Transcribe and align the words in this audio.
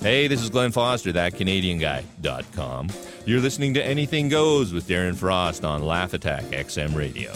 Hey, 0.00 0.28
this 0.28 0.42
is 0.42 0.48
Glenn 0.48 0.72
Foster, 0.72 1.12
that 1.12 1.34
Canadian 1.34 1.78
guy.com. 1.78 2.88
You're 3.26 3.40
listening 3.40 3.74
to 3.74 3.84
Anything 3.84 4.30
Goes 4.30 4.72
with 4.72 4.88
Darren 4.88 5.14
Frost 5.14 5.62
on 5.62 5.84
Laugh 5.84 6.14
Attack 6.14 6.44
XM 6.44 6.96
Radio. 6.96 7.30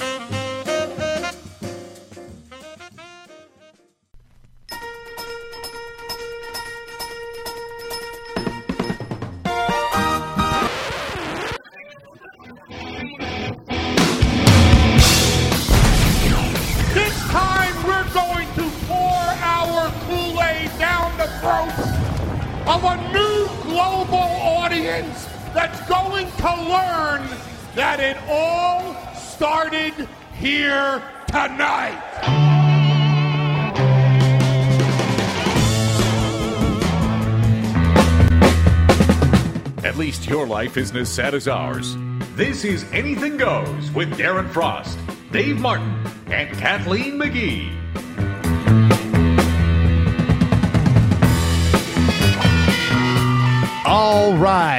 Life 40.75 40.83
isn't 40.83 40.97
as 40.97 41.09
sad 41.09 41.35
as 41.35 41.47
ours. 41.47 41.97
This 42.35 42.65
is 42.65 42.85
Anything 42.91 43.37
Goes 43.37 43.93
with 43.93 44.13
Darren 44.19 44.51
Frost, 44.51 44.99
Dave 45.31 45.61
Martin, 45.61 45.95
and 46.27 46.51
Kathleen 46.59 47.13
McGee. 47.13 47.84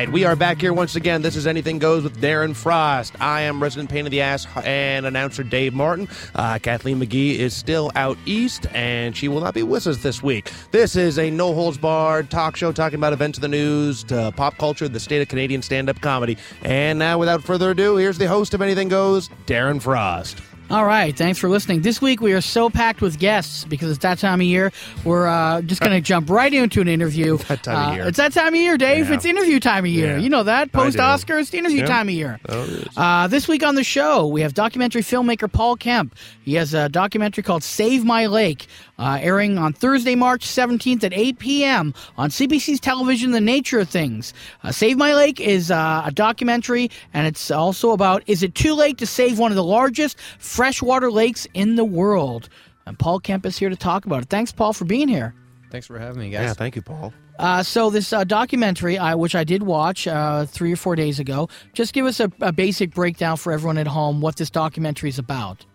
Right, 0.05 0.13
we 0.13 0.23
are 0.23 0.35
back 0.35 0.61
here 0.61 0.73
once 0.73 0.95
again. 0.95 1.21
This 1.21 1.35
is 1.35 1.47
Anything 1.47 1.79
Goes 1.79 2.03
with 2.03 2.19
Darren 2.21 2.55
Frost. 2.55 3.13
I 3.19 3.41
am 3.41 3.61
resident 3.61 3.89
pain 3.89 4.05
in 4.05 4.11
the 4.11 4.21
ass 4.21 4.45
and 4.63 5.05
announcer 5.05 5.43
Dave 5.43 5.73
Martin. 5.73 6.07
Uh, 6.35 6.59
Kathleen 6.59 6.99
McGee 6.99 7.37
is 7.37 7.55
still 7.55 7.91
out 7.95 8.17
east, 8.25 8.67
and 8.73 9.15
she 9.15 9.27
will 9.27 9.41
not 9.41 9.53
be 9.53 9.63
with 9.63 9.87
us 9.87 9.97
this 9.97 10.21
week. 10.21 10.51
This 10.71 10.95
is 10.95 11.17
a 11.17 11.31
no 11.31 11.53
holds 11.53 11.77
barred 11.77 12.29
talk 12.29 12.55
show 12.55 12.71
talking 12.71 12.99
about 12.99 13.13
events 13.13 13.37
of 13.37 13.41
the 13.41 13.47
news, 13.47 14.03
to 14.05 14.31
pop 14.35 14.57
culture, 14.57 14.87
the 14.87 14.99
state 14.99 15.21
of 15.21 15.27
Canadian 15.27 15.61
stand 15.61 15.89
up 15.89 15.99
comedy. 16.01 16.37
And 16.63 16.99
now, 16.99 17.17
without 17.17 17.43
further 17.43 17.71
ado, 17.71 17.95
here's 17.95 18.17
the 18.17 18.27
host 18.27 18.53
of 18.53 18.61
Anything 18.61 18.89
Goes, 18.89 19.29
Darren 19.47 19.81
Frost. 19.81 20.41
All 20.67 20.83
right, 20.83 21.15
thanks 21.15 21.37
for 21.37 21.47
listening. 21.47 21.81
This 21.81 22.01
week 22.01 22.21
we 22.21 22.33
are 22.33 22.41
so 22.41 22.71
packed 22.71 22.99
with 22.99 23.19
guests 23.19 23.65
because 23.65 23.91
it's 23.91 23.99
that 23.99 24.17
time 24.17 24.41
of 24.41 24.47
year. 24.47 24.71
We're 25.03 25.27
uh, 25.27 25.61
just 25.61 25.79
going 25.79 25.91
to 25.93 26.01
jump 26.01 26.27
right 26.27 26.51
into 26.51 26.81
an 26.81 26.87
interview. 26.87 27.37
That 27.47 27.61
time 27.61 27.75
of 27.75 27.91
Uh, 27.91 27.95
year. 27.95 28.07
It's 28.07 28.17
that 28.17 28.33
time 28.33 28.47
of 28.47 28.55
year, 28.59 28.75
Dave. 28.75 29.07
Yeah. 29.07 29.15
It's 29.15 29.25
interview 29.25 29.59
time 29.59 29.85
of 29.85 29.91
year. 29.91 30.15
Yeah. 30.17 30.23
You 30.23 30.29
know 30.29 30.41
that. 30.43 30.71
Post. 30.71 30.97
Oscars, 30.97 31.41
it's 31.41 31.53
interview 31.53 31.81
Yeah. 31.81 31.85
time 31.85 32.07
of 32.09 32.15
year. 32.15 32.39
Oh. 32.49 32.67
Uh, 32.97 33.27
this 33.27 33.47
week 33.47 33.61
on 33.63 33.75
the 33.75 33.83
show, 33.83 34.25
we 34.25 34.41
have 34.41 34.55
documentary 34.55 35.03
filmmaker 35.03 35.51
Paul 35.51 35.75
Kemp. 35.75 36.15
He 36.43 36.55
has 36.55 36.73
a 36.73 36.89
documentary 36.89 37.43
called 37.43 37.63
Save 37.63 38.03
My 38.03 38.25
Lake, 38.25 38.65
uh, 38.99 39.19
airing 39.21 39.57
on 39.57 39.73
Thursday, 39.73 40.15
March 40.15 40.45
17th 40.45 41.03
at 41.03 41.13
8 41.13 41.39
p.m. 41.39 41.93
on 42.17 42.29
CBC's 42.29 42.79
television, 42.79 43.31
The 43.31 43.41
Nature 43.41 43.79
of 43.79 43.89
Things. 43.89 44.33
Uh, 44.63 44.71
Save 44.71 44.97
My 44.97 45.13
Lake 45.13 45.39
is 45.39 45.71
uh, 45.71 46.03
a 46.05 46.11
documentary, 46.11 46.89
and 47.13 47.27
it's 47.27 47.51
also 47.51 47.91
about 47.91 48.23
is 48.27 48.43
it 48.43 48.55
too 48.55 48.73
late 48.73 48.97
to 48.99 49.05
save 49.05 49.39
one 49.39 49.51
of 49.51 49.55
the 49.55 49.63
largest 49.63 50.17
freshwater 50.39 51.11
lakes 51.11 51.47
in 51.53 51.75
the 51.75 51.85
world? 51.85 52.49
And 52.85 52.97
Paul 52.97 53.19
Kemp 53.19 53.45
is 53.45 53.57
here 53.57 53.69
to 53.69 53.75
talk 53.75 54.05
about 54.05 54.23
it. 54.23 54.29
Thanks, 54.29 54.51
Paul, 54.51 54.73
for 54.73 54.85
being 54.85 55.07
here. 55.07 55.33
Thanks 55.71 55.87
for 55.87 55.99
having 55.99 56.19
me, 56.19 56.29
guys. 56.29 56.43
Yeah, 56.43 56.53
thank 56.53 56.75
you, 56.75 56.81
Paul. 56.81 57.13
Uh, 57.37 57.63
so 57.63 57.89
this 57.89 58.13
uh, 58.13 58.23
documentary, 58.23 58.97
uh, 58.97 59.17
which 59.17 59.35
I 59.35 59.43
did 59.43 59.63
watch 59.63 60.07
uh, 60.07 60.45
three 60.45 60.71
or 60.71 60.77
four 60.77 60.95
days 60.95 61.19
ago, 61.19 61.49
just 61.73 61.93
give 61.93 62.05
us 62.05 62.19
a, 62.19 62.31
a 62.39 62.53
basic 62.53 62.93
breakdown 62.93 63.35
for 63.37 63.51
everyone 63.51 63.77
at 63.77 63.87
home 63.87 64.21
what 64.21 64.37
this 64.37 64.49
documentary 64.49 65.09
is 65.09 65.19
about. 65.19 65.65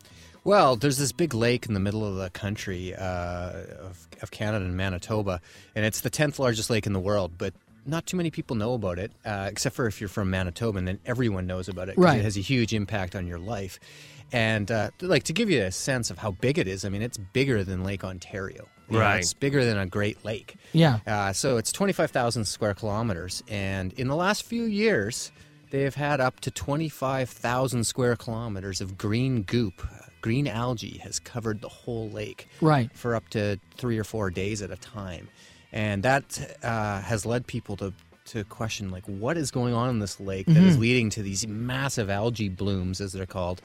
Well, 0.45 0.77
there's 0.77 0.97
this 0.99 1.13
big 1.13 1.35
lake 1.35 1.67
in 1.67 1.75
the 1.75 1.81
middle 1.81 2.05
of 2.07 2.17
the 2.17 2.31
country 2.31 2.95
uh, 2.95 3.51
of, 3.81 4.09
of 4.23 4.31
Canada 4.31 4.65
and 4.65 4.77
Manitoba, 4.77 5.41
and 5.75 5.85
it's 5.85 6.01
the 6.01 6.11
10th 6.11 6.39
largest 6.39 6.71
lake 6.71 6.87
in 6.87 6.93
the 6.95 7.01
world, 7.01 7.33
but 7.37 7.53
not 7.87 8.07
too 8.07 8.17
many 8.17 8.31
people 8.31 8.57
know 8.57 8.75
about 8.75 8.99
it, 8.99 9.13
uh, 9.25 9.49
except 9.51 9.77
for 9.77 9.87
if 9.87 10.01
you're 10.01 10.09
from 10.09 10.31
Manitoba, 10.31 10.79
and 10.79 10.89
then 10.89 10.99
everyone 11.05 11.47
knows 11.47 11.69
about 11.69 11.89
it 11.89 11.97
'cause 11.97 12.05
Right. 12.05 12.19
it 12.21 12.25
has 12.25 12.37
a 12.37 12.41
huge 12.41 12.73
impact 12.73 13.15
on 13.15 13.27
your 13.27 13.39
life. 13.39 13.79
And 14.33 14.71
uh, 14.71 14.91
like 15.03 15.25
to 15.25 15.33
give 15.33 15.51
you 15.51 15.63
a 15.63 15.73
sense 15.73 16.11
of 16.11 16.19
how 16.19 16.31
big 16.31 16.59
it 16.59 16.69
is, 16.69 16.85
I 16.85 16.89
mean, 16.89 17.03
it's 17.03 17.19
bigger 17.19 17.65
than 17.65 17.83
Lake 17.85 18.05
Ontario. 18.05 18.69
You 18.89 18.95
know, 18.95 19.01
Right. 19.01 19.19
it's 19.21 19.35
bigger 19.35 19.65
than 19.65 19.77
a 19.77 19.87
Great 19.87 20.25
Lake. 20.25 20.57
Yeah. 20.73 21.01
Uh, 21.07 21.33
so 21.33 21.57
it's 21.57 21.73
25,000 21.73 22.45
square 22.47 22.75
kilometers. 22.75 23.43
And 23.49 23.93
in 23.95 24.09
the 24.09 24.17
last 24.17 24.43
few 24.45 24.65
years, 24.65 25.33
they 25.71 25.83
have 25.83 25.97
had 25.97 26.21
up 26.21 26.41
to 26.41 26.51
25,000 26.51 27.85
square 27.85 28.17
kilometers 28.17 28.81
of 28.81 28.97
green 28.97 29.43
goop. 29.43 29.83
Green 30.21 30.47
algae 30.47 30.99
has 30.99 31.19
covered 31.19 31.61
the 31.61 31.69
whole 31.69 32.11
lake 32.11 32.49
Right. 32.61 32.91
for 32.95 33.15
up 33.15 33.29
to 33.31 33.59
three 33.77 33.99
or 33.99 34.05
four 34.05 34.31
days 34.31 34.63
at 34.63 34.71
a 34.71 34.77
time. 34.77 35.29
And 35.73 36.03
that 36.03 36.57
uh, 36.63 37.01
has 37.01 37.25
led 37.25 37.47
people 37.47 37.77
to, 37.77 37.93
to 38.27 38.45
question, 38.45 38.91
like, 38.91 39.05
what 39.07 39.37
is 39.37 39.51
going 39.51 39.73
on 39.75 39.89
in 39.91 39.99
this 40.01 40.19
lake 40.21 40.47
that 40.47 40.57
is 40.63 40.77
leading 40.79 41.11
to 41.11 41.23
these 41.23 41.47
massive 41.47 42.11
algae 42.11 42.49
blooms, 42.49 43.01
as 43.01 43.13
they're 43.13 43.25
called. 43.27 43.63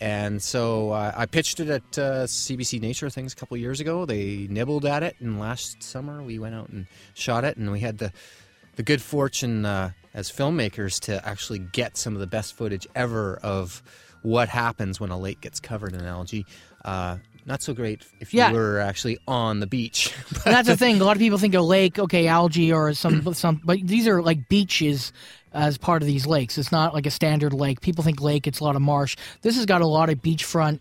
And 0.00 0.40
so 0.40 0.92
uh, 0.92 1.12
I 1.16 1.26
pitched 1.26 1.58
it 1.58 1.68
at 1.68 1.98
uh, 1.98 2.24
CBC 2.26 2.80
Nature 2.80 3.10
Things 3.10 3.32
a 3.32 3.36
couple 3.36 3.56
years 3.56 3.80
ago. 3.80 4.06
They 4.06 4.46
nibbled 4.48 4.84
at 4.86 5.02
it, 5.02 5.16
and 5.18 5.40
last 5.40 5.82
summer 5.82 6.22
we 6.22 6.38
went 6.38 6.54
out 6.54 6.68
and 6.68 6.86
shot 7.14 7.42
it, 7.44 7.56
and 7.56 7.72
we 7.72 7.80
had 7.80 7.98
the 7.98 8.12
the 8.76 8.84
good 8.84 9.02
fortune 9.02 9.64
uh, 9.66 9.90
as 10.14 10.30
filmmakers 10.30 11.00
to 11.00 11.28
actually 11.28 11.58
get 11.58 11.96
some 11.96 12.14
of 12.14 12.20
the 12.20 12.28
best 12.28 12.56
footage 12.56 12.86
ever 12.94 13.38
of 13.42 13.82
what 14.22 14.48
happens 14.48 15.00
when 15.00 15.10
a 15.10 15.18
lake 15.18 15.40
gets 15.40 15.60
covered 15.60 15.94
in 15.94 16.04
algae. 16.04 16.46
Uh, 16.84 17.18
not 17.46 17.62
so 17.62 17.72
great 17.72 18.04
if 18.20 18.34
you 18.34 18.38
Yeah. 18.40 18.52
were 18.52 18.78
actually 18.78 19.18
on 19.26 19.60
the 19.60 19.66
beach. 19.66 20.14
That's 20.44 20.68
the 20.68 20.76
thing. 20.76 21.00
A 21.00 21.04
lot 21.04 21.16
of 21.16 21.20
people 21.20 21.38
think 21.38 21.54
a 21.54 21.60
lake, 21.60 21.98
okay, 21.98 22.26
algae 22.26 22.72
or 22.72 22.92
some 22.94 23.32
some, 23.34 23.60
but 23.64 23.78
these 23.82 24.06
are 24.06 24.20
like 24.22 24.48
beaches 24.48 25.12
as 25.54 25.78
part 25.78 26.02
of 26.02 26.06
these 26.06 26.26
lakes. 26.26 26.58
It's 26.58 26.70
not 26.70 26.92
like 26.92 27.06
a 27.06 27.10
standard 27.10 27.54
lake. 27.54 27.80
People 27.80 28.04
think 28.04 28.20
lake, 28.20 28.46
it's 28.46 28.60
a 28.60 28.64
lot 28.64 28.76
of 28.76 28.82
marsh. 28.82 29.16
This 29.42 29.56
has 29.56 29.64
got 29.64 29.80
a 29.80 29.86
lot 29.86 30.10
of 30.10 30.18
beachfront 30.18 30.80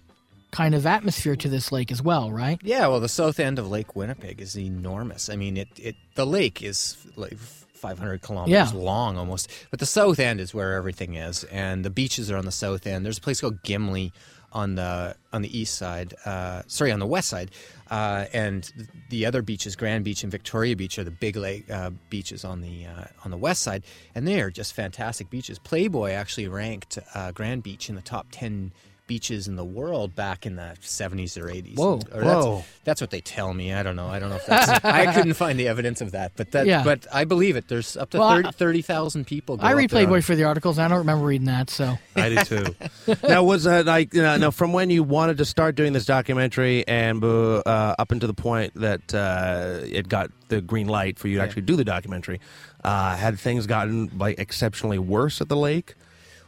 kind 0.52 0.75
of 0.75 0.86
atmosphere 0.86 1.36
to 1.38 1.50
this 1.50 1.72
lake 1.72 1.92
as 1.92 2.02
well, 2.02 2.31
right? 2.31 2.59
Yeah, 2.64 2.88
well, 2.88 3.00
the 3.00 3.09
south 3.09 3.40
end 3.40 3.59
of 3.59 3.69
Lake 3.69 3.96
Winnipeg 3.96 4.42
is 4.42 4.58
enormous. 4.58 5.30
I 5.30 5.36
mean, 5.36 5.58
it, 5.58 5.68
it 5.78 5.96
the 6.16 6.25
lake 6.25 6.62
is 6.64 6.98
like 7.16 7.38
500 7.77 8.21
kilometers 8.21 8.73
Yeah. 8.73 8.79
long 8.79 9.17
almost, 9.17 9.49
but 9.71 9.79
the 9.79 9.85
south 9.85 10.19
end 10.19 10.39
is 10.39 10.53
where 10.53 10.73
everything 10.73 11.15
is, 11.15 11.43
and 11.45 11.85
the 11.85 11.89
beaches 11.89 12.29
are 12.31 12.38
on 12.38 12.45
the 12.45 12.51
south 12.51 12.85
end. 12.88 13.05
There's 13.05 13.17
a 13.17 13.21
place 13.21 13.41
called 13.41 13.61
Gimli 13.63 14.11
on 14.53 14.75
the 14.75 15.15
on 15.33 15.41
the 15.41 15.57
east 15.59 15.75
side, 15.77 16.13
uh, 16.25 16.61
sorry, 16.67 16.91
on 16.91 16.99
the 16.99 17.05
west 17.05 17.27
side, 17.27 17.51
uh, 17.91 18.25
and 18.33 18.71
the 19.09 19.25
other 19.25 19.41
beaches, 19.41 19.75
Grand 19.75 20.05
Beach 20.05 20.23
and 20.23 20.31
Victoria 20.31 20.75
Beach, 20.75 20.97
are 20.97 21.03
the 21.03 21.11
big 21.11 21.35
lake 21.35 21.69
uh, 21.69 21.91
beaches 22.09 22.45
on 22.45 22.61
the 22.61 22.85
uh, 22.85 23.05
on 23.25 23.31
the 23.31 23.38
west 23.38 23.61
side, 23.61 23.83
and 24.15 24.25
they 24.27 24.39
are 24.41 24.49
just 24.49 24.73
fantastic 24.73 25.29
beaches. 25.29 25.59
Playboy 25.59 26.11
actually 26.11 26.47
ranked 26.47 26.97
uh, 27.13 27.31
Grand 27.33 27.61
Beach 27.61 27.89
in 27.89 27.95
the 27.95 28.01
top 28.01 28.27
10 28.31 28.71
beaches 29.07 29.47
in 29.47 29.56
the 29.56 29.63
world 29.66 30.16
back 30.16 30.45
in 30.45 30.56
the 30.57 30.75
70s 30.81 31.38
or 31.41 31.45
80s. 31.47 31.75
Whoa. 31.78 31.94
Or 32.13 32.22
that's- 32.22 32.45
Whoa. 32.45 32.63
That's 32.84 33.01
what 33.01 33.09
they 33.09 33.19
tell 33.22 33.53
me. 33.53 33.73
I 33.73 33.84
don't 33.84 33.95
know. 33.97 34.07
I 34.07 34.19
don't 34.19 34.29
know 34.29 34.35
if 34.38 34.45
that's. 34.45 34.69
I 34.85 35.13
couldn't 35.13 35.34
find 35.34 35.59
the 35.59 35.68
evidence 35.68 36.00
of 36.00 36.12
that, 36.12 36.34
but 36.38 36.51
that. 36.51 36.66
Yeah. 36.68 36.84
But 36.84 37.06
I 37.12 37.25
believe 37.25 37.56
it. 37.57 37.68
There's 37.68 37.97
up 37.97 38.09
to 38.12 38.19
Well, 38.19 38.28
I- 38.29 38.51
30 38.51 38.81
30,000 38.81 39.25
people. 39.25 39.57
Go 39.57 39.66
I 39.66 39.72
up 39.72 39.78
read 39.78 39.90
Playboy 39.90 40.22
for 40.22 40.35
the 40.35 40.44
articles. 40.45 40.78
I 40.79 40.88
don't 40.88 41.00
remember 41.00 41.25
reading 41.25 41.47
that, 41.47 41.69
so 41.69 41.97
I 42.16 42.29
do 42.29 42.35
too. 42.44 42.75
now, 43.28 43.44
was 43.44 43.63
that 43.63 43.85
like 43.85 44.13
you 44.13 44.22
know, 44.22 44.38
now 44.38 44.51
from 44.51 44.72
when 44.73 44.90
you 44.90 45.03
wanted 45.03 45.38
to 45.39 45.45
start 45.45 45.75
doing 45.75 45.94
this 45.94 46.06
documentary 46.06 46.88
and 46.88 47.24
uh, 47.24 47.57
uh, 47.57 47.95
up 48.00 48.12
until 48.12 48.28
the 48.28 48.34
point 48.34 48.74
that 48.75 49.13
uh, 49.13 49.79
it 49.84 50.07
got 50.07 50.31
the 50.50 50.62
green 50.62 50.88
light 50.88 51.19
for 51.19 51.27
you 51.27 51.38
to 51.38 51.44
actually 51.44 51.63
do 51.63 51.75
the 51.75 51.83
documentary, 51.86 52.39
uh, 52.83 53.15
had 53.15 53.38
things 53.39 53.65
gotten 53.68 54.09
like 54.18 54.39
exceptionally 54.39 55.00
worse 55.00 55.42
at 55.42 55.50
the 55.50 55.57
lake? 55.57 55.95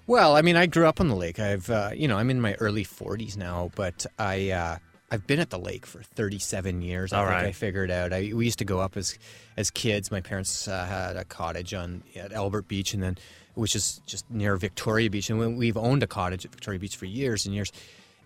Well, 0.09 0.35
I 0.35 0.41
mean, 0.41 0.55
I 0.55 0.65
grew 0.65 0.87
up 0.87 0.99
on 0.99 1.07
the 1.07 1.15
lake. 1.15 1.39
I've, 1.39 1.69
uh, 1.69 1.91
you 1.95 2.07
know, 2.07 2.17
I'm 2.17 2.31
in 2.31 2.41
my 2.41 2.55
early 2.55 2.83
40s 2.83 3.37
now, 3.37 3.69
but 3.75 4.07
I, 4.17 4.49
uh, 4.49 4.77
I've 5.11 5.27
been 5.27 5.39
at 5.39 5.51
the 5.51 5.59
lake 5.59 5.85
for 5.85 6.01
37 6.01 6.81
years. 6.81 7.13
I 7.13 7.19
All 7.19 7.25
think 7.25 7.35
right. 7.35 7.45
I 7.45 7.51
figured 7.51 7.91
out. 7.91 8.11
I, 8.11 8.31
we 8.33 8.45
used 8.45 8.57
to 8.57 8.65
go 8.65 8.79
up 8.79 8.97
as, 8.97 9.19
as 9.55 9.69
kids. 9.69 10.09
My 10.09 10.19
parents 10.19 10.67
uh, 10.67 10.83
had 10.83 11.15
a 11.15 11.25
cottage 11.25 11.75
on 11.75 12.01
at 12.15 12.33
Albert 12.33 12.67
Beach, 12.67 12.95
and 12.95 13.03
then 13.03 13.19
which 13.53 13.75
is 13.75 14.01
just 14.07 14.27
near 14.31 14.55
Victoria 14.55 15.11
Beach, 15.11 15.29
and 15.29 15.37
we- 15.37 15.53
we've 15.53 15.77
owned 15.77 16.01
a 16.01 16.07
cottage 16.07 16.43
at 16.43 16.49
Victoria 16.49 16.79
Beach 16.79 16.95
for 16.97 17.05
years 17.05 17.45
and 17.45 17.53
years. 17.53 17.71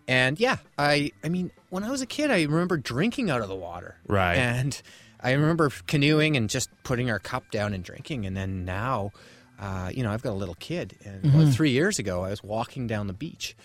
And 0.07 0.39
yeah, 0.39 0.59
I, 0.77 1.11
I 1.21 1.27
mean, 1.27 1.51
when 1.69 1.83
I 1.83 1.91
was 1.91 2.01
a 2.01 2.05
kid, 2.05 2.31
I 2.31 2.43
remember 2.43 2.77
drinking 2.77 3.29
out 3.29 3.41
of 3.41 3.49
the 3.49 3.55
water. 3.55 3.97
Right. 4.07 4.37
And 4.37 4.81
I 5.19 5.33
remember 5.33 5.69
canoeing 5.87 6.37
and 6.37 6.49
just 6.49 6.69
putting 6.83 7.11
our 7.11 7.19
cup 7.19 7.51
down 7.51 7.73
and 7.73 7.83
drinking. 7.83 8.25
And 8.25 8.37
then 8.37 8.63
now, 8.63 9.11
uh, 9.59 9.89
you 9.93 10.03
know, 10.03 10.11
I've 10.11 10.21
got 10.21 10.31
a 10.31 10.39
little 10.41 10.55
kid. 10.55 10.97
And 11.05 11.25
about 11.33 11.53
three 11.53 11.71
years 11.71 11.99
ago, 11.99 12.23
I 12.23 12.29
was 12.29 12.43
walking 12.43 12.87
down 12.87 13.07
the 13.07 13.13
beach 13.13 13.55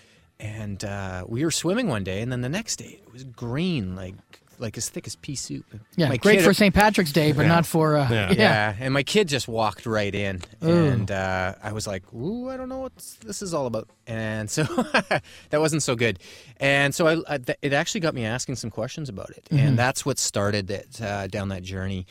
and 0.40 0.84
uh, 0.84 1.24
we 1.26 1.44
were 1.44 1.50
swimming 1.50 1.88
one 1.88 2.04
day. 2.04 2.20
And 2.22 2.30
then 2.30 2.42
the 2.42 2.48
next 2.48 2.76
day, 2.76 3.00
it 3.04 3.12
was 3.12 3.24
green, 3.24 3.96
like 3.96 4.14
like 4.60 4.76
as 4.76 4.88
thick 4.88 5.06
as 5.06 5.14
pea 5.14 5.36
soup. 5.36 5.64
Yeah, 5.94 6.08
My 6.08 6.16
great 6.16 6.38
kid- 6.38 6.44
for 6.44 6.52
St. 6.52 6.74
Patrick's 6.74 7.12
Day, 7.12 7.30
but 7.30 7.46
not 7.46 7.64
for 7.64 7.96
uh, 7.96 8.08
Yeah. 8.10 8.30
yeah. 8.32 8.34
yeah. 8.36 8.74
and 8.80 8.92
my 8.92 9.04
kid 9.04 9.28
just 9.28 9.46
walked 9.46 9.86
right 9.86 10.12
in, 10.12 10.40
Ooh. 10.64 10.68
and 10.86 11.08
uh, 11.12 11.54
I 11.62 11.70
was 11.72 11.86
like, 11.86 12.02
"Ooh, 12.12 12.50
I 12.50 12.56
don't 12.56 12.68
know 12.68 12.80
what 12.80 12.92
this 13.24 13.40
is 13.40 13.54
all 13.54 13.66
about," 13.66 13.88
and 14.08 14.50
so 14.50 14.64
that 15.50 15.60
wasn't 15.60 15.84
so 15.84 15.94
good. 15.94 16.18
And 16.58 16.92
so 16.92 17.06
I, 17.06 17.34
I 17.34 17.38
th- 17.38 17.58
it 17.62 17.72
actually 17.72 18.00
got 18.00 18.14
me 18.14 18.24
asking 18.24 18.56
some 18.56 18.70
questions 18.70 19.08
about 19.08 19.30
it, 19.30 19.44
Mm-hmm. 19.48 19.64
and 19.64 19.78
that's 19.78 20.04
what 20.04 20.18
started 20.18 20.68
it 20.72 21.00
uh, 21.00 21.28
down 21.28 21.50
that 21.50 21.62
journey. 21.62 22.06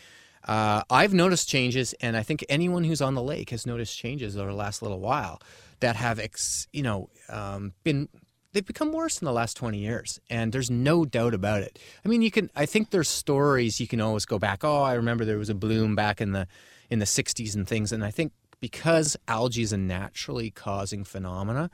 Uh, 0.48 0.82
I've 0.90 1.14
noticed 1.14 1.50
changes, 1.50 1.94
and 2.02 2.16
I 2.16 2.24
think 2.24 2.44
anyone 2.50 2.86
who's 2.86 3.02
on 3.02 3.16
the 3.16 3.22
lake 3.22 3.50
has 3.50 3.66
noticed 3.66 3.98
changes 3.98 4.38
over 4.38 4.50
the 4.50 4.58
last 4.58 4.82
little 4.82 5.00
while 5.00 5.42
that 5.82 5.96
have, 5.96 6.20
ex- 6.20 6.68
you 6.72 6.84
know, 6.84 7.10
um, 7.30 7.74
been 7.84 8.10
they've 8.54 8.66
become 8.66 8.92
worse 8.92 9.22
in 9.22 9.26
the 9.26 9.32
last 9.32 9.56
20 9.56 9.78
years 9.78 10.20
and 10.32 10.52
there's 10.52 10.72
no 10.72 11.06
doubt 11.06 11.36
about 11.36 11.62
it. 11.62 11.78
I 12.04 12.08
mean 12.08 12.24
you 12.24 12.32
can 12.32 12.50
i 12.56 12.66
think 12.66 12.90
there's 12.90 13.10
stories 13.10 13.80
you 13.80 13.88
can 13.88 14.02
always 14.02 14.26
go 14.26 14.40
back 14.40 14.64
oh 14.64 14.82
i 14.82 14.94
remember 14.94 15.26
there 15.26 15.38
was 15.38 15.50
a 15.50 15.54
bloom 15.54 15.96
back 15.96 16.22
in 16.22 16.32
the 16.32 16.48
in 16.90 16.98
the 16.98 17.06
60s 17.06 17.54
and 17.54 17.68
things 17.68 17.92
and 17.92 18.04
i 18.04 18.10
think 18.10 18.32
because 18.60 19.16
algae 19.28 19.62
is 19.62 19.74
a 19.74 19.78
naturally 19.78 20.50
causing 20.50 21.04
phenomena 21.04 21.70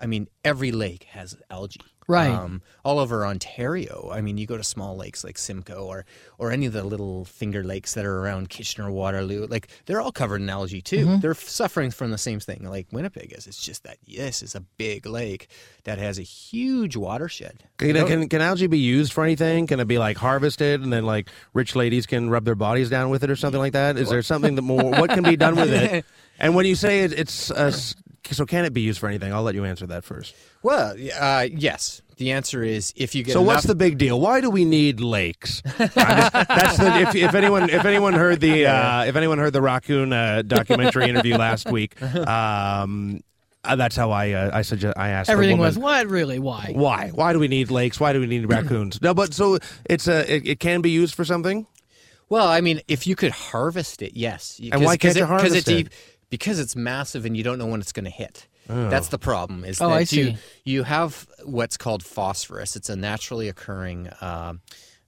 i 0.00 0.06
mean 0.06 0.28
every 0.44 0.72
lake 0.72 1.04
has 1.04 1.36
algae 1.50 1.80
Right. 2.10 2.30
um, 2.30 2.62
all 2.86 2.98
over 3.00 3.26
Ontario. 3.26 4.08
I 4.10 4.22
mean, 4.22 4.38
you 4.38 4.46
go 4.46 4.56
to 4.56 4.64
small 4.64 4.96
lakes 4.96 5.24
like 5.24 5.36
Simcoe 5.36 5.84
or 5.84 6.06
or 6.38 6.50
any 6.50 6.64
of 6.64 6.72
the 6.72 6.82
little 6.82 7.26
finger 7.26 7.62
lakes 7.62 7.92
that 7.92 8.06
are 8.06 8.20
around 8.20 8.48
Kitchener, 8.48 8.90
Waterloo. 8.90 9.46
Like 9.46 9.68
they're 9.84 10.00
all 10.00 10.10
covered 10.10 10.40
in 10.40 10.48
algae 10.48 10.80
too. 10.80 11.04
Mm-hmm. 11.04 11.20
They're 11.20 11.34
suffering 11.34 11.90
from 11.90 12.10
the 12.10 12.16
same 12.16 12.40
thing 12.40 12.64
like 12.64 12.86
Winnipeg 12.92 13.34
is. 13.36 13.46
It's 13.46 13.62
just 13.62 13.84
that 13.84 13.98
this 14.06 14.42
is 14.42 14.54
a 14.54 14.60
big 14.60 15.04
lake 15.04 15.48
that 15.84 15.98
has 15.98 16.18
a 16.18 16.22
huge 16.22 16.96
watershed. 16.96 17.64
Can, 17.76 17.94
can, 18.06 18.26
can 18.30 18.40
algae 18.40 18.68
be 18.68 18.78
used 18.78 19.12
for 19.12 19.22
anything? 19.22 19.66
Can 19.66 19.78
it 19.78 19.86
be 19.86 19.98
like 19.98 20.16
harvested 20.16 20.80
and 20.80 20.90
then 20.90 21.04
like 21.04 21.28
rich 21.52 21.76
ladies 21.76 22.06
can 22.06 22.30
rub 22.30 22.46
their 22.46 22.54
bodies 22.54 22.88
down 22.88 23.10
with 23.10 23.22
it 23.22 23.28
or 23.28 23.36
something 23.36 23.60
like 23.60 23.74
that? 23.74 23.98
Is 23.98 24.08
there 24.08 24.22
something 24.22 24.54
that 24.54 24.62
more? 24.62 24.92
What 24.92 25.10
can 25.10 25.24
be 25.24 25.36
done 25.36 25.56
with 25.56 25.70
it? 25.70 26.06
And 26.40 26.54
when 26.54 26.66
you 26.66 26.76
say 26.76 27.00
it, 27.00 27.12
it's 27.12 27.50
uh, 27.50 27.54
s- 27.74 27.96
so, 28.32 28.46
can 28.46 28.64
it 28.64 28.72
be 28.72 28.80
used 28.80 28.98
for 29.00 29.08
anything? 29.08 29.32
I'll 29.32 29.42
let 29.42 29.54
you 29.54 29.64
answer 29.64 29.86
that 29.88 30.04
first. 30.04 30.34
Well, 30.62 30.94
uh, 31.18 31.46
yes. 31.50 32.02
The 32.16 32.32
answer 32.32 32.64
is 32.64 32.92
if 32.96 33.14
you 33.14 33.22
get 33.22 33.32
So 33.32 33.42
what's 33.42 33.62
the 33.64 33.76
big 33.76 33.96
deal? 33.96 34.20
Why 34.20 34.40
do 34.40 34.50
we 34.50 34.64
need 34.64 35.00
lakes? 35.00 35.62
Just- 35.78 35.94
that's 35.94 36.76
the 36.76 37.00
if, 37.02 37.14
if 37.14 37.34
anyone 37.34 37.70
if 37.70 37.84
anyone 37.84 38.12
heard 38.14 38.40
the 38.40 38.66
uh, 38.74 39.04
if 39.04 39.14
anyone 39.14 39.38
heard 39.38 39.52
the 39.52 39.62
raccoon 39.62 40.12
uh, 40.12 40.42
documentary 40.42 41.04
interview 41.08 41.36
last 41.36 41.70
week, 41.70 42.00
um, 42.02 43.20
uh, 43.64 43.76
that's 43.76 43.94
how 43.94 44.10
I 44.10 44.32
uh, 44.32 44.50
I 44.52 44.62
suggest 44.62 44.98
I 44.98 45.10
asked 45.10 45.28
the 45.28 45.32
Everything 45.34 45.58
woman, 45.58 45.68
was 45.68 45.78
what 45.78 46.08
really 46.08 46.40
why? 46.40 46.72
why 46.74 47.10
why 47.14 47.32
do 47.32 47.38
we 47.38 47.46
need 47.46 47.70
lakes? 47.70 48.00
Why 48.00 48.12
do 48.12 48.18
we 48.20 48.26
need 48.26 48.50
raccoons? 48.50 49.00
No, 49.00 49.14
but 49.14 49.32
so 49.32 49.58
it's 49.88 50.08
a 50.08 50.34
it, 50.34 50.46
it 50.48 50.60
can 50.60 50.80
be 50.80 50.90
used 50.90 51.14
for 51.14 51.24
something. 51.24 51.66
Well, 52.28 52.48
I 52.48 52.60
mean, 52.60 52.80
if 52.88 53.06
you 53.06 53.16
could 53.16 53.30
harvest 53.30 54.02
it, 54.02 54.14
yes. 54.14 54.60
And 54.72 54.84
why 54.84 54.96
can't 54.96 55.16
you 55.16 55.22
Because 55.22 55.28
harvest 55.40 55.56
it's 55.56 55.68
it? 55.68 55.92
Deep- 56.30 56.38
Because 56.40 56.58
it's 56.58 56.74
massive 56.76 57.24
and 57.24 57.36
you 57.36 57.42
don't 57.42 57.58
know 57.58 57.66
when 57.66 57.80
it's 57.80 57.92
going 57.92 58.04
to 58.04 58.10
hit. 58.10 58.46
That's 58.66 59.08
the 59.08 59.18
problem. 59.18 59.64
Is 59.64 59.80
Oh, 59.80 59.88
that 59.88 59.94
I 59.94 60.00
you 60.00 60.04
see. 60.06 60.36
you 60.64 60.82
have 60.82 61.26
what's 61.44 61.78
called 61.78 62.02
phosphorus. 62.04 62.76
It's 62.76 62.90
a 62.90 62.96
naturally 62.96 63.48
occurring 63.48 64.10
um 64.20 64.60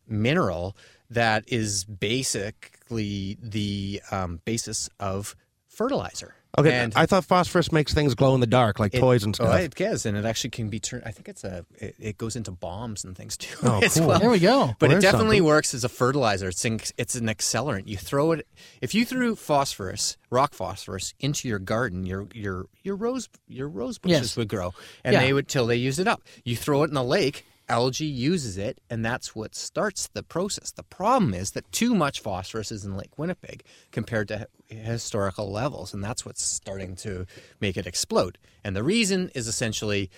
mineral 0.08 0.74
that 1.10 1.44
is 1.46 1.84
basically 1.84 3.36
the 3.42 4.00
um, 4.10 4.40
basis 4.44 4.88
of 4.98 5.36
fertilizer. 5.68 6.34
Okay, 6.58 6.72
And 6.72 6.92
I 6.96 7.06
thought 7.06 7.24
phosphorus 7.24 7.70
makes 7.70 7.94
things 7.94 8.14
glow 8.16 8.34
in 8.34 8.40
the 8.40 8.46
dark 8.46 8.80
like 8.80 8.92
it- 8.92 8.98
toys 8.98 9.22
and 9.22 9.36
Oh, 9.40 9.44
stuff. 9.44 9.60
it 9.60 9.74
does, 9.76 10.04
and 10.04 10.16
it 10.16 10.24
actually 10.24 10.50
can 10.50 10.68
be 10.68 10.80
turned. 10.80 11.04
I 11.06 11.12
think 11.12 11.28
it's 11.28 11.44
a. 11.44 11.64
It, 11.78 11.94
it 12.00 12.18
goes 12.18 12.34
into 12.34 12.50
bombs 12.50 13.04
and 13.04 13.16
things 13.16 13.36
too. 13.36 13.56
Oh, 13.62 13.80
as 13.84 13.96
cool. 13.96 14.08
well. 14.08 14.18
There 14.18 14.30
we 14.30 14.40
go. 14.40 14.74
But 14.80 14.88
Well, 14.88 14.98
it 14.98 15.00
definitely 15.00 15.36
something. 15.36 15.44
works 15.44 15.74
as 15.74 15.84
a 15.84 15.88
fertilizer. 15.88 16.48
It's 16.48 16.64
an, 16.64 16.80
it's 16.98 17.14
an 17.14 17.26
accelerant. 17.28 17.86
You 17.86 17.96
throw 17.96 18.32
it 18.32 18.48
if 18.80 18.94
you 18.96 19.04
threw 19.04 19.36
phosphorus, 19.36 20.16
rock 20.30 20.52
phosphorus, 20.54 21.14
into 21.20 21.46
your 21.46 21.60
garden, 21.60 22.04
your 22.04 22.26
your 22.34 22.66
your 22.82 22.96
rose 22.96 23.28
your 23.46 23.68
rose 23.68 23.98
bushes 23.98 24.18
Yes. 24.20 24.36
would 24.36 24.48
grow, 24.48 24.74
and 25.04 25.12
Yeah. 25.14 25.20
they 25.20 25.32
would 25.32 25.46
till 25.46 25.66
they 25.66 25.76
used 25.76 26.00
it 26.00 26.08
up. 26.08 26.22
You 26.44 26.56
throw 26.56 26.82
it 26.82 26.88
in 26.88 26.94
the 26.94 27.04
lake. 27.04 27.44
Algae 27.70 28.04
uses 28.04 28.58
it, 28.58 28.80
and 28.90 29.04
that's 29.04 29.34
what 29.34 29.54
starts 29.54 30.08
the 30.08 30.24
process. 30.24 30.72
The 30.72 30.82
problem 30.82 31.32
is 31.32 31.52
that 31.52 31.70
too 31.70 31.94
much 31.94 32.18
phosphorus 32.20 32.72
is 32.72 32.84
in 32.84 32.96
Lake 32.96 33.16
Winnipeg 33.16 33.62
compared 33.92 34.26
to 34.28 34.48
historical 34.66 35.52
levels, 35.52 35.94
and 35.94 36.02
that's 36.02 36.26
what's 36.26 36.42
starting 36.42 36.96
to 36.96 37.26
make 37.60 37.76
it 37.76 37.86
explode. 37.86 38.38
And 38.64 38.74
the 38.74 38.82
reason 38.82 39.30
is 39.36 39.46
essentially 39.46 40.10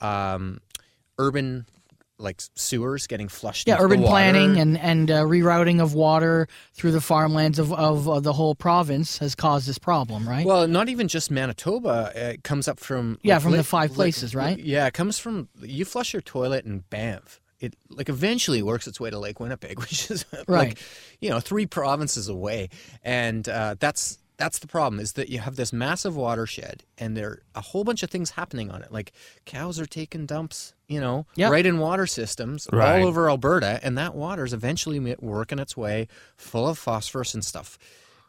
um, 0.00 0.60
urban, 1.18 1.66
like 2.20 2.40
sewers, 2.54 3.06
getting 3.06 3.28
flushed. 3.28 3.66
Yeah, 3.66 3.74
into 3.76 3.88
the 3.88 3.94
urban 3.94 4.06
planning 4.06 4.58
and 4.58 4.78
and 4.78 5.10
uh, 5.10 5.22
rerouting 5.22 5.80
of 5.82 5.94
water 5.94 6.46
through 6.74 6.92
the 6.92 7.00
farmlands 7.00 7.58
of 7.58 7.72
of 7.72 8.08
uh, 8.08 8.20
the 8.20 8.32
whole 8.32 8.54
province 8.54 9.18
has 9.18 9.34
caused 9.34 9.66
this 9.68 9.78
problem, 9.78 10.28
right? 10.28 10.46
Well, 10.46 10.68
not 10.68 10.88
even 10.88 11.08
just 11.08 11.30
Manitoba. 11.30 12.12
It 12.14 12.44
comes 12.44 12.68
up 12.68 12.78
from 12.78 13.18
Yeah, 13.22 13.34
like, 13.34 13.42
from 13.42 13.52
the 13.52 13.64
five 13.64 13.92
places, 13.92 14.34
right? 14.34 14.58
Yeah, 14.58 14.86
it 14.86 14.94
comes 14.94 15.18
from 15.18 15.48
you 15.60 15.84
flush 15.84 16.12
your 16.12 16.22
toilet 16.22 16.64
in 16.64 16.84
Banff. 16.90 17.40
It 17.58 17.74
like 17.90 18.08
eventually 18.08 18.62
works 18.62 18.86
its 18.86 18.98
way 18.98 19.10
to 19.10 19.18
Lake 19.18 19.38
Winnipeg, 19.40 19.78
which 19.80 20.10
is 20.10 20.24
Right. 20.48 20.68
like 20.68 20.78
you 21.20 21.28
know 21.30 21.40
three 21.40 21.66
provinces 21.66 22.28
away, 22.28 22.70
and 23.02 23.46
uh, 23.48 23.74
that's 23.78 24.18
that's 24.40 24.58
the 24.58 24.66
problem 24.66 24.98
is 25.00 25.12
that 25.12 25.28
you 25.28 25.38
have 25.38 25.54
this 25.56 25.72
massive 25.72 26.16
watershed, 26.16 26.82
and 26.98 27.16
there 27.16 27.28
are 27.28 27.42
a 27.54 27.60
whole 27.60 27.84
bunch 27.84 28.02
of 28.02 28.10
things 28.10 28.30
happening 28.30 28.70
on 28.70 28.82
it. 28.82 28.90
Like 28.90 29.12
cows 29.44 29.78
are 29.78 29.86
taking 29.86 30.26
dumps, 30.26 30.74
you 30.88 31.00
know, 31.00 31.26
Yep. 31.36 31.50
right 31.52 31.66
in 31.66 31.78
water 31.78 32.06
systems 32.06 32.66
Right. 32.72 33.00
all 33.02 33.06
over 33.08 33.28
Alberta, 33.30 33.78
and 33.84 33.96
that 33.98 34.14
water 34.14 34.44
is 34.44 34.52
eventually 34.52 34.98
working 35.20 35.58
its 35.60 35.76
way 35.76 36.08
full 36.36 36.66
of 36.66 36.78
phosphorus 36.78 37.34
and 37.34 37.44
stuff. 37.44 37.78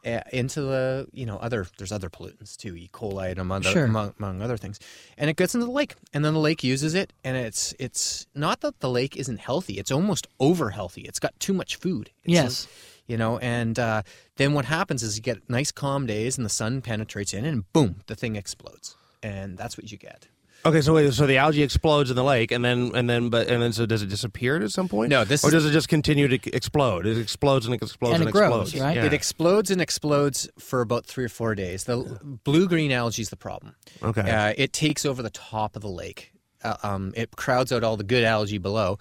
uh, 0.03 0.19
Into 0.33 0.61
the 0.61 1.07
you 1.13 1.27
know 1.27 1.37
other 1.37 1.67
there's 1.77 1.91
other 1.91 2.09
pollutants 2.09 2.57
too 2.57 2.75
E. 2.75 2.89
coli 2.91 3.29
and 3.31 3.39
among, 3.39 3.61
Sure. 3.61 3.85
among 3.85 4.13
among 4.17 4.41
other 4.41 4.57
things, 4.57 4.79
and 5.15 5.29
it 5.29 5.37
gets 5.37 5.53
into 5.53 5.67
the 5.67 5.71
lake, 5.71 5.93
and 6.11 6.25
then 6.25 6.33
the 6.33 6.39
lake 6.39 6.63
uses 6.63 6.95
it, 6.95 7.13
and 7.23 7.37
it's 7.37 7.75
it's 7.77 8.25
not 8.33 8.61
that 8.61 8.79
the 8.79 8.89
lake 8.89 9.15
isn't 9.15 9.39
healthy; 9.39 9.75
it's 9.77 9.91
almost 9.91 10.25
over 10.39 10.71
healthy. 10.71 11.01
It's 11.01 11.19
got 11.19 11.39
too 11.39 11.53
much 11.53 11.75
food. 11.75 12.09
It's 12.23 12.33
Yes. 12.33 12.67
You 13.07 13.17
know, 13.17 13.37
and 13.39 13.77
uh, 13.79 14.01
then 14.37 14.53
what 14.53 14.65
happens 14.65 15.03
is 15.03 15.17
you 15.17 15.23
get 15.23 15.49
nice 15.49 15.71
calm 15.71 16.05
days, 16.05 16.37
and 16.37 16.45
the 16.45 16.49
sun 16.49 16.81
penetrates 16.81 17.33
in, 17.33 17.45
and 17.45 17.71
boom, 17.73 18.01
the 18.07 18.15
thing 18.15 18.35
explodes, 18.35 18.95
and 19.21 19.57
that's 19.57 19.77
what 19.77 19.91
you 19.91 19.97
get. 19.97 20.27
Okay, 20.63 20.81
so 20.81 20.93
wait, 20.93 21.11
so 21.11 21.25
the 21.25 21.37
algae 21.37 21.63
explodes 21.63 22.11
in 22.11 22.15
the 22.15 22.23
lake, 22.23 22.51
and 22.51 22.63
then 22.63 22.91
and 22.93 23.09
then 23.09 23.29
but 23.29 23.47
and 23.47 23.59
then 23.63 23.73
so 23.73 23.87
does 23.87 24.03
it 24.03 24.09
disappear 24.09 24.61
at 24.61 24.69
some 24.69 24.87
point? 24.87 25.09
No, 25.09 25.23
this 25.23 25.43
or 25.43 25.47
is- 25.47 25.53
does 25.53 25.65
it 25.65 25.71
just 25.71 25.89
continue 25.89 26.27
to 26.27 26.55
explode? 26.55 27.07
It 27.07 27.17
explodes 27.17 27.65
and 27.65 27.73
it 27.73 27.81
explodes 27.81 28.13
And 28.13 28.21
and, 28.21 28.29
it 28.29 28.31
grows, 28.31 28.73
explodes. 28.73 28.79
right? 28.79 28.95
Yeah. 28.97 29.05
It 29.05 29.13
explodes 29.13 29.71
and 29.71 29.81
explodes 29.81 30.47
for 30.59 30.81
about 30.81 31.07
three 31.07 31.25
or 31.25 31.29
four 31.29 31.55
days. 31.55 31.85
The 31.85 31.97
blue 32.43 32.67
green 32.67 32.91
algae 32.91 33.23
is 33.23 33.29
the 33.31 33.37
problem. 33.37 33.75
Okay. 34.03 34.21
Uh, 34.21 34.53
it 34.55 34.71
takes 34.71 35.03
over 35.03 35.23
the 35.23 35.31
top 35.31 35.75
of 35.75 35.81
the 35.81 35.89
lake. 35.89 36.31
Uh, 36.63 36.75
um, 36.83 37.11
it 37.15 37.31
crowds 37.35 37.71
out 37.71 37.83
all 37.83 37.97
the 37.97 38.03
good 38.03 38.23
algae 38.23 38.59
below. 38.59 38.99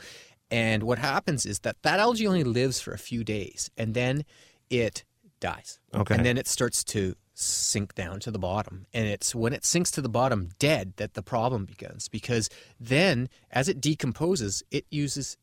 And 0.51 0.83
what 0.83 0.99
happens 0.99 1.47
is 1.47 1.61
that 1.61 1.77
that 1.83 2.01
algae 2.01 2.27
only 2.27 2.45
lives 2.45 2.81
for 2.81 2.93
a 2.93 2.99
few 2.99 3.23
days 3.25 3.71
and 3.77 3.95
then 3.95 4.25
it 4.69 5.05
dies. 5.41 5.79
Okay. 5.95 6.15
And 6.15 6.25
then 6.27 6.37
it 6.37 6.47
starts 6.49 6.83
to 6.85 7.15
sink 7.35 7.95
down 7.95 8.21
to 8.21 8.31
the 8.31 8.39
bottom. 8.39 8.87
And 8.93 9.07
it's 9.07 9.35
when 9.35 9.53
it 9.53 9.65
sinks 9.65 9.91
to 9.93 10.03
the 10.03 10.09
bottom 10.09 10.51
dead 10.59 10.95
that 10.97 11.15
the 11.15 11.23
problem 11.23 11.65
begins 11.65 12.09
because 12.09 12.51
then 12.79 13.29
as 13.51 13.69
it 13.69 13.81
decomposes, 13.81 14.63
it 14.71 14.85
uses 14.91 15.37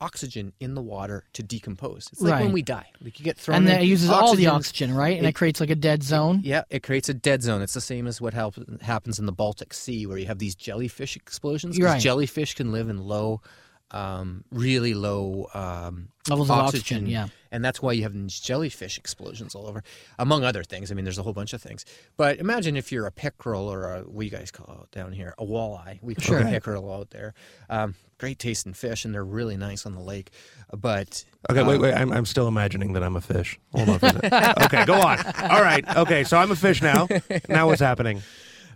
oxygen 0.00 0.52
in 0.60 0.74
the 0.74 0.82
water 0.82 1.24
to 1.32 1.42
decompose. 1.42 2.08
It's 2.12 2.20
like 2.20 2.32
Right. 2.32 2.44
when 2.44 2.52
we 2.52 2.60
die. 2.62 2.90
Like 3.00 3.18
you 3.18 3.24
get 3.24 3.38
thrown 3.38 3.58
and 3.58 3.66
in 3.66 3.72
then 3.72 3.82
it 3.82 3.86
uses 3.86 4.10
all 4.10 4.34
the 4.34 4.48
oxygen, 4.48 4.92
right? 4.92 5.16
And 5.16 5.24
it, 5.24 5.30
it- 5.30 5.34
creates 5.34 5.60
like 5.60 5.70
a 5.70 5.74
dead 5.76 6.02
zone. 6.02 6.40
yeah, 6.44 6.64
it 6.68 6.82
creates 6.82 7.08
a 7.08 7.14
dead 7.14 7.42
zone. 7.42 7.62
It's 7.62 7.74
the 7.74 7.80
same 7.80 8.06
as 8.06 8.20
what 8.20 8.34
help, 8.34 8.56
happens 8.82 9.18
in 9.18 9.24
the 9.26 9.32
Baltic 9.32 9.72
Sea, 9.72 10.04
where 10.06 10.18
you 10.18 10.26
have 10.26 10.38
these 10.40 10.54
jellyfish 10.56 11.16
explosions. 11.16 11.76
'cause 11.78 11.84
Right. 11.84 12.02
Jellyfish 12.02 12.54
can 12.54 12.72
live 12.72 12.88
in 12.90 12.98
low, 12.98 13.40
um, 13.90 14.44
really 14.50 14.94
low 14.94 15.48
um, 15.54 16.08
Levels 16.28 16.48
of 16.50 16.56
oxygen, 16.58 17.06
yeah. 17.06 17.28
and 17.52 17.62
that's 17.64 17.82
why 17.82 17.92
you 17.92 18.02
have 18.02 18.14
these 18.14 18.40
jellyfish 18.40 18.96
explosions 18.96 19.54
all 19.54 19.66
over, 19.66 19.82
among 20.18 20.42
other 20.42 20.64
things. 20.64 20.90
I 20.90 20.94
mean, 20.94 21.04
there's 21.04 21.18
a 21.18 21.22
whole 21.22 21.34
bunch 21.34 21.52
of 21.52 21.60
things. 21.60 21.84
But 22.16 22.38
imagine 22.38 22.76
if 22.78 22.90
you're 22.90 23.06
a 23.06 23.12
pickerel 23.12 23.70
or 23.70 23.92
a 23.94 24.00
what 24.00 24.20
do 24.20 24.24
you 24.24 24.30
guys 24.30 24.50
call 24.50 24.84
it 24.84 24.90
down 24.90 25.12
here, 25.12 25.34
a 25.38 25.44
walleye. 25.44 25.98
We 26.02 26.14
call 26.14 26.24
Sure. 26.24 26.38
it 26.40 26.46
pickerel 26.50 26.90
out 26.92 27.10
there. 27.10 27.34
Um, 27.68 27.94
great 28.18 28.38
tasting 28.38 28.72
fish, 28.72 29.04
and 29.04 29.14
they're 29.14 29.22
really 29.24 29.56
nice 29.58 29.84
on 29.84 29.94
the 29.94 30.00
lake. 30.00 30.30
But 30.74 31.24
Okay, 31.50 31.60
um, 31.60 31.66
wait, 31.66 31.80
wait. 31.80 31.92
I'm, 31.94 32.10
I'm 32.10 32.24
still 32.26 32.48
imagining 32.48 32.94
that 32.94 33.02
I'm 33.04 33.16
a 33.16 33.20
fish. 33.20 33.60
Hold 33.74 33.90
on 33.90 33.98
for 33.98 34.06
a 34.06 34.12
second. 34.12 34.64
okay, 34.64 34.84
go 34.86 34.94
on. 34.94 35.18
All 35.50 35.62
right. 35.62 35.84
Okay, 35.96 36.24
so 36.24 36.38
I'm 36.38 36.50
a 36.50 36.56
fish 36.56 36.80
now. 36.80 37.06
Now 37.50 37.66
what's 37.66 37.82
happening? 37.82 38.22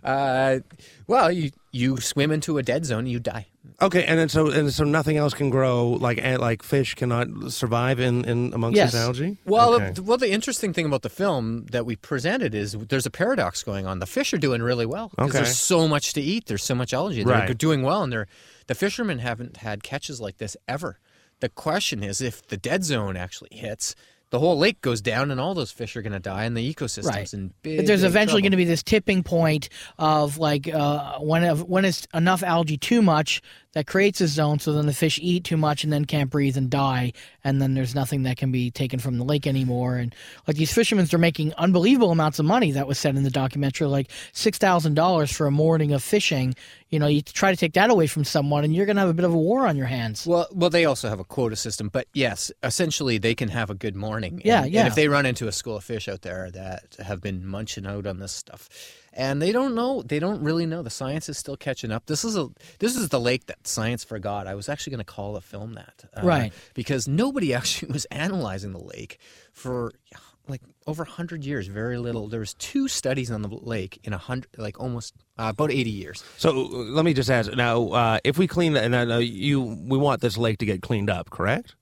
Uh, 0.03 0.59
well, 1.07 1.31
you 1.31 1.51
you 1.71 1.97
swim 1.97 2.31
into 2.31 2.57
a 2.57 2.63
dead 2.63 2.85
zone, 2.85 3.05
you 3.05 3.19
die. 3.19 3.45
Okay, 3.81 4.03
and 4.05 4.19
then 4.19 4.27
so 4.29 4.49
and 4.49 4.73
so 4.73 4.83
nothing 4.83 5.17
else 5.17 5.33
can 5.33 5.49
grow 5.49 5.89
like 5.89 6.21
like 6.39 6.63
fish 6.63 6.95
cannot 6.95 7.27
survive 7.51 7.99
in, 7.99 8.25
in 8.25 8.51
amongst 8.53 8.75
Yes. 8.77 8.91
this 8.91 9.01
algae. 9.01 9.37
Well, 9.45 9.75
okay. 9.75 9.91
the, 9.91 10.03
well, 10.03 10.17
the 10.17 10.31
interesting 10.31 10.73
thing 10.73 10.85
about 10.85 11.01
the 11.03 11.09
film 11.09 11.65
that 11.71 11.85
we 11.85 11.95
presented 11.95 12.53
is 12.55 12.73
there's 12.73 13.05
a 13.05 13.11
paradox 13.11 13.63
going 13.63 13.85
on. 13.85 13.99
The 13.99 14.05
fish 14.07 14.33
are 14.33 14.37
doing 14.37 14.61
really 14.61 14.85
well 14.85 15.09
because 15.09 15.29
Okay. 15.29 15.37
there's 15.43 15.57
so 15.57 15.87
much 15.87 16.13
to 16.13 16.21
eat. 16.21 16.47
There's 16.47 16.63
so 16.63 16.75
much 16.75 16.93
algae. 16.93 17.23
They're 17.23 17.33
Right. 17.47 17.57
doing 17.57 17.83
well, 17.83 18.03
and 18.03 18.11
they're 18.11 18.27
the 18.67 18.75
fishermen 18.75 19.19
haven't 19.19 19.57
had 19.57 19.83
catches 19.83 20.19
like 20.19 20.37
this 20.37 20.55
ever. 20.67 20.99
the 21.41 21.47
question 21.47 22.03
is, 22.03 22.19
if 22.19 22.45
the 22.49 22.57
dead 22.57 22.83
zone 22.83 23.15
actually 23.15 23.47
hits, 23.53 23.95
the 24.31 24.39
whole 24.39 24.57
lake 24.57 24.81
goes 24.81 25.01
down, 25.01 25.31
and 25.31 25.39
all 25.39 25.53
those 25.53 25.71
fish 25.71 25.95
are 25.95 26.01
going 26.01 26.13
to 26.13 26.19
die, 26.19 26.45
and 26.45 26.55
the 26.55 26.73
ecosystem's 26.73 27.05
Right. 27.07 27.33
in 27.33 27.53
big. 27.63 27.77
But 27.77 27.87
there's 27.87 28.01
big 28.01 28.09
eventually 28.11 28.41
going 28.41 28.51
to 28.51 28.57
be 28.57 28.65
this 28.65 28.83
tipping 28.83 29.23
point 29.23 29.69
of 29.97 30.37
like 30.37 30.67
uh, 30.67 31.19
when 31.19 31.57
when 31.61 31.85
it's 31.85 32.07
enough 32.13 32.43
algae 32.43 32.77
too 32.77 33.01
much 33.01 33.41
that 33.73 33.85
creates 33.85 34.19
a 34.19 34.27
zone, 34.27 34.57
so 34.57 34.73
then 34.73 34.87
the 34.87 34.93
fish 34.93 35.19
eat 35.21 35.43
too 35.43 35.57
much 35.57 35.83
and 35.83 35.93
then 35.93 36.05
can't 36.05 36.29
breathe 36.29 36.57
and 36.57 36.69
die, 36.69 37.13
and 37.43 37.61
then 37.61 37.75
there's 37.75 37.93
nothing 37.93 38.23
that 38.23 38.37
can 38.37 38.51
be 38.51 38.71
taken 38.71 38.99
from 38.99 39.17
the 39.17 39.23
lake 39.23 39.45
anymore. 39.45 39.97
And 39.97 40.13
like 40.47 40.57
these 40.57 40.73
fishermen 40.73 41.07
are 41.13 41.19
making 41.19 41.53
unbelievable 41.53 42.11
amounts 42.11 42.39
of 42.39 42.45
money. 42.45 42.71
That 42.71 42.87
was 42.87 42.97
said 42.97 43.15
in 43.15 43.23
the 43.23 43.29
documentary, 43.29 43.87
like 43.87 44.09
six 44.33 44.57
thousand 44.57 44.95
dollars 44.95 45.31
for 45.31 45.45
a 45.45 45.51
morning 45.51 45.91
of 45.93 46.03
fishing. 46.03 46.55
You 46.89 46.97
know, 46.97 47.05
you 47.05 47.21
try 47.21 47.51
to 47.51 47.57
take 47.57 47.73
that 47.73 47.91
away 47.91 48.07
from 48.07 48.23
someone, 48.23 48.63
and 48.63 48.75
you're 48.75 48.87
going 48.87 48.95
to 48.95 49.01
have 49.01 49.09
a 49.09 49.13
bit 49.13 49.25
of 49.25 49.33
a 49.33 49.37
war 49.37 49.67
on 49.67 49.77
your 49.77 49.85
hands. 49.85 50.25
Well, 50.25 50.47
well, 50.51 50.71
they 50.71 50.85
also 50.85 51.07
have 51.07 51.19
a 51.19 51.23
quota 51.23 51.55
system, 51.55 51.89
but 51.89 52.07
yes, 52.13 52.51
essentially 52.63 53.19
they 53.19 53.35
can 53.35 53.49
have 53.49 53.69
a 53.69 53.75
good 53.75 53.95
morning. 53.95 54.41
Yeah, 54.43 54.63
and, 54.63 54.71
yeah. 54.71 54.79
And 54.79 54.87
if 54.87 54.95
they 54.95 55.07
run 55.07 55.27
into 55.27 55.47
a 55.47 55.51
school 55.51 55.75
of 55.75 55.83
fish 55.83 56.07
out 56.07 56.23
there 56.23 56.49
that 56.51 56.97
have 57.05 57.21
been 57.21 57.45
munching 57.45 57.85
out 57.85 58.07
on 58.07 58.17
this 58.17 58.31
stuff, 58.31 58.67
and 59.13 59.41
they 59.41 59.51
don't 59.51 59.75
know, 59.75 60.01
they 60.01 60.19
don't 60.19 60.41
really 60.41 60.65
know. 60.65 60.81
The 60.83 60.89
science 60.89 61.29
is 61.29 61.37
still 61.37 61.57
catching 61.57 61.91
up. 61.91 62.05
This 62.05 62.23
is 62.23 62.37
a 62.37 62.49
this 62.79 62.95
is 62.95 63.09
the 63.09 63.19
lake 63.19 63.45
that 63.47 63.67
science 63.67 64.03
forgot. 64.03 64.47
I 64.47 64.55
was 64.55 64.69
actually 64.69 64.91
going 64.91 65.05
to 65.05 65.11
call 65.13 65.33
the 65.33 65.41
film 65.41 65.73
that, 65.75 66.05
uh, 66.15 66.25
Right. 66.25 66.53
Because 66.73 67.07
nobody 67.07 67.53
actually 67.59 67.91
was 67.91 68.05
analyzing 68.05 68.71
the 68.73 68.83
lake 68.83 69.19
for 69.51 69.93
like 70.47 70.61
over 70.87 71.03
100 71.03 71.45
years 71.45 71.67
very 71.67 71.99
little 71.99 72.27
there 72.27 72.39
was 72.39 72.55
two 72.55 72.87
studies 72.87 73.29
on 73.29 73.43
the 73.43 73.47
lake 73.47 73.99
in 74.03 74.13
a 74.13 74.17
hundred 74.17 74.49
like 74.57 74.79
almost 74.79 75.13
uh, 75.37 75.49
about 75.53 75.69
80 75.71 75.91
years 75.91 76.23
So 76.37 76.49
uh, 76.49 76.53
let 76.97 77.05
me 77.05 77.13
just 77.13 77.29
ask 77.29 77.53
now: 77.53 77.89
uh, 77.89 78.19
if 78.23 78.39
we 78.39 78.47
clean 78.47 78.73
that, 78.73 78.83
and 78.85 78.95
I 78.95 79.19
you, 79.19 79.61
we 79.61 79.97
want 79.97 80.21
this 80.21 80.37
lake 80.37 80.57
to 80.59 80.65
get 80.65 80.81
cleaned 80.81 81.09
up, 81.09 81.29
correct? 81.29 81.75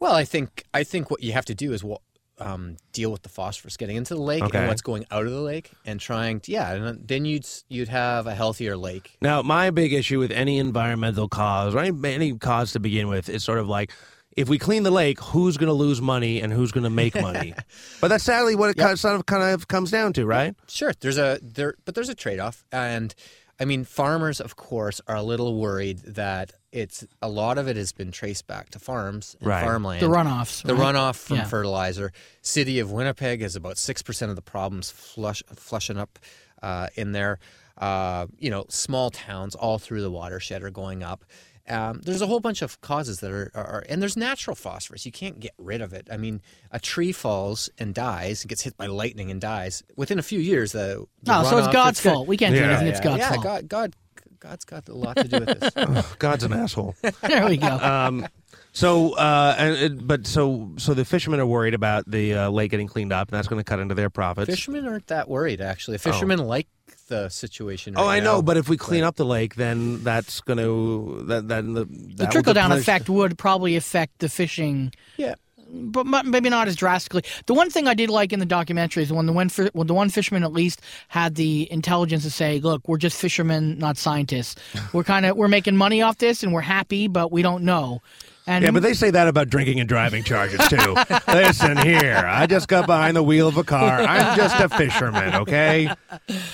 Well, 0.00 0.14
I 0.14 0.24
think 0.24 0.64
I 0.72 0.82
think 0.82 1.10
what 1.10 1.22
you 1.22 1.32
have 1.32 1.44
to 1.46 1.54
do 1.54 1.72
is 1.72 1.84
wa- 1.84 1.98
um, 2.38 2.76
deal 2.92 3.10
with 3.10 3.22
the 3.22 3.28
phosphorus 3.28 3.76
getting 3.76 3.96
into 3.96 4.14
the 4.14 4.20
lake 4.20 4.42
Okay. 4.42 4.58
and 4.58 4.68
what's 4.68 4.82
going 4.82 5.06
out 5.10 5.24
of 5.26 5.32
the 5.32 5.40
lake, 5.40 5.70
and 5.84 5.98
trying 5.98 6.40
to 6.40 6.52
yeah, 6.52 6.72
and 6.72 7.06
then 7.08 7.24
you'd 7.24 7.46
you'd 7.68 7.88
have 7.88 8.26
a 8.26 8.34
healthier 8.34 8.76
lake. 8.76 9.16
Now, 9.22 9.42
my 9.42 9.70
big 9.70 9.92
issue 9.92 10.18
with 10.18 10.30
any 10.30 10.58
environmental 10.58 11.28
cause 11.28 11.74
or 11.74 11.78
any, 11.78 12.14
any 12.14 12.36
cause 12.36 12.72
to 12.72 12.80
begin 12.80 13.08
with 13.08 13.28
is 13.28 13.42
sort 13.44 13.58
of 13.58 13.68
like 13.68 13.92
if 14.36 14.50
we 14.50 14.58
clean 14.58 14.82
the 14.82 14.90
lake, 14.90 15.18
who's 15.18 15.56
going 15.56 15.68
to 15.68 15.72
lose 15.72 16.02
money 16.02 16.42
and 16.42 16.52
who's 16.52 16.70
going 16.70 16.84
to 16.84 16.90
make 16.90 17.14
money? 17.14 17.54
but 18.02 18.08
that's 18.08 18.22
sadly 18.24 18.54
what 18.54 18.68
it 18.68 18.76
kind, 18.76 18.92
of, 18.92 19.00
sort 19.00 19.14
of 19.14 19.24
kind 19.24 19.42
of 19.42 19.66
comes 19.66 19.90
down 19.90 20.12
to, 20.12 20.26
right? 20.26 20.54
Sure, 20.68 20.92
there's 21.00 21.16
a 21.16 21.38
there, 21.42 21.74
but 21.86 21.94
there's 21.94 22.10
a 22.10 22.14
trade 22.14 22.38
off, 22.38 22.62
and 22.70 23.14
I 23.58 23.64
mean 23.64 23.84
farmers, 23.84 24.40
of 24.40 24.56
course, 24.56 25.00
are 25.08 25.16
a 25.16 25.22
little 25.22 25.58
worried 25.58 26.00
that 26.00 26.52
it's 26.72 27.06
a 27.22 27.28
lot 27.28 27.56
of 27.56 27.68
it 27.68 27.76
has 27.76 27.92
been 27.92 28.12
traced 28.12 28.46
back 28.46 28.68
to 28.70 28.78
farms 28.78 29.34
and 29.40 29.48
Right. 29.48 29.64
farmland. 29.64 30.02
the 30.02 30.08
runoffs, 30.08 30.62
The 30.62 30.74
right? 30.74 30.94
runoff 30.94 31.16
from 31.16 31.36
Yeah. 31.38 31.44
fertilizer. 31.44 32.12
City 32.42 32.78
of 32.80 32.92
Winnipeg 32.92 33.40
has 33.40 33.56
about 33.56 33.78
six 33.78 34.02
percent 34.02 34.28
of 34.30 34.36
the 34.36 34.42
problems 34.42 34.90
flush 34.90 35.42
flushing 35.54 35.96
up 35.96 36.18
uh, 36.62 36.88
in 36.96 37.12
there. 37.12 37.38
Uh, 37.78 38.26
you 38.38 38.50
know, 38.50 38.64
small 38.68 39.10
towns 39.10 39.54
all 39.54 39.78
through 39.78 40.02
the 40.02 40.10
watershed 40.10 40.62
are 40.62 40.70
going 40.70 41.02
up. 41.02 41.24
Um, 41.68 42.00
there's 42.04 42.22
a 42.22 42.26
whole 42.26 42.40
bunch 42.40 42.62
of 42.62 42.80
causes 42.80 43.20
that 43.20 43.30
are, 43.30 43.50
are, 43.54 43.84
and 43.88 44.00
there's 44.00 44.16
natural 44.16 44.54
phosphorus. 44.54 45.04
You 45.04 45.12
can't 45.12 45.40
get 45.40 45.52
rid 45.58 45.80
of 45.80 45.92
it. 45.92 46.08
I 46.10 46.16
mean, 46.16 46.40
a 46.70 46.78
tree 46.78 47.12
falls 47.12 47.68
and 47.78 47.94
dies, 47.94 48.42
and 48.42 48.48
gets 48.48 48.62
hit 48.62 48.76
by 48.76 48.86
lightning 48.86 49.30
and 49.30 49.40
dies. 49.40 49.82
Within 49.96 50.18
a 50.18 50.22
few 50.22 50.38
years, 50.40 50.72
the, 50.72 51.06
the 51.22 51.36
Oh, 51.38 51.42
so 51.42 51.58
it's 51.58 51.68
runoff 51.68 51.72
God's 51.72 51.84
that's 51.98 52.02
gonna- 52.04 52.14
fault. 52.16 52.28
We 52.28 52.36
can't 52.36 52.54
do 52.54 52.60
Yeah, 52.60 52.66
anything. 52.70 52.86
It's 52.88 53.00
God's 53.00 53.18
yeah, 53.18 53.30
fault. 53.32 53.42
God, 53.44 53.68
God, 53.68 53.96
God's 54.38 54.64
got 54.64 54.88
a 54.88 54.94
lot 54.94 55.16
to 55.16 55.24
do 55.24 55.40
with 55.40 55.60
this. 55.60 56.14
God's 56.18 56.44
an 56.44 56.52
asshole. 56.52 56.94
There 57.22 57.46
we 57.48 57.56
go. 57.56 57.66
Um, 57.68 58.26
so, 58.72 59.14
uh, 59.14 59.54
and, 59.58 60.06
but 60.06 60.26
so, 60.26 60.70
so 60.76 60.92
the 60.94 61.04
fishermen 61.06 61.40
are 61.40 61.46
worried 61.46 61.72
about 61.74 62.08
the 62.08 62.34
uh, 62.34 62.50
lake 62.50 62.70
getting 62.70 62.86
cleaned 62.86 63.12
up, 63.12 63.28
and 63.28 63.36
that's 63.38 63.48
going 63.48 63.58
to 63.58 63.64
cut 63.64 63.80
into 63.80 63.94
their 63.94 64.10
profits. 64.10 64.50
Fishermen 64.50 64.86
aren't 64.86 65.06
that 65.06 65.28
worried, 65.28 65.60
actually. 65.62 65.96
Fishermen 65.98 66.38
like 66.40 66.68
the 67.06 67.28
situation. 67.28 67.94
Oh, 67.96 68.06
right 68.06 68.16
I 68.16 68.20
know, 68.20 68.36
now. 68.36 68.42
but 68.42 68.56
if 68.56 68.68
we 68.68 68.76
clean 68.76 69.04
up 69.04 69.16
the 69.16 69.24
lake, 69.24 69.54
then 69.56 70.02
that's 70.02 70.40
going 70.40 70.58
to 70.58 71.22
that 71.26 71.48
that 71.48 71.62
the, 71.62 71.86
the 71.90 72.26
trickle 72.26 72.54
down 72.54 72.72
effect 72.72 73.08
would 73.08 73.38
probably 73.38 73.76
affect 73.76 74.18
the 74.18 74.28
fishing, 74.28 74.92
yeah, 75.16 75.34
but 75.68 76.04
maybe 76.24 76.48
not 76.48 76.68
as 76.68 76.76
drastically. 76.76 77.22
The 77.46 77.54
one 77.54 77.70
thing 77.70 77.88
I 77.88 77.94
did 77.94 78.10
like 78.10 78.32
in 78.32 78.38
the 78.38 78.46
documentary 78.46 79.02
is 79.02 79.12
when 79.12 79.26
the 79.26 79.32
one 79.32 79.48
fi- 79.48 79.70
when 79.72 79.86
the 79.86 79.94
one 79.94 80.08
fisherman 80.10 80.42
at 80.44 80.52
least 80.52 80.80
had 81.08 81.34
the 81.34 81.70
intelligence 81.70 82.22
to 82.24 82.30
say, 82.30 82.60
"Look, 82.60 82.88
we're 82.88 82.98
just 82.98 83.16
fishermen, 83.20 83.78
not 83.78 83.96
scientists. 83.96 84.56
We're 84.92 85.04
kind 85.04 85.26
of 85.26 85.36
we're 85.36 85.48
making 85.48 85.76
money 85.76 86.02
off 86.02 86.18
this, 86.18 86.42
and 86.42 86.52
we're 86.52 86.60
happy, 86.60 87.08
but 87.08 87.32
we 87.32 87.42
don't 87.42 87.64
know." 87.64 88.02
And 88.48 88.64
Yeah, 88.64 88.70
but 88.70 88.82
they 88.82 88.94
say 88.94 89.10
that 89.10 89.26
about 89.26 89.48
drinking 89.48 89.80
and 89.80 89.88
driving 89.88 90.22
charges 90.22 90.60
too. 90.68 90.94
Listen 91.28 91.76
here, 91.78 92.22
I 92.26 92.46
just 92.46 92.68
got 92.68 92.86
behind 92.86 93.16
the 93.16 93.22
wheel 93.22 93.48
of 93.48 93.56
a 93.56 93.64
car. 93.64 94.00
I'm 94.00 94.36
just 94.36 94.60
a 94.60 94.68
fisherman, 94.68 95.34
okay? 95.34 95.92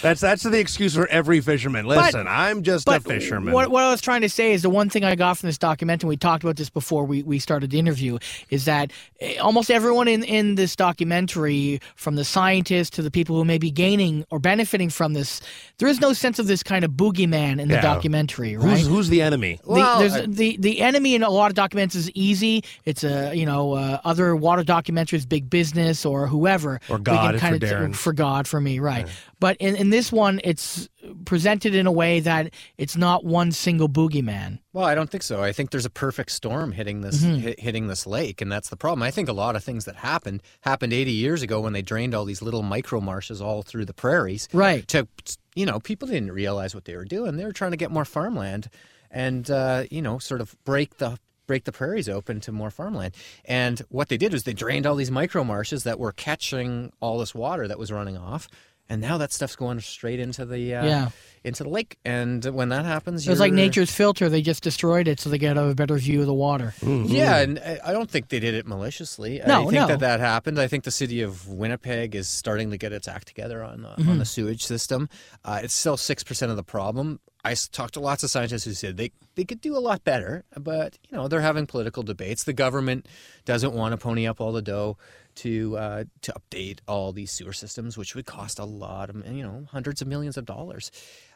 That's 0.01 0.21
that's 0.21 0.43
the 0.43 0.59
excuse 0.59 0.95
for 0.95 1.07
every 1.09 1.41
fisherman. 1.41 1.85
Listen, 1.87 2.27
I'm 2.27 2.63
just 2.63 2.89
a 2.89 2.99
fisherman. 3.01 3.53
What, 3.53 3.71
what 3.71 3.83
I 3.85 3.91
was 3.91 4.01
trying 4.01 4.23
to 4.23 4.29
say 4.29 4.53
is 4.53 4.63
the 4.63 4.71
one 4.71 4.89
thing 4.89 5.05
I 5.05 5.15
got 5.17 5.39
from 5.39 5.49
this 5.49 5.59
documentary, 5.59 6.07
and 6.07 6.09
we 6.09 6.17
talked 6.17 6.43
about 6.43 6.57
this 6.57 6.71
before 6.71 7.05
we, 7.05 7.23
we 7.23 7.39
started 7.39 7.71
the 7.71 7.79
interview, 7.79 8.19
is 8.51 8.65
that 8.65 8.91
eh, 9.21 9.37
almost 9.39 9.71
everyone 9.71 10.09
in, 10.09 10.25
in 10.25 10.55
this 10.55 10.75
documentary, 10.77 11.81
from 11.97 12.15
the 12.17 12.25
scientists 12.25 12.91
to 12.91 13.03
the 13.03 13.11
people 13.11 13.37
who 13.37 13.45
may 13.45 13.59
be 13.59 13.71
gaining 13.71 14.25
or 14.31 14.39
benefiting 14.39 14.89
from 14.89 15.13
this, 15.13 15.41
there 15.79 15.89
is 15.89 16.01
no 16.01 16.13
sense 16.13 16.39
of 16.39 16.47
this 16.47 16.63
kind 16.63 16.85
of 16.85 16.93
boogeyman 16.93 17.61
in 17.61 17.69
the 17.69 17.75
Yeah. 17.75 17.81
documentary, 17.83 18.57
right? 18.57 18.79
Who's 18.79 18.87
who's 18.87 19.09
the 19.11 19.21
enemy? 19.23 19.61
The, 19.63 19.71
Well, 19.71 19.99
there's, 19.99 20.15
I- 20.15 20.27
the 20.27 20.57
the 20.59 20.81
enemy 20.81 21.15
in 21.15 21.23
a 21.23 21.31
lot 21.31 21.51
of 21.51 21.55
documents 21.83 21.95
is 21.95 22.11
easy. 22.13 22.65
It's 22.85 23.05
a 23.05 23.35
you 23.35 23.47
know 23.47 23.73
uh, 23.75 24.01
other 24.05 24.35
water 24.37 24.63
documentaries, 24.63 25.29
big 25.29 25.51
business 25.51 26.05
or 26.07 26.27
whoever, 26.27 26.81
Or 26.89 26.99
We 26.99 27.03
God 27.05 27.39
can 27.39 27.55
for 27.55 27.59
kinda- 27.59 27.67
Darren. 27.67 27.95
for 27.97 28.13
God 28.13 28.47
for 28.49 28.61
me, 28.61 28.79
right? 28.79 29.09
But 29.41 29.57
in, 29.59 29.75
in 29.77 29.91
this 29.91 30.13
one, 30.13 30.41
it's 30.45 30.89
presented 31.25 31.75
in 31.75 31.87
a 31.87 31.93
way 31.93 32.21
that 32.21 32.53
it's 32.79 32.97
not 32.97 33.25
one 33.25 33.51
single 33.51 33.89
boogeyman. 33.89 34.61
Well, 34.73 34.85
I 34.87 34.95
don't 34.95 35.11
think 35.11 35.25
so. 35.25 35.43
I 35.43 35.51
think 35.53 35.71
there's 35.71 35.85
a 35.85 35.91
perfect 35.91 36.31
storm 36.31 36.71
hitting 36.73 37.01
this 37.01 37.23
Mm-hmm. 37.23 37.35
hit, 37.41 37.61
hitting 37.61 37.89
this 37.89 38.07
lake, 38.07 38.41
and 38.41 38.51
that's 38.51 38.69
the 38.71 38.77
problem. 38.77 39.03
I 39.03 39.11
think 39.11 39.29
a 39.29 39.33
lot 39.33 39.57
of 39.57 39.65
things 39.65 39.85
that 39.85 39.97
happened 39.97 40.43
happened 40.61 40.93
80 40.93 41.11
years 41.11 41.43
ago 41.43 41.61
when 41.61 41.73
they 41.73 41.83
drained 41.83 42.15
all 42.15 42.25
these 42.25 42.41
little 42.43 42.63
micro 42.63 43.01
marshes 43.01 43.43
all 43.43 43.63
through 43.63 43.85
the 43.87 43.93
prairies. 43.95 44.49
Right. 44.53 44.87
To 44.89 45.07
you 45.55 45.67
know, 45.67 45.81
people 45.81 46.09
didn't 46.09 46.33
realize 46.33 46.75
what 46.75 46.85
they 46.87 46.97
were 46.97 47.05
doing. 47.05 47.37
They 47.37 47.45
were 47.45 47.53
trying 47.53 47.73
to 47.73 47.77
get 47.77 47.91
more 47.91 48.05
farmland, 48.07 48.69
and 49.11 49.51
uh, 49.51 49.85
you 49.91 50.01
know, 50.01 50.19
sort 50.19 50.41
of 50.41 50.55
break 50.65 50.97
the 50.99 51.19
break 51.53 51.65
the 51.65 51.73
prairies 51.73 52.09
open 52.09 52.41
to 52.41 52.51
more 52.51 52.71
farmland. 52.71 53.15
And 53.45 53.79
what 53.91 54.09
they 54.09 54.17
did 54.17 54.33
was 54.33 54.45
they 54.45 54.55
drained 54.55 54.87
all 54.87 54.95
these 54.95 55.11
micro 55.11 55.45
marshes 55.45 55.85
that 55.85 55.99
were 55.99 56.11
catching 56.11 56.91
all 56.99 57.19
this 57.19 57.35
water 57.35 57.69
that 57.69 57.79
was 57.79 57.93
running 57.93 58.17
off. 58.17 58.49
And 58.89 59.01
now 59.01 59.17
that 59.19 59.33
stuff's 59.33 59.57
going 59.57 59.81
straight 59.81 60.21
into 60.21 60.45
the 60.45 60.75
uh, 60.75 60.85
Yeah. 60.85 61.09
into 61.45 61.63
the 61.63 61.71
lake. 61.71 61.97
And 62.05 62.45
when 62.45 62.69
that 62.71 62.85
happens, 62.85 63.27
it's 63.27 63.41
like 63.41 63.53
nature's 63.53 63.91
filter. 63.91 64.29
They 64.29 64.43
just 64.43 64.63
destroyed 64.63 65.09
it 65.09 65.19
so 65.19 65.31
they 65.31 65.39
get 65.39 65.57
a 65.57 65.75
better 65.75 65.97
view 65.97 66.21
of 66.21 66.27
the 66.27 66.35
water. 66.35 66.75
Yeah, 66.83 67.39
and 67.39 67.59
I 67.59 67.79
I 67.87 67.93
don't 67.93 68.11
think 68.11 68.29
they 68.29 68.39
did 68.41 68.55
it 68.55 68.67
maliciously. 68.67 69.43
I 69.43 69.47
No, 69.47 69.61
think 69.63 69.73
no. 69.75 69.87
that 69.87 70.01
that 70.01 70.21
happened. 70.21 70.59
I 70.61 70.67
think 70.69 70.85
the 70.85 70.91
city 70.91 71.23
of 71.23 71.49
Winnipeg 71.49 72.15
is 72.15 72.29
starting 72.29 72.71
to 72.71 72.77
get 72.77 72.93
its 72.93 73.09
act 73.09 73.29
together 73.29 73.63
on 73.65 73.83
the, 73.83 73.89
Mm-hmm. 73.89 74.11
on 74.11 74.19
the 74.19 74.25
sewage 74.27 74.63
system. 74.65 75.09
Uh, 75.45 75.61
it's 75.63 75.75
still 75.75 75.97
six 75.97 76.23
percent 76.23 76.51
of 76.51 76.57
the 76.57 76.65
problem. 76.65 77.21
I 77.45 77.55
talked 77.55 77.95
to 77.95 78.01
lots 78.01 78.23
of 78.23 78.31
scientists 78.31 78.65
who 78.65 78.73
said 78.75 78.97
they 78.99 79.11
they 79.35 79.45
could 79.45 79.61
do 79.61 79.75
a 79.77 79.81
lot 79.81 80.05
better, 80.05 80.45
but 80.61 80.99
you 81.09 81.17
know 81.17 81.29
they're 81.29 81.41
having 81.41 81.67
political 81.67 82.03
debates. 82.03 82.45
The 82.45 82.53
government 82.53 83.09
doesn't 83.47 83.73
want 83.73 83.93
to 83.93 83.97
pony 83.97 84.27
up 84.29 84.41
all 84.41 84.53
the 84.53 84.63
dough 84.63 84.97
to 85.37 85.77
uh, 85.77 86.05
to 86.23 86.33
update 86.33 86.79
all 86.87 87.13
these 87.13 87.31
sewer 87.31 87.53
systems, 87.53 87.97
which 87.97 88.15
would 88.15 88.27
cost 88.27 88.59
a 88.59 88.65
lot 88.65 89.11
of 89.11 89.27
you 89.27 89.43
know 89.43 89.67
hundreds 89.71 90.03
of 90.03 90.09
millions 90.09 90.37
of 90.37 90.45
dollars. 90.45 90.91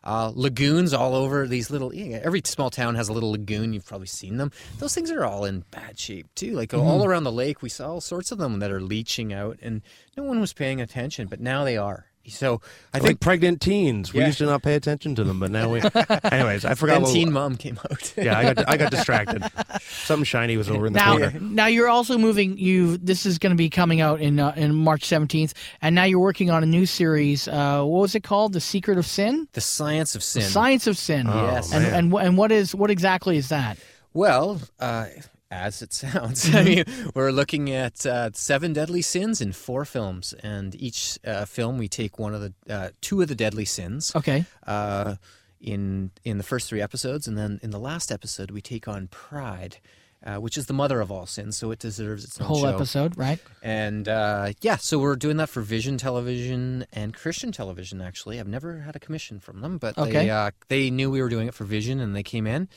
Uh, 0.04 0.30
lagoons 0.34 0.94
all 0.94 1.14
over 1.14 1.46
these 1.46 1.70
little. 1.70 1.92
Every 1.94 2.42
small 2.44 2.70
town 2.70 2.94
has 2.94 3.08
a 3.08 3.12
little 3.12 3.32
lagoon. 3.32 3.72
You've 3.72 3.86
probably 3.86 4.06
seen 4.06 4.36
them. 4.36 4.52
Those 4.78 4.94
things 4.94 5.10
are 5.10 5.24
all 5.24 5.44
in 5.44 5.64
bad 5.70 5.98
shape 5.98 6.26
too. 6.34 6.52
Like 6.52 6.72
all 6.74 7.04
around 7.04 7.24
the 7.24 7.32
lake, 7.32 7.62
we 7.62 7.68
saw 7.68 7.92
all 7.92 8.00
sorts 8.00 8.30
of 8.30 8.38
them 8.38 8.60
that 8.60 8.70
are 8.70 8.80
leaching 8.80 9.32
out, 9.32 9.58
and 9.62 9.82
no 10.16 10.22
one 10.22 10.40
was 10.40 10.52
paying 10.52 10.80
attention. 10.80 11.26
But 11.28 11.40
now 11.40 11.64
they 11.64 11.76
are. 11.76 12.06
So 12.28 12.60
I 12.92 12.98
like 12.98 13.06
think 13.06 13.20
pregnant 13.20 13.60
teens. 13.60 14.12
We 14.12 14.24
used 14.24 14.38
to 14.38 14.46
not 14.46 14.62
pay 14.62 14.74
attention 14.74 15.14
to 15.16 15.24
them, 15.24 15.38
but 15.40 15.50
now 15.50 15.70
we. 15.70 15.80
Anyways, 16.24 16.64
I 16.64 16.74
forgot. 16.74 16.94
then 16.94 17.02
What, 17.02 17.12
Teen 17.12 17.32
Mom 17.32 17.56
came 17.56 17.78
out. 17.90 18.12
yeah, 18.16 18.38
I 18.38 18.54
got 18.54 18.68
I 18.68 18.76
got 18.76 18.90
distracted. 18.96 19.44
Something 19.80 20.24
shiny 20.24 20.56
was 20.56 20.68
over 20.70 20.86
in 20.86 20.92
the 20.92 20.98
Now, 20.98 21.18
corner. 21.18 21.38
now 21.40 21.66
you're 21.66 21.88
also 21.88 22.18
moving. 22.18 22.58
You 22.58 22.96
this 22.98 23.26
is 23.26 23.38
going 23.38 23.50
to 23.50 23.56
be 23.56 23.70
coming 23.70 24.00
out 24.00 24.20
in 24.20 24.38
uh, 24.40 24.52
in 24.56 24.74
March 24.74 25.02
17th, 25.06 25.52
and 25.82 25.94
now 25.94 26.04
you're 26.04 26.18
working 26.20 26.50
on 26.50 26.62
a 26.62 26.66
new 26.66 26.86
series. 26.86 27.48
Uh, 27.48 27.82
what 27.84 28.00
was 28.00 28.14
it 28.14 28.22
called? 28.22 28.52
The 28.52 28.60
Secret 28.60 28.98
of 28.98 29.06
Sin. 29.06 29.48
the 29.52 29.60
science 29.60 30.14
of 30.14 30.22
sin. 30.22 30.42
Science 30.42 30.86
of 30.86 30.96
Sin. 30.98 31.26
Yes. 31.26 31.72
And 31.72 31.82
man. 31.84 31.94
and 31.94 32.12
wh- 32.12 32.22
and 32.24 32.36
what 32.38 32.50
is 32.52 32.74
what 32.74 32.90
exactly 32.90 33.36
is 33.36 33.48
that? 33.50 33.78
Well, 34.14 34.60
uh, 34.80 35.06
as 35.50 35.82
it 35.82 35.92
sounds, 35.92 36.52
I 36.54 36.62
mean, 36.64 36.84
we're 37.14 37.30
looking 37.30 37.70
at 37.70 38.04
uh, 38.06 38.30
seven 38.34 38.72
deadly 38.72 39.02
sins 39.02 39.40
in 39.40 39.52
four 39.52 39.84
films, 39.84 40.34
and 40.42 40.74
each 40.74 41.18
uh, 41.24 41.44
film 41.44 41.78
we 41.78 41.88
take 41.88 42.18
one 42.18 42.34
of 42.34 42.40
the 42.40 42.52
uh, 42.68 42.88
two 43.00 43.22
of 43.22 43.28
the 43.28 43.34
deadly 43.34 43.64
sins. 43.64 44.12
Okay. 44.14 44.44
Uh, 44.66 45.16
in 45.60 46.10
in 46.22 46.36
the 46.36 46.44
first 46.44 46.68
three 46.68 46.82
episodes, 46.82 47.26
and 47.26 47.36
then 47.38 47.58
in 47.62 47.70
the 47.70 47.78
last 47.80 48.12
episode 48.12 48.50
we 48.50 48.60
take 48.60 48.86
on 48.86 49.08
pride. 49.08 49.78
uh, 50.24 50.36
which 50.40 50.58
is 50.58 50.66
the 50.66 50.72
mother 50.74 51.00
of 51.00 51.10
all 51.12 51.24
sins, 51.26 51.56
so 51.56 51.70
it 51.70 51.78
deserves 51.78 52.24
its 52.24 52.40
own 52.40 52.46
Whole 52.48 52.60
show. 52.62 52.74
episode, 52.74 53.16
right? 53.16 53.38
And 53.62 54.08
uh, 54.08 54.52
yeah, 54.60 54.76
so 54.76 54.98
we're 54.98 55.14
doing 55.14 55.36
that 55.36 55.48
for 55.48 55.60
Vision 55.60 55.98
Television 55.98 56.84
and 56.92 57.14
Christian 57.14 57.52
Television. 57.52 58.00
Actually, 58.00 58.40
I've 58.40 58.48
never 58.48 58.80
had 58.80 58.96
a 58.96 58.98
commission 58.98 59.38
from 59.40 59.60
them, 59.60 59.78
but 59.78 59.96
Okay. 59.96 60.10
they 60.12 60.30
uh, 60.30 60.50
they 60.68 60.90
knew 60.90 61.10
we 61.10 61.22
were 61.22 61.28
doing 61.28 61.46
it 61.48 61.54
for 61.54 61.64
Vision, 61.64 62.00
and 62.00 62.14
they 62.16 62.22
came 62.24 62.46
in. 62.46 62.68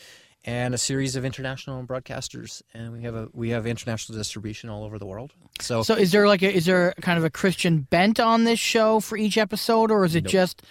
And 0.45 0.73
a 0.73 0.77
series 0.77 1.17
of 1.17 1.25
international 1.25 1.83
broadcasters, 1.83 2.61
and 2.73 2.93
we 2.93 3.01
have 3.03 3.13
a 3.13 3.27
we 3.33 3.49
have 3.49 3.67
international 3.67 4.17
distribution 4.17 4.69
all 4.69 4.85
over 4.85 4.97
the 4.97 5.05
world. 5.05 5.33
So, 5.59 5.83
So 5.83 5.95
is 5.95 6.13
there 6.13 6.27
like 6.27 6.41
a 6.41 6.53
is 6.53 6.65
there 6.65 6.93
kind 7.01 7.17
of 7.17 7.25
a 7.25 7.29
Christian 7.29 7.81
bent 7.81 8.21
on 8.21 8.45
this 8.45 8.57
show 8.59 9.01
for 9.01 9.17
each 9.17 9.37
episode, 9.37 9.91
or 9.91 10.05
is 10.05 10.15
it 10.15 10.23
just 10.23 10.63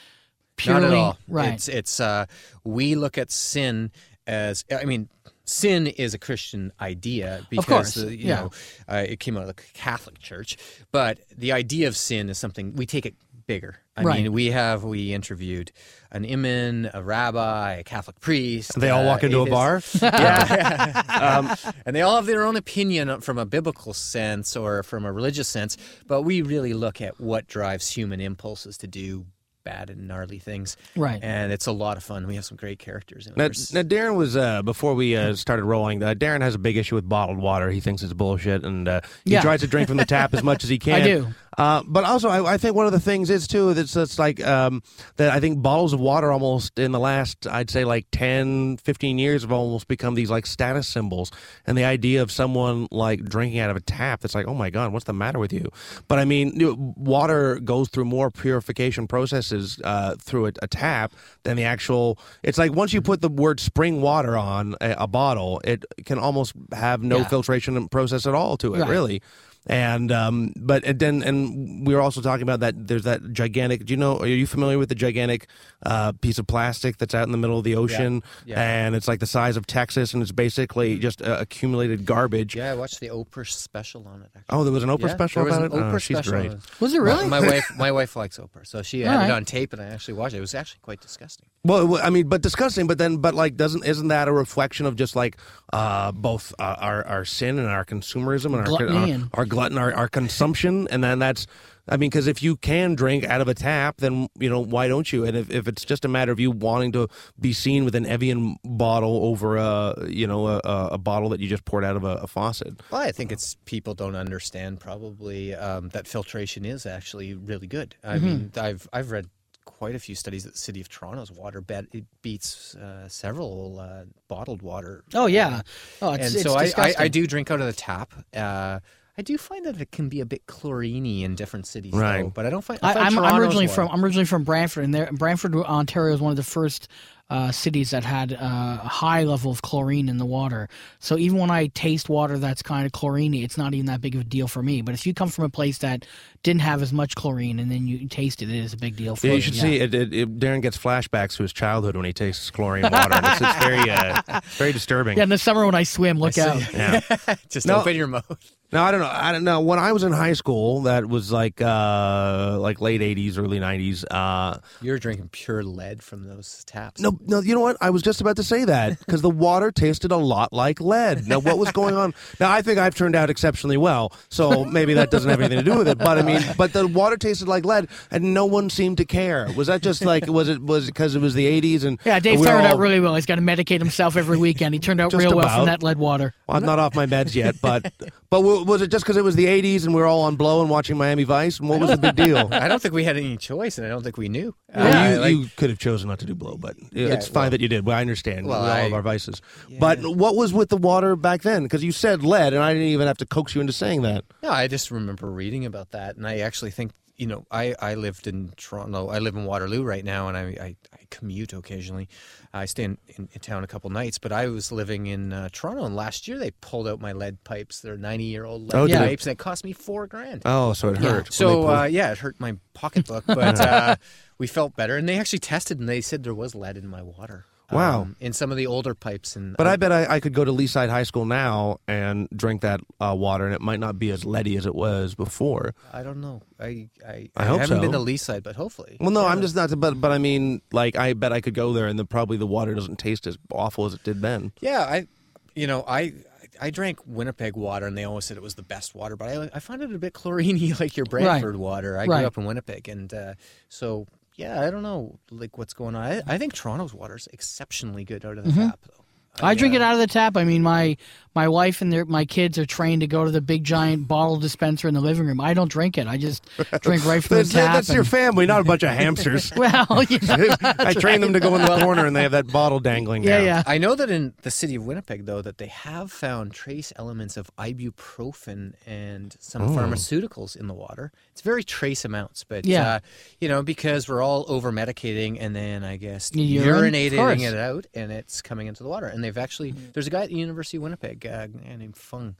purely 0.57 0.83
Not 0.83 0.91
at 0.91 0.97
all. 0.97 1.19
right? 1.29 1.53
It's 1.53 1.69
it's 1.69 2.01
uh, 2.01 2.25
we 2.65 2.95
look 2.95 3.19
at 3.19 3.31
sin 3.31 3.91
as 4.27 4.65
I 4.71 4.85
mean, 4.85 5.09
sin 5.45 5.87
is 5.87 6.15
a 6.15 6.19
Christian 6.19 6.73
idea 6.81 7.47
because 7.51 8.03
uh, 8.03 8.09
you 8.09 8.17
yeah. 8.29 8.35
know 8.37 8.51
uh, 8.89 9.05
it 9.09 9.21
came 9.21 9.37
out 9.37 9.49
of 9.49 9.49
the 9.49 9.63
Catholic 9.75 10.19
Church, 10.19 10.57
but 10.93 11.19
the 11.37 11.53
idea 11.53 11.89
of 11.89 11.97
sin 11.97 12.29
is 12.29 12.39
something 12.39 12.75
we 12.75 12.87
take 12.87 13.07
it 13.07 13.15
bigger. 13.47 13.81
I 13.99 14.03
Right. 14.03 14.23
mean, 14.23 14.33
we 14.33 14.47
have 14.47 14.85
we 14.85 15.13
interviewed 15.13 15.73
an 16.11 16.25
imam, 16.25 16.89
a 16.95 17.03
rabbi, 17.03 17.75
a 17.75 17.85
Catholic 17.85 18.19
priest. 18.21 18.79
They 18.79 18.91
all 18.91 19.03
uh, 19.03 19.07
walk 19.07 19.25
into 19.25 19.41
a 19.41 19.47
bar. 19.51 19.83
yeah, 20.03 21.03
um, 21.39 21.73
and 21.85 21.95
they 21.95 22.03
all 22.03 22.17
have 22.17 22.27
their 22.27 22.45
own 22.45 22.57
opinion 22.57 23.21
from 23.21 23.39
a 23.39 23.45
biblical 23.47 23.93
sense 23.93 24.57
or 24.57 24.83
from 24.83 25.05
a 25.05 25.13
religious 25.13 25.49
sense. 25.49 25.77
But 26.07 26.23
we 26.23 26.43
really 26.43 26.75
look 26.75 27.01
at 27.01 27.21
what 27.21 27.47
drives 27.47 27.91
human 27.91 28.21
impulses 28.21 28.79
to 28.79 28.87
do 28.87 29.27
bad 29.65 29.91
and 29.91 30.09
gnarly 30.09 30.39
things. 30.39 30.79
Right. 30.97 31.19
And 31.23 31.53
it's 31.53 31.67
a 31.67 31.73
lot 31.73 31.99
of 31.99 32.03
fun. 32.03 32.27
We 32.27 32.37
have 32.37 32.45
some 32.47 32.57
great 32.57 32.79
characters 32.79 33.27
in. 33.27 33.35
Now, 33.37 33.49
now 33.49 33.83
Darren 33.83 34.17
was 34.17 34.35
uh, 34.35 34.63
before 34.63 34.95
we 34.95 35.15
uh, 35.15 35.35
started 35.35 35.65
rolling. 35.65 36.03
Uh, 36.03 36.15
Darren 36.15 36.41
has 36.41 36.55
a 36.55 36.59
big 36.59 36.79
issue 36.79 36.95
with 36.95 37.07
bottled 37.07 37.37
water. 37.39 37.71
He 37.71 37.81
thinks 37.81 38.03
it's 38.03 38.15
bullshit, 38.15 38.65
and 38.65 38.89
uh, 38.89 39.01
he 39.27 39.33
Yeah. 39.33 39.43
tries 39.43 39.61
to 39.61 39.67
drink 39.67 39.89
from 39.89 39.99
the 39.99 40.07
tap 40.07 40.33
as 40.33 40.43
much 40.43 40.65
as 40.65 40.71
he 40.71 40.79
can. 40.89 41.03
I 41.03 41.05
do. 41.05 41.27
Uh, 41.59 41.83
but 41.89 42.05
also, 42.05 42.29
I, 42.29 42.55
I 42.55 42.57
think 42.57 42.77
one 42.77 42.87
of 42.87 42.93
the 42.93 43.01
things 43.01 43.31
is 43.31 43.49
too 43.49 43.75
that's 43.75 43.97
it's 43.97 44.19
like 44.19 44.45
um, 44.47 44.81
that. 45.17 45.31
I 45.33 45.41
think 45.41 45.61
bottles 45.61 45.93
of 45.93 45.99
water 45.99 46.31
almost 46.31 46.79
in 46.79 46.93
the 46.93 47.01
last, 47.01 47.49
I'd 47.49 47.69
say, 47.69 47.85
like 47.85 48.07
10, 48.13 48.77
15 48.77 49.19
years 49.19 49.43
have 49.43 49.51
almost 49.51 49.89
become 49.89 50.15
these 50.15 50.31
like 50.31 50.47
status 50.47 50.87
symbols. 50.87 51.33
And 51.67 51.77
the 51.77 51.83
idea 51.85 52.23
of 52.23 52.31
someone 52.31 52.87
like 52.93 53.25
drinking 53.25 53.59
out 53.59 53.71
of 53.71 53.77
a 53.77 53.81
tap, 53.81 54.25
it's 54.25 54.37
like, 54.37 54.47
oh 54.47 54.55
my 54.55 54.71
god, 54.71 54.93
what's 54.93 55.05
the 55.07 55.13
matter 55.13 55.41
with 55.41 55.53
you? 55.53 55.69
But 56.07 56.21
I 56.21 56.25
mean, 56.25 56.95
water 56.97 57.59
goes 57.59 57.89
through 57.89 58.05
more 58.05 58.31
purification 58.31 59.09
processes 59.09 59.81
uh, 59.83 60.15
through 60.21 60.47
a, 60.47 60.53
a 60.63 60.69
tap 60.69 61.13
than 61.43 61.57
the 61.57 61.65
actual. 61.65 62.21
It's 62.45 62.59
like 62.59 62.73
once 62.73 62.93
you 62.93 63.03
put 63.03 63.21
the 63.21 63.29
word 63.29 63.59
spring 63.59 64.01
water 64.01 64.37
on 64.39 64.77
a, 64.81 64.93
a 65.01 65.07
bottle, 65.09 65.61
it 65.65 65.85
can 66.07 66.21
almost 66.21 66.53
have 66.73 67.03
no 67.03 67.19
Yeah. 67.19 67.29
filtration 67.29 67.89
process 67.89 68.27
at 68.27 68.35
all 68.35 68.57
to 68.59 68.75
it, 68.75 68.81
Right. 68.83 68.89
really. 68.89 69.23
And 69.71 70.11
um, 70.11 70.55
but 70.57 70.83
and 70.85 70.99
then 70.99 71.23
and 71.23 71.87
we 71.87 71.95
were 71.95 72.01
also 72.01 72.23
talking 72.23 72.43
about 72.43 72.61
that. 72.61 72.89
There's 72.89 73.03
that 73.05 73.33
gigantic. 73.35 73.85
Do 73.85 73.93
you 73.93 73.99
know? 73.99 74.19
Are 74.19 74.27
you 74.27 74.47
familiar 74.47 74.79
with 74.79 74.89
the 74.89 74.95
gigantic 74.95 75.47
uh, 75.85 76.13
piece 76.13 76.39
of 76.39 76.47
plastic 76.47 76.97
that's 76.97 77.15
out 77.15 77.27
in 77.27 77.33
the 77.33 77.39
middle 77.39 77.59
of 77.59 77.65
the 77.65 77.75
ocean? 77.77 78.23
Yeah. 78.47 78.61
And 78.63 78.97
it's 78.97 79.07
like 79.07 79.21
the 79.21 79.27
size 79.27 79.59
of 79.59 79.67
Texas, 79.67 80.15
and 80.15 80.23
it's 80.23 80.33
basically 80.33 80.99
just 80.99 81.21
uh, 81.21 81.37
accumulated 81.41 82.07
garbage. 82.07 82.57
yeah, 82.57 82.71
I 82.73 82.75
watched 82.75 82.99
the 83.01 83.09
Oprah 83.09 83.47
special 83.47 84.09
on 84.09 84.23
it. 84.23 84.31
Actually. 84.35 84.59
Oh, 84.59 84.65
there 84.65 84.73
was 84.73 84.83
an 84.83 84.89
Oprah 84.89 85.01
Yeah, 85.09 85.15
special 85.15 85.45
there 85.45 85.51
was 85.53 85.57
about 85.59 85.67
it. 85.67 85.77
an 85.77 85.83
Oh, 85.83 85.93
Oprah 85.93 86.01
she's 86.03 86.17
special. 86.17 86.33
great. 86.33 86.53
Was 86.81 86.95
it 86.95 87.03
really? 87.03 87.29
My, 87.29 87.41
my 87.41 87.47
wife, 87.47 87.71
my 87.77 87.93
wife 87.93 88.17
likes 88.17 88.39
Oprah, 88.39 88.67
so 88.67 88.81
she 88.81 89.01
had 89.03 89.17
All 89.17 89.25
it 89.29 89.31
on 89.31 89.45
tape, 89.45 89.75
and 89.75 89.83
I 89.83 89.87
actually 89.87 90.15
watched 90.15 90.35
it. 90.35 90.39
It 90.39 90.41
was 90.41 90.55
actually 90.55 90.81
quite 90.81 91.03
disgusting. 91.03 91.51
Well, 91.65 91.99
I 92.03 92.09
mean, 92.09 92.29
but 92.29 92.41
disgusting. 92.41 92.87
But 92.87 92.97
then, 92.97 93.19
but 93.19 93.35
like, 93.35 93.57
doesn't 93.57 93.85
isn't 93.85 94.09
that 94.09 94.29
a 94.29 94.33
reflection 94.33 94.87
of 94.87 94.97
just 94.97 95.15
like 95.15 95.37
uh, 95.75 96.13
both 96.13 96.55
uh, 96.59 96.77
our 96.79 97.07
our 97.07 97.25
sin 97.27 97.59
and 97.59 97.69
our 97.69 97.85
consumerism 97.85 98.47
and 98.47 98.57
our 98.57 98.65
Gluttony 98.65 98.97
our, 98.97 99.05
and- 99.09 99.29
our 99.35 99.45
glutton, 99.59 99.77
our, 99.79 99.93
our 99.95 100.09
consumption, 100.09 100.87
and 100.91 101.03
then 101.03 101.19
that's. 101.19 101.47
I 101.91 101.97
mean, 101.97 102.11
because 102.11 102.27
if 102.27 102.43
you 102.43 102.55
can 102.57 102.95
drink 102.95 103.25
out 103.25 103.41
of 103.41 103.49
a 103.49 103.55
tap, 103.55 103.97
then 103.97 104.29
you 104.39 104.51
know 104.51 104.61
why 104.61 104.89
don't 104.89 105.11
you? 105.11 105.25
And 105.25 105.35
if, 105.37 105.51
if 105.51 105.67
it's 105.67 105.85
just 105.87 106.05
a 106.05 106.09
matter 106.09 106.31
of 106.31 106.39
you 106.39 106.51
wanting 106.51 106.93
to 106.93 107.09
be 107.41 107.55
seen 107.55 107.87
with 107.87 107.95
an 107.95 108.05
Evian 108.05 108.57
bottle 108.63 109.25
over 109.25 109.57
a 109.57 109.95
you 110.07 110.27
know 110.27 110.47
a, 110.49 110.61
a 110.93 110.99
bottle 110.99 111.31
that 111.31 111.41
you 111.41 111.49
just 111.49 111.65
poured 111.65 111.85
out 111.85 111.97
of 111.97 112.05
a, 112.05 112.17
a 112.17 112.27
faucet, 112.27 112.75
Well, 112.91 113.01
I 113.01 113.11
think 113.11 113.33
it's 113.33 113.57
people 113.65 113.95
don't 113.95 114.15
understand 114.17 114.81
probably 114.81 115.55
um, 115.55 115.89
that 115.91 116.07
filtration 116.07 116.65
is 116.67 116.85
actually 116.87 117.33
really 117.35 117.67
good. 117.67 117.97
I 118.05 118.17
Mm-hmm. 118.17 118.27
mean, 118.27 118.53
I've 118.57 118.87
I've 118.93 119.11
read 119.11 119.27
quite 119.65 119.95
a 119.95 119.99
few 119.99 120.15
studies 120.15 120.45
that 120.45 120.53
the 120.53 120.59
city 120.59 120.81
of 120.83 120.89
Toronto's 120.91 121.31
water 121.33 121.63
it 121.93 122.05
beats 122.21 122.75
uh, 122.75 123.09
several 123.09 123.79
uh, 123.81 124.05
bottled 124.29 124.61
water. 124.61 125.05
oh 125.15 125.27
yeah. 125.27 125.63
Oh, 126.03 126.13
it's, 126.13 126.27
and 126.27 126.35
it's 126.35 126.43
so 126.43 126.55
I, 126.55 126.65
I. 126.77 126.95
I 127.05 127.09
do 127.09 127.27
drink 127.27 127.51
out 127.51 127.61
of 127.61 127.67
the 127.67 127.73
tap. 127.73 128.13
Uh, 128.35 128.81
I 129.19 129.23
do 129.23 129.37
find 129.37 129.67
that 129.67 129.81
it 129.81 129.91
can 129.91 130.09
be 130.09 130.21
a 130.21 130.25
bit 130.27 130.47
chloriney 130.47 131.23
in 131.25 131.35
different 131.35 131.67
cities, 131.67 131.93
Right. 131.93 132.23
though, 132.23 132.31
but 132.31 132.47
I 132.47 132.51
don't 132.51 132.63
find. 132.63 132.79
I, 132.85 132.91
I 132.91 132.95
find 132.95 133.19
I'm, 133.19 133.25
I'm 133.25 133.41
originally 133.41 133.67
water- 133.67 133.75
from 133.75 133.89
I'm 133.91 134.05
originally 134.05 134.27
from 134.27 134.45
Brantford, 134.45 134.85
and 134.85 134.95
there, 134.95 135.11
Brantford, 135.13 135.55
Ontario, 135.57 136.15
is 136.15 136.21
one 136.21 136.31
of 136.31 136.37
the 136.37 136.45
first 136.45 136.87
uh, 137.31 137.51
cities 137.53 137.91
that 137.91 138.05
had 138.05 138.33
uh, 138.33 138.37
a 138.41 138.89
high 138.89 139.25
level 139.25 139.51
of 139.51 139.61
chlorine 139.61 140.09
in 140.09 140.17
the 140.19 140.25
water. 140.25 140.69
So 141.01 141.19
even 141.19 141.37
when 141.39 141.51
I 141.51 141.67
taste 141.67 142.09
water 142.09 142.39
that's 142.39 142.63
kind 142.63 142.87
of 142.87 142.93
chloriney, 142.93 143.43
it's 143.45 143.59
not 143.59 143.75
even 143.75 143.87
that 143.87 144.01
big 144.01 144.15
of 144.15 144.23
a 144.23 144.25
deal 144.25 144.47
for 144.49 144.63
me. 144.63 144.81
But 144.83 144.95
if 144.95 145.05
you 145.07 145.13
come 145.13 145.29
from 145.29 145.45
a 145.45 145.51
place 145.51 145.79
that 145.79 146.07
didn't 146.43 146.63
have 146.63 146.81
as 146.81 146.91
much 146.91 147.17
chlorine 147.17 147.59
and 147.59 147.71
then 147.71 147.87
you 147.87 148.09
taste 148.09 148.41
it, 148.41 148.49
it 148.49 148.57
is 148.57 148.73
a 148.73 148.79
big 148.79 148.97
deal 148.97 149.15
for 149.15 149.27
yeah, 149.27 149.33
you. 149.33 149.37
you 149.37 149.43
should 149.43 149.57
see 149.57 149.79
it, 149.81 149.93
it, 149.95 150.15
it. 150.15 150.39
Darren 150.39 150.63
gets 150.63 150.79
flashbacks 150.79 151.37
to 151.37 151.43
his 151.43 151.53
childhood 151.53 151.97
when 151.97 152.07
he 152.07 152.15
tastes 152.15 152.51
chlorine 152.51 152.85
water. 152.85 153.13
and 153.13 153.27
it's, 153.27 153.41
it's 153.43 153.59
very 153.65 153.91
uh, 153.91 154.23
very 154.57 154.73
disturbing. 154.73 155.19
Yeah, 155.19 155.25
in 155.25 155.29
the 155.29 155.37
summer 155.39 155.67
when 155.67 155.75
I 155.75 155.83
swim, 155.83 156.19
look 156.19 156.39
out. 156.39 156.73
Yeah. 156.73 157.01
Just 157.51 157.67
No. 157.67 157.81
open 157.81 157.95
your 157.97 158.07
mouth. 158.07 158.55
No, 158.71 158.83
I 158.83 158.91
don't 158.91 159.01
know. 159.01 159.11
I 159.11 159.33
don't 159.33 159.45
know. 159.45 159.61
When 159.61 159.79
I 159.79 159.93
was 159.93 160.03
in 160.03 160.13
high 160.13 160.35
school, 160.35 160.83
that 160.83 161.07
was 161.07 161.33
like 161.33 161.63
uh 161.63 162.59
like 162.61 162.83
late 162.83 163.01
'80s, 163.01 163.39
early 163.39 163.59
'90s. 163.59 164.05
Uh, 164.11 164.59
you 164.83 164.93
were 164.93 164.99
drinking 164.99 165.31
pure 165.33 165.63
lead 165.63 166.03
from 166.03 166.29
those 166.29 166.65
taps. 166.67 167.01
no, 167.01 167.19
no. 167.27 167.41
You 167.41 167.55
know 167.55 167.63
what? 167.63 167.79
I 167.81 167.89
was 167.89 168.03
just 168.03 168.21
about 168.21 168.37
to 168.37 168.43
say 168.43 168.65
that 168.67 168.99
because 168.99 169.23
the 169.23 169.31
water 169.31 169.71
tasted 169.71 170.13
a 170.13 170.19
lot 170.19 170.53
like 170.53 170.81
lead. 170.83 171.27
Now, 171.27 171.39
what 171.39 171.57
was 171.57 171.73
going 171.73 171.97
on? 171.97 172.13
Now, 172.41 172.51
I 172.53 172.61
think 172.61 172.79
I've 172.79 172.95
turned 172.95 173.17
out 173.17 173.31
exceptionally 173.31 173.79
well, 173.79 174.13
so 174.29 174.67
maybe 174.67 174.93
that 174.95 175.11
doesn't 175.11 175.31
have 175.31 175.41
anything 175.41 175.65
to 175.65 175.71
do 175.71 175.79
with 175.79 175.89
it. 175.89 175.97
But 175.97 176.19
I 176.19 176.23
mean, 176.23 176.43
but 176.59 176.75
the 176.75 176.87
water 176.87 177.17
tasted 177.17 177.49
like 177.49 177.65
lead, 177.65 177.89
and 178.11 178.35
no 178.35 178.45
one 178.45 178.69
seemed 178.69 178.99
to 178.99 179.07
care. 179.07 179.49
Was 179.57 179.69
that 179.69 179.81
just 179.81 180.05
like 180.05 180.27
was 180.27 180.51
it 180.51 180.61
was 180.61 180.85
because 180.87 181.15
it 181.15 181.23
was 181.23 181.33
the 181.33 181.47
'80s 181.61 181.85
and 181.85 181.99
Yeah, 182.05 182.21
Dave 182.21 182.39
we 182.39 182.45
were 182.47 182.53
turned 182.53 182.67
out 182.67 182.79
really 182.79 183.01
well. 183.01 183.15
He's 183.15 183.25
got 183.25 183.37
to 183.37 183.41
medicate 183.41 183.79
himself 183.79 184.17
every 184.17 184.37
weekend. 184.37 184.75
He 184.75 184.79
turned 184.79 185.01
out 185.01 185.11
Just 185.11 185.25
real 185.25 185.35
well 185.35 185.57
from 185.57 185.67
that 185.67 185.83
lead 185.83 185.97
water. 185.97 186.35
Well, 186.47 186.59
I'm 186.59 186.67
not 186.67 186.79
off 186.79 186.95
my 186.95 187.07
meds 187.07 187.35
yet, 187.35 187.57
but 187.63 187.91
but 188.29 188.43
was 188.65 188.83
it 188.83 188.91
just 188.91 189.05
because 189.05 189.17
it 189.17 189.25
was 189.25 189.37
the 189.37 189.47
'80s 189.47 189.85
and 189.85 189.95
we 189.95 190.01
were 190.01 190.07
all 190.07 190.23
on 190.23 190.37
blow 190.37 190.61
and 190.61 190.71
watching 190.71 190.97
Miami 190.97 191.25
Vice? 191.25 191.59
And 191.61 191.69
what 191.69 191.81
was 191.81 191.91
the 191.91 191.97
big 191.99 192.17
deal? 192.17 192.49
I 192.53 192.69
don't 192.69 192.81
think 192.81 192.95
we 192.95 193.05
had 193.05 193.17
any 193.17 193.37
choice, 193.37 193.79
and 193.79 193.87
I 193.87 193.91
don't 193.91 194.03
think 194.03 194.17
we 194.17 194.29
knew. 194.29 194.55
Well, 194.75 194.87
Uh, 194.87 195.11
you, 195.15 195.21
like- 195.21 195.31
you 195.33 195.51
could 195.57 195.71
have 195.71 195.79
chosen 195.79 196.09
not 196.09 196.19
to 196.21 196.27
do 196.27 196.35
blow, 196.35 196.57
but 196.57 196.77
it's 196.93 197.27
fine 197.29 197.43
well- 197.45 197.51
that 197.51 197.61
you 197.61 197.69
did. 197.69 197.85
Well, 197.87 197.97
I 197.97 198.01
understand. 198.01 198.47
Well, 198.47 198.63
we 198.63 198.69
all 198.69 198.73
I- 198.75 198.81
have 198.81 198.93
our 198.93 199.03
vices. 199.03 199.41
But 199.79 200.01
what 200.01 200.37
was 200.37 200.53
with 200.53 200.69
the 200.69 200.77
water 200.77 201.17
back 201.17 201.43
then? 201.43 201.63
Because 201.65 201.83
you 201.85 201.93
said 201.93 202.23
lead, 202.25 202.53
and 202.53 202.63
I 202.63 202.73
didn't 202.73 202.89
even 202.89 203.07
have 203.07 203.19
to 203.19 203.27
coax 203.27 203.55
you 203.55 203.61
into 203.61 203.73
saying 203.73 204.03
that. 204.03 204.25
No, 204.43 204.51
I 204.51 204.67
just 204.69 204.91
remember 204.91 205.31
reading 205.31 205.65
about 205.65 205.91
that, 205.93 206.17
and 206.17 206.27
I 206.27 206.39
actually 206.39 206.71
think 206.71 206.93
you 207.19 207.27
know 207.27 207.45
I, 207.51 207.75
I 207.81 207.95
lived 207.95 208.27
in 208.27 208.53
Toronto. 208.57 209.09
I 209.09 209.19
live 209.19 209.35
in 209.37 209.45
Waterloo 209.45 209.83
right 209.83 210.05
now, 210.05 210.29
and 210.29 210.37
I 210.37 210.43
I, 210.43 210.77
I 210.93 210.99
commute 211.11 211.53
occasionally. 211.53 212.09
I 212.55 212.65
stay 212.65 212.85
in, 212.85 212.99
in, 213.09 213.29
in 213.33 213.41
town 213.41 213.65
a 213.65 213.67
couple 213.67 213.91
nights, 213.91 214.19
but 214.19 214.33
I 214.33 214.47
was 214.47 214.73
living 214.73 215.07
in 215.07 215.33
uh, 215.33 215.49
Toronto, 215.53 215.85
and 215.85 215.95
last 215.95 216.27
year 216.29 216.39
they 216.39 216.53
pulled 216.53 216.89
out 216.89 217.01
my 217.01 217.13
lead 217.13 217.43
pipes. 217.45 217.81
They're 217.81 217.99
ninety 217.99 218.25
year 218.25 218.45
old 218.45 218.63
lead 218.63 218.75
Oh, 218.75 218.87
pipes, 218.89 219.27
and 219.27 219.33
it 219.33 219.39
cost 219.39 219.65
me 219.65 219.73
four 219.73 220.07
grand. 220.07 220.43
Oh, 220.47 220.73
so 220.73 220.89
it 220.91 220.99
hurt. 220.99 221.25
when 221.25 221.33
So 221.33 221.69
uh, 221.69 221.85
yeah, 221.85 222.13
it 222.13 222.19
hurt 222.19 222.39
my 222.41 222.57
pocketbook, 222.73 223.25
but 223.27 223.61
uh, 223.61 223.97
we 224.39 224.47
felt 224.47 224.77
better, 224.77 224.97
and 224.97 225.09
they 225.09 225.19
actually 225.19 225.41
tested, 225.41 225.81
and 225.81 225.89
they 225.89 226.01
said 226.01 226.23
there 226.23 226.35
was 226.35 226.55
lead 226.55 226.77
in 226.77 226.87
my 226.87 227.03
water. 227.03 227.45
Wow. 227.71 228.03
um, 228.03 228.17
in 228.19 228.33
some 228.33 228.51
of 228.51 228.57
the 228.57 228.67
older 228.67 228.95
pipes, 228.95 229.37
and 229.37 229.57
but 229.57 229.67
I 229.67 229.77
bet 229.77 229.93
I, 229.93 230.07
I 230.17 230.21
could 230.21 230.33
go 230.33 230.45
to 230.45 230.51
Leaside 230.53 230.89
High 230.89 231.03
School 231.03 231.25
now 231.27 231.81
and 231.87 232.27
drink 232.35 232.63
that 232.63 232.81
uh, 233.01 233.15
water, 233.19 233.45
and 233.45 233.55
it 233.55 233.61
might 233.61 233.79
not 233.81 233.99
be 233.99 234.11
as 234.11 234.25
leady 234.25 234.57
as 234.57 234.65
it 234.65 234.75
was 234.75 235.15
before. 235.15 235.75
I 235.93 236.03
don't 236.03 236.21
know. 236.21 236.41
I 236.59 236.89
I, 237.07 237.29
I 237.37 237.45
haven't 237.45 237.81
been 237.81 237.93
so. 237.93 238.05
to 238.05 238.11
Leaside, 238.13 238.43
but 238.43 238.57
hopefully. 238.57 238.97
Well, 239.01 239.11
no, 239.11 239.27
I'm 239.27 239.43
just 239.43 239.55
not. 239.55 239.71
But 239.79 240.01
but 240.01 240.11
I 240.13 240.19
mean, 240.19 240.63
like, 240.73 240.97
I 240.97 241.13
bet 241.13 241.33
I 241.33 241.41
could 241.43 241.55
go 241.55 241.73
there, 241.75 241.87
and 241.87 241.99
the, 241.99 242.05
probably 242.07 242.37
the 242.39 242.47
water 242.47 242.75
doesn't 242.75 242.99
taste 242.99 243.27
as 243.27 243.37
awful 243.53 243.85
as 243.85 243.93
it 243.95 244.03
did 244.03 244.23
then. 244.23 244.53
Yeah, 244.61 244.81
I, 244.81 245.07
you 245.55 245.67
know, 245.67 245.85
I 245.87 246.15
I 246.61 246.71
drank 246.71 247.01
Winnipeg 247.07 247.55
water, 247.55 247.87
and 247.87 247.97
they 247.99 248.05
always 248.05 248.25
said 248.25 248.37
it 248.37 248.43
was 248.43 248.55
the 248.55 248.63
best 248.63 248.95
water, 248.95 249.15
but 249.15 249.29
I 249.29 249.51
I 249.53 249.61
find 249.61 249.83
it 249.83 249.95
a 249.95 249.99
bit 249.99 250.15
chloriney, 250.15 250.79
like 250.81 250.97
your 250.97 251.07
Brantford 251.07 251.57
water. 251.57 251.97
I 251.99 252.07
Right. 252.07 252.19
grew 252.21 252.27
up 252.29 252.39
in 252.39 252.45
Winnipeg, 252.47 252.89
and 252.89 253.13
uh, 253.13 253.35
so 253.69 254.07
yeah, 254.39 254.63
I 254.63 254.71
don't 254.71 254.85
know, 254.85 255.19
like 255.33 255.59
what's 255.59 255.75
going 255.75 255.97
on. 255.97 256.03
I, 256.03 256.23
I 256.27 256.39
think 256.39 256.55
Toronto's 256.55 256.95
water 256.95 257.17
is 257.17 257.29
exceptionally 257.33 258.05
good 258.05 258.25
out 258.25 258.39
of 258.39 258.45
the 258.45 258.51
mm-hmm. 258.51 258.69
tap, 258.69 258.79
though. 258.87 259.05
I 259.43 259.55
drink 259.55 259.75
it 259.75 259.83
out 259.83 259.95
of 259.95 260.01
the 260.01 260.07
tap. 260.07 260.37
I 260.37 260.45
mean, 260.45 260.63
my 260.63 260.97
my 261.35 261.47
wife 261.47 261.83
and 261.83 261.93
their, 261.93 262.05
my 262.05 262.25
kids 262.25 262.59
are 262.59 262.67
trained 262.67 263.01
to 263.03 263.07
go 263.07 263.25
to 263.25 263.31
the 263.31 263.41
big 263.41 263.63
giant 263.63 264.09
bottle 264.09 264.39
dispenser 264.39 264.89
in 264.89 264.95
the 264.95 265.01
living 265.01 265.25
room. 265.25 265.41
I 265.41 265.55
don't 265.55 265.71
drink 265.71 265.97
it. 265.97 266.09
I 266.09 266.17
just 266.17 266.45
drink 266.81 267.05
right 267.07 267.23
from 267.23 267.37
the 267.37 267.43
That's, 267.45 267.53
tap. 267.53 267.75
that's 267.75 267.93
your 267.95 268.03
family, 268.03 268.45
not 268.45 268.61
a 268.61 268.65
bunch 268.65 268.83
of 268.83 268.89
hamsters. 268.89 269.53
well, 269.57 269.87
you 270.09 270.19
know, 270.27 270.49
I 270.63 270.95
train 270.95 271.21
them 271.21 271.35
to 271.35 271.41
go 271.41 271.55
in 271.55 271.63
the 271.63 271.79
corner 271.79 272.07
and 272.07 272.17
they 272.17 272.23
have 272.23 272.33
that 272.33 272.51
bottle 272.51 272.81
dangling 272.81 273.23
yeah, 273.23 273.37
down. 273.37 273.47
yeah. 273.47 273.63
I 273.69 273.79
know 273.79 273.95
that 273.95 274.11
in 274.11 274.35
the 274.43 274.51
city 274.51 274.75
of 274.75 274.85
Winnipeg, 274.85 275.27
though, 275.27 275.41
that 275.43 275.59
they 275.59 275.69
have 275.69 276.11
found 276.11 276.53
trace 276.55 276.93
elements 276.97 277.37
of 277.37 277.55
ibuprofen 277.57 278.73
and 278.87 279.37
some 279.39 279.63
Oh. 279.63 279.69
pharmaceuticals 279.69 280.57
in 280.57 280.67
the 280.67 280.75
water. 280.75 281.13
It's 281.33 281.43
very 281.43 281.63
trace 281.63 282.05
amounts, 282.05 282.43
but 282.43 282.65
Yeah. 282.67 282.95
uh, 282.95 282.99
you 283.41 283.49
know, 283.49 283.63
because 283.63 284.09
we're 284.09 284.23
all 284.23 284.45
over 284.49 284.73
medicating 284.73 285.37
and 285.41 285.55
then 285.55 285.85
I 285.85 285.99
guess 285.99 286.31
urinating 286.31 287.41
it 287.43 287.55
out, 287.55 287.87
and 287.95 288.11
it's 288.11 288.43
coming 288.43 288.67
into 288.67 288.83
the 288.83 288.89
water. 288.89 289.07
And 289.07 289.23
they've 289.29 289.39
actually 289.39 289.73
Mm-hmm. 289.73 289.91
there's 289.93 290.07
a 290.07 290.11
guy 290.11 290.23
at 290.23 290.29
the 290.31 290.37
University 290.37 290.77
of 290.79 290.83
Winnipeg 290.83 291.27
uh, 291.27 291.47
named 291.77 291.97
Fung. 291.97 292.35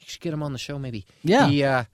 You 0.00 0.06
should 0.08 0.20
get 0.20 0.32
him 0.32 0.42
on 0.42 0.52
the 0.52 0.58
show, 0.58 0.78
maybe. 0.78 1.06
Yeah. 1.22 1.46
He, 1.48 1.62
uh, 1.64 1.84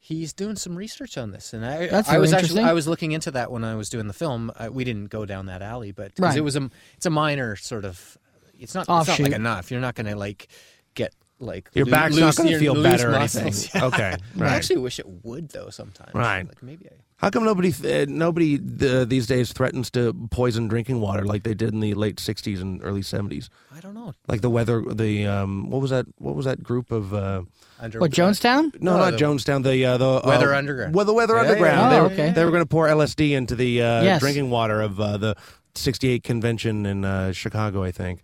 He's 0.00 0.32
doing 0.32 0.54
some 0.56 0.76
research 0.76 1.18
on 1.18 1.32
this, 1.32 1.52
and 1.52 1.66
I, 1.66 1.88
That's 1.88 2.08
I 2.08 2.18
was 2.18 2.32
actually. 2.32 2.62
I 2.62 2.72
was 2.72 2.86
looking 2.86 3.12
into 3.12 3.32
that 3.32 3.50
when 3.50 3.64
I 3.64 3.74
was 3.74 3.90
doing 3.90 4.06
the 4.06 4.12
film. 4.14 4.50
Uh, 4.56 4.68
we 4.72 4.84
didn't 4.84 5.06
go 5.10 5.26
down 5.26 5.46
that 5.46 5.60
alley, 5.60 5.90
but 5.92 6.14
'cause 6.14 6.22
Right. 6.22 6.36
it 6.38 6.40
was 6.40 6.54
a 6.56 6.70
it's 6.96 7.04
a 7.04 7.10
minor 7.10 7.56
sort 7.56 7.84
of 7.84 8.16
it's 8.58 8.74
not 8.74 8.82
it's 8.82 8.88
not 8.88 9.08
Offshoot. 9.08 9.26
like 9.26 9.32
enough. 9.34 9.70
You're 9.72 9.80
not 9.80 9.96
going 9.96 10.06
to 10.06 10.16
like 10.16 10.48
get 10.94 11.12
like 11.40 11.70
Your 11.74 11.84
loo- 11.86 11.90
back's 11.92 12.16
not 12.16 12.36
going 12.36 12.48
to 12.50 12.58
feel 12.58 12.74
loose 12.74 12.84
better 12.84 13.12
or 13.12 13.16
anything. 13.16 13.52
Yeah. 13.74 13.84
Okay, 13.86 14.16
I 14.40 14.46
actually 14.46 14.78
wish 14.78 14.98
it 14.98 15.06
would 15.24 15.48
though 15.50 15.70
sometimes. 15.70 16.14
Right. 16.14 16.46
Like 16.46 16.62
maybe 16.62 16.86
I, 16.86 16.94
How 17.16 17.30
come 17.30 17.44
nobody 17.44 17.72
uh, 17.84 18.06
nobody 18.08 18.56
uh, 18.56 19.04
these 19.04 19.26
days 19.26 19.52
threatens 19.52 19.90
to 19.92 20.12
poison 20.30 20.68
drinking 20.68 21.00
water 21.00 21.24
like 21.24 21.42
they 21.44 21.54
did 21.54 21.72
in 21.74 21.80
the 21.80 21.94
late 21.94 22.16
'60s 22.16 22.60
and 22.60 22.80
early 22.84 23.02
'70s? 23.02 23.48
I 23.76 23.80
don't 23.80 23.94
know. 23.94 24.12
Like 24.26 24.40
the 24.40 24.50
weather, 24.50 24.82
the 24.82 25.26
um, 25.26 25.70
what 25.70 25.80
was 25.80 25.90
that? 25.90 26.06
What 26.18 26.34
was 26.34 26.44
that 26.46 26.62
group 26.62 26.90
of? 26.90 27.12
Uh, 27.14 27.42
Under 27.80 28.00
What 28.00 28.10
Jonestown? 28.10 28.72
no, 28.80 28.92
No, 28.92 28.98
not 28.98 29.10
the- 29.12 29.18
Jonestown. 29.18 29.62
The 29.62 29.84
uh, 29.84 29.96
the 29.98 30.20
Weather 30.24 30.54
uh, 30.54 30.58
Underground. 30.58 30.94
Well, 30.94 31.04
the 31.04 31.14
Weather 31.14 31.34
Yeah, 31.36 31.42
yeah, 31.42 31.48
Underground. 31.50 31.78
yeah. 31.80 31.88
they, 31.90 31.96
Oh, 31.98 32.02
were, 32.02 32.12
okay. 32.12 32.30
they 32.32 32.44
were 32.44 32.50
going 32.50 32.62
to 32.62 32.68
pour 32.68 32.86
LSD 32.88 33.30
into 33.32 33.54
the 33.54 33.82
uh, 33.82 34.02
Yes. 34.02 34.20
drinking 34.20 34.50
water 34.50 34.80
of 34.80 34.98
uh, 35.00 35.16
the 35.18 35.36
'68 35.74 36.24
convention 36.24 36.86
in 36.86 37.04
uh, 37.04 37.32
Chicago, 37.32 37.82
I 37.84 37.92
think. 37.92 38.20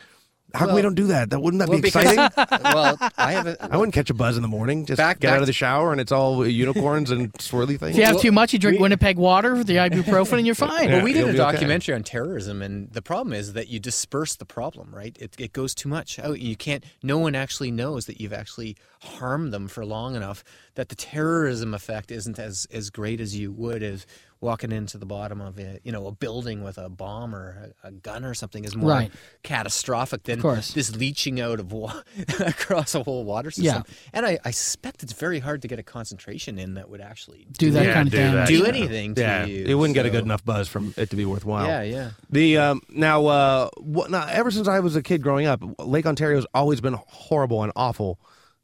How 0.55 0.67
come 0.67 0.75
we 0.75 0.83
don't 0.83 0.95
do 0.95 1.09
that? 1.09 1.31
That 1.31 1.41
wouldn't 1.41 1.59
that 1.61 1.69
well, 1.69 1.79
be 1.79 1.83
because- 1.83 2.05
exciting? 2.13 2.61
well, 2.65 2.97
I 3.19 3.33
have 3.33 3.47
a, 3.47 3.57
I 3.73 3.77
wouldn't 3.77 3.95
catch 3.95 4.09
a 4.11 4.15
buzz 4.15 4.37
in 4.37 4.43
the 4.43 4.49
morning. 4.49 4.87
Just 4.87 4.99
Back- 4.99 5.21
get 5.21 5.29
back 5.29 5.37
out 5.37 5.41
of 5.43 5.47
the 5.47 5.53
shower 5.53 5.93
and 5.93 6.01
it's 6.01 6.13
all 6.13 6.47
unicorns 6.47 7.11
and 7.11 7.33
swirly 7.35 7.79
things. 7.79 7.91
If 7.93 7.97
you 7.97 8.05
have 8.05 8.15
Well, 8.15 8.23
too 8.23 8.33
much, 8.33 8.53
you 8.53 8.59
drink 8.59 8.79
we- 8.79 8.83
Winnipeg 8.83 9.17
water 9.19 9.55
with 9.55 9.67
the 9.67 9.77
ibuprofen, 9.77 10.39
and 10.39 10.47
you're 10.47 10.55
fine. 10.55 10.89
Yeah, 10.89 10.97
Well, 10.97 11.05
we 11.05 11.13
did 11.13 11.23
a 11.23 11.33
be 11.33 11.41
okay. 11.41 11.53
documentary 11.53 11.95
on 11.95 12.03
terrorism, 12.03 12.63
and 12.63 12.91
the 12.93 13.03
problem 13.03 13.33
is 13.33 13.53
that 13.55 13.69
you 13.69 13.81
disperse 13.81 14.37
the 14.37 14.45
problem, 14.47 14.95
right? 14.95 15.17
It, 15.21 15.35
it 15.39 15.53
goes 15.53 15.75
too 15.75 15.89
much 15.89 16.19
out. 16.19 16.39
You 16.41 16.57
can't. 16.57 16.85
No 17.03 17.19
one 17.19 17.35
actually 17.35 17.71
knows 17.71 18.07
that 18.07 18.21
you've 18.21 18.33
actually 18.33 18.77
harmed 19.01 19.53
them 19.53 19.69
for 19.69 19.85
long 19.85 20.15
enough 20.17 20.43
that 20.77 20.89
the 20.89 20.95
terrorism 20.95 21.75
effect 21.75 22.11
isn't 22.11 22.39
as 22.39 22.67
as 22.73 22.89
great 22.91 23.21
as 23.21 23.37
you 23.37 23.53
would 23.53 23.83
as 23.83 24.07
walking 24.41 24.73
into 24.73 24.99
the 24.99 25.07
bottom 25.07 25.41
of 25.41 25.59
a 25.59 25.79
you 25.85 25.91
know 25.93 26.07
a 26.07 26.13
building 26.13 26.63
with 26.63 26.77
a 26.79 26.89
bomb 26.89 27.35
or 27.35 27.73
a, 27.85 27.89
a 27.89 27.91
gun 27.93 28.25
or 28.25 28.35
something 28.35 28.65
is 28.65 28.77
more 28.77 28.91
Right. 28.91 29.13
catastrophic 29.43 30.25
than 30.25 30.41
this 30.41 30.95
leaching 30.97 31.41
out 31.41 31.61
of 31.61 31.73
wa- 31.73 32.03
across 32.41 32.95
a 32.95 33.03
whole 33.03 33.25
water 33.25 33.51
system. 33.51 33.85
Yeah. 33.87 33.95
And 34.13 34.27
I, 34.27 34.39
I 34.45 34.51
suspect 34.51 35.03
it's 35.03 35.13
very 35.13 35.39
hard 35.39 35.63
to 35.63 35.69
get 35.69 35.79
a 35.79 35.83
concentration 35.83 36.59
in 36.59 36.75
that 36.75 36.91
would 36.91 37.01
actually 37.01 37.47
Do 37.53 37.71
that 37.73 37.87
Yeah, 37.87 37.95
kind 37.95 38.09
of 38.09 38.13
do 38.13 38.19
damage. 38.19 38.49
do 38.49 38.65
anything 38.65 39.15
to 39.15 39.21
yeah, 39.21 39.45
you. 39.47 39.65
it 39.67 39.75
wouldn't 39.75 39.95
get 39.95 40.07
a 40.07 40.11
good 40.11 40.25
enough 40.25 40.45
buzz 40.45 40.69
from 40.69 40.93
it 40.97 41.11
to 41.11 41.17
be 41.17 41.25
worthwhile. 41.25 41.67
Yeah, 41.67 41.83
yeah. 41.83 42.11
The 42.31 42.59
um, 42.59 42.81
now, 42.91 43.27
uh, 43.27 43.69
what, 43.79 44.11
now, 44.11 44.27
ever 44.29 44.51
since 44.51 44.69
I 44.69 44.81
was 44.81 44.97
a 44.97 45.03
kid 45.03 45.23
growing 45.23 45.47
up, 45.47 45.63
Lake 45.79 46.07
Ontario's 46.07 46.47
always 46.55 46.81
been 46.81 46.95
horrible 47.07 47.63
and 47.63 47.73
awful. 47.77 48.19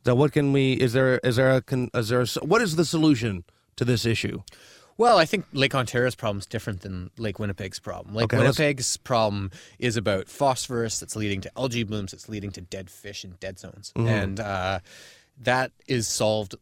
So, 0.05 0.15
what 0.15 0.33
can 0.33 0.53
we? 0.53 0.73
Is 0.73 0.93
there? 0.95 1.19
Is 1.19 1.37
there 1.37 1.51
a? 1.57 1.61
Can, 1.63 1.91
is 1.95 2.09
there? 2.09 2.23
A, 2.23 2.27
what 2.45 2.63
is 2.63 2.77
the 2.77 2.85
solution 2.87 3.45
to 3.77 3.85
this 3.85 4.07
issue? 4.07 4.43
Well, 5.01 5.17
I 5.17 5.25
think 5.25 5.47
Lake 5.55 5.75
Ontario's 5.75 6.15
problem 6.15 6.41
is 6.41 6.45
different 6.45 6.83
than 6.83 7.11
Lake 7.17 7.39
Winnipeg's 7.39 7.79
problem. 7.79 8.15
Lake 8.15 8.25
Okay, 8.25 8.37
let's- 8.37 8.59
Winnipeg's 8.59 8.99
problem 8.99 9.51
is 9.79 9.97
about 9.97 10.29
phosphorus 10.29 11.01
that's 11.01 11.17
leading 11.17 11.41
to 11.41 11.51
algae 11.57 11.85
blooms, 11.85 12.13
that's 12.13 12.29
leading 12.29 12.51
to 12.51 12.61
dead 12.61 12.91
fish 12.91 13.25
in 13.25 13.31
dead 13.41 13.59
zones. 13.59 13.95
Mm-hmm. 13.97 14.07
And 14.07 14.41
uh, 14.41 14.81
that 15.39 15.73
is 15.89 16.07
solved 16.07 16.55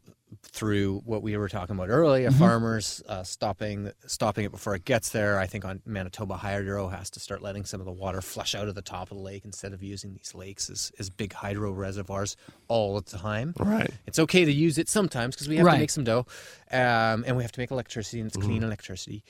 through 0.42 1.00
what 1.04 1.22
we 1.22 1.36
were 1.36 1.48
talking 1.48 1.74
about 1.74 1.88
earlier 1.88 2.28
Mm-hmm. 2.30 2.38
farmers 2.38 3.02
uh, 3.08 3.22
stopping 3.22 3.90
stopping 4.06 4.44
it 4.44 4.50
before 4.50 4.74
it 4.74 4.84
gets 4.84 5.08
there. 5.10 5.38
I 5.38 5.46
think 5.46 5.64
on 5.64 5.80
Manitoba 5.86 6.36
Hydro 6.36 6.88
has 6.88 7.10
to 7.10 7.20
start 7.20 7.40
letting 7.42 7.64
some 7.64 7.80
of 7.80 7.86
the 7.86 7.92
water 7.92 8.20
flush 8.20 8.54
out 8.54 8.68
of 8.68 8.74
the 8.74 8.82
top 8.82 9.10
of 9.10 9.16
the 9.16 9.22
lake 9.22 9.44
instead 9.44 9.72
of 9.72 9.82
using 9.82 10.12
these 10.12 10.34
lakes 10.34 10.68
as, 10.68 10.92
as 10.98 11.08
big 11.10 11.32
hydro 11.32 11.72
reservoirs 11.72 12.36
all 12.68 13.00
the 13.00 13.18
time. 13.18 13.54
Right. 13.58 13.90
It's 14.06 14.18
okay 14.18 14.44
to 14.44 14.52
use 14.52 14.76
it 14.78 14.88
sometimes 14.88 15.34
because 15.34 15.48
we 15.48 15.56
have 15.56 15.66
Right. 15.66 15.74
to 15.74 15.78
make 15.80 15.90
some 15.90 16.04
dough, 16.04 16.26
um, 16.70 17.24
and 17.26 17.36
we 17.36 17.42
have 17.42 17.52
to 17.52 17.60
make 17.60 17.70
electricity, 17.70 18.20
and 18.20 18.28
it's 18.28 18.36
clean 18.36 18.62
electricity. 18.62 19.24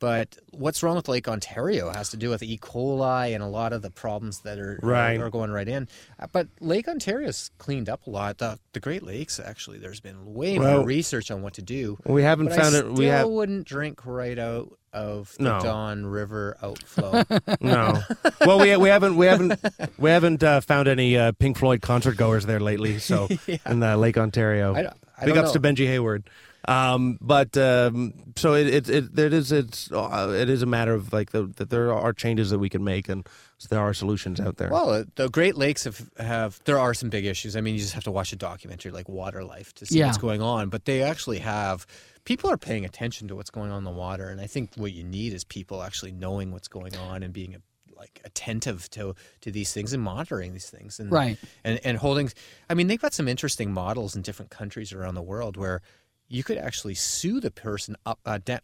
But 0.00 0.36
what's 0.50 0.82
wrong 0.82 0.96
with 0.96 1.08
Lake 1.08 1.28
Ontario 1.28 1.90
has 1.92 2.08
to 2.10 2.16
do 2.16 2.30
with 2.30 2.42
E. 2.42 2.58
coli 2.58 3.34
and 3.34 3.42
a 3.42 3.46
lot 3.46 3.72
of 3.72 3.82
the 3.82 3.90
problems 3.90 4.40
that 4.40 4.58
are 4.58 4.80
Right. 4.82 5.20
are, 5.20 5.30
going 5.30 5.50
right 5.50 5.68
in. 5.68 5.88
Uh, 6.18 6.26
But 6.32 6.48
Lake 6.58 6.88
Ontario's 6.88 7.50
cleaned 7.58 7.88
up 7.88 8.06
a 8.06 8.10
lot. 8.10 8.38
The, 8.38 8.58
the 8.72 8.80
Great 8.80 9.02
Lakes 9.02 9.38
actually, 9.38 9.78
there's 9.78 10.00
been 10.00 10.32
way 10.34 10.58
Well, 10.58 10.78
more 10.78 10.86
research 10.86 11.30
on 11.30 11.42
what 11.42 11.52
to 11.54 11.62
do. 11.62 11.98
We 12.06 12.22
haven't 12.22 12.46
But 12.48 12.56
found 12.58 12.74
I 12.74 12.78
it. 12.78 12.92
We 12.92 13.04
have 13.06 13.28
wouldn't 13.28 13.66
drink 13.66 14.04
right 14.06 14.38
out 14.38 14.72
of 14.92 15.34
the 15.36 15.44
No. 15.44 15.60
Don 15.60 16.06
River 16.06 16.56
outflow. 16.62 17.22
no. 17.60 18.00
well, 18.40 18.58
we 18.58 18.76
we 18.76 18.88
haven't 18.88 19.16
we 19.16 19.26
haven't 19.26 19.60
we 19.98 20.10
haven't 20.10 20.42
uh, 20.42 20.60
found 20.62 20.88
any 20.88 21.16
uh, 21.16 21.30
Pink 21.38 21.58
Floyd 21.58 21.80
concert 21.80 22.16
goers 22.16 22.44
there 22.46 22.58
lately. 22.58 22.98
So 22.98 23.28
in 23.66 23.82
uh, 23.82 23.96
Lake 23.96 24.18
Ontario, 24.18 24.74
I 24.74 24.82
don't- 24.82 24.94
I 24.94 24.99
big 25.24 25.36
ups 25.36 25.54
know. 25.54 25.60
to 25.60 25.60
Benji 25.60 25.86
Hayward. 25.86 26.28
Um, 26.68 27.18
but 27.20 27.56
um, 27.56 28.12
so 28.36 28.54
it 28.54 28.66
it, 28.66 28.88
it 28.88 29.18
it 29.18 29.32
is 29.32 29.50
it's 29.50 29.90
uh, 29.90 30.34
it 30.36 30.50
is 30.50 30.62
a 30.62 30.66
matter 30.66 30.92
of 30.94 31.12
like 31.12 31.30
the, 31.30 31.46
that 31.56 31.70
there 31.70 31.92
are 31.92 32.12
changes 32.12 32.50
that 32.50 32.58
we 32.58 32.68
can 32.68 32.84
make 32.84 33.08
and 33.08 33.26
there 33.70 33.80
are 33.80 33.94
solutions 33.94 34.40
out 34.40 34.56
there. 34.56 34.70
Well, 34.70 34.90
uh, 34.90 35.04
the 35.16 35.28
Great 35.28 35.56
Lakes 35.56 35.84
have, 35.84 36.10
have 36.18 36.60
there 36.64 36.78
are 36.78 36.94
some 36.94 37.10
big 37.10 37.24
issues. 37.24 37.56
I 37.56 37.60
mean, 37.60 37.74
you 37.74 37.80
just 37.80 37.94
have 37.94 38.04
to 38.04 38.10
watch 38.10 38.32
a 38.32 38.36
documentary 38.36 38.92
like 38.92 39.08
Waterlife 39.08 39.74
to 39.74 39.86
see 39.86 39.98
Yeah. 39.98 40.06
what's 40.06 40.18
going 40.18 40.42
on. 40.42 40.68
But 40.68 40.84
they 40.84 41.02
actually 41.02 41.38
have 41.38 41.86
people 42.24 42.50
are 42.50 42.58
paying 42.58 42.84
attention 42.84 43.28
to 43.28 43.36
what's 43.36 43.50
going 43.50 43.70
on 43.70 43.78
in 43.78 43.84
the 43.84 43.90
water, 43.90 44.28
and 44.28 44.40
I 44.40 44.46
think 44.46 44.72
what 44.76 44.92
you 44.92 45.04
need 45.04 45.32
is 45.32 45.44
people 45.44 45.82
actually 45.82 46.12
knowing 46.12 46.52
what's 46.52 46.68
going 46.68 46.96
on 46.96 47.22
and 47.22 47.32
being 47.32 47.54
like 48.00 48.20
attentive 48.24 48.88
to 48.90 49.14
to 49.42 49.50
these 49.52 49.72
things 49.72 49.92
and 49.92 50.02
monitoring 50.02 50.52
these 50.52 50.68
things 50.70 50.98
and 50.98 51.12
Right. 51.12 51.38
and 51.62 51.78
and 51.84 51.98
holding. 51.98 52.30
I 52.68 52.74
mean, 52.74 52.86
they've 52.88 53.00
got 53.00 53.12
some 53.14 53.28
interesting 53.28 53.70
models 53.72 54.16
in 54.16 54.22
different 54.22 54.50
countries 54.50 54.92
around 54.92 55.14
the 55.14 55.22
world 55.22 55.56
where 55.56 55.82
you 56.28 56.42
could 56.42 56.58
actually 56.58 56.94
sue 56.94 57.40
the 57.40 57.50
person 57.50 57.96
up 58.06 58.18
uh, 58.24 58.38
da- 58.44 58.60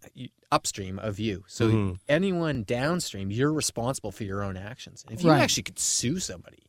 upstream 0.51 0.99
of 0.99 1.19
you. 1.19 1.45
So 1.49 1.69
Mm-hmm. 1.69 1.95
anyone 2.09 2.63
downstream, 2.63 3.31
you're 3.31 3.53
responsible 3.53 4.13
for 4.13 4.25
your 4.25 4.43
own 4.43 4.57
actions. 4.57 5.05
And 5.07 5.17
if 5.19 5.23
you 5.25 5.31
Right. 5.31 5.43
actually 5.43 5.65
could 5.65 5.79
sue 5.81 6.19
somebody 6.21 6.63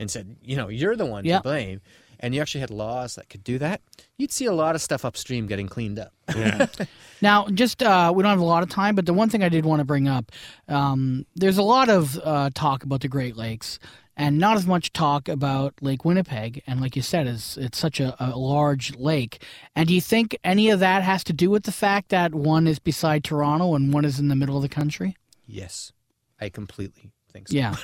and 0.00 0.10
said, 0.10 0.36
you 0.42 0.56
know, 0.56 0.68
you're 0.68 0.96
the 0.96 1.06
one 1.06 1.24
Yeah. 1.24 1.36
to 1.38 1.42
blame, 1.44 1.80
and 2.22 2.34
you 2.34 2.40
actually 2.40 2.60
had 2.60 2.70
laws 2.70 3.16
that 3.16 3.28
could 3.28 3.44
do 3.44 3.58
that, 3.58 3.82
you'd 4.16 4.32
see 4.32 4.46
a 4.46 4.52
lot 4.52 4.74
of 4.74 4.80
stuff 4.80 5.04
upstream 5.04 5.46
getting 5.46 5.66
cleaned 5.66 5.98
up. 5.98 6.12
yeah. 6.34 6.66
Now, 7.20 7.46
just 7.46 7.84
uh, 7.84 8.12
we 8.12 8.24
don't 8.24 8.30
have 8.30 8.40
a 8.40 8.44
lot 8.44 8.64
of 8.64 8.68
time, 8.68 8.96
but 8.96 9.06
the 9.06 9.14
one 9.14 9.28
thing 9.28 9.44
I 9.44 9.48
did 9.48 9.64
want 9.64 9.78
to 9.78 9.84
bring 9.84 10.08
up, 10.08 10.32
um, 10.66 11.24
there's 11.36 11.56
a 11.56 11.62
lot 11.62 11.88
of 11.88 12.18
uh, 12.18 12.50
talk 12.52 12.82
about 12.82 13.00
the 13.00 13.06
Great 13.06 13.36
Lakes, 13.36 13.78
and 14.16 14.38
not 14.38 14.56
as 14.56 14.66
much 14.66 14.92
talk 14.92 15.28
about 15.28 15.74
Lake 15.80 16.04
Winnipeg. 16.04 16.64
And 16.66 16.80
like 16.80 16.96
you 16.96 17.02
said, 17.02 17.28
it's 17.28 17.56
it's 17.56 17.78
such 17.78 18.00
a, 18.00 18.16
a 18.18 18.36
large 18.36 18.96
lake. 18.96 19.40
And 19.76 19.86
do 19.86 19.94
you 19.94 20.00
think 20.00 20.36
any 20.42 20.68
of 20.70 20.80
that 20.80 21.04
has 21.04 21.22
to 21.24 21.32
do 21.32 21.48
with 21.48 21.62
the 21.62 21.70
fact 21.70 22.08
that 22.08 22.34
one 22.34 22.66
is 22.66 22.80
beside 22.80 23.22
Toronto 23.22 23.76
and 23.76 23.92
one 23.92 24.04
is 24.04 24.18
in 24.18 24.26
the 24.26 24.34
middle 24.36 24.56
of 24.56 24.62
the 24.62 24.68
country? 24.68 25.16
yes, 25.46 25.92
I 26.40 26.48
completely 26.48 27.12
think 27.32 27.48
so. 27.48 27.56
Yeah, 27.56 27.74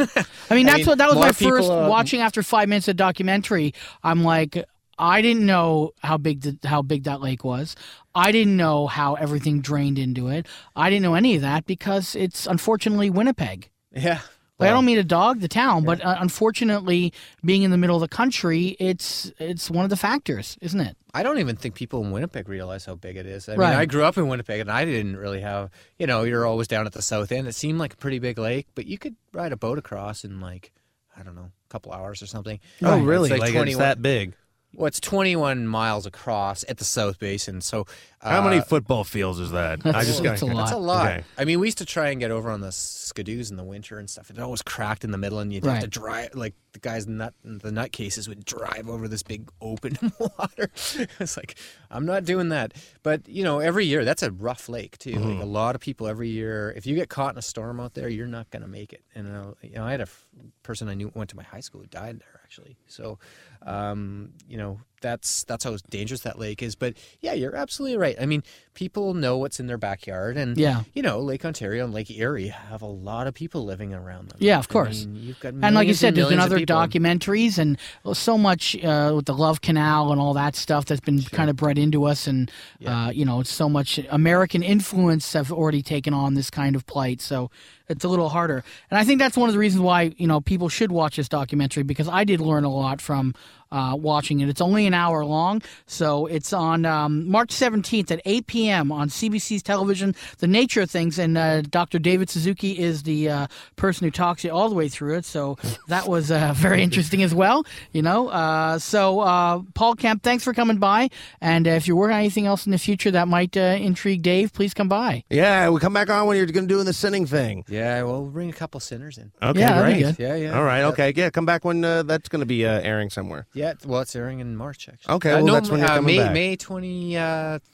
I 0.50 0.54
mean 0.54 0.68
I 0.68 0.72
that's 0.72 0.78
mean, 0.78 0.86
what 0.86 0.98
that 0.98 1.08
was 1.08 1.18
my 1.18 1.32
people, 1.32 1.56
first 1.56 1.70
uh, 1.70 1.86
watching 1.88 2.20
after 2.20 2.42
five 2.42 2.68
minutes 2.68 2.88
of 2.88 2.96
documentary. 2.96 3.74
I'm 4.02 4.22
like, 4.24 4.64
I 4.98 5.22
didn't 5.22 5.46
know 5.46 5.92
how 6.02 6.18
big 6.18 6.40
the, 6.42 6.58
how 6.68 6.82
big 6.82 7.04
that 7.04 7.20
lake 7.20 7.44
was. 7.44 7.76
I 8.14 8.32
didn't 8.32 8.56
know 8.56 8.86
how 8.86 9.14
everything 9.14 9.60
drained 9.60 9.98
into 9.98 10.28
it. 10.28 10.46
I 10.74 10.90
didn't 10.90 11.02
know 11.02 11.14
any 11.14 11.36
of 11.36 11.42
that 11.42 11.66
because 11.66 12.16
it's 12.16 12.46
unfortunately 12.46 13.10
Winnipeg. 13.10 13.70
Yeah. 13.92 14.20
Like, 14.58 14.70
I 14.70 14.72
don't 14.72 14.84
mean 14.84 14.96
to 14.96 15.04
dog 15.04 15.40
the 15.40 15.46
town, 15.48 15.84
but 15.84 16.04
uh, 16.04 16.16
unfortunately, 16.18 17.12
being 17.44 17.62
in 17.62 17.70
the 17.70 17.76
middle 17.76 17.94
of 17.96 18.00
the 18.00 18.08
country, 18.08 18.76
it's 18.80 19.30
it's 19.38 19.70
one 19.70 19.84
of 19.84 19.90
the 19.90 19.96
factors, 19.96 20.58
isn't 20.60 20.80
it? 20.80 20.96
I 21.14 21.22
don't 21.22 21.38
even 21.38 21.54
think 21.56 21.74
people 21.76 22.02
in 22.04 22.10
Winnipeg 22.10 22.48
realize 22.48 22.84
how 22.84 22.96
big 22.96 23.16
it 23.16 23.24
is. 23.26 23.48
I 23.48 23.54
Right. 23.54 23.70
mean, 23.70 23.78
I 23.78 23.86
grew 23.86 24.04
up 24.04 24.16
in 24.18 24.26
Winnipeg, 24.28 24.60
and 24.60 24.70
I 24.70 24.84
didn't 24.84 25.16
really 25.16 25.40
have, 25.42 25.70
you 25.98 26.06
know, 26.06 26.24
you're 26.24 26.44
always 26.44 26.66
down 26.68 26.86
at 26.86 26.92
the 26.92 27.02
south 27.02 27.30
end. 27.30 27.46
It 27.46 27.54
seemed 27.54 27.78
like 27.78 27.92
a 27.94 27.96
pretty 27.96 28.18
big 28.18 28.36
lake, 28.38 28.66
but 28.74 28.86
you 28.86 28.98
could 28.98 29.14
ride 29.32 29.52
a 29.52 29.56
boat 29.56 29.78
across 29.78 30.24
in 30.24 30.40
like, 30.40 30.72
I 31.16 31.22
don't 31.22 31.34
know, 31.36 31.50
a 31.50 31.68
couple 31.70 31.92
hours 31.92 32.20
or 32.22 32.26
something. 32.26 32.58
Oh, 32.82 32.98
It's 32.98 33.06
really? 33.06 33.30
like 33.30 33.40
Like, 33.40 33.48
it's 33.50 33.56
21 33.56 33.78
that 33.80 34.02
big? 34.02 34.34
Well, 34.74 34.86
it's 34.86 35.00
21 35.00 35.66
miles 35.66 36.04
across 36.04 36.62
at 36.68 36.76
the 36.76 36.84
South 36.84 37.18
Basin. 37.18 37.62
So 37.62 37.86
uh, 38.20 38.30
How 38.30 38.42
many 38.42 38.60
football 38.60 39.02
fields 39.02 39.38
is 39.38 39.50
that? 39.52 39.80
I 39.86 40.04
just 40.04 40.22
that's 40.22 40.42
got 40.42 40.42
a 40.42 40.52
lot. 40.52 40.56
That's 40.64 40.72
a 40.72 40.76
lot. 40.76 41.06
Okay. 41.06 41.24
I 41.38 41.44
mean, 41.46 41.58
we 41.58 41.68
used 41.68 41.78
to 41.78 41.86
try 41.86 42.10
and 42.10 42.20
get 42.20 42.30
over 42.30 42.50
on 42.50 42.60
the 42.60 42.68
skidoos 42.68 43.50
in 43.50 43.56
the 43.56 43.64
winter 43.64 43.98
and 43.98 44.10
stuff. 44.10 44.28
It 44.28 44.38
always 44.38 44.60
cracked 44.60 45.04
in 45.04 45.10
the 45.10 45.16
middle, 45.16 45.38
and 45.38 45.52
you'd 45.52 45.64
have 45.64 45.80
to 45.80 45.86
drive. 45.86 46.34
Like 46.34 46.54
the 46.72 46.80
guys 46.80 47.06
nut, 47.06 47.32
the 47.42 47.72
nut 47.72 47.92
cases 47.92 48.28
would 48.28 48.44
drive 48.44 48.90
over 48.90 49.08
this 49.08 49.22
big 49.22 49.50
open 49.62 49.96
water. 50.18 50.70
it's 51.18 51.36
like 51.36 51.56
I'm 51.90 52.04
not 52.04 52.26
doing 52.26 52.50
that. 52.50 52.74
But 53.02 53.26
you 53.26 53.44
know, 53.44 53.60
every 53.60 53.86
year 53.86 54.04
that's 54.04 54.22
a 54.22 54.30
rough 54.30 54.68
lake 54.68 54.98
too. 54.98 55.14
Mm-hmm. 55.14 55.30
Like 55.30 55.42
a 55.42 55.46
lot 55.46 55.76
of 55.76 55.80
people 55.80 56.06
every 56.06 56.28
year. 56.28 56.74
If 56.76 56.86
you 56.86 56.94
get 56.94 57.08
caught 57.08 57.32
in 57.32 57.38
a 57.38 57.42
storm 57.42 57.80
out 57.80 57.94
there, 57.94 58.08
you're 58.08 58.26
not 58.26 58.50
going 58.50 58.62
to 58.62 58.68
make 58.68 58.92
it. 58.92 59.02
And 59.14 59.34
uh, 59.34 59.54
you 59.62 59.76
know, 59.76 59.84
I 59.84 59.92
had 59.92 60.00
a 60.00 60.02
f- 60.02 60.26
person 60.62 60.88
I 60.88 60.94
knew 60.94 61.10
went 61.14 61.30
to 61.30 61.36
my 61.36 61.42
high 61.42 61.60
school 61.60 61.80
who 61.80 61.86
died 61.86 62.20
there 62.20 62.37
actually. 62.48 62.78
So, 62.86 63.18
um, 63.66 64.32
you 64.48 64.56
know, 64.56 64.80
that's 65.00 65.44
that's 65.44 65.64
how 65.64 65.76
dangerous 65.90 66.20
that 66.22 66.38
lake 66.38 66.62
is. 66.62 66.74
But 66.74 66.94
yeah, 67.20 67.32
you're 67.32 67.54
absolutely 67.56 67.96
right. 67.98 68.16
I 68.20 68.26
mean, 68.26 68.42
people 68.74 69.14
know 69.14 69.36
what's 69.38 69.58
in 69.60 69.66
their 69.66 69.78
backyard, 69.78 70.36
and 70.36 70.56
Yeah. 70.56 70.82
you 70.94 71.02
know, 71.02 71.18
Lake 71.20 71.44
Ontario 71.44 71.84
and 71.84 71.92
Lake 71.92 72.10
Erie 72.10 72.48
have 72.48 72.82
a 72.82 72.86
lot 72.86 73.26
of 73.26 73.34
people 73.34 73.64
living 73.64 73.92
around 73.92 74.28
them. 74.30 74.38
Yeah, 74.40 74.58
of 74.58 74.66
I 74.70 74.72
course. 74.72 75.06
mean, 75.06 75.22
you've 75.22 75.40
got 75.40 75.54
And 75.60 75.74
like 75.74 75.88
you 75.88 75.94
said, 75.94 76.14
there's 76.14 76.28
been 76.28 76.38
other 76.38 76.60
documentaries 76.60 77.58
and 77.58 77.78
so 78.12 78.38
much 78.38 78.76
uh, 78.84 79.12
with 79.16 79.26
the 79.26 79.34
Love 79.34 79.60
Canal 79.60 80.12
and 80.12 80.20
all 80.20 80.34
that 80.34 80.56
stuff 80.56 80.84
that's 80.84 81.00
been 81.00 81.22
kind 81.22 81.50
of 81.50 81.56
bred 81.56 81.78
into 81.78 82.04
us, 82.04 82.26
and 82.26 82.50
uh, 82.86 83.10
you 83.14 83.24
know, 83.24 83.42
so 83.42 83.68
much 83.68 83.98
American 84.10 84.62
influence 84.62 85.32
have 85.32 85.52
already 85.52 85.82
taken 85.82 86.14
on 86.14 86.34
this 86.34 86.50
kind 86.50 86.76
of 86.76 86.86
plight. 86.86 87.20
So 87.20 87.50
it's 87.88 88.04
a 88.04 88.08
little 88.08 88.28
harder, 88.28 88.62
and 88.90 88.98
I 88.98 89.04
think 89.04 89.18
that's 89.18 89.36
one 89.36 89.48
of 89.48 89.52
the 89.54 89.58
reasons 89.58 89.82
why 89.82 90.12
you 90.16 90.26
know 90.26 90.40
people 90.40 90.68
should 90.68 90.92
watch 90.92 91.16
this 91.16 91.28
documentary 91.28 91.82
because 91.82 92.08
I 92.08 92.24
did 92.24 92.40
learn 92.40 92.64
a 92.64 92.72
lot 92.72 93.00
from 93.00 93.34
uh, 93.72 93.94
watching 93.98 94.40
it. 94.40 94.48
It's 94.48 94.60
only 94.60 94.86
an 94.86 94.94
hour 94.94 95.24
long, 95.24 95.62
so 95.86 96.26
it's 96.26 96.52
on 96.52 96.84
um, 96.84 97.28
March 97.28 97.50
17th 97.50 98.10
at 98.10 98.20
8 98.24 98.46
p.m. 98.46 98.92
on 98.92 99.08
CBC's 99.08 99.62
television. 99.62 100.14
The 100.38 100.46
Nature 100.46 100.82
of 100.82 100.90
Things, 100.90 101.18
and 101.18 101.36
uh, 101.36 101.62
Dr. 101.62 101.98
David 101.98 102.30
Suzuki 102.30 102.78
is 102.78 103.02
the 103.02 103.28
uh, 103.28 103.46
person 103.76 104.04
who 104.06 104.10
talks 104.10 104.44
you 104.44 104.50
all 104.50 104.68
the 104.68 104.74
way 104.74 104.88
through 104.88 105.16
it. 105.18 105.24
So 105.24 105.56
that 105.88 106.08
was 106.08 106.30
uh, 106.30 106.52
very 106.56 106.82
interesting 106.82 107.22
as 107.22 107.34
well. 107.34 107.64
You 107.92 108.02
know, 108.02 108.28
uh, 108.28 108.78
so 108.78 109.20
uh, 109.20 109.62
Paul 109.74 109.94
Kemp, 109.94 110.22
thanks 110.22 110.44
for 110.44 110.52
coming 110.54 110.78
by. 110.78 111.08
And 111.40 111.66
uh, 111.66 111.72
if 111.72 111.86
you're 111.86 111.96
working 111.96 112.14
on 112.14 112.20
anything 112.20 112.46
else 112.46 112.66
in 112.66 112.72
the 112.72 112.78
future 112.78 113.10
that 113.10 113.28
might 113.28 113.56
uh, 113.56 113.60
intrigue 113.60 114.22
Dave, 114.22 114.52
please 114.52 114.74
come 114.74 114.88
by. 114.88 115.24
Yeah, 115.30 115.68
we'll 115.68 115.80
come 115.80 115.92
back 115.92 116.10
on 116.10 116.26
when 116.26 116.36
you're 116.36 116.46
going 116.46 116.66
to 116.68 116.74
do 116.74 116.82
the 116.82 116.92
sinning 116.92 117.26
thing. 117.26 117.64
Yeah, 117.68 118.02
well, 118.02 118.22
we'll 118.22 118.30
bring 118.30 118.50
a 118.50 118.52
couple 118.52 118.80
sinners 118.80 119.18
in. 119.18 119.30
Okay, 119.42 119.60
Yeah, 119.60 119.80
great. 119.82 120.18
Yeah, 120.18 120.34
yeah. 120.36 120.56
All 120.58 120.64
right, 120.64 120.80
Yeah. 120.80 120.88
okay, 120.88 121.12
yeah, 121.14 121.30
come 121.30 121.44
back 121.46 121.64
when 121.64 121.84
uh, 121.84 122.02
that's 122.02 122.28
going 122.28 122.40
to 122.40 122.46
be 122.46 122.64
uh, 122.66 122.80
airing 122.80 123.10
somewhere. 123.10 123.46
Yeah, 123.58 123.74
well, 123.84 124.00
it's 124.00 124.14
airing 124.14 124.40
in 124.40 124.56
March 124.56 124.88
actually. 124.88 125.14
Okay, 125.16 125.32
Uh, 125.32 125.36
well, 125.38 125.44
no, 125.46 125.52
that's 125.54 125.68
when 125.70 125.80
you're 125.80 125.88
uh, 125.90 125.96
coming 125.96 126.16
May 126.16 126.22
back. 126.22 126.32
May 126.32 126.56
twenty 126.56 127.14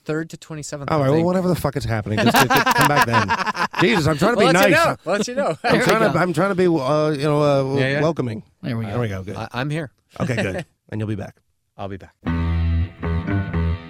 third 0.03 0.29
to 0.31 0.37
twenty 0.37 0.63
seventh. 0.63 0.91
All 0.91 0.99
right, 0.99 1.09
well, 1.11 1.23
whatever 1.23 1.47
the 1.47 1.55
fuck 1.55 1.75
is 1.77 1.83
happening, 1.85 2.17
just, 2.19 2.35
just- 2.35 2.47
just 2.49 2.75
come 2.75 2.87
back 2.87 3.05
then. 3.05 3.67
Jesus, 3.81 4.07
I'm 4.07 4.17
trying 4.17 4.33
to 4.33 4.39
be 4.39 4.45
Well, 4.45 4.53
let 4.53 4.69
nice. 4.69 4.69
you 4.69 4.71
know. 4.71 4.95
Let 5.05 5.27
you 5.27 5.35
know. 5.35 5.57
I'm 5.63 5.81
trying 5.81 6.11
to. 6.13 6.19
I'm 6.19 6.33
trying 6.33 6.49
to 6.49 6.55
be, 6.55 6.65
uh, 6.65 7.09
you 7.11 7.23
know, 7.23 7.41
uh, 7.41 7.75
Yeah, 7.79 7.87
yeah. 7.91 8.01
welcoming. 8.01 8.43
There 8.61 8.77
we 8.77 8.85
go. 8.85 8.91
There 8.91 8.99
we 8.99 9.07
go. 9.09 9.23
Good. 9.23 9.35
I, 9.35 9.47
I'm 9.53 9.69
here. 9.69 9.91
Okay, 10.19 10.35
good. 10.35 10.65
And 10.89 11.01
you'll 11.01 11.07
be 11.07 11.15
back. 11.15 11.37
I'll 11.77 11.87
be 11.89 11.97
back. 11.97 12.13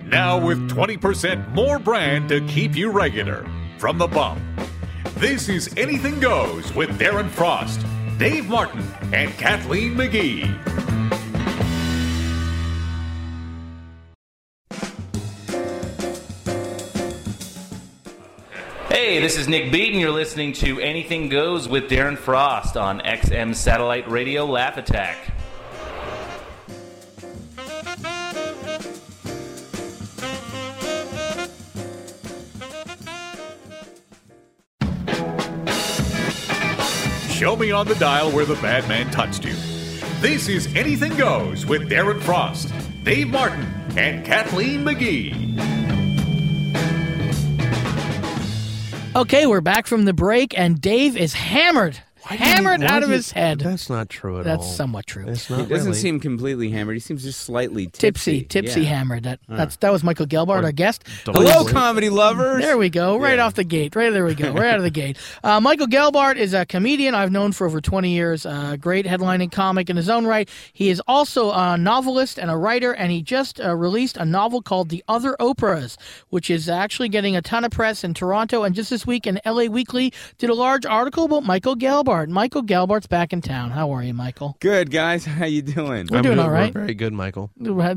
Now 0.06 0.40
with 0.40 0.70
20% 0.70 1.54
more 1.54 1.78
brand 1.78 2.30
to 2.30 2.40
keep 2.48 2.76
you 2.76 2.90
regular. 2.90 3.46
From 3.80 3.98
the 3.98 4.08
bump. 4.08 4.42
This 5.18 5.50
is 5.50 5.70
Anything 5.76 6.20
Goes 6.22 6.74
with 6.74 6.90
Darren 6.98 7.30
Frost, 7.30 7.86
Dave 8.18 8.48
Martin, 8.48 8.82
and 9.14 9.30
Kathleen 9.38 9.96
McGee. 9.96 10.44
This 19.26 19.38
is 19.38 19.48
Nick 19.48 19.72
Beaton. 19.72 20.00
You're 20.00 20.12
listening 20.12 20.54
to 20.54 20.80
Anything 20.80 21.30
Goes 21.30 21.68
with 21.68 21.90
Darren 21.90 22.16
Frost 22.16 22.78
on 22.78 23.00
XM 23.00 23.56
Satellite 23.56 24.08
Radio 24.08 24.46
Laugh 24.46 24.78
Attack. 24.78 25.18
Show 37.32 37.56
me 37.56 37.72
on 37.72 37.88
the 37.88 37.96
dial 38.00 38.30
where 38.30 38.46
the 38.46 38.54
bad 38.62 38.88
man 38.88 39.10
touched 39.10 39.44
you. 39.44 39.56
This 40.22 40.48
is 40.48 40.68
Anything 40.76 41.18
Goes 41.18 41.66
with 41.66 41.90
Darren 41.90 42.22
Frost, 42.22 42.72
Dave 43.04 43.30
Martin, 43.30 43.66
and 43.98 44.24
Kathleen 44.24 44.86
McGee. 44.86 45.45
Okay, 49.16 49.46
we're 49.46 49.62
back 49.62 49.88
from 49.88 50.04
the 50.04 50.12
break, 50.12 50.60
and 50.60 50.82
Dave 50.82 51.16
is 51.16 51.36
hammered. 51.36 52.00
Hammered 52.26 52.82
Why 52.82 52.88
out 52.88 53.04
of 53.04 53.10
you- 53.10 53.16
his 53.16 53.32
head. 53.32 53.60
That's 53.60 53.90
not 53.90 54.10
true 54.10 54.40
at 54.40 54.48
all. 54.48 54.58
That's 54.58 54.76
somewhat 54.76 55.06
true. 55.06 55.26
It's 55.28 55.46
He 55.48 55.54
doesn't 55.56 55.70
really. 55.70 55.94
seem 55.94 56.20
completely 56.20 56.72
hammered. 56.72 56.96
He 56.96 57.00
seems 57.00 57.24
just 57.24 57.42
slightly 57.42 57.86
tipsy. 57.88 58.42
tipsy, 58.42 58.44
tipsy 58.46 58.82
Yeah. 58.82 58.88
hammered. 58.98 59.24
That 59.24 59.40
that's 59.48 59.76
that 59.78 59.92
was 59.92 60.04
Michael 60.04 60.26
Gelbart, 60.26 60.64
our 60.64 60.72
guest. 60.72 61.04
Hello, 61.26 61.66
comedy 61.66 62.10
lovers. 62.10 62.62
There 62.64 62.78
we 62.78 62.90
go, 62.90 63.18
right 63.18 63.38
Yeah. 63.38 63.46
off 63.46 63.54
the 63.54 63.64
gate. 63.64 63.96
Right 63.96 64.12
there 64.12 64.26
we 64.26 64.34
go, 64.36 64.52
right 64.54 64.70
out 64.70 64.78
of 64.78 64.84
the 64.84 64.90
gate. 64.90 65.18
Uh, 65.44 65.60
Michael 65.62 65.86
Gelbart 65.88 66.38
is 66.38 66.54
a 66.56 66.66
comedian 66.66 67.14
I've 67.14 67.32
known 67.32 67.52
for 67.52 67.68
over 67.68 67.80
20 67.80 68.10
years. 68.10 68.46
A 68.48 68.78
great 68.80 69.06
headlining 69.06 69.52
comic 69.52 69.90
in 69.92 69.96
his 69.98 70.10
own 70.10 70.26
right. 70.26 70.50
He 70.74 70.90
is 70.90 71.02
also 71.08 71.52
a 71.52 71.78
novelist 71.78 72.40
and 72.40 72.50
a 72.50 72.58
writer, 72.58 72.92
and 72.94 73.12
he 73.12 73.22
just 73.22 73.60
uh, 73.62 73.76
released 73.76 74.18
a 74.18 74.26
novel 74.26 74.62
called 74.64 74.90
The 74.90 75.04
Other 75.08 75.36
Oprahs, 75.40 75.98
which 76.30 76.50
is 76.50 76.68
actually 76.68 77.10
getting 77.10 77.36
a 77.36 77.42
ton 77.44 77.64
of 77.64 77.72
press 77.72 78.04
in 78.04 78.14
Toronto. 78.16 78.64
And 78.64 78.74
just 78.74 78.90
this 78.90 79.06
week 79.06 79.28
in 79.28 79.40
LA 79.46 79.66
Weekly 79.66 80.12
did 80.40 80.50
a 80.50 80.56
large 80.56 80.86
article 80.86 81.26
about 81.26 81.44
Michael 81.44 81.76
Gelbart. 81.76 82.15
Michael 82.26 82.64
Gelbart's 82.64 83.08
back 83.08 83.34
in 83.34 83.42
town. 83.42 83.72
How 83.72 83.92
are 83.92 84.02
you, 84.04 84.14
Michael? 84.14 84.56
Good 84.62 84.90
guys, 84.92 85.26
how 85.26 85.46
you 85.46 85.62
doing? 85.62 86.08
We're 86.10 86.18
I'm 86.18 86.24
doing 86.24 86.40
all 86.40 86.50
right. 86.50 86.74
We're 86.74 86.82
very 86.82 86.94
good, 86.94 87.14
Michael. 87.14 87.52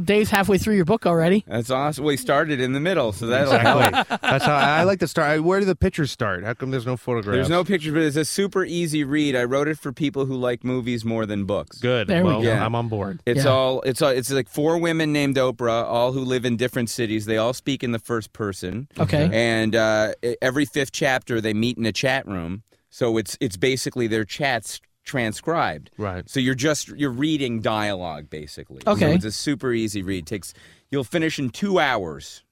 Dave's 0.05 0.31
halfway 0.31 0.59
through 0.59 0.75
your 0.77 0.85
book 0.85 1.07
already. 1.07 1.45
That's 1.47 1.71
awesome. 1.71 2.05
We 2.05 2.17
started 2.17 2.61
in 2.61 2.73
the 2.73 2.81
middle, 2.81 3.13
so 3.13 3.27
that'll. 3.29 3.53
Exactly. 3.55 4.17
That's 4.23 4.45
how 4.45 4.55
I, 4.57 4.81
I 4.81 4.83
like 4.85 4.99
to 5.01 5.09
start. 5.09 5.43
Where 5.43 5.61
do 5.61 5.67
the 5.67 5.77
pictures 5.77 6.11
start? 6.11 6.45
How 6.45 6.55
come 6.55 6.71
there's 6.71 6.87
no 6.87 6.97
photographs? 6.97 7.37
There's 7.37 7.49
no 7.49 7.65
pictures, 7.65 7.93
but 7.93 8.03
it's 8.03 8.17
a 8.17 8.25
super 8.25 8.65
easy 8.65 9.05
read. 9.05 9.37
I 9.37 9.45
wrote 9.45 9.69
it 9.69 9.79
for 9.79 9.93
people 9.93 10.25
who 10.27 10.35
like 10.37 10.65
movies 10.65 11.05
more 11.05 11.25
than 11.27 11.45
books. 11.45 11.79
Good. 11.79 12.09
There 12.09 12.25
we 12.25 12.33
go. 12.33 12.43
Yeah. 12.43 12.65
I'm 12.65 12.75
on 12.75 12.89
board. 12.89 13.21
It's 13.27 13.45
Yeah. 13.45 13.51
all 13.51 13.83
it's 13.83 14.03
all, 14.03 14.11
it's 14.11 14.31
like 14.33 14.49
four 14.49 14.79
women 14.79 15.13
named 15.13 15.37
Oprah, 15.37 15.85
all 15.85 16.13
who 16.13 16.21
live 16.21 16.45
in 16.45 16.57
different 16.57 16.91
cities. 16.91 17.27
They 17.27 17.37
all 17.37 17.53
speak 17.53 17.85
in 17.85 17.93
the 17.93 17.99
first 17.99 18.33
person. 18.33 18.89
Okay. 18.99 19.29
And 19.33 19.77
uh, 19.77 20.13
every 20.43 20.65
fifth 20.65 20.93
chapter, 20.93 21.41
they 21.41 21.55
meet 21.55 21.79
in 21.79 21.87
a 21.87 21.93
chat 21.93 22.27
room. 22.27 22.63
So 22.99 23.17
it's 23.17 23.39
it's 23.41 23.57
basically 23.57 24.09
their 24.09 24.25
chats 24.25 24.81
transcribed. 25.05 25.93
Right. 25.99 26.29
So 26.29 26.41
you're 26.41 26.57
just 26.57 26.89
you're 26.89 27.13
reading 27.13 27.61
dialogue 27.61 28.29
basically. 28.29 28.83
Okay. 28.85 29.07
So 29.07 29.13
it's 29.13 29.25
a 29.25 29.31
super 29.31 29.73
easy 29.73 30.03
read. 30.03 30.27
Takes 30.27 30.53
you'll 30.91 31.05
finish 31.05 31.39
in 31.39 31.51
two 31.51 31.79
hours. 31.79 32.43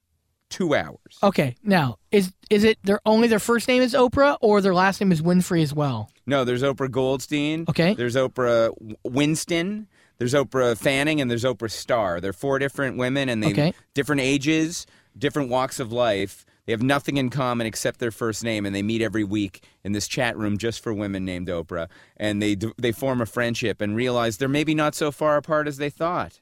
Two 0.49 0.77
hours. 0.77 1.19
Okay, 1.21 1.57
now 1.65 1.99
is 2.13 2.33
is 2.49 2.63
it 2.63 2.79
their 2.85 3.01
only 3.05 3.27
their 3.27 3.41
first 3.41 3.67
name 3.67 3.83
is 3.83 3.93
Oprah 3.93 4.39
or 4.41 4.61
their 4.61 4.73
last 4.73 5.01
name 5.01 5.11
is 5.11 5.21
Winfrey 5.21 5.65
as 5.65 5.75
well? 5.75 6.13
No, 6.27 6.45
there's 6.45 6.63
Oprah 6.63 6.93
Goldstein. 6.93 7.65
Okay. 7.69 7.95
There's 7.95 8.15
Oprah 8.15 8.73
Winston. 9.03 9.89
There's 10.19 10.33
Oprah 10.33 10.79
Fanning, 10.79 11.21
and 11.21 11.29
there's 11.29 11.43
Oprah 11.43 11.73
Starr. 11.73 12.21
They're 12.21 12.33
four 12.33 12.61
different 12.61 12.99
women, 12.99 13.29
and 13.29 13.43
they 13.43 13.51
Okay. 13.51 13.75
different 13.95 14.21
ages, 14.23 14.87
different 15.19 15.49
walks 15.51 15.81
of 15.81 15.91
life. 15.91 16.47
They 16.67 16.73
have 16.73 16.83
nothing 16.83 17.17
in 17.17 17.31
common 17.31 17.67
except 17.67 18.01
their 18.01 18.11
first 18.11 18.43
name, 18.43 18.67
and 18.67 18.75
they 18.75 18.83
meet 18.83 19.01
every 19.01 19.25
week 19.25 19.65
in 19.85 19.93
this 19.93 20.09
chat 20.09 20.37
room 20.37 20.59
just 20.59 20.83
for 20.83 20.93
women 20.93 21.25
named 21.25 21.49
Oprah. 21.49 21.89
And 22.17 22.43
they 22.43 22.57
they 22.77 22.93
form 22.93 23.21
a 23.21 23.27
friendship 23.27 23.81
and 23.81 23.95
realize 23.95 24.37
they're 24.37 24.49
maybe 24.49 24.75
not 24.75 24.95
so 24.95 25.13
far 25.13 25.37
apart 25.37 25.69
as 25.69 25.79
they 25.79 25.91
thought. 25.91 26.41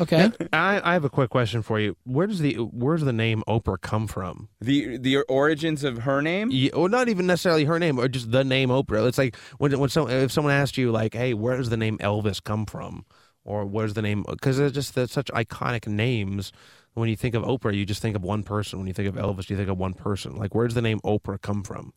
Okay, 0.00 0.30
I, 0.52 0.80
I 0.82 0.92
have 0.94 1.04
a 1.04 1.10
quick 1.10 1.30
question 1.30 1.60
for 1.60 1.78
you. 1.78 1.96
Where 2.04 2.26
does 2.26 2.38
the 2.38 2.54
where 2.54 2.96
does 2.96 3.04
the 3.04 3.12
name 3.12 3.42
Oprah 3.46 3.80
come 3.80 4.06
from? 4.06 4.48
The 4.60 4.96
the 4.96 5.18
origins 5.22 5.84
of 5.84 5.98
her 5.98 6.22
name. 6.22 6.48
Yeah, 6.50 6.70
or 6.72 6.88
not 6.88 7.08
even 7.08 7.26
necessarily 7.26 7.64
her 7.64 7.78
name, 7.78 7.98
or 7.98 8.08
just 8.08 8.30
the 8.30 8.44
name 8.44 8.70
Oprah. 8.70 9.06
It's 9.06 9.18
like 9.18 9.36
when 9.58 9.78
when 9.78 9.90
some, 9.90 10.08
if 10.08 10.32
someone 10.32 10.54
asked 10.54 10.78
you 10.78 10.90
like, 10.90 11.14
"Hey, 11.14 11.34
where 11.34 11.56
does 11.56 11.68
the 11.68 11.76
name 11.76 11.98
Elvis 11.98 12.42
come 12.42 12.64
from?" 12.64 13.04
or 13.44 13.66
"Where's 13.66 13.94
the 13.94 14.02
name?" 14.02 14.24
Because 14.28 14.56
they're 14.56 14.70
just 14.70 14.94
such 14.94 15.30
iconic 15.32 15.86
names. 15.86 16.50
When 16.94 17.08
you 17.08 17.16
think 17.16 17.34
of 17.34 17.42
Oprah, 17.42 17.74
you 17.74 17.84
just 17.84 18.00
think 18.00 18.14
of 18.16 18.22
one 18.22 18.42
person. 18.44 18.78
When 18.78 18.86
you 18.88 18.94
think 18.94 19.08
of 19.08 19.16
Elvis, 19.16 19.50
you 19.50 19.56
think 19.56 19.68
of 19.68 19.78
one 19.78 19.94
person. 19.94 20.36
Like, 20.36 20.54
where 20.54 20.66
does 20.66 20.74
the 20.74 20.82
name 20.82 21.00
Oprah 21.00 21.40
come 21.40 21.62
from? 21.64 21.92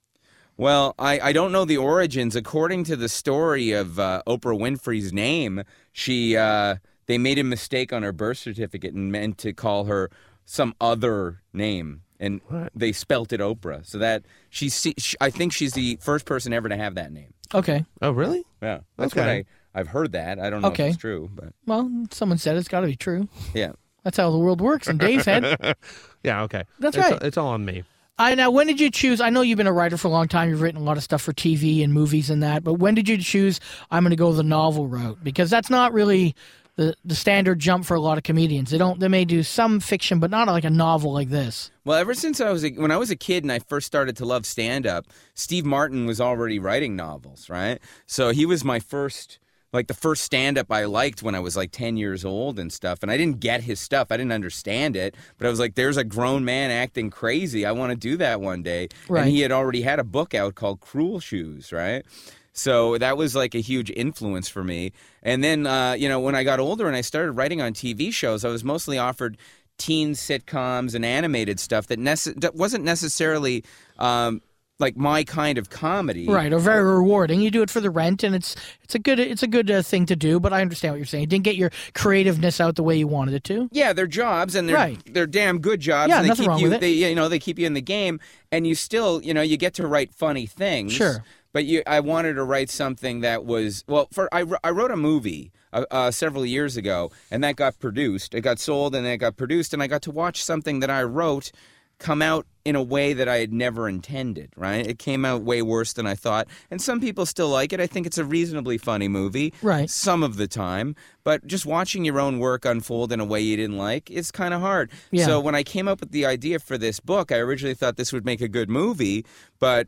Well, 0.57 0.95
I, 0.97 1.19
I 1.19 1.33
don't 1.33 1.51
know 1.51 1.65
the 1.65 1.77
origins. 1.77 2.36
According 2.36 2.86
to 2.86 2.95
the 2.95 3.07
story 3.10 3.73
of 3.73 3.99
uh, 3.99 4.23
Oprah 4.25 4.57
Winfrey's 4.60 5.13
name, 5.13 5.63
she 5.91 6.36
uh, 6.36 6.77
they 7.05 7.19
made 7.19 7.38
a 7.38 7.43
mistake 7.43 7.93
on 7.93 8.01
her 8.01 8.12
birth 8.12 8.39
certificate 8.39 8.93
and 8.95 9.12
meant 9.12 9.38
to 9.39 9.53
call 9.53 9.86
her 9.86 10.10
some 10.45 10.73
other 10.81 11.41
name, 11.53 12.01
and 12.19 12.41
What? 12.47 12.71
they 12.73 12.91
spelt 12.91 13.31
it 13.33 13.39
Oprah. 13.39 13.86
So 13.86 13.99
that 13.99 14.23
she's 14.49 14.81
she, 14.97 15.15
I 15.21 15.29
think 15.29 15.53
she's 15.53 15.73
the 15.73 15.99
first 16.01 16.25
person 16.25 16.53
ever 16.53 16.69
to 16.69 16.75
have 16.75 16.95
that 16.95 17.12
name. 17.12 17.36
okay, 17.53 17.86
Oh, 18.01 18.10
really? 18.12 18.43
Yeah, 18.60 18.79
that's 18.97 19.13
what 19.13 19.27
I 19.29 19.45
I've 19.75 19.89
heard 19.89 20.13
that. 20.13 20.39
I 20.39 20.49
don't 20.49 20.63
know 20.63 20.69
Okay. 20.69 20.88
if 20.88 20.93
it's 20.93 21.01
true, 21.01 21.29
but 21.36 21.53
Well, 21.67 22.07
someone 22.10 22.39
said 22.39 22.57
it's 22.57 22.67
got 22.67 22.79
to 22.79 22.88
be 22.88 22.95
true. 22.95 23.27
yeah. 23.53 23.73
That's 24.07 24.15
how 24.15 24.31
the 24.31 24.37
world 24.37 24.61
works 24.61 24.87
in 24.87 24.97
Dave's 24.97 25.25
head. 25.25 25.75
Yeah, 26.23 26.43
okay. 26.43 26.63
That's 26.79 26.95
It's- 26.95 27.11
right. 27.11 27.21
It's 27.23 27.35
all 27.37 27.49
on 27.49 27.65
me. 27.65 27.83
I 28.17 28.35
now. 28.35 28.49
When 28.51 28.67
did 28.67 28.79
you 28.79 28.89
choose? 28.89 29.19
I 29.19 29.29
know 29.29 29.41
you've 29.41 29.57
been 29.57 29.67
a 29.67 29.73
writer 29.73 29.97
for 29.97 30.07
a 30.07 30.11
long 30.11 30.27
time. 30.29 30.49
You've 30.49 30.61
written 30.61 30.79
a 30.81 30.83
lot 30.83 30.95
of 30.97 31.03
stuff 31.03 31.21
for 31.21 31.33
TV 31.33 31.83
and 31.83 31.93
movies 31.93 32.29
and 32.29 32.41
that. 32.41 32.63
But 32.63 32.75
when 32.75 32.95
did 32.95 33.07
you 33.09 33.17
choose? 33.17 33.59
I'm 33.91 34.03
going 34.03 34.11
to 34.11 34.15
go 34.15 34.31
the 34.31 34.43
novel 34.43 34.87
route 34.87 35.19
because 35.23 35.49
that's 35.49 35.69
not 35.69 35.91
really 35.93 36.35
the 36.77 36.95
the 37.05 37.15
standard 37.15 37.59
jump 37.59 37.85
for 37.85 37.95
a 37.95 37.99
lot 38.01 38.17
of 38.17 38.23
comedians. 38.23 38.71
They 38.71 38.77
don't. 38.77 38.99
They 38.99 39.07
may 39.09 39.25
do 39.25 39.43
some 39.43 39.79
fiction, 39.81 40.19
but 40.19 40.31
not 40.31 40.47
like 40.47 40.63
a 40.63 40.69
novel 40.69 41.11
like 41.13 41.29
this. 41.29 41.69
Well, 41.85 41.97
ever 41.97 42.13
since 42.13 42.39
I 42.41 42.49
was 42.49 42.63
a, 42.65 42.71
when 42.71 42.91
I 42.91 42.97
was 42.97 43.11
a 43.11 43.15
kid 43.15 43.43
and 43.43 43.51
I 43.51 43.59
first 43.59 43.85
started 43.87 44.15
to 44.17 44.25
love 44.25 44.45
stand 44.45 44.87
up, 44.87 45.05
Steve 45.35 45.65
Martin 45.65 46.05
was 46.07 46.19
already 46.21 46.59
writing 46.59 46.95
novels, 46.95 47.49
right? 47.49 47.79
So 48.05 48.31
he 48.31 48.45
was 48.45 48.63
my 48.63 48.79
first 48.79 49.37
like 49.73 49.88
the 49.88 49.93
first 49.93 50.23
stand 50.23 50.58
up 50.58 50.71
I 50.71 50.86
liked 50.86 51.21
when 51.21 51.36
I 51.36 51.39
was 51.39 51.58
like 51.58 51.71
10 51.71 51.97
years 51.97 52.23
old 52.23 52.58
and 52.58 52.71
stuff. 52.71 52.99
And 53.01 53.12
I 53.12 53.17
didn't 53.17 53.39
get 53.39 53.63
his 53.63 53.80
stuff. 53.80 54.08
I 54.12 54.17
didn't 54.17 54.32
understand 54.32 54.95
it, 54.95 55.15
but 55.38 55.47
I 55.47 55.49
was 55.49 55.60
like 55.60 55.75
there's 55.75 55.97
a 55.97 56.03
grown 56.03 56.45
man 56.45 56.71
acting 56.71 57.10
crazy. 57.10 57.65
I 57.65 57.71
want 57.71 57.91
to 57.91 57.97
do 57.97 58.17
that 58.17 58.41
one 58.41 58.63
day. 58.63 58.89
Right. 59.10 59.21
And 59.21 59.30
he 59.30 59.41
had 59.41 59.51
already 59.51 59.82
had 59.82 59.99
a 59.99 60.03
book 60.03 60.34
out 60.34 60.56
called 60.56 60.80
Cruel 60.80 61.19
Shoes, 61.19 61.71
right? 61.71 62.06
So 62.53 62.97
that 62.97 63.17
was 63.17 63.36
like 63.36 63.53
a 63.53 63.60
huge 63.60 63.91
influence 63.91 64.49
for 64.49 64.63
me. 64.63 64.91
And 65.21 65.43
then, 65.43 65.67
uh, 65.67 65.93
you 65.93 66.10
know, 66.10 66.19
when 66.19 66.34
I 66.34 66.43
got 66.43 66.60
older 66.60 66.88
and 66.88 66.95
I 66.95 67.01
started 67.01 67.34
writing 67.34 67.62
on 67.62 67.73
TV 67.73 68.12
shows, 68.12 68.43
I 68.43 68.49
was 68.49 68.63
mostly 68.63 68.97
offered 68.97 69.38
teen 69.77 70.13
sitcoms 70.13 70.95
and 70.95 71.06
animated 71.06 71.60
stuff 71.60 71.86
that, 71.88 71.99
nece- 71.99 72.41
that 72.41 72.56
wasn't 72.56 72.84
necessarily 72.84 73.63
um, 73.99 74.41
like 74.79 74.95
my 74.95 75.23
kind 75.23 75.57
of 75.57 75.69
comedy. 75.69 76.27
Right, 76.27 76.53
or 76.53 76.59
very 76.59 76.83
rewarding. 76.83 77.41
You 77.41 77.51
do 77.51 77.61
it 77.61 77.69
for 77.69 77.81
the 77.81 77.89
rent, 77.89 78.23
and 78.23 78.35
it's 78.35 78.55
it's 78.83 78.95
a 78.95 78.99
good 78.99 79.19
it's 79.19 79.43
a 79.43 79.47
good 79.47 79.69
uh, 79.69 79.81
thing 79.81 80.05
to 80.07 80.15
do. 80.15 80.39
But 80.39 80.53
I 80.53 80.61
understand 80.61 80.93
what 80.93 80.97
you're 80.97 81.05
saying. 81.05 81.23
You 81.23 81.27
didn't 81.27 81.45
get 81.45 81.55
your 81.55 81.71
creativeness 81.93 82.61
out 82.61 82.75
the 82.75 82.83
way 82.83 82.97
you 82.97 83.07
wanted 83.07 83.33
it 83.33 83.43
to. 83.45 83.69
Yeah, 83.71 83.93
they're 83.93 84.07
jobs 84.07 84.55
and 84.55 84.69
they're 84.69 84.75
Right. 84.75 85.01
they're 85.13 85.27
damn 85.27 85.59
good 85.59 85.79
jobs. 85.79 86.09
Yeah, 86.09 86.17
and 86.17 86.25
they 86.25 86.29
nothing 86.29 86.43
keep 86.43 86.49
wrong 86.49 86.59
you, 86.59 86.65
with 86.65 86.73
it. 86.73 86.81
They 86.81 86.91
you 86.91 87.15
know 87.15 87.29
they 87.29 87.39
keep 87.39 87.57
you 87.57 87.65
in 87.65 87.73
the 87.73 87.81
game, 87.81 88.19
and 88.51 88.67
you 88.67 88.75
still 88.75 89.21
you 89.23 89.33
know 89.33 89.41
you 89.41 89.57
get 89.57 89.73
to 89.75 89.87
write 89.87 90.13
funny 90.13 90.45
things. 90.45 90.93
Sure. 90.93 91.23
But 91.53 91.65
you, 91.65 91.81
I 91.87 92.01
wanted 92.01 92.33
to 92.35 92.43
write 92.43 92.69
something 92.69 93.21
that 93.21 93.45
was 93.45 93.83
well. 93.87 94.07
For 94.11 94.29
I, 94.31 94.45
I 94.63 94.69
wrote 94.69 94.91
a 94.91 94.97
movie 94.97 95.51
uh, 95.73 95.85
uh, 95.89 96.11
several 96.11 96.45
years 96.45 96.77
ago, 96.77 97.09
and 97.31 97.43
that 97.43 97.55
got 97.55 97.79
produced. 97.79 98.35
It 98.35 98.41
got 98.41 98.59
sold, 98.59 98.93
and 98.93 99.07
it 99.07 99.17
got 99.17 99.37
produced, 99.37 99.73
and 99.73 99.81
I 99.81 99.87
got 99.87 100.03
to 100.03 100.11
watch 100.11 100.43
something 100.43 100.81
that 100.81 100.91
I 100.91 101.01
wrote 101.01 101.51
come 101.99 102.21
out 102.21 102.45
in 102.67 102.75
a 102.75 102.84
way 102.84 103.13
that 103.13 103.30
I 103.30 103.38
had 103.38 103.53
never 103.53 103.88
intended. 103.88 104.51
Right? 104.58 104.86
It 104.86 104.99
came 104.99 105.23
out 105.23 105.41
way 105.43 105.62
worse 105.62 105.93
than 105.93 106.06
I 106.06 106.15
thought, 106.15 106.47
and 106.69 106.82
some 106.82 106.99
people 106.99 107.25
still 107.25 107.47
like 107.49 107.71
it. 107.71 107.80
I 107.80 107.88
think 107.88 108.06
it's 108.06 108.17
a 108.17 108.25
reasonably 108.25 108.77
funny 108.77 109.08
movie. 109.08 109.53
Right. 109.62 109.89
Some 109.89 110.21
of 110.21 110.36
the 110.36 110.47
time, 110.47 110.95
but 111.23 111.47
just 111.47 111.65
watching 111.65 112.03
your 112.03 112.19
own 112.19 112.39
work 112.39 112.65
unfold 112.65 113.13
in 113.13 113.21
a 113.21 113.25
way 113.25 113.39
you 113.39 113.56
didn't 113.56 113.77
like 113.77 114.12
is 114.12 114.32
kind 114.32 114.53
of 114.53 114.60
hard. 114.60 114.91
Yeah. 115.12 115.25
So 115.25 115.39
when 115.39 115.56
I 115.56 115.63
came 115.63 115.88
up 115.88 116.01
with 116.01 116.12
the 116.12 116.25
idea 116.25 116.60
for 116.60 116.77
this 116.77 116.99
book, 116.99 117.32
I 117.32 117.38
originally 117.38 117.75
thought 117.75 117.95
this 117.95 118.12
would 118.12 118.25
make 118.25 118.41
a 118.41 118.49
good 118.49 118.69
movie, 118.69 119.25
but 119.60 119.88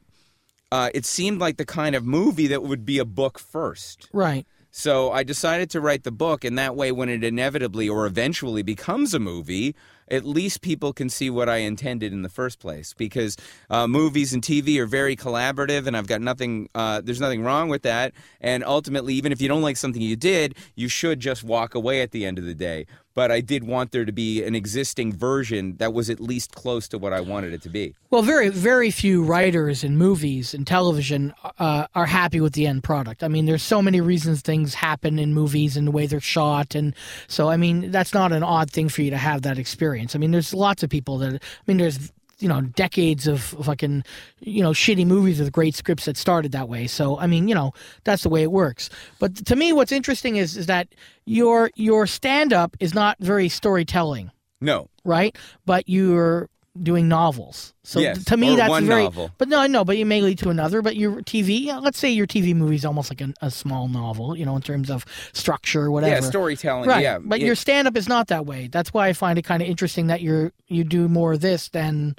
uh, 0.72 0.90
it 0.94 1.06
seemed 1.06 1.40
like 1.40 1.58
the 1.58 1.66
kind 1.66 1.96
of 1.96 2.06
movie 2.06 2.48
that 2.48 2.64
would 2.64 2.86
be 2.86 2.98
a 2.98 3.06
book 3.06 3.40
first. 3.40 4.08
Right. 4.14 4.46
So 4.72 5.12
I 5.12 5.24
decided 5.24 5.70
to 5.72 5.82
write 5.82 6.04
the 6.04 6.12
book, 6.12 6.44
and 6.44 6.58
that 6.58 6.76
way, 6.76 6.92
when 6.92 7.10
it 7.10 7.24
inevitably 7.24 7.90
or 7.90 8.06
eventually 8.06 8.62
becomes 8.62 9.14
a 9.14 9.20
movie, 9.20 9.76
at 10.12 10.26
least 10.26 10.62
people 10.62 10.94
can 10.94 11.10
see 11.10 11.30
what 11.30 11.50
I 11.50 11.58
intended 11.58 12.14
in 12.14 12.22
the 12.22 12.30
first 12.30 12.60
place. 12.60 12.94
Because 12.94 13.36
uh, 13.70 13.88
movies 13.88 14.34
and 14.34 14.44
TV 14.44 14.78
are 14.78 14.86
very 14.86 15.16
collaborative, 15.16 15.88
and 15.88 15.98
I've 15.98 16.08
got 16.08 16.22
nothing. 16.22 16.70
Uh, 16.76 17.02
there's 17.02 17.20
nothing 17.20 17.44
wrong 17.44 17.70
with 17.70 17.82
that. 17.82 18.14
And 18.42 18.64
ultimately, 18.64 19.16
even 19.16 19.32
if 19.32 19.42
you 19.42 19.48
don't 19.48 19.64
like 19.64 19.78
something 19.78 20.02
you 20.02 20.16
did, 20.16 20.56
you 20.76 20.88
should 20.88 21.20
just 21.20 21.44
walk 21.44 21.74
away 21.74 22.02
at 22.02 22.12
the 22.12 22.26
end 22.26 22.38
of 22.38 22.46
the 22.46 22.56
day. 22.56 22.86
But 23.20 23.32
I 23.32 23.42
did 23.42 23.66
want 23.66 23.92
there 23.92 24.06
to 24.06 24.14
be 24.14 24.46
an 24.46 24.56
existing 24.56 25.12
version 25.12 25.76
that 25.76 25.92
was 25.92 26.10
at 26.10 26.22
least 26.22 26.56
close 26.56 26.88
to 26.88 26.98
what 26.98 27.12
I 27.12 27.20
wanted 27.20 27.52
it 27.52 27.62
to 27.64 27.70
be. 27.70 27.94
Well, 28.12 28.22
very 28.22 28.48
very 28.48 28.92
few 28.92 29.26
writers 29.26 29.84
in 29.84 29.98
movies 29.98 30.54
and 30.54 30.66
television 30.66 31.34
uh, 31.60 31.88
are 31.94 32.06
happy 32.06 32.40
with 32.40 32.54
the 32.54 32.66
end 32.66 32.82
product. 32.86 33.22
I 33.22 33.28
mean, 33.28 33.46
there's 33.46 33.62
so 33.62 33.82
many 33.82 34.00
reasons 34.00 34.40
things 34.40 34.74
happen 34.74 35.20
in 35.20 35.34
movies 35.34 35.76
and 35.76 35.86
the 35.86 35.92
way 35.92 36.06
they're 36.06 36.22
shot, 36.22 36.76
and 36.76 36.96
so 37.28 37.50
I 37.50 37.58
mean 37.58 37.92
that's 37.92 38.14
not 38.14 38.32
an 38.32 38.42
odd 38.42 38.72
thing 38.72 38.88
for 38.88 39.02
you 39.02 39.12
to 39.12 39.18
have 39.18 39.42
that 39.42 39.60
experience. 39.60 40.16
I 40.16 40.18
mean, 40.18 40.32
there's 40.32 40.54
lots 40.54 40.82
of 40.82 40.90
people 40.90 41.18
that 41.18 41.34
I 41.34 41.40
mean, 41.68 41.76
there's 41.76 42.14
you 42.40 42.48
know 42.48 42.62
decades 42.62 43.28
of 43.28 43.42
fucking 43.42 44.04
you 44.40 44.64
know 44.64 44.72
shitty 44.72 45.06
movies 45.06 45.40
with 45.40 45.52
great 45.52 45.76
scripts 45.76 46.06
that 46.06 46.18
started 46.18 46.52
that 46.54 46.70
way. 46.70 46.88
So 46.88 47.18
I 47.20 47.28
mean, 47.28 47.48
you 47.48 47.56
know 47.56 47.74
that's 48.04 48.24
the 48.24 48.30
way 48.30 48.44
it 48.44 48.52
works. 48.52 48.90
But 49.20 49.36
to 49.46 49.56
me, 49.56 49.74
what's 49.74 49.92
interesting 49.92 50.38
is 50.38 50.58
is 50.58 50.66
that 50.68 50.88
your 51.26 51.72
your 51.76 52.08
stand 52.08 52.54
up 52.54 52.76
is 52.80 52.94
not 52.94 53.18
very 53.20 53.50
storytelling 53.50 54.32
No, 54.62 54.90
right? 55.04 55.38
But 55.66 55.88
you're 55.88 56.50
doing 56.84 57.08
novels. 57.08 57.74
So 57.84 58.00
Yes, 58.00 58.24
to 58.26 58.38
me, 58.38 58.56
that's 58.56 58.86
very. 58.86 59.04
novel. 59.04 59.32
But 59.38 59.48
no, 59.50 59.60
I 59.60 59.68
know. 59.68 59.84
But 59.84 59.98
you 59.98 60.06
may 60.06 60.22
lead 60.22 60.38
to 60.40 60.50
another. 60.50 60.82
But 60.82 60.96
your 60.96 61.22
TV, 61.22 61.62
yeah, 61.66 61.78
let's 61.80 61.98
say 62.00 62.10
your 62.10 62.28
TV 62.28 62.54
movie 62.56 62.76
is 62.76 62.86
almost 62.86 63.10
like 63.12 63.22
a, 63.22 63.34
a 63.42 63.50
small 63.52 63.88
novel, 63.88 64.38
you 64.38 64.46
know, 64.46 64.56
in 64.56 64.62
terms 64.62 64.90
of 64.90 65.06
structure, 65.34 65.84
or 65.86 65.92
whatever. 65.92 66.16
yeah, 66.16 66.22
storytelling. 66.22 66.90
Right, 66.90 67.02
Yeah, 67.02 67.20
but 67.20 67.40
It- 67.40 67.46
your 67.46 67.56
stand-up 67.56 67.96
is 67.98 68.08
not 68.08 68.28
that 68.28 68.46
way. 68.46 68.68
That's 68.72 68.94
why 68.94 69.08
I 69.08 69.14
find 69.14 69.38
it 69.40 69.44
kind 69.44 69.62
of 69.62 69.68
interesting 69.68 70.08
that 70.08 70.22
you're 70.22 70.52
you 70.68 70.84
do 70.84 71.08
more 71.10 71.34
of 71.34 71.42
this 71.42 71.70
than 71.70 72.16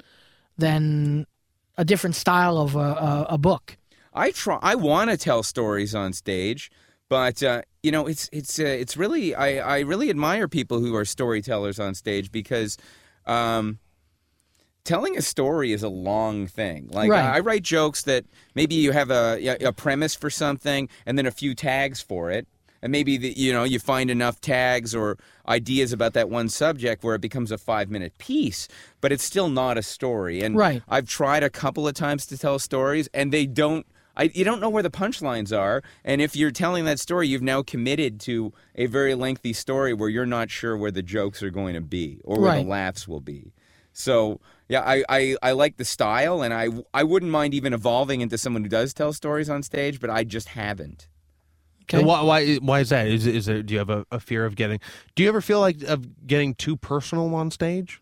than 0.57 1.25
a 1.77 1.85
different 1.85 2.15
style 2.15 2.57
of 2.57 2.75
a, 2.75 2.79
a, 2.79 3.25
a 3.31 3.37
book. 3.37 3.77
I 4.13 4.31
try. 4.31 4.59
I 4.61 4.75
want 4.75 5.09
to 5.09 5.17
tell 5.17 5.41
stories 5.43 5.95
on 5.95 6.11
stage, 6.13 6.69
but 7.09 7.41
uh, 7.41 7.61
you 7.81 7.91
know, 7.91 8.07
it's 8.07 8.29
it's 8.33 8.59
uh, 8.59 8.63
it's 8.63 8.97
really. 8.97 9.33
I 9.33 9.77
I 9.77 9.79
really 9.79 10.09
admire 10.09 10.47
people 10.49 10.79
who 10.79 10.93
are 10.95 11.05
storytellers 11.05 11.79
on 11.79 11.95
stage 11.95 12.31
because. 12.31 12.77
Um, 13.27 13.77
Telling 14.83 15.15
a 15.15 15.21
story 15.21 15.73
is 15.73 15.83
a 15.83 15.89
long 15.89 16.47
thing. 16.47 16.89
Like 16.91 17.11
Right. 17.11 17.23
I, 17.23 17.37
I 17.37 17.39
write 17.41 17.61
jokes 17.63 18.01
that 18.03 18.25
maybe 18.55 18.75
you 18.75 18.91
have 18.93 19.11
a 19.11 19.57
a 19.63 19.71
premise 19.71 20.15
for 20.15 20.29
something 20.29 20.89
and 21.05 21.17
then 21.17 21.25
a 21.27 21.31
few 21.31 21.53
tags 21.53 22.01
for 22.01 22.31
it, 22.31 22.47
and 22.81 22.91
maybe 22.91 23.15
the, 23.17 23.31
you 23.37 23.53
know 23.53 23.63
you 23.63 23.77
find 23.77 24.09
enough 24.09 24.41
tags 24.41 24.95
or 24.95 25.17
ideas 25.47 25.93
about 25.93 26.13
that 26.13 26.29
one 26.29 26.49
subject 26.49 27.03
where 27.03 27.13
it 27.13 27.21
becomes 27.21 27.51
a 27.51 27.59
five 27.59 27.91
minute 27.91 28.17
piece, 28.17 28.67
but 29.01 29.11
it's 29.11 29.23
still 29.23 29.49
not 29.49 29.77
a 29.77 29.83
story. 29.83 30.41
And 30.41 30.55
Right. 30.55 30.81
I've 30.89 31.07
tried 31.07 31.43
a 31.43 31.49
couple 31.49 31.87
of 31.87 31.93
times 31.93 32.25
to 32.27 32.37
tell 32.37 32.57
stories, 32.57 33.07
and 33.13 33.31
they 33.31 33.45
don't. 33.45 33.85
I, 34.17 34.23
you 34.33 34.43
don't 34.43 34.59
know 34.59 34.69
where 34.69 34.83
the 34.83 34.89
punchlines 34.89 35.57
are, 35.57 35.81
and 36.03 36.21
if 36.21 36.35
you're 36.35 36.51
telling 36.51 36.83
that 36.85 36.99
story, 36.99 37.27
you've 37.29 37.41
now 37.43 37.61
committed 37.61 38.19
to 38.21 38.51
a 38.75 38.87
very 38.87 39.15
lengthy 39.15 39.53
story 39.53 39.93
where 39.93 40.09
you're 40.09 40.25
not 40.25 40.49
sure 40.49 40.75
where 40.75 40.91
the 40.91 41.01
jokes 41.03 41.41
are 41.41 41.49
going 41.51 41.75
to 41.75 41.81
be 41.81 42.19
or 42.25 42.39
where 42.41 42.49
Right. 42.49 42.63
the 42.63 42.69
laughs 42.69 43.07
will 43.07 43.21
be. 43.21 43.53
So 43.93 44.41
yeah, 44.71 44.81
I, 44.81 45.03
I, 45.09 45.35
I 45.43 45.51
like 45.51 45.75
the 45.75 45.85
style, 45.85 46.41
and 46.41 46.53
I 46.53 46.69
I 46.93 47.03
wouldn't 47.03 47.31
mind 47.31 47.53
even 47.53 47.73
evolving 47.73 48.21
into 48.21 48.37
someone 48.37 48.63
who 48.63 48.69
does 48.69 48.93
tell 48.93 49.11
stories 49.13 49.49
on 49.49 49.63
stage, 49.63 49.99
but 49.99 50.09
I 50.09 50.23
just 50.23 50.47
haven't. 50.47 51.07
Okay. 51.83 52.03
Why, 52.03 52.21
why 52.21 52.55
why 52.55 52.79
is 52.79 52.89
that? 52.89 53.07
Is 53.07 53.27
is 53.27 53.45
there, 53.47 53.61
do 53.61 53.73
you 53.73 53.79
have 53.79 53.89
a, 53.89 54.05
a 54.11 54.19
fear 54.19 54.45
of 54.45 54.55
getting? 54.55 54.79
Do 55.15 55.23
you 55.23 55.29
ever 55.29 55.41
feel 55.41 55.59
like 55.59 55.83
of 55.83 56.25
getting 56.25 56.55
too 56.55 56.77
personal 56.77 57.35
on 57.35 57.51
stage? 57.51 58.01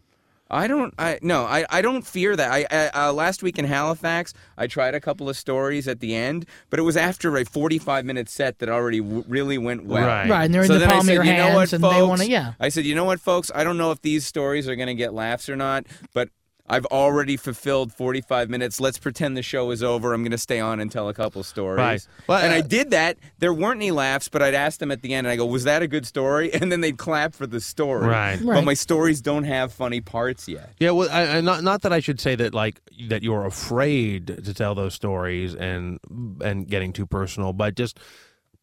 I 0.51 0.67
don't. 0.67 0.93
I 0.97 1.19
no. 1.21 1.45
I, 1.45 1.65
I 1.69 1.82
don't 1.82 2.05
fear 2.05 2.36
that. 2.36 2.51
I, 2.51 2.65
I 2.71 3.08
uh, 3.08 3.13
last 3.13 3.43
week 3.43 3.60
in 3.60 3.65
Halifax, 3.65 4.34
I 4.58 4.65
tried 4.65 4.95
a 4.95 4.99
couple 4.99 5.29
of 5.29 5.38
stories 5.38 5.88
at 5.88 5.99
the 5.99 6.15
end, 6.15 6.47
but 6.71 6.79
it 6.79 6.84
was 6.84 6.97
after 6.97 7.38
a 7.38 7.45
forty-five 7.45 8.03
minute 8.03 8.29
set 8.29 8.58
that 8.60 8.67
already 8.67 8.99
w- 8.99 9.23
really 9.27 9.60
went 9.60 9.86
well. 9.86 10.08
Right. 10.08 10.27
Right, 10.29 10.45
and 10.45 10.53
they're 10.53 10.63
in 10.63 10.67
So 10.67 10.73
the 10.73 10.79
then 10.79 10.89
I 10.89 10.93
palm 10.93 11.08
of 11.08 11.13
your 11.13 11.23
you 11.23 11.34
know 11.34 11.43
hands, 11.43 11.55
what, 11.55 11.73
and 11.73 11.84
they 11.84 11.89
folks? 11.89 12.10
want 12.10 12.21
to, 12.21 12.29
yeah. 12.29 12.53
I 12.60 12.69
said, 12.69 12.86
you 12.86 12.95
know 12.95 13.05
what, 13.05 13.19
folks? 13.19 13.51
I 13.53 13.63
don't 13.63 13.77
know 13.77 13.91
if 13.91 14.01
these 14.01 14.25
stories 14.25 14.67
are 14.67 14.75
going 14.75 14.88
to 14.88 14.95
get 14.95 15.13
laughs 15.13 15.49
or 15.49 15.55
not, 15.55 15.86
but 16.13 16.29
I've 16.69 16.86
already 16.88 17.36
fulfilled 17.36 17.91
45 17.91 18.49
minutes. 18.49 18.79
Let's 18.79 18.99
pretend 18.99 19.36
the 19.36 19.41
show 19.41 19.71
is 19.71 19.82
over. 19.82 20.13
I'm 20.13 20.21
going 20.21 20.32
to 20.32 20.38
stay 20.38 20.60
on 20.60 20.79
and 20.79 20.91
tell 20.91 21.10
a 21.10 21.13
couple 21.13 21.41
stories. 21.43 21.77
Right. 21.77 22.08
Well, 22.27 22.38
and 22.38 22.53
I 22.53 22.60
uh, 22.60 22.62
did 22.62 22.91
that. 22.91 23.17
There 23.39 23.53
weren't 23.53 23.77
any 23.77 23.91
laughs, 23.91 24.29
but 24.29 24.41
I'd 24.43 24.53
ask 24.53 24.79
them 24.79 24.91
at 24.91 25.01
the 25.01 25.13
end, 25.13 25.25
and 25.25 25.32
I 25.32 25.36
go, 25.36 25.45
was 25.45 25.63
that 25.63 25.82
a 25.82 25.88
good 25.88 26.05
story? 26.05 26.51
And 26.60 26.73
then 26.73 26.82
they'd 26.82 26.97
clap 26.97 27.34
for 27.34 27.47
the 27.47 27.62
story. 27.62 28.05
Right. 28.05 28.39
right. 28.41 28.55
But 28.55 28.65
my 28.65 28.73
stories 28.73 29.21
don't 29.21 29.45
have 29.45 29.71
funny 29.71 30.01
parts 30.01 30.45
yet. 30.45 30.73
Yeah, 30.77 30.91
well, 30.91 31.08
I, 31.10 31.38
I, 31.38 31.41
not 31.41 31.63
not 31.63 31.84
that 31.84 31.93
I 31.93 32.01
should 32.01 32.19
say 32.19 32.36
that 32.36 32.53
like 32.53 32.82
that 33.08 33.23
you're 33.23 33.45
afraid 33.45 34.27
to 34.27 34.53
tell 34.53 34.75
those 34.75 34.93
stories 34.93 35.55
and 35.55 35.99
and 36.43 36.67
getting 36.67 36.91
too 36.91 37.05
personal, 37.05 37.53
but 37.53 37.75
just. 37.75 37.97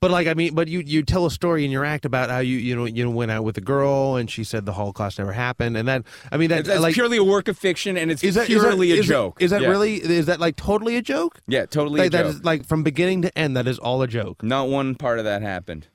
But 0.02 0.10
like 0.10 0.26
I 0.26 0.34
mean, 0.34 0.54
but 0.54 0.68
you 0.68 0.80
you 0.80 1.02
tell 1.02 1.24
a 1.24 1.30
story 1.30 1.64
in 1.64 1.70
your 1.70 1.84
act 1.84 2.04
about 2.04 2.28
how 2.28 2.40
you 2.40 2.58
you 2.58 2.76
know 2.76 2.84
you 2.84 3.08
went 3.10 3.30
out 3.30 3.44
with 3.44 3.56
a 3.56 3.62
girl 3.62 4.16
and 4.16 4.30
she 4.30 4.44
said 4.44 4.66
the 4.66 4.72
Holocaust 4.74 5.18
never 5.18 5.32
happened, 5.32 5.74
and 5.76 5.88
that 5.88 6.02
I 6.30 6.36
mean 6.36 6.50
that 6.50 6.66
That's 6.66 6.80
like 6.80 6.92
purely 6.94 7.16
a 7.16 7.24
work 7.24 7.48
of 7.48 7.56
fiction, 7.56 7.96
and 7.96 8.10
it's 8.10 8.22
is 8.22 8.34
that- 8.34 8.46
purely 8.46 8.92
is 8.92 8.98
a 8.98 9.02
that- 9.02 9.08
joke. 9.08 9.40
Is 9.42 9.50
that 9.52 9.62
Yeah. 9.62 9.68
really 9.68 9.94
is 9.94 10.26
that 10.26 10.38
like 10.38 10.56
totally 10.56 10.96
a 10.96 11.02
joke? 11.02 11.40
Yeah, 11.48 11.64
totally 11.64 12.00
Like, 12.00 12.08
a 12.08 12.10
that 12.10 12.22
joke. 12.24 12.34
is 12.34 12.44
like 12.44 12.66
from 12.66 12.82
beginning 12.82 13.22
to 13.22 13.38
end, 13.38 13.56
that 13.56 13.66
is 13.66 13.78
all 13.78 14.02
a 14.02 14.06
joke. 14.06 14.42
Not 14.42 14.68
one 14.68 14.96
part 14.96 15.18
of 15.18 15.24
that 15.24 15.40
happened. 15.40 15.86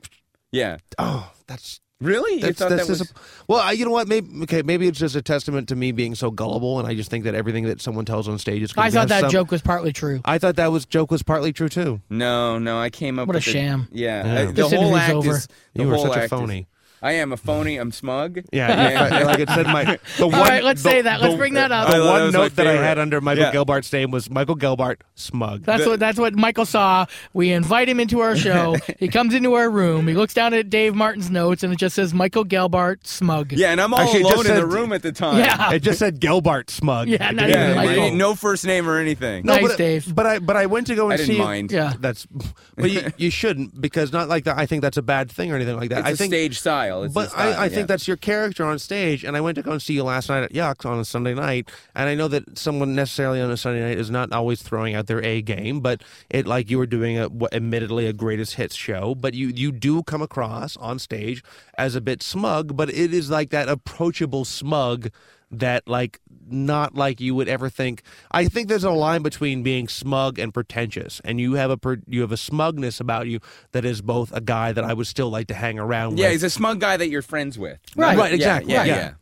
Yeah. 0.51 0.77
Oh, 0.97 1.31
that's 1.45 1.79
Really? 2.01 2.41
You 2.41 2.51
thought 2.53 2.69
that's 2.71 2.87
that 2.87 2.89
was... 2.89 3.13
well, 3.47 3.59
I, 3.59 3.71
you 3.73 3.85
know 3.85 3.91
what? 3.91 4.07
Maybe 4.07 4.27
okay. 4.43 4.63
Maybe 4.63 4.87
it's 4.87 4.97
just 4.99 5.15
a 5.15 5.21
testament 5.21 5.69
to 5.69 5.75
me 5.75 5.91
being 5.91 6.15
so 6.15 6.31
gullible, 6.31 6.79
and 6.79 6.87
I 6.87 6.95
just 6.95 7.09
think 7.11 7.23
that 7.25 7.35
everything 7.35 7.65
that 7.65 7.79
someone 7.79 8.05
tells 8.05 8.27
on 8.27 8.39
stage 8.39 8.61
is. 8.63 8.73
gonna 8.73 8.87
I 8.87 8.89
thought 8.89 9.07
that 9.09 9.21
some- 9.21 9.29
joke 9.29 9.51
was 9.51 9.61
partly 9.61 9.93
true. 9.93 10.19
I 10.25 10.37
thought 10.39 10.55
that 10.55 10.71
was 10.71 10.85
joke 10.85 11.11
was 11.11 11.21
partly 11.23 11.53
true 11.53 11.69
too. 11.69 12.01
No, 12.09 12.57
no, 12.57 12.79
I 12.79 12.89
came 12.89 13.19
up 13.19 13.27
What 13.27 13.35
a 13.35 13.37
with 13.37 13.45
the- 13.45 13.51
sham. 13.51 13.87
yeah, 13.91 14.25
Yeah. 14.25 14.41
uh, 14.41 14.45
the 14.47 14.51
This 14.53 14.71
whole 14.73 14.81
interview's 14.95 14.99
act 14.99 15.13
over. 15.13 15.31
is 15.31 15.47
the 15.75 15.83
You 15.83 15.87
were 15.89 15.95
whole 15.95 16.05
such 16.07 16.15
a 16.15 16.17
act 16.17 16.23
is- 16.25 16.29
phony. 16.31 16.67
I 17.01 17.13
am 17.13 17.31
a 17.31 17.37
phony. 17.37 17.77
I'm 17.77 17.91
smug. 17.91 18.41
Yeah, 18.53 18.69
And- 18.71 19.25
like 19.25 19.39
it 19.39 19.49
said, 19.49 19.65
my 19.65 19.97
the 20.17 20.27
one. 20.27 20.39
right, 20.39 20.63
let's 20.63 20.83
the- 20.83 20.89
say 20.89 21.01
that. 21.01 21.19
Let's 21.21 21.33
the- 21.33 21.37
bring 21.37 21.55
that 21.55 21.71
up. 21.71 21.87
The 21.87 21.95
I 21.95 21.97
thought 21.97 22.03
that 22.17 22.23
one 22.23 22.31
note 22.31 22.55
that 22.57 22.67
I 22.67 22.73
had 22.73 22.99
under 22.99 23.19
Michael 23.21 23.45
Yeah. 23.45 23.51
Gelbart's 23.53 23.91
name 23.91 24.11
was 24.11 24.29
Michael 24.29 24.55
Gelbart 24.55 24.97
smug. 25.15 25.63
That's 25.63 25.85
what 25.85 25.99
that's 25.99 26.19
what 26.19 26.35
Michael 26.35 26.65
saw. 26.65 27.05
We 27.33 27.51
invite 27.51 27.89
him 27.89 27.99
into 27.99 28.19
our 28.19 28.35
show. 28.35 28.75
he 28.99 29.07
comes 29.07 29.33
into 29.33 29.53
our 29.55 29.69
room. 29.69 30.07
He 30.07 30.13
looks 30.13 30.33
down 30.35 30.53
at 30.53 30.69
Dave 30.69 30.93
Martin's 30.93 31.31
notes, 31.31 31.63
and 31.63 31.73
it 31.73 31.77
just 31.79 31.95
says 31.95 32.13
Michael 32.13 32.45
Gelbart 32.45 33.07
smug. 33.07 33.51
yeah, 33.51 33.71
and 33.71 33.81
I'm 33.81 33.93
all 33.93 34.01
Actually, 34.01 34.21
alone 34.21 34.45
in 34.47 34.55
the 34.55 34.65
room 34.67 34.93
at 34.93 35.01
the 35.01 35.11
time. 35.11 35.37
Yeah. 35.39 35.73
It 35.73 35.79
just 35.81 35.97
said 35.99 36.19
Gelbart 36.19 36.69
smug. 36.69 37.07
Yeah, 37.07 37.31
not 37.31 37.47
didn't 37.47 37.49
even 37.49 37.61
yeah, 37.69 37.75
Michael. 37.75 38.11
no 38.15 38.35
first 38.35 38.65
name 38.65 38.87
or 38.87 38.99
anything. 38.99 39.43
Nice, 39.45 39.67
but, 39.69 39.77
Dave. 39.77 40.13
But 40.13 40.25
I 40.27 40.39
but 40.39 40.55
I 40.55 40.67
went 40.67 40.87
to 40.87 40.95
go 40.95 41.05
and 41.05 41.13
I 41.13 41.17
didn't 41.17 41.35
see. 41.35 41.39
mind. 41.41 41.71
Yeah. 41.71 41.93
That's, 41.99 42.27
but 42.75 42.91
you, 42.91 43.11
you 43.17 43.29
shouldn't 43.31 43.81
because 43.81 44.11
not 44.13 44.29
like 44.29 44.43
that. 44.43 44.57
I 44.59 44.67
think 44.67 44.81
that's 44.83 44.97
a 44.97 45.01
bad 45.01 45.31
thing 45.31 45.51
or 45.51 45.55
anything 45.55 45.77
like 45.77 45.89
that. 45.89 45.99
It's 45.99 46.07
I 46.07 46.11
a 46.11 46.15
think 46.15 46.31
stage 46.31 46.59
style. 46.59 46.90
It's 47.03 47.13
but 47.13 47.29
style, 47.29 47.53
I, 47.53 47.55
I 47.55 47.63
yeah. 47.65 47.69
think 47.69 47.87
that's 47.87 48.07
your 48.07 48.17
character 48.17 48.65
on 48.65 48.79
stage. 48.79 49.23
And 49.23 49.37
I 49.37 49.41
went 49.41 49.55
to 49.55 49.61
go 49.61 49.71
and 49.71 49.81
see 49.81 49.93
you 49.93 50.03
last 50.03 50.29
night 50.29 50.43
at 50.43 50.51
Yucks 50.53 50.85
on 50.85 50.99
a 50.99 51.05
Sunday 51.05 51.33
night. 51.33 51.69
And 51.95 52.09
I 52.09 52.15
know 52.15 52.27
that 52.27 52.57
someone 52.57 52.95
necessarily 52.95 53.41
on 53.41 53.49
a 53.51 53.57
Sunday 53.57 53.81
night 53.81 53.97
is 53.97 54.09
not 54.09 54.31
always 54.31 54.61
throwing 54.61 54.95
out 54.95 55.07
their 55.07 55.23
A 55.23 55.41
game, 55.41 55.79
but 55.79 56.03
it 56.29 56.45
like 56.45 56.69
you 56.69 56.77
were 56.77 56.85
doing 56.85 57.17
a 57.17 57.29
what, 57.29 57.53
admittedly 57.53 58.07
a 58.07 58.13
greatest 58.13 58.55
hits 58.55 58.75
show. 58.75 59.15
But 59.15 59.33
you 59.33 59.47
you 59.47 59.71
do 59.71 60.03
come 60.03 60.21
across 60.21 60.77
on 60.77 60.99
stage 60.99 61.43
as 61.77 61.95
a 61.95 62.01
bit 62.01 62.21
smug, 62.21 62.75
but 62.75 62.89
it 62.89 63.13
is 63.13 63.29
like 63.29 63.49
that 63.51 63.69
approachable 63.69 64.45
smug 64.45 65.09
that 65.51 65.87
like 65.87 66.19
not 66.51 66.95
like 66.95 67.19
you 67.19 67.33
would 67.35 67.47
ever 67.47 67.69
think 67.69 68.03
i 68.31 68.45
think 68.45 68.67
there's 68.67 68.83
a 68.83 68.91
line 68.91 69.21
between 69.21 69.63
being 69.63 69.87
smug 69.87 70.39
and 70.39 70.53
pretentious 70.53 71.21
and 71.23 71.39
you 71.39 71.53
have 71.53 71.71
a 71.71 71.97
you 72.07 72.21
have 72.21 72.31
a 72.31 72.37
smugness 72.37 72.99
about 72.99 73.27
you 73.27 73.39
that 73.71 73.85
is 73.85 74.01
both 74.01 74.31
a 74.33 74.41
guy 74.41 74.71
that 74.71 74.83
i 74.83 74.93
would 74.93 75.07
still 75.07 75.29
like 75.29 75.47
to 75.47 75.53
hang 75.53 75.79
around 75.79 76.17
yeah, 76.17 76.25
with 76.25 76.33
he's 76.33 76.43
a 76.43 76.49
smug 76.49 76.79
guy 76.79 76.97
that 76.97 77.09
you're 77.09 77.21
friends 77.21 77.57
with. 77.57 77.79
Right. 77.95 78.17
Right, 78.17 78.31
Yeah, 78.31 78.35
exactly. 78.35 78.73
Yeah, 78.73 78.83
yeah. 78.83 78.95
yeah. 78.95 79.13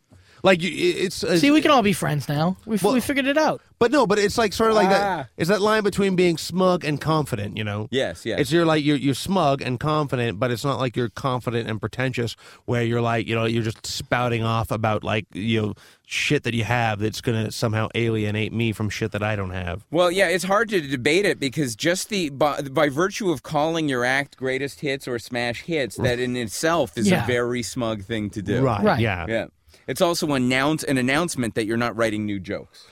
Like 0.42 0.62
you, 0.62 0.70
it's, 0.72 1.22
it's 1.22 1.40
See, 1.40 1.50
we 1.50 1.60
can 1.60 1.70
all 1.70 1.82
be 1.82 1.92
friends 1.92 2.28
now. 2.28 2.56
We 2.66 2.78
Well- 2.82 2.94
we 2.94 3.00
figured 3.00 3.26
it 3.26 3.36
out. 3.38 3.60
but 3.78 3.90
no, 3.90 4.06
but 4.06 4.18
it's 4.18 4.36
like 4.38 4.52
sort 4.52 4.70
of 4.70 4.76
like 4.76 4.88
Ah. 4.88 4.90
that. 4.90 5.28
It's 5.36 5.48
that 5.48 5.60
line 5.60 5.82
between 5.82 6.16
being 6.16 6.36
smug 6.38 6.84
and 6.84 7.00
confident. 7.00 7.56
You 7.56 7.64
know. 7.64 7.88
Yes, 7.90 8.24
yes. 8.26 8.40
It's 8.40 8.52
you're 8.52 8.64
like 8.66 8.84
you're 8.84 8.96
you're 8.96 9.14
smug 9.14 9.62
and 9.62 9.78
confident, 9.80 10.38
but 10.38 10.50
it's 10.50 10.64
not 10.64 10.78
like 10.78 10.96
you're 10.96 11.08
confident 11.10 11.68
and 11.68 11.80
pretentious, 11.80 12.36
where 12.66 12.82
you're 12.82 13.00
like 13.00 13.26
you 13.26 13.34
know 13.34 13.44
you're 13.44 13.62
just 13.62 13.86
spouting 13.86 14.42
off 14.42 14.70
about 14.70 15.04
like 15.04 15.26
you 15.32 15.60
know 15.62 15.74
shit 16.06 16.42
that 16.42 16.54
you 16.54 16.64
have 16.64 16.98
that's 16.98 17.20
gonna 17.20 17.52
somehow 17.52 17.86
alienate 17.94 18.52
me 18.52 18.72
from 18.72 18.90
shit 18.90 19.12
that 19.12 19.22
I 19.22 19.36
don't 19.36 19.50
have. 19.52 19.84
Well, 19.92 20.10
yeah, 20.10 20.26
it's 20.28 20.42
hard 20.44 20.68
to 20.70 20.80
debate 20.80 21.24
it 21.24 21.38
because 21.38 21.76
just 21.76 22.08
the 22.08 22.30
by, 22.30 22.62
by 22.62 22.88
virtue 22.88 23.30
of 23.30 23.42
calling 23.44 23.88
your 23.88 24.04
act 24.04 24.36
greatest 24.36 24.80
hits 24.80 25.06
or 25.06 25.18
smash 25.20 25.62
hits, 25.62 25.96
that 25.96 26.18
in 26.18 26.36
itself 26.36 26.98
is 26.98 27.08
Yeah. 27.08 27.22
a 27.22 27.26
very 27.26 27.62
smug 27.62 28.02
thing 28.02 28.28
to 28.30 28.42
do. 28.42 28.60
Right. 28.60 28.82
Right. 28.82 29.00
Yeah. 29.00 29.26
Yeah. 29.28 29.46
It's 29.86 30.00
also 30.00 30.32
announce 30.34 30.84
an 30.84 30.98
announcement 30.98 31.54
that 31.54 31.66
you're 31.66 31.76
not 31.76 31.96
writing 31.96 32.24
new 32.26 32.38
jokes. 32.40 32.86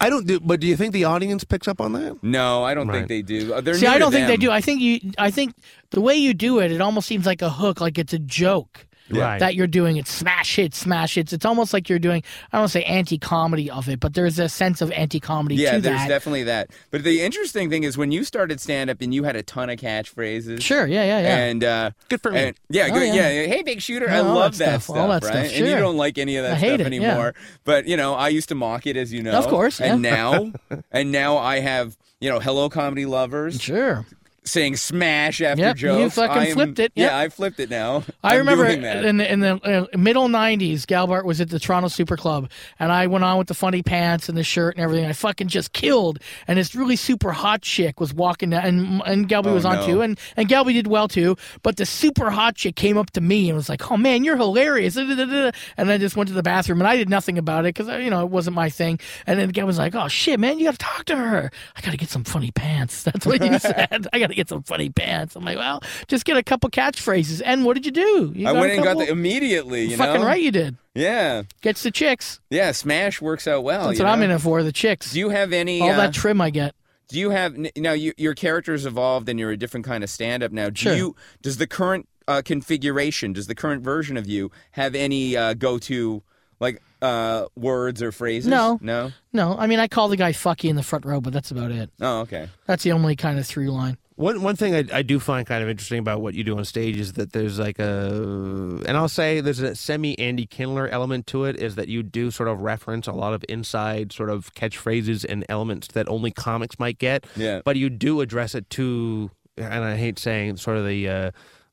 I 0.00 0.08
don't 0.08 0.26
do. 0.26 0.40
But 0.40 0.60
do 0.60 0.66
you 0.66 0.76
think 0.76 0.92
the 0.94 1.04
audience 1.04 1.44
picks 1.44 1.68
up 1.68 1.80
on 1.80 1.92
that? 1.92 2.22
No, 2.22 2.64
I 2.64 2.72
don't 2.74 2.88
Right. 2.88 3.06
think 3.06 3.08
they 3.08 3.20
do. 3.22 3.52
Uh, 3.52 3.60
They're 3.60 3.74
See, 3.74 3.86
I 3.86 3.98
don't 3.98 4.10
think 4.12 4.28
they 4.28 4.38
do. 4.38 4.50
I 4.50 4.60
think 4.62 4.80
you. 4.80 5.12
I 5.18 5.30
think 5.30 5.54
the 5.90 6.00
way 6.00 6.14
you 6.16 6.32
do 6.32 6.58
it, 6.60 6.72
it 6.72 6.80
almost 6.80 7.06
seems 7.06 7.26
like 7.26 7.42
a 7.42 7.50
hook, 7.50 7.80
like 7.80 7.98
it's 7.98 8.14
a 8.14 8.18
joke. 8.18 8.86
Right. 9.18 9.38
That 9.40 9.54
you're 9.54 9.66
doing 9.66 9.96
it, 9.96 10.06
smash 10.06 10.56
hits, 10.56 10.78
smash 10.78 11.14
hits. 11.16 11.32
It's 11.32 11.44
almost 11.44 11.72
like 11.72 11.88
you're 11.88 11.98
doing. 11.98 12.22
I 12.52 12.56
don't 12.56 12.60
want 12.62 12.72
to 12.72 12.78
say 12.78 12.84
anti-comedy 12.84 13.70
of 13.70 13.88
it, 13.88 14.00
but 14.00 14.14
there's 14.14 14.38
a 14.38 14.48
sense 14.48 14.80
of 14.80 14.90
anti-comedy 14.92 15.56
Yeah, 15.56 15.72
to 15.72 15.80
there's 15.80 15.98
that. 16.00 16.08
definitely 16.08 16.44
that. 16.44 16.70
But 16.90 17.02
the 17.04 17.20
interesting 17.22 17.70
thing 17.70 17.82
is 17.84 17.98
when 17.98 18.12
you 18.12 18.24
started 18.24 18.60
stand 18.60 18.90
up 18.90 19.00
and 19.00 19.12
you 19.14 19.24
had 19.24 19.36
a 19.36 19.42
ton 19.42 19.70
of 19.70 19.78
catchphrases. 19.78 20.62
Sure, 20.62 20.86
yeah, 20.86 21.04
yeah, 21.04 21.20
yeah. 21.20 21.36
And 21.36 21.64
uh, 21.64 21.90
Good 22.08 22.22
for 22.22 22.30
me. 22.30 22.40
and- 22.40 22.56
yeah, 22.68 22.88
Oh, 22.90 22.94
good. 22.94 23.14
yeah. 23.14 23.30
Yeah. 23.30 23.46
Hey, 23.46 23.62
big 23.62 23.80
shooter. 23.80 24.06
Yeah, 24.06 24.18
I 24.18 24.20
love 24.20 24.58
that 24.58 24.66
that 24.66 24.82
stuff, 24.82 24.96
all 24.96 25.08
that 25.08 25.22
right? 25.24 25.46
stuff, 25.46 25.58
And 25.58 25.66
you 25.68 25.76
don't 25.76 25.96
like 25.96 26.18
any 26.18 26.36
of 26.36 26.44
that 26.44 26.52
I 26.52 26.56
hate 26.56 26.74
stuff 26.80 26.86
it, 26.86 26.92
yeah. 26.92 27.08
anymore. 27.08 27.34
But 27.64 27.86
you 27.88 27.96
know, 27.96 28.14
I 28.14 28.28
used 28.28 28.48
to 28.50 28.54
mock 28.54 28.86
it, 28.86 28.96
as 28.96 29.12
you 29.12 29.22
know. 29.22 29.32
Of 29.32 29.48
course, 29.48 29.80
And 29.80 30.02
now, 30.02 30.52
and 30.92 31.10
now 31.12 31.36
I 31.38 31.60
have 31.60 31.96
you 32.20 32.28
know, 32.28 32.38
hello 32.38 32.68
comedy 32.68 33.06
lovers 33.06 33.60
sure. 33.60 34.06
Saying 34.42 34.76
smash 34.76 35.42
after 35.42 35.60
Yep, 35.62 35.80
you 35.82 36.08
fucking 36.10 36.36
I 36.38 36.46
am- 36.46 36.54
flipped 36.54 36.78
it, 36.78 36.92
Yeah. 36.94 37.16
I 37.16 37.28
flipped 37.28 37.60
it 37.60 37.68
now. 37.68 38.04
I 38.24 38.32
I'm 38.32 38.38
remember 38.38 38.64
in 38.64 39.18
the, 39.18 39.30
in 39.32 39.40
the 39.40 39.60
uh, 39.92 39.96
middle 39.98 40.28
'90s, 40.28 40.86
Gelbart 40.86 41.24
was 41.26 41.42
at 41.42 41.50
the 41.50 41.58
Toronto 41.58 41.88
Super 41.88 42.16
Club, 42.16 42.50
and 42.78 42.90
I 42.90 43.06
went 43.06 43.22
on 43.22 43.36
with 43.36 43.48
the 43.48 43.54
funny 43.54 43.82
pants 43.82 44.30
and 44.30 44.38
the 44.38 44.42
shirt 44.42 44.76
and 44.76 44.82
everything. 44.82 45.04
I 45.04 45.12
fucking 45.12 45.48
just 45.48 45.74
killed, 45.74 46.20
and 46.48 46.58
this 46.58 46.74
really 46.74 46.96
super 46.96 47.32
hot 47.32 47.60
chick 47.60 48.00
was 48.00 48.14
walking 48.14 48.48
down, 48.50 48.64
and 48.64 49.02
and 49.04 49.28
Galby 49.28 49.50
Oh, 49.50 49.54
was 49.54 49.66
on 49.66 49.76
no. 49.76 49.86
too, 49.86 50.00
and 50.00 50.18
and 50.38 50.48
Galby 50.48 50.72
did 50.72 50.86
well 50.86 51.06
too. 51.06 51.36
But 51.62 51.76
the 51.76 51.84
super 51.84 52.30
hot 52.30 52.56
chick 52.56 52.76
came 52.76 52.96
up 52.96 53.10
to 53.10 53.20
me 53.20 53.50
and 53.50 53.56
was 53.56 53.68
like, 53.68 53.90
"Oh 53.90 53.98
man, 53.98 54.24
you're 54.24 54.38
hilarious," 54.38 54.96
and 54.96 55.52
I 55.78 55.98
just 55.98 56.16
went 56.16 56.28
to 56.28 56.34
the 56.34 56.42
bathroom, 56.42 56.80
and 56.80 56.88
I 56.88 56.96
did 56.96 57.10
nothing 57.10 57.36
about 57.36 57.66
it 57.66 57.74
because 57.74 57.88
you 58.02 58.08
know 58.08 58.22
it 58.24 58.30
wasn't 58.30 58.56
my 58.56 58.70
thing. 58.70 58.98
And 59.26 59.38
then 59.38 59.48
the 59.48 59.52
guy 59.52 59.64
was 59.64 59.76
like, 59.78 59.94
"Oh 59.94 60.08
shit, 60.08 60.40
man, 60.40 60.58
you 60.58 60.64
got 60.64 60.72
to 60.72 60.78
talk 60.78 61.04
to 61.06 61.16
her. 61.16 61.50
I 61.76 61.80
got 61.82 61.90
to 61.90 61.98
get 61.98 62.08
some 62.08 62.24
funny 62.24 62.50
pants." 62.52 63.02
That's 63.10 63.26
what 63.26 63.44
you 63.44 63.58
said. 63.58 64.06
I 64.14 64.18
got 64.18 64.29
to 64.30 64.36
get 64.36 64.48
some 64.48 64.62
funny 64.62 64.90
pants. 64.90 65.36
I'm 65.36 65.44
like, 65.44 65.58
well, 65.58 65.82
just 66.08 66.24
get 66.24 66.36
a 66.36 66.42
couple 66.42 66.70
catchphrases. 66.70 67.42
And 67.44 67.64
what 67.64 67.74
did 67.74 67.86
you 67.86 67.92
do? 67.92 68.32
You 68.34 68.48
I 68.48 68.52
went 68.52 68.72
and 68.72 68.82
got 68.84 68.98
the 68.98 69.08
immediately. 69.08 69.84
You 69.84 69.96
Fucking 69.96 70.20
know, 70.22 70.26
right, 70.26 70.40
you 70.42 70.50
did. 70.50 70.76
Yeah, 70.94 71.42
Gets 71.62 71.82
the 71.82 71.90
chicks. 71.90 72.40
yeah. 72.50 72.72
Smash 72.72 73.20
works 73.20 73.46
out 73.46 73.62
well. 73.64 73.88
That's 73.88 74.00
what 74.00 74.08
I'm 74.08 74.22
in 74.22 74.30
it 74.30 74.40
for. 74.40 74.62
The 74.62 74.72
chicks. 74.72 75.12
Do 75.12 75.18
you 75.18 75.28
have 75.28 75.52
any? 75.52 75.80
All 75.80 75.90
uh, 75.90 75.96
that 75.96 76.14
trim 76.14 76.40
I 76.40 76.50
get. 76.50 76.74
Do 77.08 77.18
you 77.18 77.30
have 77.30 77.56
now? 77.76 77.92
You, 77.92 78.12
your 78.16 78.34
character's 78.34 78.86
evolved, 78.86 79.28
and 79.28 79.38
you're 79.38 79.50
a 79.50 79.56
different 79.56 79.86
kind 79.86 80.02
of 80.04 80.10
stand-up 80.10 80.52
now. 80.52 80.70
Do 80.70 80.76
Sure. 80.76 80.94
you? 80.94 81.16
Does 81.42 81.56
the 81.58 81.66
current 81.66 82.08
uh, 82.28 82.42
configuration? 82.44 83.32
Does 83.32 83.46
the 83.46 83.54
current 83.54 83.82
version 83.82 84.16
of 84.16 84.26
you 84.28 84.50
have 84.72 84.94
any 84.94 85.36
uh, 85.36 85.54
go-to 85.54 86.22
like 86.60 86.80
uh, 87.02 87.46
words 87.56 88.02
or 88.02 88.12
phrases? 88.12 88.48
No. 88.48 88.78
No. 88.82 89.12
No, 89.32 89.56
I 89.58 89.66
mean 89.66 89.78
I 89.80 89.88
call 89.88 90.08
the 90.08 90.16
guy 90.16 90.32
fucky 90.32 90.68
in 90.70 90.76
the 90.76 90.82
front 90.82 91.04
row, 91.04 91.20
but 91.20 91.32
that's 91.32 91.50
about 91.50 91.70
it. 91.70 91.90
Oh, 92.00 92.20
okay. 92.20 92.48
That's 92.66 92.82
the 92.84 92.92
only 92.92 93.16
kind 93.16 93.38
of 93.38 93.46
through 93.46 93.70
line. 93.70 93.96
One 94.20 94.42
one 94.42 94.54
thing 94.54 94.74
I, 94.74 94.84
I 94.92 95.00
do 95.00 95.18
find 95.18 95.46
kind 95.46 95.62
of 95.62 95.70
interesting 95.70 95.98
about 95.98 96.20
what 96.20 96.34
you 96.34 96.44
do 96.44 96.58
on 96.58 96.66
stage 96.66 96.98
is 96.98 97.14
that 97.14 97.32
there's 97.32 97.58
like 97.58 97.78
a, 97.78 98.82
and 98.86 98.90
I'll 98.90 99.08
say 99.08 99.40
there's 99.40 99.60
a 99.60 99.74
semi 99.74 100.18
Andy 100.18 100.44
Kindler 100.44 100.88
element 100.88 101.26
to 101.28 101.44
it. 101.44 101.56
Is 101.56 101.76
that 101.76 101.88
you 101.88 102.02
do 102.02 102.30
sort 102.30 102.50
of 102.50 102.60
reference 102.60 103.06
a 103.06 103.12
lot 103.12 103.32
of 103.32 103.42
inside 103.48 104.12
sort 104.12 104.28
of 104.28 104.52
catchphrases 104.52 105.24
and 105.26 105.46
elements 105.48 105.88
that 105.88 106.06
only 106.06 106.32
comics 106.32 106.78
might 106.78 106.98
get. 106.98 107.24
Yeah. 107.34 107.62
But 107.64 107.76
you 107.76 107.88
do 107.88 108.20
address 108.20 108.54
it 108.54 108.68
to, 108.70 109.30
and 109.56 109.84
I 109.84 109.96
hate 109.96 110.18
saying 110.18 110.58
sort 110.58 110.76
of 110.76 110.86
the. 110.86 111.08
Uh, 111.08 111.30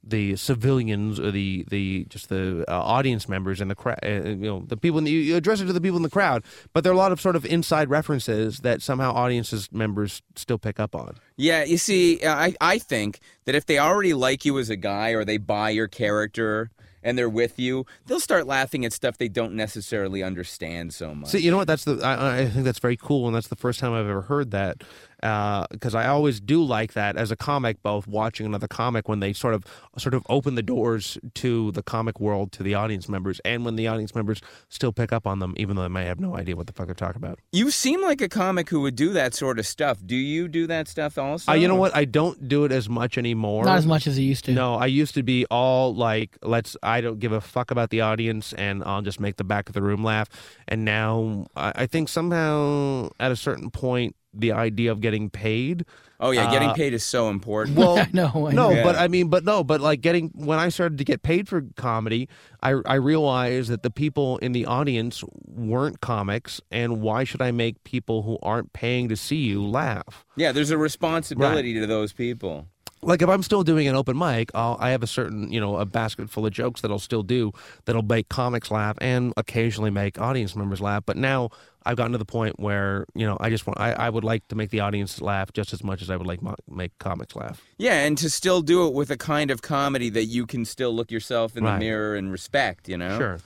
the 0.10 0.36
civilians 0.36 1.20
or 1.20 1.32
the 1.32 1.66
the 1.70 2.06
just 2.10 2.30
the 2.30 2.66
uh, 2.68 2.80
audience 2.80 3.28
members 3.28 3.62
and 3.62 3.70
the 3.70 3.76
crowd, 3.76 4.00
uh, 4.04 4.08
you 4.08 4.36
know, 4.36 4.64
the 4.68 4.78
people 4.78 4.98
in 4.98 5.04
the, 5.04 5.12
you 5.12 5.36
address 5.36 5.62
it 5.62 5.66
to 5.66 5.74
the 5.74 5.82
people 5.82 5.98
in 5.98 6.04
the 6.04 6.10
crowd, 6.10 6.44
but 6.74 6.84
there 6.84 6.92
are 6.92 6.96
a 6.96 6.98
lot 6.98 7.12
of 7.12 7.22
sort 7.22 7.36
of 7.36 7.46
inside 7.46 7.90
references 7.90 8.60
that 8.60 8.82
somehow 8.82 9.14
audiences 9.14 9.72
members 9.72 10.22
still 10.36 10.58
pick 10.58 10.80
up 10.80 10.96
on. 10.96 11.18
Yeah, 11.36 11.64
you 11.64 11.78
see, 11.78 12.26
I 12.26 12.56
I 12.62 12.80
think 12.80 13.20
that 13.46 13.56
if 13.56 13.66
they 13.66 13.80
already 13.80 14.14
like 14.14 14.46
you 14.46 14.58
as 14.60 14.70
a 14.70 14.78
guy 14.78 15.10
or 15.12 15.26
they 15.26 15.38
buy 15.38 15.70
your 15.72 15.88
character 15.88 16.72
and 17.04 17.18
they're 17.18 17.30
with 17.30 17.58
you, 17.58 17.86
they'll 18.06 18.20
start 18.20 18.48
laughing 18.48 18.84
at 18.84 18.92
stuff 18.92 19.18
they 19.18 19.30
don't 19.30 19.54
necessarily 19.54 20.24
understand 20.24 20.94
so 20.94 21.16
much. 21.16 21.30
See, 21.30 21.40
you 21.40 21.52
know 21.52 21.58
what? 21.58 21.68
That's 21.68 21.86
the 21.86 22.02
I, 22.04 22.40
I 22.40 22.50
think 22.50 22.66
that's 22.66 22.80
very 22.80 22.98
cool, 22.98 23.28
and 23.28 23.36
that's 23.36 23.48
the 23.48 23.56
first 23.56 23.80
time 23.80 23.94
I've 23.94 24.08
ever 24.08 24.24
heard 24.24 24.52
that. 24.52 24.84
Because 25.22 25.96
I 25.96 26.08
always 26.08 26.40
do 26.40 26.64
like 26.64 26.94
that 26.94 27.18
as 27.18 27.32
a 27.32 27.36
comic, 27.36 27.82
both 27.82 28.08
watching 28.08 28.46
another 28.46 28.68
comic 28.68 29.08
when 29.10 29.20
they 29.20 29.34
sort 29.34 29.54
of 29.54 29.64
sort 29.98 30.14
of 30.14 30.24
open 30.30 30.56
the 30.56 30.64
doors 30.64 31.18
to 31.36 31.72
the 31.72 31.84
comic 31.84 32.20
world 32.20 32.52
to 32.54 32.64
the 32.64 32.76
audience 32.76 33.10
members, 33.10 33.40
and 33.44 33.66
when 33.66 33.76
the 33.76 33.88
audience 33.88 34.14
members 34.14 34.42
still 34.70 34.92
pick 34.92 35.12
up 35.12 35.26
on 35.26 35.40
them, 35.40 35.54
even 35.58 35.76
though 35.76 35.84
they 35.84 35.88
may 35.88 36.06
have 36.06 36.20
no 36.20 36.36
idea 36.36 36.56
what 36.56 36.68
the 36.68 36.74
fuck 36.74 36.88
they're 36.88 36.96
talking 36.96 37.18
about. 37.18 37.40
you 37.52 37.72
seem 37.72 38.02
like 38.02 38.22
a 38.22 38.30
comic 38.30 38.70
who 38.70 38.82
would 38.82 38.96
do 38.96 39.14
that 39.14 39.34
sort 39.34 39.60
of 39.60 39.66
stuff. 39.66 40.00
Do 40.06 40.16
you 40.16 40.48
do 40.48 40.68
that 40.68 40.88
stuff 40.88 41.18
also? 41.18 41.52
Uh, 41.52 41.56
you 41.56 41.68
know 41.68 41.76
what? 41.76 41.96
I 41.96 42.06
don't 42.06 42.48
do 42.48 42.66
it 42.66 42.72
as 42.72 42.90
much 42.90 43.18
anymore. 43.18 43.64
Not 43.66 43.78
as 43.78 43.88
much 43.88 44.08
as 44.08 44.18
he 44.18 44.24
used 44.24 44.46
to. 44.46 44.52
No, 44.52 44.76
I 44.76 44.86
used 44.86 45.14
to 45.16 45.24
be 45.24 45.46
all 45.50 45.96
like, 45.96 46.38
let's. 46.44 46.76
I 46.84 47.02
don't 47.02 47.20
give 47.20 47.32
a 47.32 47.42
fuck 47.42 47.72
about 47.72 47.90
the 47.90 48.02
audience, 48.02 48.54
and 48.54 48.84
I'll 48.84 49.02
just 49.02 49.20
make 49.20 49.38
the 49.38 49.44
back 49.44 49.70
of 49.70 49.74
the 49.74 49.82
room 49.82 50.04
laugh. 50.04 50.30
And 50.68 50.86
now, 50.86 51.48
I, 51.56 51.72
I 51.76 51.86
think 51.88 52.10
somehow 52.10 53.10
at 53.20 53.32
a 53.32 53.36
certain 53.36 53.72
point, 53.72 54.16
the 54.34 54.52
idea 54.52 54.92
of 54.92 55.02
getting 55.02 55.30
paid. 55.30 55.86
Oh 56.20 56.32
yeah, 56.32 56.50
getting 56.52 56.70
Uh, 56.70 56.74
paid 56.74 56.94
is 56.94 57.04
so 57.04 57.30
important. 57.30 57.78
Well, 57.78 57.98
I 58.00 58.10
know, 58.12 58.48
I 58.48 58.54
no, 58.54 58.72
know. 58.72 58.84
but 58.84 58.96
I 58.96 59.08
mean, 59.08 59.30
but 59.30 59.44
no, 59.44 59.64
but 59.64 59.82
like 59.82 60.02
getting 60.02 60.32
when 60.34 60.58
I 60.60 60.70
started 60.70 60.98
to 60.98 61.04
get 61.04 61.22
paid 61.24 61.48
for 61.48 61.62
comedy, 61.76 62.28
I 62.64 62.72
I 62.86 62.96
realized 62.96 63.70
that 63.70 63.84
the 63.84 63.92
people 63.92 64.38
in 64.40 64.52
the 64.52 64.66
audience 64.66 65.24
weren't 65.46 66.02
comics, 66.02 66.60
and 66.72 67.02
why 67.02 67.24
should 67.24 67.42
I 67.42 67.52
make 67.52 67.84
people 67.84 68.24
who 68.24 68.38
aren't 68.42 68.74
paying 68.74 69.10
to 69.10 69.16
see 69.16 69.38
you 69.38 69.64
laugh? 69.66 70.26
yeah, 70.36 70.52
there's 70.52 70.72
a 70.72 70.78
responsibility 70.78 71.74
to 71.76 71.86
those 71.88 72.14
people. 72.14 72.68
like 73.04 73.22
if 73.22 73.30
I'm 73.30 73.44
still 73.44 73.62
doing 73.64 73.88
an 73.88 73.96
open 73.96 74.18
mic, 74.18 74.50
I'll, 74.56 74.76
I 74.80 74.90
have 74.90 75.04
a 75.04 75.08
certain 75.08 75.52
you 75.52 75.60
know 75.62 75.78
a 75.78 75.86
basket 75.86 76.32
full 76.32 76.48
of 76.48 76.52
jokes 76.52 76.82
that 76.82 76.90
I'll 76.90 76.98
still 77.00 77.22
do 77.24 77.52
that'll 77.86 78.02
make 78.02 78.28
comics 78.30 78.72
laugh 78.72 78.98
and 79.00 79.34
occasionally 79.38 79.92
make 79.92 80.20
audience 80.20 80.56
members 80.56 80.82
laugh. 80.82 81.04
But 81.06 81.16
now 81.16 81.50
I've 81.88 81.96
gotten 81.96 82.12
to 82.12 82.18
the 82.18 82.26
point 82.26 82.60
where 82.60 83.06
you 83.16 83.26
know 83.26 83.38
I 83.40 83.50
just 83.50 83.66
want 83.66 83.80
I, 83.80 83.94
I 83.94 84.10
would 84.10 84.24
like 84.24 84.48
to 84.50 84.56
make 84.56 84.70
the 84.70 84.82
audience 84.82 85.22
laugh 85.22 85.54
just 85.54 85.72
as 85.74 85.84
much 85.84 86.02
as 86.02 86.10
I 86.10 86.18
would 86.18 86.28
like 86.28 86.42
mo- 86.42 86.56
make 86.70 86.98
comics 87.00 87.36
laugh. 87.36 87.64
Yeah, 87.78 88.04
and 88.06 88.18
to 88.18 88.30
still 88.30 88.62
do 88.62 88.86
it 88.88 88.94
with 88.94 89.10
a 89.10 89.18
kind 89.18 89.50
of 89.52 89.62
comedy 89.62 90.10
that 90.10 90.26
you 90.26 90.46
can 90.46 90.66
still 90.66 90.94
look 90.94 91.12
yourself 91.12 91.56
in 91.56 91.64
the 91.64 91.78
mirror 91.78 92.16
and 92.16 92.32
respect. 92.32 92.90
You 92.90 92.98
know. 92.98 93.18
Sure. 93.18 93.40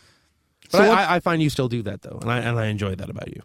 So 0.69 0.79
I, 0.79 0.87
what- 0.87 0.97
I, 0.97 1.15
I 1.15 1.19
find 1.19 1.41
you 1.41 1.49
still 1.49 1.67
do 1.69 1.81
that 1.83 2.01
though, 2.01 2.17
and 2.21 2.31
I 2.31 2.39
and 2.39 2.59
I 2.59 2.65
enjoy 2.67 2.95
that 2.95 3.09
about 3.09 3.27
you. 3.27 3.41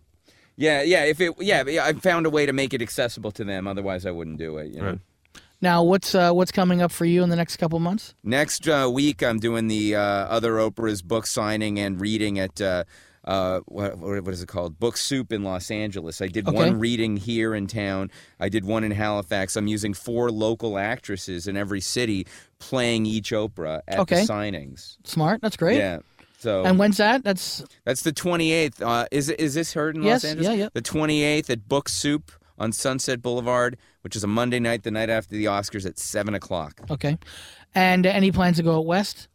Yeah, 0.56 0.80
yeah. 0.82 1.04
If 1.04 1.20
it, 1.20 1.34
yeah, 1.38 1.64
yeah, 1.66 1.84
I 1.84 1.92
found 1.92 2.24
a 2.24 2.30
way 2.30 2.46
to 2.46 2.52
make 2.52 2.72
it 2.72 2.80
accessible 2.80 3.30
to 3.32 3.44
them. 3.44 3.66
Otherwise, 3.66 4.06
I 4.06 4.10
wouldn't 4.10 4.38
do 4.38 4.56
it. 4.56 4.72
You 4.72 4.80
know? 4.80 4.86
Right. 4.86 4.98
Now, 5.60 5.82
what's 5.82 6.14
uh, 6.14 6.32
what's 6.32 6.52
coming 6.52 6.80
up 6.80 6.90
for 6.92 7.04
you 7.04 7.22
in 7.22 7.28
the 7.28 7.36
next 7.36 7.56
couple 7.56 7.78
months? 7.78 8.14
Next 8.24 8.66
uh, 8.68 8.88
week, 8.90 9.22
I'm 9.22 9.38
doing 9.38 9.68
the 9.68 9.96
uh, 9.96 10.00
other 10.00 10.52
Oprah's 10.54 11.02
book 11.02 11.26
signing 11.26 11.78
and 11.78 12.00
reading 12.00 12.38
at. 12.38 12.60
Uh, 12.60 12.84
uh, 13.26 13.60
what, 13.66 13.98
what 13.98 14.28
is 14.32 14.42
it 14.42 14.46
called? 14.48 14.78
Book 14.78 14.96
Soup 14.96 15.32
in 15.32 15.42
Los 15.42 15.70
Angeles. 15.70 16.20
I 16.22 16.28
did 16.28 16.46
Okay. 16.48 16.56
one 16.56 16.78
reading 16.78 17.16
here 17.16 17.54
in 17.54 17.66
town. 17.66 18.10
I 18.38 18.48
did 18.48 18.64
one 18.64 18.84
in 18.84 18.92
Halifax. 18.92 19.56
I'm 19.56 19.66
using 19.66 19.94
four 19.94 20.30
local 20.30 20.78
actresses 20.78 21.48
in 21.48 21.56
every 21.56 21.80
city 21.80 22.26
playing 22.58 23.06
each 23.06 23.32
Oprah 23.32 23.80
at 23.88 23.98
Okay. 24.00 24.24
the 24.24 24.32
signings. 24.32 24.96
Smart. 25.04 25.40
That's 25.42 25.56
great. 25.56 25.78
Yeah. 25.78 25.98
So 26.38 26.64
And 26.64 26.78
when's 26.78 26.98
that? 26.98 27.24
That's 27.24 27.64
That's 27.84 28.02
the 28.02 28.12
28th. 28.12 28.80
Uh, 28.82 29.06
is 29.10 29.30
is 29.30 29.54
this 29.54 29.72
heard 29.72 29.96
in 29.96 30.02
Yes, 30.02 30.22
Los 30.22 30.30
Angeles? 30.30 30.46
yeah, 30.48 30.54
yeah. 30.64 30.68
The 30.72 30.82
28th 30.82 31.50
at 31.50 31.66
Book 31.68 31.88
Soup 31.88 32.30
on 32.58 32.72
Sunset 32.72 33.20
Boulevard, 33.22 33.76
which 34.02 34.14
is 34.16 34.22
a 34.22 34.26
Monday 34.26 34.60
night, 34.60 34.82
the 34.82 34.90
night 34.90 35.10
after 35.10 35.34
the 35.34 35.46
Oscars 35.46 35.84
at 35.86 35.98
seven 35.98 36.34
o'clock. 36.34 36.80
okay. 36.90 37.18
And 37.74 38.06
uh, 38.06 38.10
any 38.10 38.32
plans 38.32 38.56
to 38.58 38.62
go 38.62 38.76
out 38.76 38.86
west? 38.86 39.28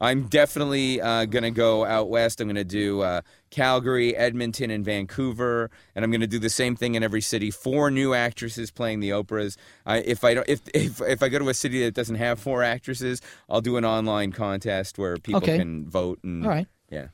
I'm 0.00 0.28
definitely 0.28 1.00
uh, 1.00 1.24
gonna 1.24 1.50
go 1.50 1.84
out 1.84 2.08
west. 2.08 2.40
I'm 2.40 2.46
gonna 2.48 2.64
do 2.64 3.00
uh, 3.00 3.22
Calgary, 3.50 4.14
Edmonton, 4.16 4.70
and 4.70 4.84
Vancouver, 4.84 5.70
and 5.94 6.04
I'm 6.04 6.10
gonna 6.10 6.26
do 6.26 6.38
the 6.38 6.50
same 6.50 6.76
thing 6.76 6.94
in 6.94 7.02
every 7.02 7.20
city. 7.20 7.50
Four 7.50 7.90
new 7.90 8.14
actresses 8.14 8.70
playing 8.70 9.00
the 9.00 9.10
Oprahs. 9.10 9.56
I, 9.86 9.98
if 9.98 10.22
I 10.24 10.34
don't, 10.34 10.48
if, 10.48 10.60
if 10.74 11.00
if 11.00 11.22
I 11.22 11.28
go 11.28 11.38
to 11.38 11.48
a 11.48 11.54
city 11.54 11.82
that 11.84 11.94
doesn't 11.94 12.16
have 12.16 12.38
four 12.38 12.62
actresses, 12.62 13.20
I'll 13.48 13.60
do 13.60 13.76
an 13.76 13.84
online 13.84 14.32
contest 14.32 14.98
where 14.98 15.16
people 15.16 15.42
Okay. 15.42 15.58
can 15.58 15.88
vote. 15.88 16.20
And 16.22 16.44
All 16.44 16.50
right. 16.50 16.66
Yeah. 16.90 17.08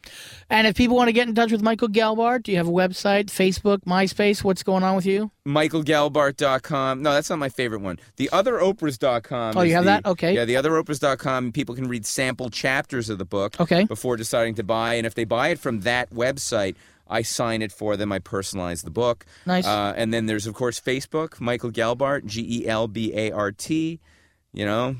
And 0.48 0.68
if 0.68 0.76
people 0.76 0.94
want 0.96 1.08
to 1.08 1.12
get 1.12 1.26
in 1.26 1.34
touch 1.34 1.50
with 1.50 1.60
Michael 1.60 1.88
Gelbart, 1.88 2.44
do 2.44 2.52
you 2.52 2.58
have 2.58 2.68
a 2.68 2.72
website, 2.72 3.24
Facebook, 3.26 3.78
MySpace? 3.80 4.44
What's 4.44 4.62
going 4.62 4.84
on 4.84 4.94
with 4.94 5.04
you? 5.04 5.32
michaelgelbart.com. 5.48 7.02
No, 7.02 7.12
that's 7.12 7.30
not 7.30 7.38
my 7.38 7.48
favorite 7.48 7.80
one. 7.80 7.98
The 8.16 8.30
other 8.32 8.54
oprahs.com. 8.54 9.56
Oh, 9.56 9.62
you 9.62 9.74
have 9.74 9.84
the- 9.84 9.90
that? 9.90 10.06
Okay. 10.06 10.34
Yeah, 10.34 10.44
the 10.44 10.56
other 10.56 10.70
oprahs.com. 10.70 11.52
People 11.52 11.74
can 11.74 11.88
read 11.88 12.06
sample 12.06 12.50
chapters 12.50 13.08
of 13.10 13.18
the 13.18 13.24
book 13.24 13.60
Okay. 13.60 13.84
before 13.84 14.16
deciding 14.16 14.54
to 14.56 14.62
buy. 14.62 14.94
And 14.94 15.06
if 15.06 15.14
they 15.14 15.24
buy 15.24 15.48
it 15.48 15.58
from 15.58 15.80
that 15.80 16.10
website, 16.10 16.76
I 17.08 17.22
sign 17.22 17.60
it 17.60 17.72
for 17.72 17.96
them. 17.96 18.12
I 18.12 18.18
personalize 18.18 18.84
the 18.84 18.90
book. 18.90 19.26
Nice. 19.44 19.66
Uh, 19.66 19.92
and 19.96 20.14
then 20.14 20.26
there's, 20.26 20.46
of 20.46 20.54
course, 20.54 20.80
Facebook, 20.80 21.40
Michael 21.40 21.70
Gelbart, 21.70 22.24
G 22.26 22.60
E 22.62 22.66
L 22.68 22.88
B 22.88 23.12
A 23.14 23.30
R 23.30 23.52
T. 23.52 24.00
You 24.52 24.64
know, 24.64 24.96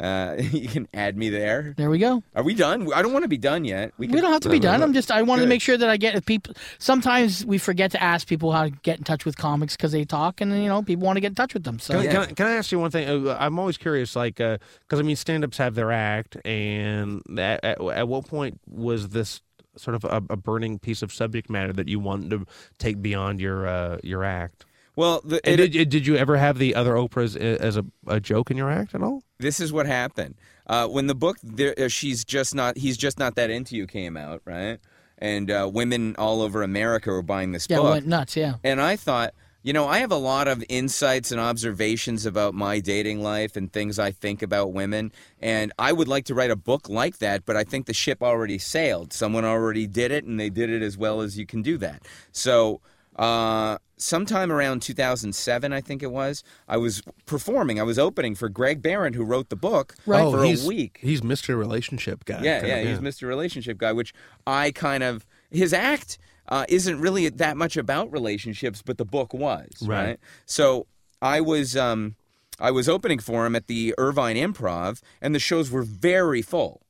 uh, 0.00 0.36
you 0.52 0.68
can 0.68 0.88
add 0.94 1.16
me 1.16 1.28
there. 1.28 1.74
There 1.76 1.90
we 1.90 1.98
go. 1.98 2.22
Are 2.34 2.42
we 2.42 2.54
done? 2.54 2.92
I 2.92 3.02
don't 3.02 3.12
want 3.12 3.24
to 3.24 3.28
be 3.28 3.38
done 3.38 3.64
yet. 3.64 3.92
We 3.98 4.06
don't 4.06 4.32
have 4.32 4.42
to 4.42 4.48
be 4.48 4.60
done. 4.60 4.82
I'm 4.82 4.92
just 4.92 5.10
I 5.10 5.22
wanted 5.22 5.42
to 5.42 5.48
make 5.48 5.62
sure 5.62 5.76
that 5.76 5.88
I 5.88 5.96
get 5.96 6.14
if 6.14 6.26
people. 6.26 6.54
Sometimes 6.78 7.44
we 7.44 7.58
forget 7.58 7.90
to 7.92 8.02
ask 8.02 8.26
people 8.26 8.52
how 8.52 8.64
to 8.64 8.70
get 8.70 8.98
in 8.98 9.04
touch 9.04 9.24
with 9.24 9.36
comics 9.36 9.76
because 9.76 9.92
they 9.92 10.04
talk, 10.04 10.40
and 10.40 10.52
you 10.52 10.68
know 10.68 10.82
people 10.82 11.06
want 11.06 11.16
to 11.16 11.20
get 11.20 11.28
in 11.28 11.34
touch 11.34 11.54
with 11.54 11.64
them. 11.64 11.78
So 11.78 11.94
Can, 11.94 12.00
I, 12.00 12.06
can, 12.06 12.16
I, 12.16 12.26
can 12.26 12.46
I 12.46 12.52
ask 12.52 12.72
you 12.72 12.78
one 12.78 12.90
thing? 12.90 13.28
Uh, 13.28 13.36
I'm 13.38 13.58
always 13.58 13.76
curious, 13.76 14.14
like, 14.16 14.36
because 14.36 14.58
I 14.92 15.02
mean, 15.02 15.16
stand-ups 15.16 15.58
have 15.58 15.74
their 15.74 15.92
act, 15.92 16.36
and 16.44 17.22
at, 17.38 17.64
at, 17.64 17.80
at 17.80 18.08
what 18.08 18.26
point 18.26 18.60
was 18.68 19.08
this 19.10 19.40
sort 19.76 19.94
of 19.94 20.04
a, 20.04 20.22
a 20.32 20.36
burning 20.36 20.78
piece 20.78 21.02
of 21.02 21.12
subject 21.12 21.48
matter 21.48 21.72
that 21.72 21.88
you 21.88 22.00
wanted 22.00 22.30
to 22.30 22.46
take 22.78 23.00
beyond 23.00 23.40
your 23.40 23.66
uh, 23.66 23.98
your 24.02 24.24
act? 24.24 24.64
Well, 24.98 25.20
the, 25.24 25.36
it- 25.48 25.70
did, 25.72 25.88
did 25.90 26.06
you 26.08 26.16
ever 26.16 26.36
have 26.36 26.58
the 26.58 26.74
other 26.74 26.94
Oprahs 26.94 27.36
as 27.36 27.76
a, 27.76 27.84
a 28.08 28.18
joke 28.18 28.50
in 28.50 28.56
your 28.56 28.70
act 28.70 28.94
at 28.96 29.02
all? 29.02 29.22
this 29.38 29.60
is 29.60 29.72
what 29.72 29.86
happened 29.86 30.34
uh, 30.66 30.88
when 30.88 31.06
the 31.06 31.14
book 31.14 31.36
there, 31.44 31.72
uh, 31.78 31.86
she's 31.86 32.24
just 32.24 32.54
not 32.56 32.76
he's 32.76 32.96
just 32.96 33.18
not 33.20 33.36
that 33.36 33.50
into 33.50 33.76
you 33.76 33.86
came 33.86 34.16
out 34.16 34.42
right 34.44 34.80
and 35.18 35.48
uh, 35.50 35.70
women 35.72 36.16
all 36.18 36.42
over 36.42 36.62
america 36.64 37.10
were 37.10 37.22
buying 37.22 37.52
this 37.52 37.68
yeah, 37.70 37.76
it 37.78 37.82
book 37.82 37.90
went 37.92 38.06
nuts. 38.08 38.36
Yeah. 38.36 38.54
and 38.64 38.80
i 38.80 38.96
thought 38.96 39.32
you 39.62 39.72
know 39.72 39.86
i 39.86 39.98
have 39.98 40.10
a 40.10 40.16
lot 40.16 40.48
of 40.48 40.64
insights 40.68 41.30
and 41.30 41.40
observations 41.40 42.26
about 42.26 42.52
my 42.52 42.80
dating 42.80 43.22
life 43.22 43.54
and 43.56 43.72
things 43.72 44.00
i 44.00 44.10
think 44.10 44.42
about 44.42 44.72
women 44.72 45.12
and 45.40 45.72
i 45.78 45.92
would 45.92 46.08
like 46.08 46.24
to 46.24 46.34
write 46.34 46.50
a 46.50 46.56
book 46.56 46.88
like 46.88 47.18
that 47.18 47.46
but 47.46 47.54
i 47.56 47.62
think 47.62 47.86
the 47.86 47.94
ship 47.94 48.20
already 48.24 48.58
sailed 48.58 49.12
someone 49.12 49.44
already 49.44 49.86
did 49.86 50.10
it 50.10 50.24
and 50.24 50.40
they 50.40 50.50
did 50.50 50.68
it 50.68 50.82
as 50.82 50.98
well 50.98 51.20
as 51.20 51.38
you 51.38 51.46
can 51.46 51.62
do 51.62 51.78
that 51.78 52.02
so 52.32 52.80
uh, 53.14 53.78
sometime 53.98 54.50
around 54.52 54.80
2007, 54.82 55.72
I 55.72 55.80
think 55.80 56.02
it 56.02 56.10
was, 56.10 56.42
I 56.66 56.76
was 56.76 57.02
performing. 57.26 57.78
I 57.80 57.82
was 57.82 57.98
opening 57.98 58.34
for 58.34 58.48
Greg 58.48 58.82
Behrendt, 58.82 59.14
who 59.14 59.24
wrote 59.24 59.48
the 59.48 59.56
book, 59.56 59.94
Right. 60.06 60.20
for 60.30 60.38
Oh, 60.38 60.42
he's, 60.42 60.64
a 60.64 60.68
week. 60.68 60.98
He's 61.02 61.20
Mr. 61.20 61.56
Relationship 61.58 62.24
guy. 62.24 62.42
Yeah, 62.42 62.64
yeah, 62.64 62.76
of, 62.76 62.88
he's 62.88 62.98
Mr. 62.98 63.28
Relationship 63.28 63.78
Guy, 63.78 63.92
which 63.92 64.12
I 64.46 64.70
kind 64.70 65.02
of 65.02 65.26
his 65.50 65.72
act 65.72 66.18
uh, 66.48 66.64
isn't 66.68 67.00
really 67.00 67.28
that 67.28 67.56
much 67.56 67.76
about 67.76 68.10
relationships, 68.12 68.82
but 68.84 68.98
the 68.98 69.04
book 69.04 69.34
was 69.34 69.68
right. 69.82 70.06
Right. 70.06 70.20
So 70.46 70.86
I 71.20 71.40
was 71.40 71.76
um, 71.76 72.16
I 72.60 72.70
was 72.70 72.88
opening 72.88 73.18
for 73.18 73.44
him 73.46 73.54
at 73.56 73.66
the 73.66 73.94
Irvine 73.98 74.36
Improv, 74.36 75.00
and 75.20 75.34
the 75.34 75.38
shows 75.38 75.70
were 75.70 75.82
very 75.82 76.42
full. 76.42 76.82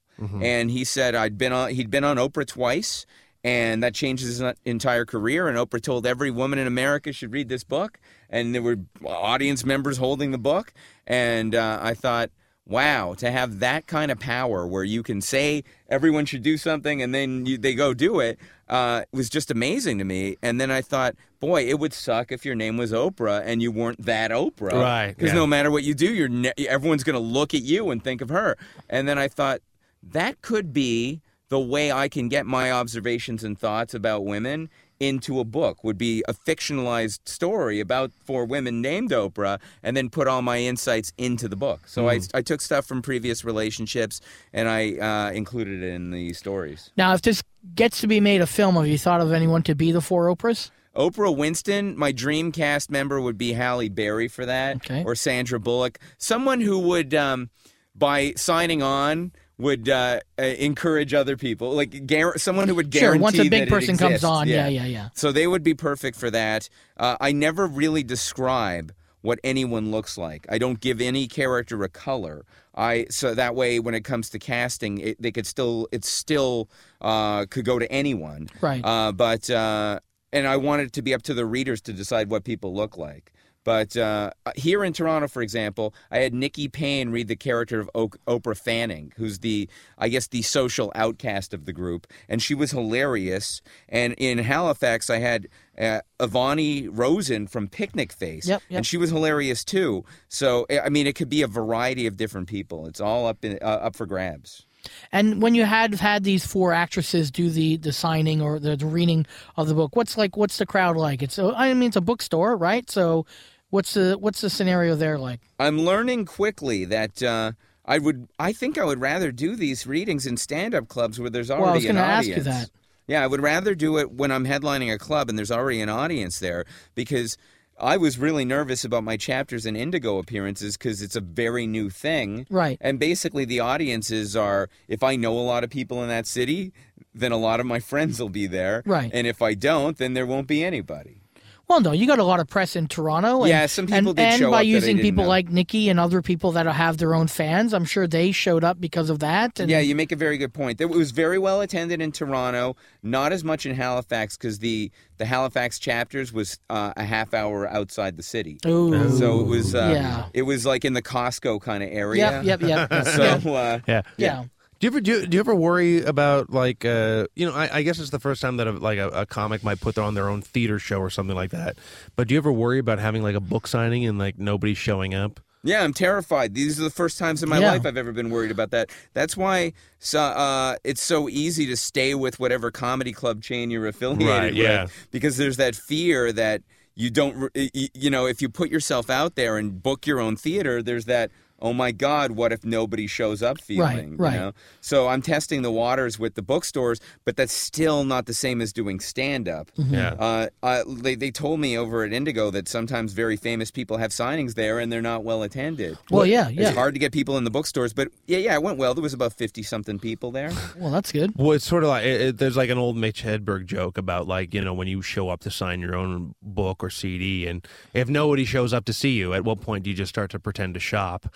And 0.42 0.68
he 0.72 0.82
said 0.82 1.14
I'd 1.14 1.38
been 1.38 1.52
on 1.52 1.70
he'd 1.70 1.90
been 1.92 2.02
on 2.02 2.16
Oprah 2.16 2.44
twice. 2.46 3.06
And 3.44 3.82
that 3.82 3.94
changed 3.94 4.24
his 4.24 4.42
entire 4.64 5.04
career. 5.04 5.48
And 5.48 5.56
Oprah 5.56 5.80
told 5.80 6.06
every 6.06 6.30
woman 6.30 6.58
in 6.58 6.66
America 6.66 7.12
should 7.12 7.32
read 7.32 7.48
this 7.48 7.64
book. 7.64 8.00
And 8.28 8.54
there 8.54 8.62
were 8.62 8.78
audience 9.06 9.64
members 9.64 9.96
holding 9.96 10.32
the 10.32 10.38
book. 10.38 10.72
And 11.06 11.54
uh, 11.54 11.78
I 11.80 11.94
thought, 11.94 12.30
wow, 12.66 13.14
to 13.14 13.30
have 13.30 13.60
that 13.60 13.86
kind 13.86 14.10
of 14.10 14.18
power 14.20 14.66
where 14.66 14.84
you 14.84 15.02
can 15.02 15.20
say 15.20 15.64
everyone 15.88 16.26
should 16.26 16.42
do 16.42 16.58
something 16.58 17.00
and 17.00 17.14
then 17.14 17.46
you, 17.46 17.56
they 17.56 17.74
go 17.74 17.94
do 17.94 18.20
it 18.20 18.38
uh, 18.68 19.02
was 19.12 19.30
just 19.30 19.50
amazing 19.50 19.96
to 19.98 20.04
me. 20.04 20.36
And 20.42 20.60
then 20.60 20.70
I 20.70 20.82
thought, 20.82 21.14
boy, 21.40 21.66
it 21.66 21.78
would 21.78 21.94
suck 21.94 22.30
if 22.30 22.44
your 22.44 22.54
name 22.54 22.76
was 22.76 22.92
Oprah 22.92 23.42
and 23.44 23.62
you 23.62 23.72
weren't 23.72 24.04
that 24.04 24.30
Oprah. 24.30 24.72
Right, 24.72 25.16
Because 25.16 25.30
yeah. 25.30 25.36
no 25.38 25.46
matter 25.46 25.70
what 25.70 25.84
you 25.84 25.94
do, 25.94 26.12
you're 26.12 26.28
ne- 26.28 26.52
everyone's 26.58 27.04
going 27.04 27.14
to 27.14 27.20
look 27.20 27.54
at 27.54 27.62
you 27.62 27.90
and 27.90 28.04
think 28.04 28.20
of 28.20 28.28
her. 28.28 28.58
And 28.90 29.08
then 29.08 29.18
I 29.18 29.28
thought, 29.28 29.60
that 30.02 30.42
could 30.42 30.72
be 30.72 31.20
the 31.48 31.58
way 31.58 31.90
I 31.90 32.08
can 32.08 32.28
get 32.28 32.46
my 32.46 32.70
observations 32.70 33.42
and 33.44 33.58
thoughts 33.58 33.94
about 33.94 34.24
women 34.24 34.68
into 35.00 35.38
a 35.38 35.44
book 35.44 35.84
would 35.84 35.96
be 35.96 36.24
a 36.28 36.34
fictionalized 36.34 37.20
story 37.24 37.78
about 37.78 38.10
four 38.24 38.44
women 38.44 38.82
named 38.82 39.10
Oprah 39.10 39.60
and 39.82 39.96
then 39.96 40.10
put 40.10 40.26
all 40.26 40.42
my 40.42 40.58
insights 40.58 41.12
into 41.16 41.48
the 41.48 41.54
book. 41.56 41.86
So 41.86 42.08
I, 42.08 42.20
I 42.34 42.42
took 42.42 42.60
stuff 42.60 42.84
from 42.84 43.00
previous 43.00 43.44
relationships 43.44 44.20
and 44.52 44.68
I 44.68 44.94
uh, 44.98 45.30
included 45.32 45.82
it 45.84 45.94
in 45.94 46.10
the 46.10 46.32
stories. 46.32 46.90
Now, 46.96 47.14
if 47.14 47.22
this 47.22 47.42
gets 47.76 48.00
to 48.00 48.08
be 48.08 48.18
made 48.18 48.40
a 48.40 48.46
film, 48.46 48.74
have 48.74 48.88
you 48.88 48.98
thought 48.98 49.20
of 49.20 49.32
anyone 49.32 49.62
to 49.64 49.74
be 49.76 49.92
the 49.92 50.00
four 50.00 50.34
Oprahs? 50.34 50.70
Oprah 50.96 51.34
Winston, 51.36 51.96
my 51.96 52.10
dream 52.10 52.50
cast 52.50 52.90
member 52.90 53.20
would 53.20 53.38
be 53.38 53.52
Halle 53.52 53.88
Berry 53.88 54.26
for 54.26 54.44
that, 54.46 54.76
Okay. 54.76 55.04
or 55.06 55.14
Sandra 55.14 55.60
Bullock. 55.60 56.00
Someone 56.18 56.60
who 56.60 56.76
would, 56.80 57.14
um, 57.14 57.50
by 57.94 58.32
signing 58.36 58.82
on, 58.82 59.30
would 59.58 59.88
uh, 59.88 60.20
uh, 60.38 60.42
encourage 60.42 61.12
other 61.12 61.36
people, 61.36 61.72
like 61.72 61.90
guar- 61.90 62.38
someone 62.38 62.68
who 62.68 62.76
would 62.76 62.90
guarantee. 62.90 63.18
Sure. 63.18 63.22
Once 63.22 63.38
a 63.38 63.48
big 63.48 63.68
person 63.68 63.96
comes 63.96 64.24
on, 64.24 64.48
yeah, 64.48 64.68
yeah, 64.68 64.86
yeah. 64.86 65.08
So 65.14 65.32
they 65.32 65.46
would 65.46 65.62
be 65.62 65.74
perfect 65.74 66.16
for 66.16 66.30
that. 66.30 66.68
Uh, 66.96 67.16
I 67.20 67.32
never 67.32 67.66
really 67.66 68.02
describe 68.02 68.92
what 69.20 69.40
anyone 69.42 69.90
looks 69.90 70.16
like. 70.16 70.46
I 70.48 70.58
don't 70.58 70.80
give 70.80 71.00
any 71.00 71.26
character 71.26 71.82
a 71.82 71.88
color. 71.88 72.44
I 72.74 73.06
so 73.10 73.34
that 73.34 73.56
way 73.56 73.80
when 73.80 73.94
it 73.94 74.04
comes 74.04 74.30
to 74.30 74.38
casting, 74.38 74.98
it, 74.98 75.20
they 75.20 75.32
could 75.32 75.46
still 75.46 75.88
it 75.90 76.04
still 76.04 76.70
uh, 77.00 77.46
could 77.46 77.64
go 77.64 77.78
to 77.78 77.90
anyone. 77.90 78.48
Right. 78.60 78.80
Uh, 78.84 79.10
but 79.10 79.50
uh, 79.50 79.98
and 80.32 80.46
I 80.46 80.56
want 80.56 80.82
it 80.82 80.92
to 80.92 81.02
be 81.02 81.14
up 81.14 81.22
to 81.22 81.34
the 81.34 81.44
readers 81.44 81.80
to 81.82 81.92
decide 81.92 82.30
what 82.30 82.44
people 82.44 82.74
look 82.74 82.96
like. 82.96 83.32
But 83.68 83.98
uh, 83.98 84.30
here 84.56 84.82
in 84.82 84.94
Toronto, 84.94 85.28
for 85.28 85.42
example, 85.42 85.92
I 86.10 86.20
had 86.20 86.32
Nikki 86.32 86.68
Payne 86.68 87.10
read 87.10 87.28
the 87.28 87.36
character 87.36 87.78
of 87.78 87.90
Oprah 87.94 88.56
Fanning, 88.56 89.12
who's 89.18 89.40
the, 89.40 89.68
I 89.98 90.08
guess, 90.08 90.26
the 90.26 90.40
social 90.40 90.90
outcast 90.94 91.52
of 91.52 91.66
the 91.66 91.74
group, 91.74 92.06
and 92.30 92.40
she 92.40 92.54
was 92.54 92.70
hilarious. 92.70 93.60
And 93.86 94.14
in 94.14 94.38
Halifax, 94.38 95.10
I 95.10 95.18
had 95.18 95.48
uh, 95.78 96.00
Evany 96.18 96.88
Rosen 96.90 97.46
from 97.46 97.68
Picnicface, 97.68 98.46
Yep, 98.46 98.62
yep. 98.70 98.78
and 98.78 98.86
she 98.86 98.96
was 98.96 99.10
hilarious 99.10 99.66
too. 99.66 100.02
So 100.28 100.64
I 100.70 100.80
I 100.80 100.88
mean, 100.88 101.06
it 101.06 101.14
could 101.14 101.28
be 101.28 101.42
a 101.42 101.46
variety 101.46 102.06
of 102.06 102.16
different 102.16 102.48
people. 102.48 102.86
It's 102.86 103.02
all 103.02 103.26
up 103.26 103.44
in, 103.44 103.58
uh, 103.60 103.66
up 103.66 103.96
for 103.96 104.06
grabs. 104.06 104.64
And 105.12 105.42
when 105.42 105.54
you 105.54 105.66
had 105.66 105.92
had 105.92 106.24
these 106.24 106.46
four 106.46 106.72
actresses 106.72 107.30
do 107.30 107.50
the 107.50 107.76
the 107.76 107.92
signing 107.92 108.40
or 108.40 108.58
the, 108.58 108.76
the 108.76 108.86
reading 108.86 109.26
of 109.58 109.68
the 109.68 109.74
book, 109.74 109.94
what's 109.94 110.16
like 110.16 110.38
what's 110.38 110.56
the 110.56 110.64
crowd 110.64 110.96
like? 110.96 111.22
It's 111.22 111.38
I 111.38 111.74
mean 111.74 111.88
it's 111.88 111.96
a 111.96 112.00
bookstore, 112.00 112.56
right? 112.56 112.88
So 112.90 113.26
What's 113.70 113.94
the 113.94 114.16
what's 114.18 114.40
the 114.40 114.50
scenario 114.50 114.94
there 114.96 115.18
like? 115.18 115.40
I'm 115.58 115.78
learning 115.80 116.24
quickly 116.24 116.84
that 116.86 117.22
uh, 117.22 117.52
I 117.84 117.98
would. 117.98 118.28
I 118.38 118.52
think 118.52 118.78
I 118.78 118.84
would 118.84 119.00
rather 119.00 119.30
do 119.30 119.56
these 119.56 119.86
readings 119.86 120.26
in 120.26 120.36
stand-up 120.36 120.88
clubs 120.88 121.20
where 121.20 121.30
there's 121.30 121.50
already 121.50 121.62
Well, 121.64 121.72
I 121.72 121.76
was 121.76 121.84
an 121.84 121.94
gonna 121.96 122.06
ask 122.06 122.18
audience. 122.24 122.36
you 122.38 122.42
that. 122.44 122.70
Yeah, 123.06 123.22
I 123.22 123.26
would 123.26 123.40
rather 123.42 123.74
do 123.74 123.98
it 123.98 124.10
when 124.12 124.30
I'm 124.30 124.44
headlining 124.44 124.92
a 124.92 124.98
club 124.98 125.28
and 125.28 125.38
there's 125.38 125.50
already 125.50 125.80
an 125.80 125.88
audience 125.88 126.38
there 126.38 126.64
because 126.94 127.38
I 127.80 127.96
was 127.96 128.18
really 128.18 128.44
nervous 128.44 128.84
about 128.84 129.04
my 129.04 129.16
chapters 129.16 129.64
and 129.64 129.76
Indigo 129.76 130.18
appearances 130.18 130.76
because 130.76 131.00
it's 131.00 131.16
a 131.16 131.20
very 131.20 131.66
new 131.66 131.90
thing. 131.90 132.46
Right. 132.50 132.76
And 132.80 132.98
basically, 132.98 133.44
the 133.44 133.60
audiences 133.60 134.34
are 134.34 134.68
if 134.88 135.02
I 135.02 135.16
know 135.16 135.38
a 135.38 135.40
lot 135.40 135.62
of 135.64 135.70
people 135.70 136.02
in 136.02 136.08
that 136.08 136.26
city, 136.26 136.72
then 137.14 137.32
a 137.32 137.36
lot 137.38 137.60
of 137.60 137.66
my 137.66 137.80
friends 137.80 138.18
will 138.20 138.28
be 138.28 138.46
there. 138.46 138.82
Right. 138.84 139.10
And 139.14 139.26
if 139.26 139.40
I 139.42 139.54
don't, 139.54 139.96
then 139.96 140.14
there 140.14 140.26
won't 140.26 140.46
be 140.46 140.64
anybody. 140.64 141.22
Well, 141.68 141.82
no, 141.82 141.92
you 141.92 142.06
got 142.06 142.18
a 142.18 142.24
lot 142.24 142.40
of 142.40 142.48
press 142.48 142.76
in 142.76 142.88
Toronto. 142.88 143.42
And, 143.42 143.48
Yeah, 143.50 143.66
some 143.66 143.86
people 143.86 144.08
and, 144.08 144.16
did 144.16 144.22
and 144.24 144.38
show 144.38 144.50
by 144.50 144.60
up 144.60 144.64
using 144.66 144.96
didn't 144.96 145.06
people 145.06 145.24
know. 145.24 145.28
like 145.28 145.50
Nikki 145.50 145.90
and 145.90 146.00
other 146.00 146.22
people 146.22 146.52
that 146.52 146.64
have 146.66 146.96
their 146.96 147.14
own 147.14 147.26
fans, 147.26 147.74
I'm 147.74 147.84
sure 147.84 148.06
they 148.06 148.32
showed 148.32 148.64
up 148.64 148.80
because 148.80 149.10
of 149.10 149.18
that. 149.18 149.60
And 149.60 149.70
Yeah, 149.70 149.80
you 149.80 149.94
make 149.94 150.10
a 150.10 150.16
very 150.16 150.38
good 150.38 150.54
point. 150.54 150.80
It 150.80 150.88
was 150.88 151.10
very 151.10 151.38
well 151.38 151.60
attended 151.60 152.00
in 152.00 152.10
Toronto, 152.10 152.74
not 153.02 153.32
as 153.32 153.44
much 153.44 153.66
in 153.66 153.74
Halifax 153.74 154.36
because 154.38 154.60
the 154.60 154.90
the 155.18 155.26
Halifax 155.26 155.78
chapters 155.78 156.32
was 156.32 156.58
uh, 156.70 156.92
a 156.96 157.04
half 157.04 157.34
hour 157.34 157.68
outside 157.68 158.16
the 158.16 158.22
city. 158.22 158.58
Ooh. 158.66 159.10
So 159.10 159.40
it 159.40 159.46
was 159.46 159.74
uh, 159.74 159.90
Yeah. 159.94 160.26
it 160.32 160.42
was 160.42 160.64
like 160.64 160.84
in 160.86 160.94
the 160.94 161.02
Costco 161.02 161.60
kind 161.60 161.82
of 161.82 161.90
area. 161.92 162.42
Yep, 162.42 162.60
yep, 162.60 162.88
yep. 162.90 163.04
So 163.14 163.22
yeah. 163.22 163.50
uh, 163.50 163.78
Yeah. 163.86 164.02
yeah. 164.16 164.44
Do 164.80 164.86
you 164.86 164.90
ever 164.92 165.00
do, 165.00 165.26
do 165.26 165.34
you 165.36 165.40
ever 165.40 165.54
worry 165.56 166.02
about 166.04 166.50
like 166.50 166.84
uh 166.84 167.26
you 167.34 167.44
know 167.46 167.52
I, 167.54 167.78
I 167.78 167.82
guess 167.82 167.98
it's 167.98 168.10
the 168.10 168.20
first 168.20 168.40
time 168.40 168.58
that 168.58 168.68
a, 168.68 168.72
like 168.72 168.98
a, 168.98 169.08
a 169.08 169.26
comic 169.26 169.64
might 169.64 169.80
put 169.80 169.98
on 169.98 170.14
their 170.14 170.28
own 170.28 170.40
theater 170.40 170.78
show 170.78 170.98
or 171.00 171.10
something 171.10 171.34
like 171.34 171.50
that, 171.50 171.76
but 172.14 172.28
do 172.28 172.34
you 172.34 172.38
ever 172.38 172.52
worry 172.52 172.78
about 172.78 173.00
having 173.00 173.22
like 173.22 173.34
a 173.34 173.40
book 173.40 173.66
signing 173.66 174.06
and 174.06 174.18
like 174.18 174.38
nobody 174.38 174.74
showing 174.74 175.14
up? 175.14 175.40
Yeah, 175.64 175.82
I'm 175.82 175.92
terrified. 175.92 176.54
These 176.54 176.78
are 176.78 176.84
the 176.84 176.90
first 176.90 177.18
times 177.18 177.42
in 177.42 177.48
my 177.48 177.58
Yeah. 177.58 177.72
life 177.72 177.84
I've 177.84 177.96
ever 177.96 178.12
been 178.12 178.30
worried 178.30 178.52
about 178.52 178.70
that. 178.70 178.90
That's 179.14 179.36
why 179.36 179.72
so, 179.98 180.20
uh, 180.20 180.76
it's 180.84 181.02
so 181.02 181.28
easy 181.28 181.66
to 181.66 181.76
stay 181.76 182.14
with 182.14 182.38
whatever 182.38 182.70
comedy 182.70 183.12
club 183.12 183.42
chain 183.42 183.72
you're 183.72 183.88
affiliated 183.88 184.28
Right, 184.28 184.54
yeah. 184.54 184.86
because 185.10 185.36
there's 185.36 185.56
that 185.56 185.74
fear 185.74 186.32
that 186.32 186.62
you 186.94 187.10
don't, 187.10 187.50
you 187.54 188.10
know, 188.10 188.26
if 188.26 188.40
you 188.40 188.48
put 188.48 188.70
yourself 188.70 189.10
out 189.10 189.34
there 189.34 189.56
and 189.56 189.82
book 189.82 190.06
your 190.06 190.20
own 190.20 190.36
theater, 190.36 190.82
there's 190.82 191.06
that. 191.06 191.32
Oh 191.60 191.72
my 191.72 191.90
God! 191.92 192.32
What 192.32 192.52
if 192.52 192.64
nobody 192.64 193.06
shows 193.06 193.42
up? 193.42 193.60
Feeling, 193.60 194.16
right. 194.16 194.32
You 194.34 194.38
know? 194.38 194.52
So 194.80 195.08
I'm 195.08 195.22
testing 195.22 195.62
the 195.62 195.72
waters 195.72 196.18
with 196.18 196.34
the 196.36 196.42
bookstores, 196.42 197.00
but 197.24 197.36
that's 197.36 197.52
still 197.52 198.04
not 198.04 198.26
the 198.26 198.34
same 198.34 198.60
as 198.60 198.72
doing 198.72 199.00
stand 199.00 199.48
up. 199.48 199.70
Yeah. 199.76 200.14
Uh, 200.18 200.46
uh, 200.62 200.84
they, 200.86 201.14
they 201.16 201.30
told 201.32 201.58
me 201.60 201.76
over 201.76 202.04
at 202.04 202.12
Indigo 202.12 202.50
that 202.52 202.68
sometimes 202.68 203.12
very 203.12 203.36
famous 203.36 203.70
people 203.72 203.96
have 203.96 204.12
signings 204.12 204.54
there 204.54 204.78
and 204.78 204.92
they're 204.92 205.02
not 205.02 205.24
well 205.24 205.42
attended. 205.42 205.98
Well, 206.10 206.24
yeah, 206.26 206.48
yeah. 206.48 206.68
It's 206.68 206.76
hard 206.76 206.94
to 206.94 207.00
get 207.00 207.12
people 207.12 207.36
in 207.36 207.44
the 207.44 207.50
bookstores, 207.50 207.92
but 207.92 208.08
yeah, 208.26 208.38
yeah, 208.38 208.54
it 208.54 208.62
went 208.62 208.78
well. 208.78 208.94
There 208.94 209.02
was 209.02 209.12
about 209.14 209.32
fifty 209.32 209.62
something 209.62 209.98
people 209.98 210.30
there. 210.30 210.50
Well, 210.78 210.92
that's 210.92 211.10
good. 211.10 211.32
Well, 211.34 211.52
it's 211.52 211.66
sort 211.66 211.82
of 211.82 211.88
like 211.88 212.04
it, 212.04 212.20
it- 212.20 212.38
there's 212.38 212.56
like 212.56 212.70
an 212.70 212.78
old 212.78 212.96
Mitch 212.96 213.24
Hedberg 213.24 213.66
joke 213.66 213.98
about 213.98 214.28
like 214.28 214.54
you 214.54 214.60
know 214.62 214.72
when 214.74 214.86
you 214.86 215.02
show 215.02 215.28
up 215.28 215.40
to 215.40 215.50
sign 215.50 215.80
your 215.80 215.96
own 215.96 216.34
book 216.40 216.84
or 216.84 216.90
CD, 216.90 217.46
and 217.48 217.66
if 217.94 218.08
nobody 218.08 218.44
shows 218.44 218.72
up 218.72 218.84
to 218.84 218.92
see 218.92 219.10
you, 219.16 219.34
at 219.34 219.42
what 219.44 219.60
point 219.60 219.82
do 219.82 219.90
you 219.90 219.96
just 219.96 220.10
start 220.10 220.30
to 220.30 220.38
pretend 220.38 220.74
to 220.74 220.80
shop 220.80 221.26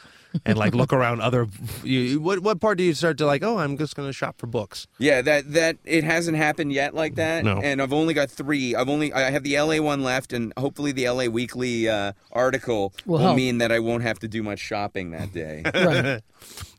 and 0.44 0.56
like 0.58 0.74
look 0.74 0.92
around 0.92 1.20
other? 1.20 1.46
You, 1.82 2.20
what 2.20 2.40
what 2.40 2.60
part 2.60 2.78
do 2.78 2.84
you 2.84 2.94
start 2.94 3.18
to 3.18 3.26
like? 3.26 3.42
Oh, 3.42 3.58
I'm 3.58 3.76
just 3.78 3.94
going 3.96 4.08
to 4.08 4.12
shop 4.12 4.38
for 4.38 4.46
books. 4.46 4.86
Yeah, 4.98 5.22
that 5.22 5.52
that 5.52 5.76
it 5.84 6.04
hasn't 6.04 6.36
happened 6.36 6.72
yet 6.72 6.94
like 6.94 7.16
that. 7.16 7.44
No. 7.44 7.60
And 7.60 7.82
I've 7.82 7.92
only 7.92 8.14
got 8.14 8.30
three. 8.30 8.74
I've 8.74 8.88
only 8.88 9.12
I 9.12 9.30
have 9.30 9.42
the 9.42 9.58
LA 9.60 9.80
one 9.80 10.02
left, 10.02 10.32
and 10.32 10.52
hopefully 10.56 10.92
the 10.92 11.08
LA 11.08 11.26
Weekly 11.26 11.88
uh, 11.88 12.12
article 12.30 12.92
Will 13.06 13.18
will 13.18 13.24
help. 13.26 13.36
mean 13.36 13.58
that 13.58 13.70
I 13.72 13.78
won't 13.78 14.02
have 14.02 14.18
to 14.20 14.28
do 14.28 14.42
much 14.42 14.58
shopping 14.60 15.10
that 15.12 15.32
day. 15.32 15.62
Right. 15.74 16.20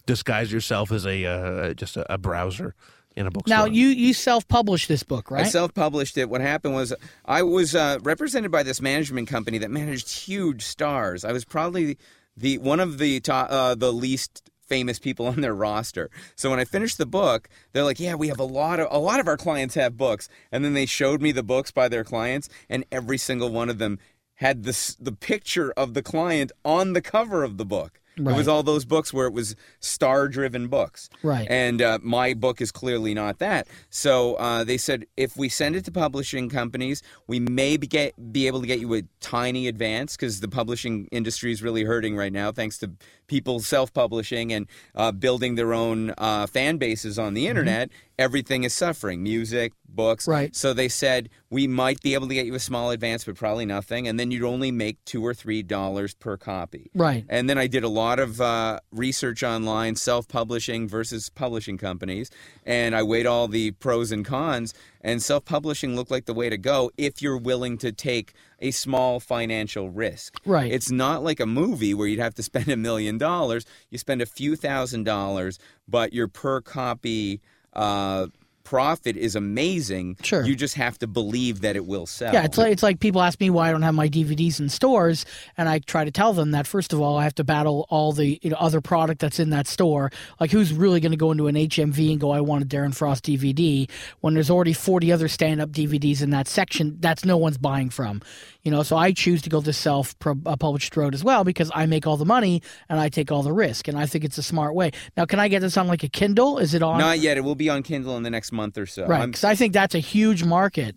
Disguise 0.06 0.52
yourself 0.52 0.92
as 0.92 1.06
a 1.06 1.26
uh, 1.26 1.74
just 1.74 1.96
a, 1.98 2.14
a 2.14 2.18
browser 2.18 2.76
in 3.16 3.28
a 3.28 3.32
bookstore. 3.32 3.58
now, 3.58 3.66
you 3.66 3.88
you 3.88 4.14
self 4.14 4.48
published 4.48 4.88
this 4.88 5.04
book, 5.04 5.32
right? 5.32 5.46
I 5.46 5.50
self-published 5.50 6.18
it. 6.18 6.30
What 6.30 6.42
happened 6.42 6.74
was 6.74 6.94
I 7.26 7.44
was 7.44 7.76
uh, 7.76 8.00
represented 8.02 8.52
by 8.52 8.64
this 8.64 8.82
management 8.82 9.28
company 9.28 9.58
that 9.60 9.72
managed 9.72 10.10
huge 10.10 10.64
stars. 10.64 11.24
I 11.24 11.32
was 11.32 11.46
probably 11.46 11.98
the 12.36 12.58
one 12.58 12.80
of 12.80 12.98
the 12.98 13.20
top, 13.20 13.48
uh, 13.50 13.76
the 13.76 13.94
least 13.94 14.50
famous 14.68 15.00
people 15.00 15.28
on 15.34 15.42
their 15.42 15.56
roster. 15.56 16.10
So 16.36 16.50
when 16.50 16.60
I 16.60 16.66
finished 16.66 16.98
the 16.98 17.06
book, 17.06 17.50
they're 17.72 17.84
like, 17.84 18.00
"Yeah, 18.00 18.16
we 18.16 18.28
have 18.30 18.40
a 18.40 18.46
lot 18.46 18.80
of 18.80 18.88
a 18.92 19.00
lot 19.00 19.20
of 19.20 19.28
our 19.28 19.38
clients 19.38 19.76
have 19.76 19.98
books." 19.98 20.30
And 20.52 20.64
then 20.64 20.74
they 20.74 20.86
showed 20.86 21.22
me 21.22 21.32
the 21.32 21.44
books 21.44 21.72
by 21.72 21.88
their 21.88 22.04
clients, 22.04 22.50
and 22.70 22.86
every 22.92 23.18
single 23.18 23.50
one 23.50 23.70
of 23.70 23.78
them 23.78 24.00
had 24.36 24.64
this 24.64 24.96
the 24.96 25.12
picture 25.12 25.72
of 25.78 25.94
the 25.94 26.04
client 26.04 26.52
on 26.66 26.94
the 26.94 27.02
cover 27.02 27.44
of 27.44 27.58
the 27.58 27.66
book. 27.66 28.00
It 28.18 28.38
was 28.38 28.48
all 28.48 28.64
those 28.64 28.86
books 28.86 29.14
where 29.14 29.28
it 29.28 29.34
was 29.34 29.56
star-driven 29.80 30.68
books. 30.68 31.10
Right. 31.24 31.48
And 31.50 31.82
uh, 31.82 32.00
my 32.02 32.34
book 32.34 32.62
is 32.62 32.72
clearly 32.72 33.14
not 33.14 33.40
that. 33.40 33.68
So 33.90 34.36
uh, 34.36 34.64
they 34.64 34.78
said 34.78 35.06
if 35.18 35.36
we 35.36 35.50
send 35.50 35.76
it 35.76 35.86
to 35.86 35.92
publishing 35.92 36.50
companies, 36.50 37.02
we 37.28 37.40
may 37.40 37.78
be, 37.78 37.88
get, 37.88 38.32
be 38.32 38.48
able 38.48 38.62
to 38.62 38.68
get 38.68 38.80
you 38.80 38.94
a 38.96 39.02
tiny 39.20 39.68
advance 39.68 40.16
because 40.16 40.42
the 40.42 40.48
publishing 40.48 41.08
industry 41.12 41.52
is 41.52 41.64
really 41.64 41.84
hurting 41.84 42.16
right 42.16 42.34
now, 42.34 42.52
thanks 42.52 42.78
to 42.80 42.92
people 43.28 43.60
self-publishing 43.60 44.54
and 44.54 44.68
uh, 44.96 45.12
building 45.12 45.56
their 45.56 45.74
own 45.74 46.14
uh, 46.18 46.46
fan 46.46 46.78
bases 46.78 47.18
on 47.18 47.34
the 47.34 47.48
internet. 47.48 47.90
Everything 48.20 48.64
is 48.64 48.76
suffering: 48.76 49.24
music, 49.24 49.74
books. 49.90 50.28
Right. 50.28 50.56
So 50.56 50.72
they 50.72 50.88
said 50.88 51.30
we 51.50 51.66
might 51.68 52.00
be 52.02 52.14
able 52.14 52.28
to 52.28 52.34
get 52.36 52.46
you 52.46 52.54
a 52.54 52.60
small 52.60 52.92
advance, 52.92 53.24
but 53.24 53.36
probably 53.36 53.66
nothing, 53.66 54.08
and 54.08 54.20
then 54.20 54.30
you'd 54.30 54.44
only 54.44 54.72
make 54.72 55.04
two 55.04 55.26
or 55.26 55.34
three 55.34 55.64
dollars 55.64 56.14
per 56.14 56.38
copy. 56.38 56.92
Right. 56.94 57.26
And 57.28 57.50
then 57.50 57.58
I 57.58 57.66
did 57.66 57.84
a 57.84 57.90
lot 58.04 58.20
of 58.20 58.42
uh, 58.42 58.80
research 58.92 59.44
online, 59.44 59.96
self 59.96 60.28
publishing 60.28 60.88
versus 60.88 61.30
publishing 61.30 61.78
companies. 61.78 62.30
And 62.66 62.96
I 62.96 63.04
weighed 63.04 63.26
all 63.26 63.48
the 63.48 63.72
pros 63.72 64.12
and 64.12 64.26
cons. 64.26 64.74
And 65.02 65.22
self 65.22 65.46
publishing 65.46 65.96
looked 65.96 66.12
like 66.12 66.26
the 66.26 66.34
way 66.34 66.50
to 66.50 66.58
go 66.58 66.92
if 66.98 67.22
you're 67.22 67.38
willing 67.38 67.78
to 67.80 67.92
take 67.92 68.34
a 68.60 68.72
small 68.72 69.20
financial 69.20 69.90
risk. 69.90 70.40
Right. 70.46 70.72
It's 70.72 70.92
not 70.92 71.24
like 71.24 71.40
a 71.40 71.46
movie 71.46 71.94
where 71.94 72.08
you'd 72.08 72.20
have 72.20 72.36
to 72.36 72.44
spend 72.52 72.68
a 72.68 72.78
million 72.78 73.18
dollars. 73.18 73.66
You 73.90 73.98
spend 73.98 74.22
a 74.22 74.26
few 74.26 74.56
thousand 74.56 75.04
dollars, 75.04 75.60
but 75.88 76.14
your 76.14 76.28
per 76.28 76.62
copy. 76.62 77.42
Uh, 77.74 78.28
profit 78.64 79.18
is 79.18 79.36
amazing 79.36 80.18
Sure. 80.24 80.44
you 80.46 80.56
just 80.56 80.76
have 80.76 80.98
to 81.00 81.08
believe 81.08 81.62
that 81.62 81.76
it 81.76 81.86
will 81.86 82.06
sell 82.06 82.34
Yeah, 82.34 82.44
it's 82.44 82.58
like 82.58 82.72
it's 82.72 82.84
like 82.84 83.00
people 83.00 83.22
ask 83.22 83.40
me 83.40 83.50
why 83.50 83.70
I 83.70 83.72
don't 83.72 83.82
have 83.82 83.94
my 83.94 84.08
DVDs 84.10 84.60
in 84.60 84.70
stores, 84.70 85.26
and 85.58 85.68
I 85.70 85.80
try 85.80 86.06
to 86.06 86.12
tell 86.12 86.34
them 86.34 86.52
that 86.52 86.66
first 86.68 86.94
of 86.94 87.02
all, 87.02 87.18
I 87.18 87.24
have 87.24 87.36
to 87.36 87.44
battle 87.44 87.86
all 87.90 88.12
the 88.14 88.40
you 88.42 88.50
know, 88.50 88.58
other 88.60 88.82
product 88.82 89.20
that's 89.22 89.40
in 89.40 89.50
that 89.52 89.68
store. 89.68 90.12
Like, 90.40 90.52
who's 90.52 90.74
really 90.74 91.00
going 91.00 91.12
to 91.12 91.18
go 91.18 91.32
into 91.32 91.48
an 91.48 91.56
HMV 91.56 92.12
and 92.12 92.20
go, 92.20 92.32
"I 92.32 92.42
want 92.42 92.64
a 92.64 92.68
Darren 92.68 92.96
Frost 92.96 93.26
DVD," 93.26 93.90
when 94.22 94.34
there's 94.34 94.50
already 94.50 94.74
40 94.74 95.12
other 95.12 95.28
stand-up 95.28 95.72
DVDs 95.72 96.22
in 96.22 96.30
that 96.32 96.48
section 96.48 96.98
that's 97.00 97.26
no 97.26 97.38
one's 97.38 97.58
buying 97.58 97.90
from. 97.90 98.22
You 98.64 98.72
know, 98.72 98.84
so 98.84 98.96
I 98.96 99.12
choose 99.12 99.42
to 99.42 99.50
go 99.50 99.60
the 99.60 99.74
self-published 99.74 100.98
uh, 100.98 101.02
road 101.02 101.14
as 101.14 101.24
well 101.24 101.44
because 101.44 101.70
I 101.76 101.86
make 101.86 102.08
all 102.08 102.16
the 102.18 102.26
money 102.26 102.62
and 102.88 103.00
I 103.00 103.10
take 103.10 103.32
all 103.32 103.44
the 103.44 103.52
risk, 103.52 103.88
and 103.88 103.98
I 103.98 104.06
think 104.06 104.24
it's 104.24 104.38
a 104.38 104.44
smart 104.44 104.74
way. 104.74 104.92
Now, 105.18 105.26
can 105.26 105.40
I 105.40 105.50
get 105.50 105.60
this 105.60 105.76
on 105.76 105.88
like 105.88 106.04
a 106.04 106.10
Kindle? 106.10 106.60
Is 106.60 106.74
it 106.74 106.82
on? 106.82 106.98
not 106.98 107.20
yet 107.20 107.38
it 107.38 107.42
will 107.42 107.56
be 107.56 107.70
on 107.70 107.84
kindle 107.84 108.16
in 108.18 108.24
the 108.24 108.30
next 108.30 108.52
month 108.54 108.78
or 108.78 108.86
so 108.86 109.06
right, 109.08 109.26
because 109.26 109.44
I 109.44 109.56
think 109.56 109.74
that's 109.74 109.96
a 109.96 110.00
huge 110.00 110.44
market. 110.44 110.96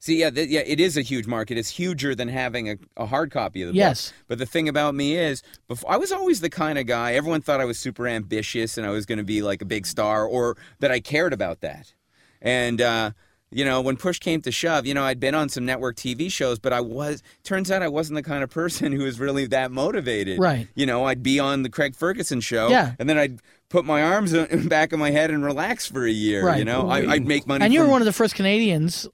See, 0.00 0.20
yeah, 0.20 0.30
th- 0.30 0.48
yeah, 0.48 0.60
it 0.64 0.78
is 0.78 0.96
a 0.96 1.02
huge 1.02 1.26
market. 1.26 1.58
It's 1.58 1.70
huger 1.70 2.14
than 2.14 2.28
having 2.28 2.70
a, 2.70 2.76
a 2.96 3.06
hard 3.06 3.32
copy 3.32 3.62
of 3.62 3.70
the 3.70 3.74
Yes. 3.74 4.10
book. 4.10 4.16
But 4.28 4.38
the 4.38 4.46
thing 4.46 4.68
about 4.68 4.94
me 4.94 5.16
is, 5.16 5.42
before, 5.66 5.90
I 5.90 5.96
was 5.96 6.12
always 6.12 6.40
the 6.40 6.50
kind 6.50 6.78
of 6.78 6.86
guy. 6.86 7.14
Everyone 7.14 7.40
thought 7.40 7.60
I 7.60 7.64
was 7.64 7.80
super 7.80 8.06
ambitious 8.06 8.78
and 8.78 8.86
I 8.86 8.90
was 8.90 9.06
going 9.06 9.18
to 9.18 9.24
be 9.24 9.42
like 9.42 9.60
a 9.60 9.64
big 9.64 9.86
star, 9.86 10.24
or 10.24 10.56
that 10.78 10.92
I 10.92 11.00
cared 11.00 11.32
about 11.32 11.62
that. 11.62 11.94
And 12.40 12.80
uh, 12.80 13.10
you 13.50 13.64
know, 13.64 13.80
when 13.80 13.96
push 13.96 14.18
came 14.18 14.40
to 14.42 14.52
shove, 14.52 14.84
you 14.86 14.92
know, 14.94 15.04
I'd 15.04 15.18
been 15.20 15.34
on 15.34 15.48
some 15.48 15.64
network 15.64 15.96
TV 15.96 16.30
shows, 16.30 16.58
but 16.58 16.72
I 16.72 16.80
was. 16.80 17.22
Turns 17.44 17.70
out 17.70 17.82
I 17.82 17.88
wasn't 17.88 18.16
the 18.16 18.22
kind 18.22 18.42
of 18.44 18.50
person 18.50 18.92
who 18.98 19.04
was 19.04 19.18
really 19.18 19.46
that 19.46 19.70
motivated. 19.72 20.38
Right. 20.38 20.68
You 20.74 20.86
know, 20.86 21.04
I'd 21.04 21.22
be 21.22 21.40
on 21.40 21.62
the 21.62 21.70
Craig 21.70 21.96
Ferguson 21.96 22.40
show, 22.40 22.68
Yeah. 22.68 22.92
and 22.98 23.08
then 23.08 23.16
I'd 23.18 23.40
put 23.70 23.84
my 23.84 24.02
arms 24.02 24.32
in 24.32 24.68
back 24.68 24.92
of 24.92 24.98
my 24.98 25.10
head 25.10 25.30
and 25.30 25.44
relax 25.44 25.86
for 25.86 26.04
a 26.06 26.10
year. 26.10 26.44
Right. 26.46 26.58
You 26.58 26.64
know, 26.64 26.88
I, 26.88 26.98
I'd 27.12 27.26
make 27.26 27.46
money. 27.46 27.64
And 27.64 27.72
you 27.72 27.80
were 27.80 27.86
from- 27.86 27.92
one 27.92 28.02
of 28.02 28.06
the 28.06 28.12
first 28.12 28.34
Canadians 28.34 29.06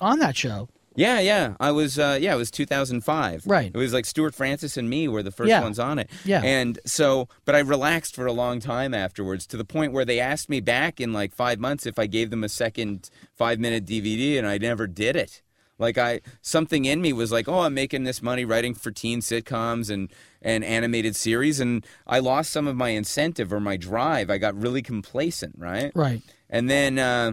on 0.00 0.18
that 0.20 0.36
show. 0.36 0.68
Yeah, 0.94 1.20
yeah. 1.20 1.54
I 1.60 1.70
was 1.70 1.98
uh 1.98 2.18
yeah, 2.20 2.34
it 2.34 2.38
was 2.38 2.50
2005. 2.50 3.46
Right. 3.46 3.70
It 3.72 3.76
was 3.76 3.92
like 3.92 4.04
Stewart 4.04 4.34
Francis 4.34 4.76
and 4.76 4.88
me 4.90 5.08
were 5.08 5.22
the 5.22 5.30
first 5.30 5.48
Yeah. 5.48 5.62
ones 5.62 5.78
on 5.78 5.98
it. 5.98 6.10
Yeah. 6.24 6.42
And 6.42 6.78
so 6.84 7.28
but 7.44 7.54
I 7.54 7.60
relaxed 7.60 8.14
for 8.14 8.26
a 8.26 8.32
long 8.32 8.60
time 8.60 8.92
afterwards 8.94 9.46
to 9.48 9.56
the 9.56 9.64
point 9.64 9.92
where 9.92 10.04
they 10.04 10.20
asked 10.20 10.48
me 10.48 10.60
back 10.60 11.00
in 11.00 11.12
like 11.12 11.32
5 11.34 11.58
months 11.58 11.86
if 11.86 11.98
I 11.98 12.06
gave 12.06 12.30
them 12.30 12.44
a 12.44 12.48
second 12.48 13.08
5-minute 13.40 13.84
DVD 13.86 14.38
and 14.38 14.46
I 14.46 14.58
never 14.58 14.86
did 14.86 15.16
it. 15.16 15.42
Like 15.78 15.98
I 15.98 16.20
something 16.42 16.84
in 16.84 17.00
me 17.00 17.12
was 17.12 17.32
like, 17.32 17.48
"Oh, 17.48 17.60
I'm 17.60 17.74
making 17.74 18.04
this 18.04 18.22
money 18.22 18.44
writing 18.44 18.72
for 18.74 18.90
teen 18.92 19.20
sitcoms 19.20 19.90
and 19.90 20.12
and 20.40 20.62
animated 20.64 21.16
series 21.16 21.58
and 21.58 21.84
I 22.06 22.18
lost 22.20 22.50
some 22.52 22.68
of 22.68 22.76
my 22.76 22.90
incentive 22.90 23.52
or 23.52 23.58
my 23.58 23.76
drive. 23.76 24.30
I 24.30 24.38
got 24.38 24.54
really 24.54 24.82
complacent, 24.82 25.54
right? 25.58 25.90
Right. 25.94 26.22
And 26.50 26.68
then 26.70 26.98
uh, 26.98 27.32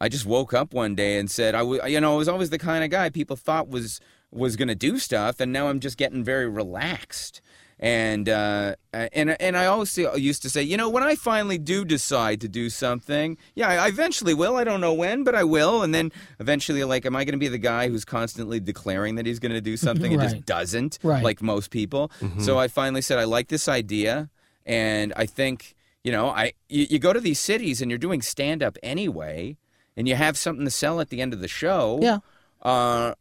I 0.00 0.08
just 0.08 0.26
woke 0.26 0.54
up 0.54 0.72
one 0.74 0.94
day 0.94 1.18
and 1.18 1.30
said, 1.30 1.54
I 1.54 1.58
w- 1.60 1.80
you 1.86 2.00
know, 2.00 2.14
I 2.14 2.16
was 2.16 2.28
always 2.28 2.50
the 2.50 2.58
kind 2.58 2.84
of 2.84 2.90
guy 2.90 3.10
people 3.10 3.36
thought 3.36 3.68
was 3.68 4.00
was 4.30 4.56
going 4.56 4.68
to 4.68 4.74
do 4.74 4.98
stuff, 4.98 5.40
and 5.40 5.52
now 5.52 5.68
I'm 5.68 5.80
just 5.80 5.96
getting 5.96 6.22
very 6.22 6.48
relaxed. 6.48 7.40
And 7.80 8.28
uh, 8.28 8.74
and 8.92 9.40
and 9.40 9.56
I 9.56 9.66
always 9.66 9.96
used 9.96 10.42
to 10.42 10.50
say, 10.50 10.62
you 10.64 10.76
know, 10.76 10.88
when 10.88 11.04
I 11.04 11.14
finally 11.14 11.58
do 11.58 11.84
decide 11.84 12.40
to 12.40 12.48
do 12.48 12.70
something, 12.70 13.38
yeah, 13.54 13.68
I 13.68 13.86
eventually 13.86 14.34
will. 14.34 14.56
I 14.56 14.64
don't 14.64 14.80
know 14.80 14.92
when, 14.92 15.22
but 15.22 15.36
I 15.36 15.44
will. 15.44 15.82
And 15.84 15.94
then 15.94 16.10
eventually, 16.40 16.82
like, 16.82 17.06
am 17.06 17.14
I 17.14 17.22
going 17.24 17.34
to 17.34 17.38
be 17.38 17.46
the 17.46 17.56
guy 17.56 17.88
who's 17.88 18.04
constantly 18.04 18.58
declaring 18.58 19.14
that 19.14 19.26
he's 19.26 19.38
going 19.38 19.52
to 19.52 19.60
do 19.60 19.76
something 19.86 20.12
and 20.12 20.20
Right. 20.20 20.30
just 20.30 20.44
doesn't, 20.44 20.98
Right. 21.04 21.22
like 21.22 21.40
most 21.40 21.70
people? 21.70 22.10
So 22.38 22.58
I 22.58 22.66
finally 22.66 23.00
said, 23.00 23.16
I 23.18 23.24
like 23.24 23.46
this 23.46 23.68
idea, 23.68 24.28
and 24.66 25.12
I 25.16 25.26
think, 25.26 25.76
you 26.02 26.10
know, 26.10 26.30
I 26.30 26.52
you, 26.68 26.86
you 26.90 26.98
go 26.98 27.12
to 27.12 27.20
these 27.20 27.38
cities 27.38 27.80
and 27.80 27.90
you're 27.92 27.98
doing 27.98 28.22
stand 28.22 28.60
up 28.60 28.76
anyway, 28.82 29.56
and 29.98 30.08
you 30.08 30.14
have 30.14 30.38
something 30.38 30.64
to 30.64 30.70
sell 30.70 31.00
at 31.00 31.10
the 31.10 31.20
end 31.20 31.34
of 31.34 31.40
the 31.40 31.48
show. 31.48 31.98
Yeah. 32.00 32.18
Uh, 32.62 33.14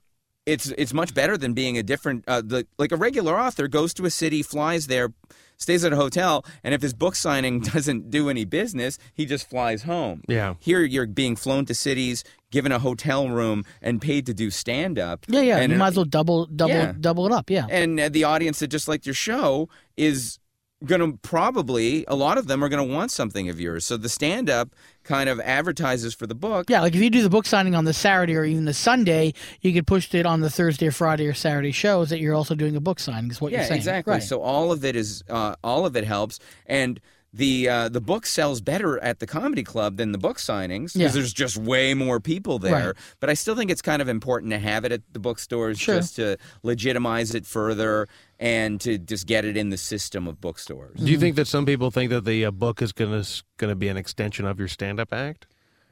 it's 0.46 0.68
it's 0.78 0.94
much 0.94 1.14
better 1.14 1.36
than 1.38 1.52
being 1.54 1.78
a 1.78 1.84
different 1.84 2.24
uh, 2.28 2.42
the, 2.42 2.66
like 2.78 2.94
a 2.94 2.96
regular 2.96 3.38
author 3.38 3.68
goes 3.68 3.94
to 3.96 4.06
a 4.06 4.10
city, 4.10 4.42
flies 4.42 4.88
there, 4.88 5.10
stays 5.58 5.84
at 5.84 5.92
a 5.92 5.98
hotel, 5.98 6.46
and 6.64 6.74
if 6.74 6.82
his 6.82 6.94
book 6.94 7.16
signing 7.16 7.60
doesn't 7.74 8.10
do 8.10 8.30
any 8.30 8.46
business, 8.46 8.98
he 9.14 9.26
just 9.26 9.50
flies 9.50 9.84
home. 9.84 10.22
Yeah. 10.30 10.54
Here 10.60 10.84
you're 10.84 11.08
being 11.08 11.36
flown 11.36 11.66
to 11.66 11.74
cities, 11.74 12.24
given 12.52 12.72
a 12.72 12.80
hotel 12.80 13.28
room, 13.28 13.66
and 13.82 14.02
paid 14.02 14.26
to 14.28 14.34
do 14.34 14.50
stand 14.50 14.98
up. 14.98 15.26
Yeah, 15.28 15.42
yeah. 15.42 15.58
And, 15.58 15.74
you 15.74 15.78
might 15.80 15.88
as 15.90 15.96
well 15.98 16.06
double, 16.06 16.46
double, 16.46 16.74
Yeah. 16.76 16.94
double 16.98 17.26
it 17.26 17.34
up. 17.34 17.50
Yeah. 17.50 17.66
and 17.70 18.00
uh, 18.00 18.08
the 18.08 18.24
audience 18.24 18.60
that 18.60 18.68
just 18.68 18.88
liked 18.88 19.06
your 19.06 19.16
show 19.16 19.68
is 19.98 20.40
going 20.86 21.02
to 21.02 21.18
probably 21.24 22.06
a 22.08 22.16
lot 22.16 22.38
of 22.38 22.48
them 22.48 22.64
are 22.64 22.70
going 22.70 22.88
to 22.88 22.94
want 22.94 23.12
something 23.12 23.50
of 23.50 23.60
yours. 23.60 23.84
So 23.86 23.98
the 23.98 24.10
stand 24.10 24.48
up 24.50 24.70
kind 25.08 25.30
of 25.30 25.40
advertises 25.40 26.14
for 26.14 26.28
the 26.28 26.36
book. 26.36 26.70
Yeah, 26.70 26.82
like 26.82 26.94
if 26.94 27.02
you 27.02 27.10
do 27.10 27.24
the 27.24 27.30
book 27.30 27.46
signing 27.48 27.74
on 27.74 27.86
the 27.86 27.94
Saturday 27.94 28.36
or 28.36 28.44
even 28.46 28.66
the 28.66 28.74
Sunday, 28.74 29.34
you 29.62 29.74
could 29.74 29.88
push 29.88 30.14
it 30.14 30.26
on 30.26 30.42
the 30.42 30.50
Thursday 30.50 30.88
or 30.88 30.92
Friday 30.92 31.26
or 31.28 31.34
Saturday 31.34 31.72
shows 31.72 32.10
that 32.10 32.20
you're 32.20 32.36
also 32.36 32.54
doing 32.56 32.76
a 32.76 32.82
book 32.82 33.00
signing. 33.00 33.32
Is 33.32 33.42
what 33.42 33.52
yeah, 33.52 33.60
you're 33.60 33.68
saying? 33.68 33.78
exactly. 33.78 34.12
Right. 34.14 34.24
So 34.24 34.42
all 34.42 34.72
of 34.72 34.86
it 34.86 34.96
is 34.96 35.24
uh, 35.30 35.56
all 35.64 35.86
of 35.86 35.96
it 35.96 36.04
helps, 36.04 36.40
and 36.66 37.00
the 37.34 37.68
uh, 37.70 37.90
the 37.90 38.02
book 38.02 38.26
sells 38.26 38.62
better 38.62 38.98
at 39.04 39.20
the 39.20 39.28
comedy 39.28 39.62
club 39.64 39.98
than 39.98 40.12
the 40.14 40.18
book 40.18 40.38
signings 40.38 40.94
because 40.94 40.96
Yeah. 40.96 41.08
there's 41.10 41.34
just 41.34 41.58
way 41.58 41.94
more 41.94 42.20
people 42.20 42.58
there. 42.58 42.88
Right. 42.88 42.96
But 43.20 43.30
I 43.30 43.34
still 43.34 43.56
think 43.56 43.70
it's 43.70 43.82
kind 43.82 44.02
of 44.02 44.08
important 44.08 44.52
to 44.54 44.60
have 44.60 44.86
it 44.86 44.92
at 44.92 45.02
the 45.12 45.20
bookstores 45.20 45.78
Sure. 45.78 45.96
just 45.96 46.16
to 46.16 46.38
legitimize 46.64 47.36
it 47.36 47.46
further 47.46 48.08
and 48.40 48.80
to 48.82 48.98
just 48.98 49.26
get 49.28 49.46
it 49.46 49.58
in 49.58 49.70
the 49.70 49.78
system 49.78 50.28
of 50.28 50.40
bookstores. 50.40 51.00
Do 51.00 51.12
you 51.12 51.18
think 51.20 51.36
that 51.38 51.48
some 51.48 51.66
people 51.66 51.92
think 51.92 52.12
that 52.12 52.26
the 52.26 52.46
uh, 52.46 52.52
book 52.52 52.82
is 52.82 52.92
gonna 52.92 53.24
gonna 53.58 53.76
be 53.76 53.88
an 53.88 53.98
extension 53.98 54.46
of 54.46 54.60
your 54.60 54.68
stand 54.68 55.00
up 55.00 55.12
act, 55.14 55.48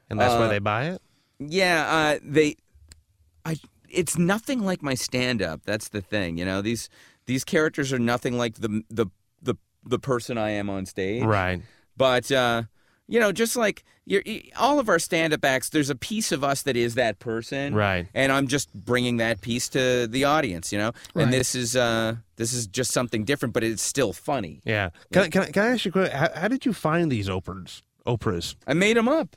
and 0.08 0.20
that's 0.20 0.34
why 0.34 0.46
Uh, 0.46 0.48
they 0.48 0.58
buy 0.58 0.86
it? 0.90 1.02
Yeah, 1.38 1.86
uh, 1.90 2.18
they. 2.22 2.56
I. 3.44 3.56
It's 3.88 4.18
nothing 4.18 4.60
like 4.60 4.82
my 4.82 4.94
stand-up. 4.94 5.60
That's 5.64 5.88
the 5.88 6.00
thing. 6.00 6.38
You 6.38 6.44
know 6.44 6.60
these 6.62 6.88
these 7.26 7.44
characters 7.44 7.92
are 7.92 7.98
nothing 7.98 8.36
like 8.36 8.54
the 8.56 8.82
the 8.90 9.06
the 9.42 9.54
the 9.84 9.98
person 9.98 10.38
I 10.38 10.50
am 10.50 10.68
on 10.68 10.86
stage. 10.86 11.22
Right. 11.22 11.62
But 11.96 12.30
uh, 12.32 12.64
you 13.08 13.20
know, 13.20 13.32
just 13.32 13.56
like 13.56 13.84
you're, 14.04 14.22
all 14.56 14.78
of 14.78 14.88
our 14.88 14.98
stand-up 14.98 15.44
acts, 15.44 15.68
there's 15.70 15.90
a 15.90 15.94
piece 15.94 16.32
of 16.32 16.42
us 16.44 16.62
that 16.62 16.76
is 16.76 16.94
that 16.94 17.18
person. 17.18 17.74
Right. 17.74 18.06
And 18.14 18.30
I'm 18.32 18.46
just 18.48 18.72
bringing 18.74 19.16
that 19.18 19.40
piece 19.40 19.68
to 19.70 20.06
the 20.06 20.24
audience. 20.24 20.72
You 20.72 20.78
know, 20.78 20.92
Right. 21.14 21.24
and 21.24 21.32
this 21.32 21.54
is 21.54 21.76
uh, 21.76 22.16
this 22.36 22.52
is 22.52 22.66
just 22.66 22.92
something 22.92 23.24
different, 23.24 23.52
but 23.54 23.64
it's 23.64 23.82
still 23.82 24.12
funny. 24.12 24.60
Yeah. 24.64 24.90
Can, 25.12 25.22
I, 25.22 25.28
can, 25.28 25.42
I, 25.42 25.50
can 25.50 25.62
I 25.62 25.68
ask 25.68 25.84
you 25.84 25.90
a 25.90 25.92
question? 25.92 26.16
How, 26.16 26.28
how 26.34 26.48
did 26.48 26.64
you 26.66 26.72
find 26.72 27.10
these 27.10 27.28
Oprahs? 27.28 27.82
Oprahs? 28.06 28.54
I 28.66 28.74
made 28.74 28.96
them 28.96 29.08
up. 29.08 29.36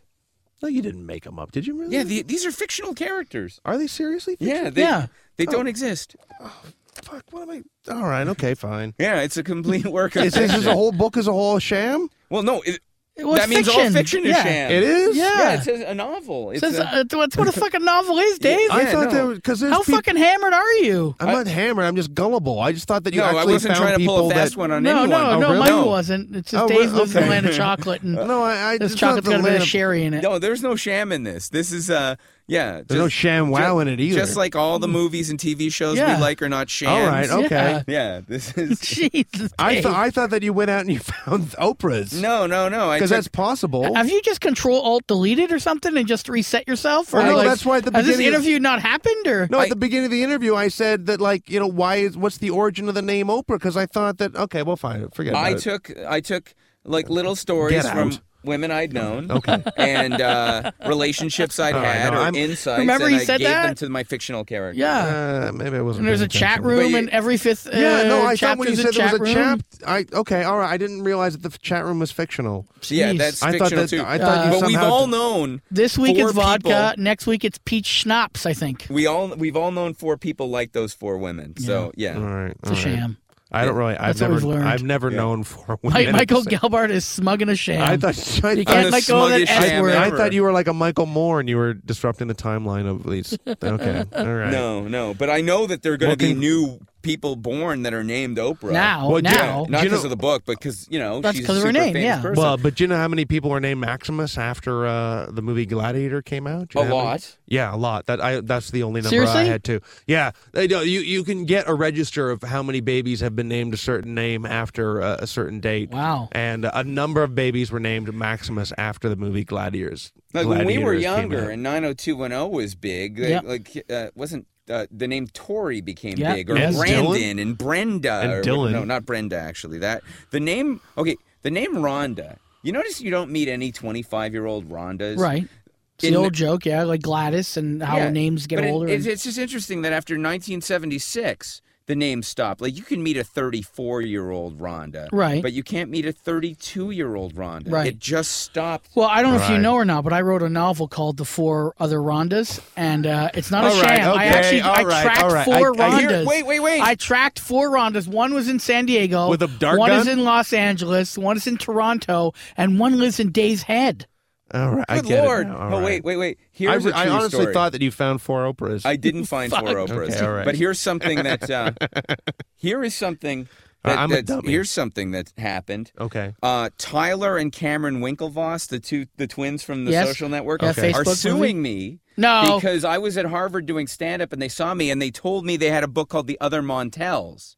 No, 0.61 0.67
you 0.67 0.81
didn't 0.81 1.05
make 1.05 1.23
them 1.23 1.39
up, 1.39 1.51
did 1.51 1.65
you? 1.65 1.79
Really? 1.79 1.95
Yeah, 1.95 2.03
the, 2.03 2.21
these 2.23 2.45
are 2.45 2.51
fictional 2.51 2.93
characters. 2.93 3.61
Are 3.63 3.77
they 3.77 3.87
seriously? 3.87 4.35
Yeah, 4.39 4.69
they, 4.69 4.81
Yeah. 4.81 5.07
they 5.37 5.45
don't 5.45 5.67
exist. 5.67 6.15
Oh 6.41 6.53
fuck. 7.01 7.23
What 7.31 7.43
am 7.43 7.63
I? 7.87 7.93
All 7.93 8.03
right. 8.03 8.27
Okay. 8.27 8.53
Fine. 8.55 8.93
Yeah, 8.99 9.21
it's 9.21 9.37
a 9.37 9.43
complete 9.43 9.85
work 9.85 10.15
of 10.17 10.25
Is 10.25 10.33
this 10.33 10.53
is 10.53 10.65
a 10.65 10.73
whole 10.73 10.91
book 10.91 11.15
is 11.15 11.27
a 11.27 11.31
whole 11.31 11.59
sham? 11.59 12.09
Well, 12.29 12.43
no, 12.43 12.61
it, 12.65 12.81
Well, 13.23 13.33
that 13.35 13.49
means 13.49 13.67
all 13.67 13.75
fiction. 13.75 13.93
fiction 13.93 14.19
is 14.25 14.35
Yeah. 14.35 14.43
sham. 14.43 14.71
It 14.71 14.83
is. 14.83 15.17
Yeah. 15.17 15.23
Yeah, 15.23 15.53
it's 15.57 15.67
a, 15.67 15.85
a 15.91 15.95
novel. 15.95 16.51
It's 16.51 16.59
Says, 16.61 16.79
a- 16.79 16.87
uh, 16.87 17.03
that's 17.03 17.35
what 17.37 17.47
a 17.47 17.51
fucking 17.63 17.83
novel 17.83 18.17
is, 18.19 18.39
Dave. 18.39 18.69
I 18.71 18.81
Yeah, 18.81 18.91
thought 18.91 19.11
no. 19.13 19.27
that 19.29 19.35
because 19.35 19.59
there's 19.59 19.73
How 19.73 19.83
peop- 19.83 19.95
fucking 19.95 20.15
hammered 20.17 20.53
are 20.53 20.73
you? 20.75 21.15
I'm 21.19 21.27
not 21.27 21.47
hammered. 21.47 21.85
I'm 21.85 21.95
just 21.95 22.13
gullible. 22.13 22.59
I 22.59 22.71
just 22.71 22.87
thought 22.87 23.03
that 23.03 23.13
you 23.13 23.19
no, 23.21 23.25
I 23.27 23.29
actually 23.37 23.53
wasn't 23.53 23.73
found 23.75 23.85
trying 23.85 23.99
to 23.99 24.05
pull 24.05 24.15
people 24.17 24.31
a 24.31 24.33
fast 24.35 24.51
that. 24.53 24.59
one 24.59 24.71
on 24.71 24.83
No, 24.83 24.89
anyone. 25.03 25.09
no, 25.09 25.29
Oh, 25.31 25.39
no, 25.39 25.47
really? 25.53 25.59
mine 25.71 25.85
wasn't. 25.85 26.35
It's 26.35 26.51
just 26.51 26.63
Oh, 26.63 26.67
Dave 26.67 26.91
well, 26.91 27.01
lives 27.01 27.15
in 27.15 27.23
the 27.23 27.29
land 27.29 27.45
of 27.45 27.55
chocolate, 27.55 28.01
and 28.01 28.13
No, 28.27 28.43
I. 28.43 28.71
I 28.73 28.77
this 28.77 28.93
it's 28.93 29.01
not 29.01 29.07
chocolate's 29.15 29.25
the 29.27 29.31
got 29.31 29.39
a 29.39 29.43
bit 29.43 29.55
of 29.55 29.61
of- 29.61 29.67
sherry 29.67 30.03
in 30.05 30.13
it. 30.13 30.23
No, 30.23 30.39
there's 30.39 30.61
no 30.61 30.75
sham 30.75 31.11
in 31.11 31.23
this. 31.23 31.49
This 31.49 31.71
is 31.71 31.89
uh 31.89 32.15
yeah. 32.49 32.81
There's 32.85 32.99
no 32.99 33.07
sham 33.07 33.49
wow 33.49 33.79
in 33.79 33.87
it 33.87 33.99
either. 33.99 34.19
Just 34.19 34.35
like 34.35 34.55
all 34.55 34.79
the 34.79 34.87
movies 34.87 35.29
and 35.29 35.39
TV 35.39 35.71
shows 35.71 35.97
Yeah. 35.97 36.15
we 36.17 36.21
like 36.21 36.41
are 36.41 36.49
not 36.49 36.69
shams. 36.69 36.91
All 36.91 37.05
right. 37.07 37.29
Okay. 37.45 37.55
Yeah. 37.55 37.83
Yeah, 37.99 38.21
this 38.27 38.53
is 38.57 38.79
Jesus, 38.81 39.51
I 39.57 39.75
Dave. 39.75 39.83
thought 39.83 39.95
I 39.95 40.09
thought 40.09 40.29
that 40.31 40.43
you 40.43 40.51
went 40.53 40.69
out 40.69 40.81
and 40.81 40.91
you 40.91 40.99
found 41.25 41.49
Oprahs. 41.51 42.19
No, 42.21 42.45
no, 42.47 42.67
no. 42.69 42.91
Because 42.93 43.09
that's 43.09 43.27
possible. 43.27 43.93
Have 43.95 44.09
you 44.09 44.21
just 44.21 44.41
control 44.41 44.81
alt 44.81 45.05
deleted 45.07 45.51
or 45.51 45.59
something 45.59 45.95
and 45.95 46.07
just 46.07 46.27
reset 46.29 46.67
yourself? 46.67 47.13
Or 47.13 47.17
Well, 47.17 47.25
no, 47.27 47.35
like, 47.37 47.47
that's 47.47 47.65
why 47.65 47.77
at 47.77 47.85
the 47.85 47.91
has 47.91 48.05
this 48.05 48.17
beginning 48.17 48.35
of- 48.35 48.41
interview 48.41 48.59
not 48.59 48.81
happened? 48.81 49.27
Or 49.27 49.47
No, 49.49 49.59
I- 49.59 49.63
at 49.63 49.69
the 49.69 49.75
beginning 49.75 50.05
of 50.05 50.11
the 50.11 50.23
interview, 50.23 50.55
I 50.55 50.67
said 50.69 51.05
that, 51.07 51.21
like, 51.21 51.49
you 51.49 51.59
know, 51.59 51.67
why 51.67 51.97
is 51.97 52.17
what's 52.17 52.37
the 52.37 52.49
origin 52.49 52.89
of 52.89 52.95
the 52.95 53.01
name 53.01 53.27
Oprah? 53.27 53.47
Because 53.59 53.77
I 53.77 53.85
thought 53.85 54.17
that 54.17 54.35
okay, 54.35 54.63
well, 54.63 54.75
fine, 54.75 55.07
forget 55.09 55.33
it. 55.33 55.37
I 55.37 55.49
about 55.49 55.59
it. 55.59 55.63
took 55.63 55.91
I 56.07 56.19
took 56.21 56.53
like 56.85 57.09
little 57.09 57.35
stories 57.35 57.83
Get 57.83 57.91
from 57.91 58.09
out. 58.11 58.19
Women 58.43 58.71
I'd 58.71 58.93
known. 58.93 59.29
Okay. 59.39 59.63
And 59.77 60.19
uh, 60.21 60.71
relationships 60.85 61.59
I'd 61.59 61.73
All 61.75 61.81
right, 61.81 61.95
had 61.95 62.13
no, 62.13 62.19
or 62.19 62.23
I'm- 62.23 62.35
insights. 62.35 62.79
Remember 62.79 63.05
and 63.05 63.15
he 63.15 63.21
I 63.21 63.23
said 63.25 63.39
gave 63.39 63.47
that? 63.47 63.65
them 63.67 63.75
to 63.75 63.89
my 63.89 64.03
fictional 64.03 64.43
character. 64.43 64.79
yeah, 64.79 65.47
Uh, 65.49 65.51
maybe 65.53 65.77
I 65.77 65.81
wasn't. 65.81 66.01
and 66.01 66.07
there's 66.09 66.21
a 66.21 66.27
paying 66.27 66.39
chat 66.41 66.59
attention. 66.59 66.63
room, 66.65 66.91
you- 66.91 66.97
and 66.97 67.09
every 67.09 67.37
fifth 67.37 67.67
uh, 67.67 67.71
Yeah, 67.73 68.03
no, 68.03 68.25
I 68.25 68.35
thought 68.35 68.57
when 68.57 68.69
you 68.69 68.75
chapter's 68.75 68.95
said 68.95 69.01
there 69.01 69.15
a 69.15 69.19
was 69.19 69.29
a 69.29 69.33
chat 69.33 69.45
room. 69.47 69.59
chat, 69.79 69.87
I 69.87 70.05
okay, 70.19 70.43
all 70.43 70.57
right, 70.59 70.69
I 70.71 70.77
didn't 70.77 71.03
realize 71.03 71.33
that 71.33 71.43
the 71.43 71.53
f- 71.53 71.61
chat 71.61 71.85
room 71.85 71.99
was 71.99 72.11
fictional. 72.11 72.65
Yeah, 72.89 73.13
Jeez. 73.13 73.17
that's 73.17 73.43
I 73.43 73.51
thought 73.57 73.69
fictional 73.71 73.83
that 73.85 73.89
too. 73.89 74.03
I 74.05 74.17
thought 74.17 74.45
you 74.45 74.51
but 74.59 74.67
we've 74.67 74.75
somehow 74.75 74.89
all 74.91 75.07
known 75.07 75.61
This 75.71 75.97
week 75.97 76.17
four 76.17 76.27
it's 76.29 76.33
vodka. 76.35 76.67
people- 76.93 77.03
Next 77.03 77.27
week 77.27 77.43
it's 77.45 77.59
peach 77.65 77.85
schnapps. 77.87 78.45
I 78.45 78.53
think 78.53 78.85
we 78.89 79.05
all 79.07 79.29
we've 79.35 79.55
all 79.57 79.71
known 79.71 79.93
four 79.93 80.17
people 80.17 80.49
like 80.49 80.71
those 80.73 80.93
four 80.93 81.17
women. 81.17 81.55
So 81.57 81.91
yeah. 81.95 82.15
All 82.15 82.21
right, 82.23 82.55
it's 82.61 82.71
a 82.71 82.75
sham. 82.75 83.17
I 83.51 83.65
don't 83.65 83.75
really. 83.75 83.95
I've 83.95 84.17
That's 84.17 84.21
what 84.21 84.27
never. 84.29 84.35
we've 84.35 84.55
learned. 84.55 84.69
I've 84.69 84.83
never 84.83 85.09
Yeah. 85.09 85.17
known 85.17 85.43
for 85.43 85.79
Mi- 85.81 85.89
women. 85.89 86.11
Michael 86.13 86.43
Gelbart 86.43 86.91
is 86.91 87.03
smugging 87.03 87.49
a 87.49 87.55
sham. 87.55 87.81
I 87.81 87.97
thought. 87.97 88.43
I, 88.43 88.51
you 88.51 88.61
I, 88.61 88.65
can't 88.65 88.91
let 88.91 89.07
go 89.07 89.23
of 89.23 89.29
that 89.31 89.47
smuggest 89.47 89.51
S 89.51 89.81
word. 89.81 89.95
I 89.95 90.07
ever. 90.07 90.17
thought 90.17 90.33
you 90.33 90.43
were 90.43 90.51
like 90.51 90.67
a 90.67 90.73
Michael 90.73 91.07
Moore 91.07 91.39
and 91.39 91.49
you 91.49 91.57
were 91.57 91.73
disrupting 91.73 92.27
the 92.27 92.35
timeline 92.35 92.87
of 92.87 93.09
these. 93.09 93.35
Okay, 93.47 94.03
all 94.15 94.25
right. 94.35 94.51
No, 94.51 94.87
no. 94.87 95.13
But 95.15 95.31
I 95.31 95.41
know 95.41 95.65
that 95.65 95.81
there 95.81 95.93
are 95.93 95.97
going 95.97 96.09
Well, 96.09 96.15
to 96.17 96.23
be 96.25 96.31
can- 96.33 96.39
new 96.39 96.79
people 97.01 97.35
born 97.35 97.83
that 97.83 97.93
are 97.93 98.03
named 98.03 98.37
Oprah. 98.37 98.71
Now, 98.71 99.09
Well, 99.09 99.21
yeah, 99.23 99.31
now, 99.31 99.65
Not 99.69 99.83
you 99.83 99.89
because 99.89 100.03
know- 100.03 100.07
of 100.07 100.09
the 100.09 100.15
book, 100.17 100.43
but 100.45 100.59
because 100.59 100.87
you 100.89 100.99
know 100.99 101.21
That's 101.21 101.37
she's 101.37 101.45
'cause 101.47 101.57
a 101.57 101.59
of 101.59 101.63
her 101.65 101.69
super 101.73 101.83
name, 101.85 101.93
famous 101.93 102.05
yeah. 102.05 102.21
person. 102.21 102.41
Well, 102.43 102.57
but 102.57 102.75
do 102.75 102.83
you 102.83 102.87
know 102.87 102.97
how 102.97 103.07
many 103.07 103.25
people 103.25 103.49
were 103.49 103.59
named 103.59 103.79
Maximus 103.81 104.37
after 104.37 104.85
uh, 104.85 105.27
the 105.31 105.41
movie 105.41 105.65
Gladiator 105.65 106.21
came 106.21 106.47
out? 106.47 106.69
Do 106.69 106.79
you 106.79 106.85
A 106.85 106.89
know 106.89 106.95
how 106.97 107.03
many? 107.03 107.09
lot. 107.11 107.37
Yeah, 107.47 107.73
a 107.73 107.77
lot. 107.77 108.05
That 108.07 108.21
I 108.21 108.41
that's 108.41 108.71
the 108.71 108.83
only 108.83 109.01
number 109.01 109.09
Seriously? 109.09 109.41
I 109.41 109.45
had 109.45 109.63
too. 109.63 109.79
Yeah, 110.07 110.31
they 110.53 110.67
do- 110.67 110.87
you 110.87 110.99
you 111.01 111.23
can 111.23 111.45
get 111.45 111.67
a 111.67 111.73
register 111.73 112.29
of 112.29 112.43
how 112.43 112.61
many 112.63 112.81
babies 112.81 113.21
have 113.21 113.35
been 113.35 113.47
named 113.47 113.73
a 113.73 113.77
certain 113.77 114.13
name 114.13 114.45
after 114.45 115.01
uh, 115.01 115.17
a 115.19 115.27
certain 115.27 115.59
date. 115.59 115.91
Wow. 115.91 116.29
And 116.31 116.65
a 116.65 116.83
number 116.83 117.23
of 117.23 117.33
babies 117.35 117.71
were 117.71 117.79
named 117.79 118.13
Maximus 118.13 118.71
after 118.77 119.09
the 119.09 119.15
movie 119.15 119.43
Gladiators. 119.43 120.11
like 120.33 120.45
when 120.47 120.65
we 120.65 120.77
were 120.77 120.93
Gladiators 120.93 121.03
came 121.21 121.31
younger 121.31 121.49
and 121.49 121.63
90210 121.63 122.51
was 122.51 122.75
big, 122.75 123.15
they- 123.17 123.29
Yep. 123.29 123.43
like 123.45 123.83
uh, 123.89 124.07
wasn't 124.15 124.45
uh, 124.69 124.85
the 124.91 125.07
name 125.07 125.27
Tori 125.33 125.81
became 125.81 126.15
Yeah. 126.17 126.35
big, 126.35 126.49
or 126.49 126.57
Yes, 126.57 126.77
Brandon 126.77 127.05
Dylan. 127.05 127.41
and 127.41 127.57
Brenda, 127.57 128.11
And 128.23 128.31
or, 128.31 128.41
Dylan. 128.43 128.71
No, 128.71 128.83
not 128.83 129.05
Brenda. 129.05 129.37
Actually, 129.37 129.79
that 129.79 130.03
the 130.31 130.39
name. 130.39 130.79
Okay, 130.97 131.15
the 131.41 131.51
name 131.51 131.75
Rhonda. 131.75 132.37
You 132.63 132.71
notice 132.73 132.99
you 133.01 133.09
don't 133.11 133.31
meet 133.31 133.47
any 133.47 133.71
25 133.71 134.33
year 134.33 134.45
old 134.45 134.69
Rhondas, 134.69 135.17
right. 135.17 135.47
It's 135.95 136.03
In 136.05 136.13
the 136.13 136.19
the- 136.19 136.23
old 136.25 136.33
joke, 136.33 136.65
yeah, 136.65 136.83
like 136.83 137.01
Gladys 137.01 137.57
and 137.57 137.83
how 137.83 137.97
Yeah, 137.97 138.09
names 138.09 138.47
get 138.47 138.55
but 138.57 138.65
it- 138.65 138.71
older. 138.71 138.87
it's, 138.87 139.05
and- 139.05 139.13
it's 139.13 139.23
just 139.23 139.37
interesting 139.37 139.81
that 139.81 139.91
after 139.91 140.17
1976, 140.17 141.61
the 141.89 141.95
name 141.95 142.21
stopped. 142.23 142.61
Like 142.61 142.77
you 142.77 142.83
can 142.83 143.01
meet 143.03 143.17
a 143.17 143.23
34 143.23 144.01
year 144.03 144.29
old 144.29 144.59
Rhonda, 144.59 145.09
Right. 145.11 145.41
But 145.41 145.53
you 145.53 145.63
can't 145.63 145.89
meet 145.89 146.05
a 146.05 146.11
32 146.13 146.91
year 146.91 147.15
old 147.15 147.33
Rhonda. 147.35 147.71
Right. 147.71 147.87
It 147.87 147.99
just 147.99 148.31
stopped. 148.31 148.89
well, 148.95 149.07
I 149.09 149.21
don't 149.23 149.35
know 149.35 149.43
if 149.43 149.49
you 149.49 149.57
know 149.57 149.73
or 149.73 149.83
not, 149.85 150.03
but 150.03 150.13
I 150.13 150.21
wrote 150.21 150.43
a 150.43 150.49
novel 150.49 150.87
called 150.87 151.17
The 151.17 151.25
Four 151.25 151.73
Other 151.79 151.97
Rondas, 151.97 152.61
and 152.77 153.07
uh, 153.07 153.31
it's 153.33 153.49
not 153.51 153.65
a 153.65 153.69
All 153.69 153.81
right, 153.81 153.97
sham. 153.97 154.07
I 154.17 154.27
okay, 154.27 154.37
actually 154.37 154.61
all 154.61 154.75
I 154.75 154.83
right, 154.83 155.03
tracked 155.03 155.23
all 155.23 155.33
right. 155.33 155.45
four 155.45 155.55
I- 155.55 155.59
I 155.87 156.01
Rondas. 156.01 156.09
hear- 156.09 156.25
wait, 156.25 156.45
wait, 156.45 156.59
wait. 156.59 156.81
I 156.81 156.93
tracked 156.95 157.39
four 157.39 157.69
Rondas. 157.71 158.07
One 158.07 158.33
was 158.35 158.47
in 158.47 158.59
San 158.59 158.85
Diego. 158.85 159.27
With 159.29 159.41
a 159.41 159.47
dart 159.47 159.79
One 159.79 159.91
is 159.91 160.07
in 160.07 160.23
Los 160.23 160.53
Angeles. 160.53 161.17
One 161.17 161.37
is 161.37 161.47
in 161.47 161.57
Toronto, 161.57 162.33
and 162.55 162.77
one 162.79 162.99
lives 162.99 163.19
in 163.19 163.31
Days 163.31 163.63
Head. 163.63 164.05
All 164.53 164.71
right, 164.75 164.85
I 164.89 164.95
Good 164.97 165.05
get 165.07 165.23
it 165.23 165.27
lord! 165.27 165.47
now. 165.47 165.57
All 165.57 165.67
oh 165.75 165.81
right. 165.81 165.83
wait, 165.83 166.03
wait, 166.03 166.17
wait. 166.17 166.37
I, 166.39 166.43
Here's 166.51 166.85
a 166.85 166.97
I 166.97 167.03
true 167.05 167.13
honestly 167.13 167.39
story. 167.41 167.53
thought 167.53 167.71
that 167.73 167.81
you 167.81 167.91
found 167.91 168.21
four 168.21 168.51
Oprahs. 168.51 168.85
I 168.85 168.95
didn't 168.95 169.25
find 169.25 169.51
four 169.51 169.61
Oprahs. 169.63 170.11
Okay, 170.15 170.25
all 170.25 170.31
right. 170.33 170.45
But 170.45 170.55
here's 170.55 170.79
something 170.79 171.23
that 171.23 171.49
uh, 171.49 171.71
here 172.55 172.83
is 172.83 172.95
something 172.95 173.47
That- 173.83 173.97
I'm 173.99 174.11
a 174.11 174.21
dummy. 174.21 174.51
Here's 174.51 174.69
something 174.71 175.11
that 175.11 175.31
happened. 175.37 175.91
Okay. 175.99 176.33
Uh, 176.43 176.69
Tyler 176.77 177.37
and 177.37 177.51
Cameron 177.51 178.01
Winklevoss, 178.01 178.67
the 178.67 178.79
two 178.79 179.05
the 179.17 179.27
twins 179.27 179.63
from 179.63 179.85
the 179.85 179.91
Yes. 179.91 180.07
Social 180.07 180.29
Network, 180.29 180.61
Yeah, 180.61 180.69
Okay. 180.71 180.91
are 180.93 181.03
Facebook 181.03 181.15
suing 181.15 181.61
me 181.61 181.99
No. 182.17 182.55
because 182.59 182.83
I 182.83 182.97
was 182.97 183.17
at 183.17 183.25
Harvard 183.25 183.65
doing 183.65 183.87
stand 183.87 184.21
up 184.21 184.33
and 184.33 184.41
they 184.41 184.49
saw 184.49 184.73
me 184.73 184.89
and 184.91 185.01
they 185.01 185.11
told 185.11 185.45
me 185.45 185.55
they 185.57 185.69
had 185.69 185.83
a 185.83 185.87
book 185.87 186.09
called 186.09 186.27
The 186.27 186.37
Other 186.41 186.61
Montels 186.61 187.55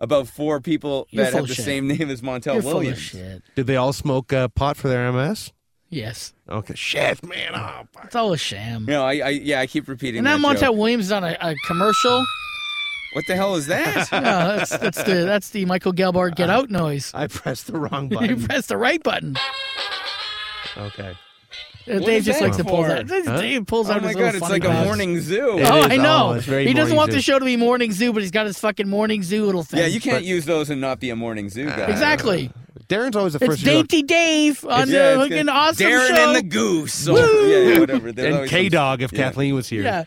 about 0.00 0.26
four 0.26 0.60
people 0.60 1.06
You're 1.10 1.24
that 1.24 1.30
full 1.30 1.36
have 1.42 1.44
of 1.44 1.48
the 1.50 1.54
shit. 1.54 1.64
same 1.64 1.86
name 1.86 2.10
as 2.10 2.20
Montel 2.20 2.54
You're 2.54 2.62
full 2.62 2.74
Williams. 2.74 2.98
of 2.98 3.02
shit. 3.04 3.42
Did 3.54 3.68
they 3.68 3.76
all 3.76 3.92
smoke 3.92 4.32
uh, 4.32 4.48
pot 4.48 4.76
for 4.76 4.88
their 4.88 5.10
MS? 5.12 5.52
Yes. 5.94 6.34
Okay. 6.48 6.74
Shit, 6.74 7.22
man. 7.24 7.52
Oh, 7.54 7.86
fuck. 7.92 8.06
It's 8.06 8.16
all 8.16 8.32
a 8.32 8.36
sham. 8.36 8.84
No, 8.84 9.04
I, 9.04 9.12
I 9.18 9.28
yeah, 9.28 9.60
I 9.60 9.68
keep 9.68 9.86
repeating 9.86 10.18
And 10.18 10.24
now 10.24 10.36
that 10.36 10.56
Montel 10.56 10.60
joke. 10.60 10.76
Williams 10.76 11.04
is 11.06 11.12
on 11.12 11.22
a, 11.22 11.36
a 11.40 11.54
commercial. 11.68 12.24
What 13.12 13.24
the 13.28 13.36
hell 13.36 13.54
is 13.54 13.68
that? 13.68 14.08
no, 14.12 14.20
that's, 14.20 14.76
that's 14.76 15.02
the 15.04 15.24
that's 15.24 15.50
the 15.50 15.64
Michael 15.66 15.92
Gelbart 15.92 16.34
get 16.34 16.50
out 16.50 16.68
noise. 16.68 17.12
I 17.14 17.28
pressed 17.28 17.68
the 17.68 17.78
wrong 17.78 18.08
button. 18.10 18.28
you 18.28 18.44
pressed 18.44 18.68
the 18.70 18.76
right 18.76 19.00
button. 19.00 19.36
okay. 20.76 21.14
What 21.86 22.06
Dave 22.06 22.08
is 22.08 22.24
just 22.24 22.40
that 22.40 22.46
likes 22.46 22.56
to 22.56 22.64
pull 22.64 22.82
that. 22.82 23.08
Huh? 23.08 23.40
Dave 23.40 23.66
pulls 23.66 23.88
out. 23.88 23.92
oh 23.92 23.96
out 23.98 24.02
my 24.02 24.08
his 24.08 24.16
god, 24.16 24.34
it's 24.34 24.38
funny 24.38 24.58
like 24.60 24.64
a 24.64 24.84
morning 24.84 25.20
zoo. 25.20 25.58
It 25.58 25.70
Oh, 25.70 25.80
is. 25.80 25.86
I 25.86 25.96
know. 25.96 26.40
Oh, 26.44 26.58
he 26.58 26.72
doesn't 26.72 26.96
want 26.96 27.12
zoo. 27.12 27.18
the 27.18 27.22
show 27.22 27.38
to 27.38 27.44
be 27.44 27.56
morning 27.56 27.92
zoo, 27.92 28.12
but 28.12 28.22
he's 28.22 28.30
got 28.32 28.46
his 28.46 28.58
fucking 28.58 28.88
morning 28.88 29.22
zoo 29.22 29.44
little 29.44 29.62
thing. 29.62 29.80
Yeah, 29.80 29.86
you 29.86 30.00
can't 30.00 30.24
use 30.24 30.44
those 30.46 30.70
and 30.70 30.80
not 30.80 30.98
be 30.98 31.10
a 31.10 31.16
morning 31.16 31.50
zoo 31.50 31.68
ah. 31.70 31.76
guy. 31.76 31.84
exactly. 31.84 32.50
Darren's 32.88 33.16
always 33.16 33.32
the 33.34 33.38
It's 33.38 33.46
first 33.46 33.60
to 33.60 33.66
go- 33.66 33.72
Dainty 33.72 34.02
Dave 34.02 34.64
on 34.64 34.88
Yeah, 34.88 35.14
the 35.14 35.20
it's 35.22 35.30
fucking 35.30 35.48
awesome 35.48 35.86
Darren 35.86 36.08
show. 36.08 36.26
and 36.28 36.36
the 36.36 36.42
Goose. 36.42 37.08
Or, 37.08 37.18
yeah, 37.18 37.58
yeah, 37.74 37.78
whatever. 37.80 38.12
There's 38.12 38.26
and 38.26 38.34
always 38.36 38.50
K 38.50 38.68
Dog 38.68 39.02
if 39.02 39.12
yeah. 39.12 39.18
Kathleen 39.24 39.54
was 39.54 39.68
here. 39.68 39.82
yeah, 39.82 40.04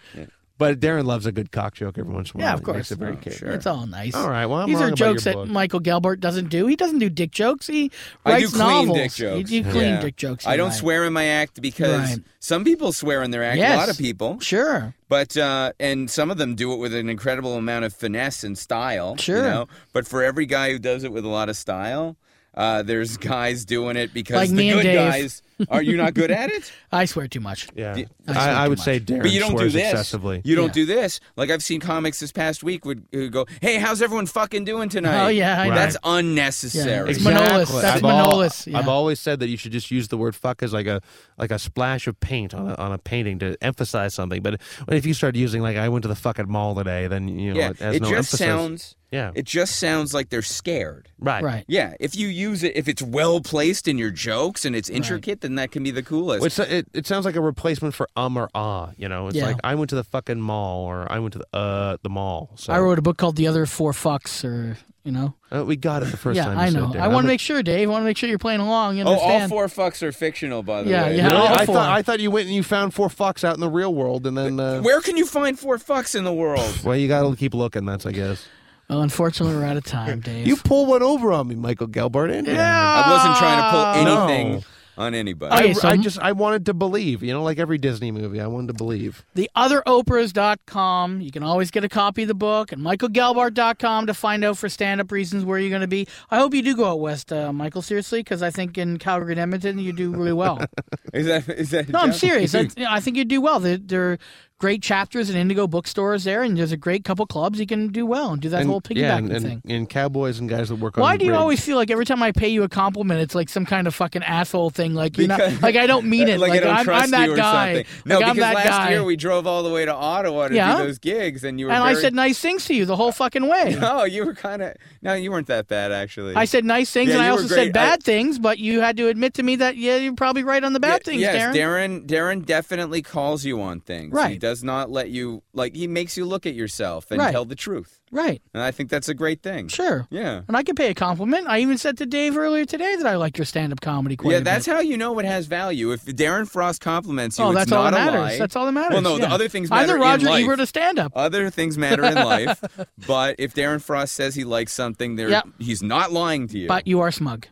But 0.59 0.79
Darren 0.79 1.05
loves 1.05 1.27
a 1.27 1.31
good 1.31 1.51
cock 1.51 1.75
joke 1.75 1.97
every 1.99 2.11
once 2.11 2.31
in 2.31 2.41
a 2.41 2.43
while. 2.43 2.49
Yeah, 2.49 2.53
of 2.55 2.59
He 2.61 2.65
makes 2.65 2.89
course. 2.89 2.91
it 2.91 2.97
very 2.97 3.17
Oh, 3.25 3.29
sure. 3.29 3.49
it's 3.51 3.67
all 3.67 3.85
nice. 3.85 4.15
All 4.15 4.27
right, 4.27 4.47
well, 4.47 4.61
I'm 4.61 4.67
These 4.67 4.75
wrong 4.77 4.83
are 4.85 4.87
about 4.87 4.97
jokes 4.97 5.25
your 5.25 5.33
that 5.35 5.39
book. 5.41 5.49
Michael 5.49 5.79
Gelbart 5.81 6.19
doesn't 6.19 6.49
do. 6.49 6.65
He 6.65 6.75
doesn't 6.75 6.97
do 6.97 7.09
dick 7.09 7.29
jokes. 7.31 7.67
He 7.67 7.91
I 8.25 8.39
do 8.39 8.45
writes 8.45 8.53
clean 8.55 8.67
novels. 8.87 8.97
dick 8.97 9.11
jokes. 9.13 9.51
You 9.51 9.63
do 9.63 9.69
clean 9.71 9.83
Yeah. 9.85 10.01
dick 10.01 10.15
jokes. 10.15 10.47
I 10.47 10.53
you 10.53 10.57
don't 10.57 10.69
write. 10.69 10.77
swear 10.79 11.05
in 11.05 11.13
my 11.13 11.25
act 11.25 11.61
because 11.61 12.09
Right. 12.09 12.19
some 12.39 12.63
people 12.63 12.91
swear 12.91 13.21
in 13.21 13.29
their 13.29 13.43
act. 13.43 13.57
Yes. 13.59 13.75
A 13.75 13.77
lot 13.77 13.89
of 13.89 13.97
people. 13.99 14.39
Sure. 14.39 14.95
But 15.09 15.37
uh, 15.37 15.73
and 15.79 16.09
some 16.09 16.31
of 16.31 16.37
them 16.39 16.55
do 16.55 16.73
it 16.73 16.77
with 16.77 16.93
an 16.93 17.07
incredible 17.07 17.53
amount 17.55 17.85
of 17.85 17.93
finesse 17.93 18.43
and 18.43 18.57
style. 18.57 19.11
you 19.19 19.23
Sure. 19.23 19.43
know? 19.43 19.67
But 19.93 20.07
for 20.07 20.23
every 20.23 20.47
guy 20.47 20.71
who 20.71 20.79
does 20.79 21.03
it 21.03 21.11
with 21.11 21.23
a 21.23 21.29
lot 21.29 21.49
of 21.49 21.55
style, 21.55 22.17
uh, 22.57 22.81
there's 22.83 23.15
guys 23.17 23.63
doing 23.63 23.95
it 23.95 24.13
because 24.13 24.35
Like 24.35 24.49
the 24.49 24.69
good 24.71 24.83
Dave. 24.83 24.95
guys 24.95 25.41
are 25.69 25.81
you 25.81 25.97
not 25.97 26.13
good 26.13 26.31
at 26.31 26.49
it? 26.49 26.71
I 26.91 27.05
swear 27.05 27.27
too 27.27 27.39
much. 27.39 27.67
Yeah, 27.75 27.95
Yeah. 27.95 28.05
I 28.27 28.33
I, 28.49 28.51
I 28.65 28.67
would 28.67 28.77
much. 28.77 28.85
say 28.85 28.99
Darren 28.99 29.21
But 29.23 29.31
you 29.31 29.39
don't 29.39 29.57
do 29.57 29.69
this. 29.69 29.91
excessively. 29.91 30.41
You 30.43 30.55
don't 30.55 30.67
Yeah. 30.67 30.71
do 30.73 30.85
this. 30.85 31.19
Like 31.35 31.49
I've 31.49 31.63
seen 31.63 31.79
comics 31.81 32.19
this 32.19 32.31
past 32.31 32.63
week 32.63 32.85
would 32.85 33.05
who 33.11 33.29
go, 33.29 33.45
"Hey, 33.61 33.77
how's 33.77 34.01
everyone 34.01 34.25
fucking 34.27 34.65
doing 34.65 34.89
tonight?" 34.89 35.25
Oh, 35.25 35.27
yeah, 35.29 35.61
I 35.61 35.69
know. 35.69 35.75
that's 35.75 35.97
unnecessary. 36.03 37.11
It's 37.11 37.19
Manolis. 37.19 37.81
That's 37.81 37.97
I've 37.97 38.01
Manolis, 38.01 38.67
yeah. 38.67 38.79
I've 38.79 38.87
always 38.87 39.19
said 39.19 39.39
that 39.39 39.49
you 39.49 39.57
should 39.57 39.71
just 39.71 39.91
use 39.91 40.07
the 40.07 40.17
word 40.17 40.35
"fuck" 40.35 40.61
as 40.63 40.73
like 40.73 40.87
a 40.87 41.01
like 41.37 41.51
a 41.51 41.59
splash 41.59 42.07
of 42.07 42.19
paint 42.19 42.53
on 42.53 42.69
a, 42.69 42.75
on 42.75 42.91
a 42.91 42.97
painting 42.97 43.39
to 43.39 43.57
emphasize 43.61 44.13
something. 44.13 44.41
But 44.41 44.61
if 44.89 45.05
you 45.05 45.13
start 45.13 45.35
using 45.35 45.61
like 45.61 45.77
"I 45.77 45.89
went 45.89 46.03
to 46.03 46.07
the 46.09 46.15
fucking 46.15 46.49
mall 46.49 46.75
today," 46.75 47.07
then 47.07 47.27
you 47.27 47.53
know 47.53 47.59
yeah, 47.59 47.69
it 47.71 47.77
has 47.79 47.95
it 47.95 48.01
no 48.01 48.09
just 48.09 48.33
emphasis. 48.33 48.39
sounds. 48.39 48.95
Yeah. 49.09 49.31
It 49.35 49.45
just 49.45 49.77
sounds 49.77 50.13
like 50.13 50.27
they're 50.27 50.41
scared. 50.41 51.07
right. 51.17 51.41
Right. 51.41 51.63
Yeah, 51.69 51.93
if 51.97 52.13
you 52.17 52.27
use 52.27 52.61
it, 52.61 52.75
if 52.75 52.89
it's 52.89 53.01
well 53.01 53.39
placed 53.39 53.87
in 53.87 53.97
your 53.97 54.11
jokes 54.11 54.65
and 54.65 54.75
it's 54.75 54.89
intricate, 54.89 55.39
then 55.47 55.55
that 55.55 55.71
can 55.71 55.81
be 55.83 55.91
the 55.91 56.03
coolest. 56.03 56.45
It's, 56.45 56.59
it, 56.59 56.87
it 56.93 57.07
sounds 57.07 57.25
like 57.25 57.35
a 57.35 57.41
replacement 57.41 57.93
for 57.95 58.07
um 58.15 58.37
or 58.37 58.49
ah. 58.53 58.91
You 58.97 59.07
know, 59.09 59.27
it's 59.27 59.35
Yeah. 59.37 59.45
like 59.47 59.57
I 59.63 59.75
went 59.75 59.89
to 59.91 59.95
the 59.95 60.03
fucking 60.03 60.41
mall 60.41 60.85
or 60.85 61.11
I 61.11 61.19
went 61.19 61.33
to 61.33 61.39
the 61.39 61.57
uh 61.57 61.97
the 62.03 62.09
mall. 62.09 62.51
So 62.55 62.73
I 62.73 62.79
wrote 62.79 62.99
a 62.99 63.01
book 63.01 63.17
called 63.17 63.35
The 63.37 63.47
Other 63.47 63.65
Four 63.65 63.93
Fucks, 63.93 64.43
or 64.43 64.77
you 65.03 65.11
know. 65.13 65.33
uh, 65.55 65.63
we 65.63 65.77
got 65.77 66.03
it 66.03 66.11
the 66.11 66.17
first 66.17 66.35
yeah, 66.35 66.45
time. 66.45 66.57
I 66.59 66.65
you 66.65 66.71
said, 66.73 66.81
know. 66.81 66.87
Darren. 66.89 66.99
I 66.99 67.07
want 67.07 67.17
I'm 67.19 67.23
to 67.23 67.27
a- 67.29 67.33
make 67.33 67.39
sure, 67.39 67.63
Dave. 67.63 67.87
I 67.87 67.91
want 67.91 68.01
to 68.01 68.05
make 68.05 68.17
sure 68.17 68.27
you're 68.27 68.37
playing 68.37 68.59
along. 68.59 68.97
You 68.97 69.03
oh, 69.05 69.13
all 69.13 69.13
understand? 69.41 69.49
four 69.49 69.65
fucks 69.67 70.03
are 70.03 70.11
fictional, 70.11 70.63
by 70.63 70.83
the 70.83 70.89
Yeah, 70.89 71.03
way. 71.07 71.15
yeah. 71.17 71.27
Really? 71.27 71.37
all 71.37 71.47
I 71.47 71.65
four. 71.65 71.75
thought 71.75 71.89
I 71.89 72.01
thought 72.01 72.19
you 72.19 72.29
went 72.29 72.47
and 72.47 72.55
you 72.55 72.61
found 72.63 72.93
four 72.93 73.07
fucks 73.07 73.43
out 73.45 73.53
in 73.55 73.61
the 73.61 73.69
real 73.69 73.93
world, 73.93 74.27
and 74.27 74.37
then 74.37 74.59
uh, 74.59 74.81
Where 74.81 74.99
can 75.01 75.15
you 75.17 75.25
find 75.25 75.57
four 75.57 75.77
fucks 75.77 76.13
in 76.15 76.23
the 76.25 76.33
world? 76.33 76.79
well, 76.83 76.95
you 76.97 77.07
got 77.07 77.29
to 77.29 77.35
keep 77.35 77.53
looking. 77.53 77.85
That's 77.85 78.05
I 78.05 78.11
guess. 78.11 78.45
Well, 78.89 79.01
unfortunately, 79.01 79.53
we're 79.55 79.65
out 79.65 79.75
of 79.75 79.83
time, 79.83 80.21
Dave. 80.21 80.47
You 80.47 80.55
pull 80.55 80.85
one 80.85 81.03
over 81.03 81.33
on 81.33 81.49
me, 81.49 81.55
Michael 81.55 81.87
Gelbart. 81.89 82.29
didn't 82.29 82.45
you? 82.47 82.55
I 82.57 83.11
wasn't 83.11 83.35
trying 83.37 83.59
to 83.61 83.69
pull 83.69 84.03
No. 84.05 84.27
anything 84.27 84.63
on 84.97 85.13
anybody. 85.13 85.55
Okay, 85.55 85.69
I, 85.69 85.73
so- 85.73 85.87
I 85.89 85.97
just 85.97 86.19
I 86.19 86.31
wanted 86.31 86.65
to 86.65 86.73
believe. 86.73 87.21
You 87.23 87.33
know, 87.33 87.43
like 87.43 87.59
every 87.59 87.77
Disney 87.77 88.11
movie, 88.11 88.41
I 88.41 88.47
wanted 88.47 88.67
to 88.69 88.73
believe. 88.73 89.23
theotheroprahs.com. 89.35 91.21
You 91.21 91.31
can 91.31 91.43
always 91.43 91.71
get 91.71 91.83
a 91.83 91.89
copy 91.89 92.23
of 92.23 92.27
the 92.27 92.33
book, 92.33 92.71
and 92.71 92.81
michaelgelbart.com 92.81 94.07
to 94.07 94.13
find 94.13 94.43
out 94.43 94.57
for 94.57 94.69
stand-up 94.69 95.11
reasons 95.11 95.45
where 95.45 95.59
you're 95.59 95.69
going 95.69 95.81
to 95.81 95.87
be. 95.87 96.07
I 96.29 96.37
hope 96.37 96.53
you 96.53 96.61
do 96.61 96.75
go 96.75 96.85
out 96.85 96.99
west, 96.99 97.31
uh, 97.31 97.53
Michael. 97.53 97.81
Seriously, 97.81 98.21
because 98.21 98.41
I 98.41 98.49
think 98.49 98.77
in 98.77 98.97
Calgary 98.97 99.33
and 99.33 99.39
Edmonton 99.39 99.79
you 99.79 99.93
do 99.93 100.11
really 100.11 100.33
well. 100.33 100.59
Is 101.13 101.25
that 101.27 101.47
is 101.49 101.69
that? 101.71 101.87
a 101.89 101.91
no, 101.91 101.99
I'm 101.99 102.13
serious. 102.13 102.53
I, 102.55 102.67
I 102.87 102.99
think 102.99 103.17
you 103.17 103.25
do 103.25 103.39
well. 103.41 103.59
There, 103.59 103.77
there 103.77 104.11
are 104.11 104.17
great 104.59 104.81
chapters 104.81 105.29
and 105.29 105.37
Indigo 105.37 105.67
bookstores 105.67 106.23
there, 106.23 106.41
and 106.41 106.57
there's 106.57 106.71
a 106.71 106.77
great 106.77 107.03
couple 107.03 107.25
clubs. 107.27 107.59
You 107.59 107.67
can 107.67 107.89
do 107.89 108.05
well 108.05 108.31
and 108.33 108.41
do 108.41 108.49
that 108.49 108.61
and, 108.61 108.69
whole 108.69 108.81
piggybacking 108.81 108.97
yeah, 108.97 109.17
and, 109.17 109.31
and, 109.31 109.45
thing. 109.45 109.61
and 109.67 109.87
cowboys 109.89 110.39
and 110.39 110.49
guys 110.49 110.69
that 110.69 110.75
work 110.77 110.97
on. 110.97 111.01
Why 111.03 111.15
do 111.15 111.25
you 111.25 111.31
rigs. 111.31 111.39
always 111.41 111.63
feel 111.63 111.77
like 111.77 111.91
every 111.91 112.05
time 112.05 112.23
I 112.23 112.31
pay 112.31 112.47
you 112.47 112.63
a 112.63 112.69
compliment, 112.69 113.21
it's 113.21 113.35
like 113.35 113.49
some 113.49 113.65
kind 113.65 113.85
of 113.85 113.93
fucking 113.93 114.23
asshole 114.23 114.71
thing? 114.71 114.95
Like 114.95 115.17
you 115.17 115.27
know, 115.27 115.37
Because- 115.37 115.61
like 115.61 115.75
I 115.75 115.85
don't 115.85 116.07
mean 116.07 116.27
it. 116.27 116.39
like, 116.39 116.51
I 116.53 116.59
don't 116.59 116.89
I'm, 116.89 117.11
that 117.11 117.27
you 117.27 117.33
or 117.33 117.37
guy. 117.37 117.73
something. 117.83 117.93
No, 118.05 118.19
like, 118.19 118.33
because 118.33 118.55
last 118.55 118.67
guy. 118.67 118.89
year 118.89 119.03
we 119.03 119.15
drove 119.15 119.45
all 119.45 119.61
the 119.63 119.69
way 119.71 119.85
to 119.85 119.93
Ottawa 119.93 120.47
to 120.47 120.55
Yeah. 120.55 120.77
do 120.77 120.83
those 120.85 120.97
gigs, 120.99 121.43
and 121.43 121.59
you 121.59 121.67
were. 121.67 121.71
and 121.71 121.83
I 121.83 121.93
said 121.93 122.13
nice 122.15 122.39
things 122.39 122.65
to 122.65 122.73
you 122.73 122.85
the 122.85 122.95
whole 122.95 123.11
fucking 123.11 123.47
way. 123.47 123.75
No, 123.87 124.05
you 124.05 124.25
were 124.25 124.33
kind 124.33 124.61
of. 124.63 124.73
No, 125.03 125.13
you 125.13 125.31
weren't 125.31 125.47
that 125.47 125.67
bad 125.67 125.91
actually. 125.91 126.35
I 126.35 126.45
said 126.45 126.65
nice 126.65 126.89
things, 126.91 127.09
Yeah, 127.09 127.15
and 127.17 127.23
I 127.23 127.29
also 127.29 127.47
great. 127.47 127.65
said 127.65 127.73
bad 127.73 127.99
I- 127.99 128.03
things, 128.03 128.39
but 128.39 128.57
you 128.57 128.81
had 128.81 128.97
to 128.97 129.07
admit 129.07 129.35
to 129.35 129.43
me 129.43 129.55
that 129.57 129.77
yeah, 129.77 129.97
you're 129.97 130.15
probably 130.15 130.43
right 130.43 130.63
on 130.63 130.73
the 130.73 130.79
bad 130.79 131.01
Ye- 131.05 131.11
things, 131.11 131.21
yes, 131.21 131.55
Darren. 131.55 131.55
Darren. 131.55 132.05
Darren 132.07 132.45
definitely 132.45 133.01
calls 133.03 133.45
you 133.45 133.61
on 133.61 133.81
things. 133.81 134.13
Right. 134.13 134.39
Does 134.47 134.63
not 134.63 134.89
let 134.89 135.09
you 135.09 135.43
like. 135.53 135.75
He 135.75 135.87
makes 135.87 136.15
you 136.15 136.25
look 136.25 136.45
at 136.45 136.53
yourself 136.53 137.11
and 137.11 137.19
Right. 137.19 137.31
tell 137.31 137.43
the 137.45 137.55
truth, 137.55 137.99
Right, 138.11 138.41
and 138.53 138.63
I 138.63 138.71
think 138.71 138.89
that's 138.89 139.09
a 139.09 139.13
great 139.13 139.41
thing. 139.43 139.67
sure. 139.67 140.07
Yeah. 140.09 140.41
And 140.47 140.55
I 140.55 140.63
can 140.63 140.75
pay 140.75 140.89
a 140.89 140.93
compliment. 140.93 141.47
I 141.47 141.59
even 141.59 141.77
said 141.77 141.97
to 141.97 142.05
Dave 142.05 142.37
earlier 142.37 142.63
today 142.65 142.95
that 142.95 143.05
I 143.05 143.17
like 143.17 143.37
your 143.37 143.43
stand-up 143.45 143.81
comedy 143.81 144.15
quite 144.15 144.31
Yeah, 144.31 144.39
that's 144.39 144.65
how 144.65 144.79
you 144.79 144.95
know 144.95 145.19
it 145.19 145.25
has 145.25 145.45
value. 145.47 145.91
If 145.91 146.05
Darren 146.05 146.47
Frost 146.49 146.79
compliments 146.81 147.37
you, 147.37 147.43
Oh, 147.45 147.49
it's 147.51 147.59
that's 147.59 147.71
all 147.73 147.83
not 147.83 147.91
that 147.93 148.07
a 148.07 148.11
matters. 148.11 148.31
lie. 148.33 148.37
That's 148.39 148.55
all 148.55 148.65
that 148.65 148.71
matters. 148.71 148.93
Well, 148.93 149.01
no, 149.01 149.17
the 149.17 149.29
other 149.29 149.49
things 149.49 149.69
matter 149.69 149.93
the 149.93 149.99
Roger 149.99 150.27
in. 150.29 150.43
Ebert 150.43 150.59
of 150.61 150.69
stand-up. 150.69 151.11
Other 151.15 151.49
things 151.49 151.77
matter 151.77 152.05
in 152.05 152.15
life, 152.35 152.63
but 153.05 153.35
if 153.39 153.53
Darren 153.53 153.81
Frost 153.81 154.13
says 154.13 154.35
he 154.35 154.43
likes 154.45 154.71
something, 154.71 155.15
there 155.17 155.29
Yep. 155.29 155.47
he's 155.59 155.83
not 155.83 156.11
lying 156.13 156.47
to 156.47 156.57
you. 156.57 156.67
But 156.67 156.87
you 156.87 157.01
are 157.01 157.11
smug. 157.11 157.47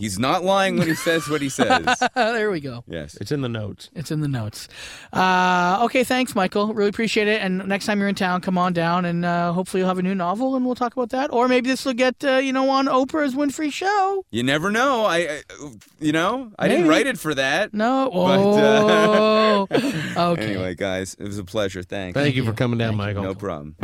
He's 0.00 0.18
not 0.18 0.42
lying 0.42 0.76
when 0.78 0.88
he 0.88 0.94
says 0.94 1.28
what 1.28 1.40
he 1.42 1.48
says. 1.48 2.02
there 2.16 2.50
we 2.50 2.58
go. 2.60 2.82
yes. 2.88 3.16
It's 3.20 3.30
in 3.30 3.42
the 3.42 3.48
notes. 3.48 3.90
It's 3.94 4.10
in 4.10 4.20
the 4.20 4.28
notes. 4.28 4.66
Uh, 5.12 5.82
okay, 5.84 6.02
thanks, 6.02 6.34
Michael. 6.34 6.74
Really 6.74 6.88
appreciate 6.90 7.28
it. 7.28 7.40
And 7.42 7.66
next 7.68 7.86
time 7.86 8.00
you're 8.00 8.08
in 8.08 8.14
town, 8.16 8.40
come 8.40 8.58
on 8.58 8.72
down, 8.72 9.04
and 9.04 9.24
uh, 9.24 9.52
hopefully 9.52 9.80
you'll 9.82 9.88
have 9.88 9.98
a 9.98 10.02
new 10.02 10.14
novel, 10.14 10.56
and 10.56 10.66
we'll 10.66 10.74
talk 10.74 10.94
about 10.94 11.10
that. 11.10 11.32
Or 11.32 11.46
maybe 11.46 11.68
this 11.68 11.84
will 11.84 11.92
get 11.92 12.24
uh, 12.24 12.36
you 12.38 12.52
know 12.52 12.68
on 12.70 12.86
Oprah's 12.86 13.34
Winfrey 13.34 13.72
show. 13.72 14.24
You 14.30 14.42
never 14.42 14.70
know. 14.70 15.04
I, 15.04 15.16
I 15.18 15.40
you 16.00 16.12
know, 16.12 16.50
I 16.58 16.66
didn't 16.68 16.88
write 16.88 17.06
it 17.06 17.18
for 17.18 17.34
that. 17.34 17.72
No. 17.74 18.10
But, 18.12 18.40
Oh. 18.40 19.66
uh, 19.70 19.76
okay. 20.32 20.42
Anyway, 20.44 20.74
guys, 20.74 21.14
it 21.18 21.24
was 21.24 21.38
a 21.38 21.44
pleasure. 21.44 21.82
Thanks. 21.82 22.14
Thank 22.18 22.34
you 22.34 22.44
for 22.44 22.52
coming 22.52 22.78
down, 22.78 22.96
Michael. 22.96 23.22
No 23.22 23.34
problem. 23.34 23.76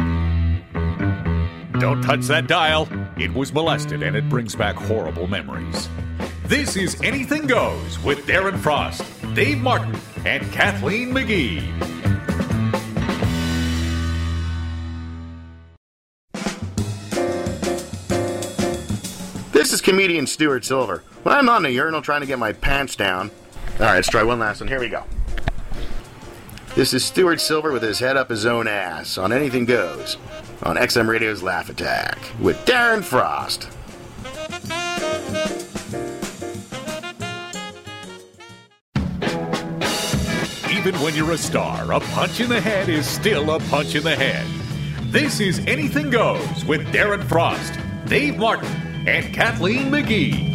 Don't 1.78 2.00
touch 2.00 2.22
that 2.28 2.46
dial. 2.46 2.88
It 3.18 3.32
was 3.34 3.52
molested 3.52 4.02
and 4.02 4.16
it 4.16 4.26
brings 4.30 4.54
back 4.54 4.76
horrible 4.76 5.26
memories. 5.26 5.90
This 6.44 6.74
is 6.74 6.98
Anything 7.02 7.46
Goes 7.46 8.02
with 8.02 8.26
Darren 8.26 8.58
Frost, 8.58 9.04
Dave 9.34 9.58
Martin, 9.58 9.94
and 10.24 10.50
Kathleen 10.52 11.12
McGee. 11.12 11.60
This 19.52 19.74
is 19.74 19.82
comedian 19.82 20.26
Stuart 20.26 20.64
Silver. 20.64 21.02
When 21.24 21.34
I'm 21.34 21.48
on 21.50 21.66
a 21.66 21.68
urinal 21.68 22.00
trying 22.00 22.22
to 22.22 22.26
get 22.26 22.38
my 22.38 22.54
pants 22.54 22.96
down. 22.96 23.30
All 23.74 23.86
right, 23.86 23.96
let's 23.96 24.08
try 24.08 24.22
one 24.22 24.38
last 24.38 24.60
one. 24.60 24.68
Here 24.68 24.80
we 24.80 24.88
go. 24.88 25.04
This 26.74 26.94
is 26.94 27.04
Stuart 27.04 27.40
Silver 27.40 27.70
with 27.70 27.82
his 27.82 27.98
head 27.98 28.16
up 28.16 28.30
his 28.30 28.46
own 28.46 28.66
ass 28.66 29.18
on 29.18 29.30
Anything 29.30 29.66
Goes 29.66 30.16
on 30.62 30.76
XM 30.76 31.08
Radio's 31.08 31.42
Laugh 31.42 31.68
Attack 31.68 32.18
with 32.40 32.56
Darren 32.64 33.02
Frost. 33.02 33.68
Even 40.70 40.94
when 41.00 41.14
you're 41.14 41.32
a 41.32 41.38
star, 41.38 41.92
a 41.92 42.00
punch 42.00 42.40
in 42.40 42.48
the 42.48 42.60
head 42.60 42.88
is 42.88 43.06
still 43.06 43.50
a 43.50 43.60
punch 43.60 43.94
in 43.94 44.04
the 44.04 44.14
head. 44.14 44.46
This 45.12 45.40
is 45.40 45.58
Anything 45.66 46.10
Goes 46.10 46.64
with 46.64 46.82
Darren 46.92 47.24
Frost, 47.24 47.78
Dave 48.06 48.38
Martin, 48.38 48.70
and 49.06 49.34
Kathleen 49.34 49.90
McGee. 49.90 50.45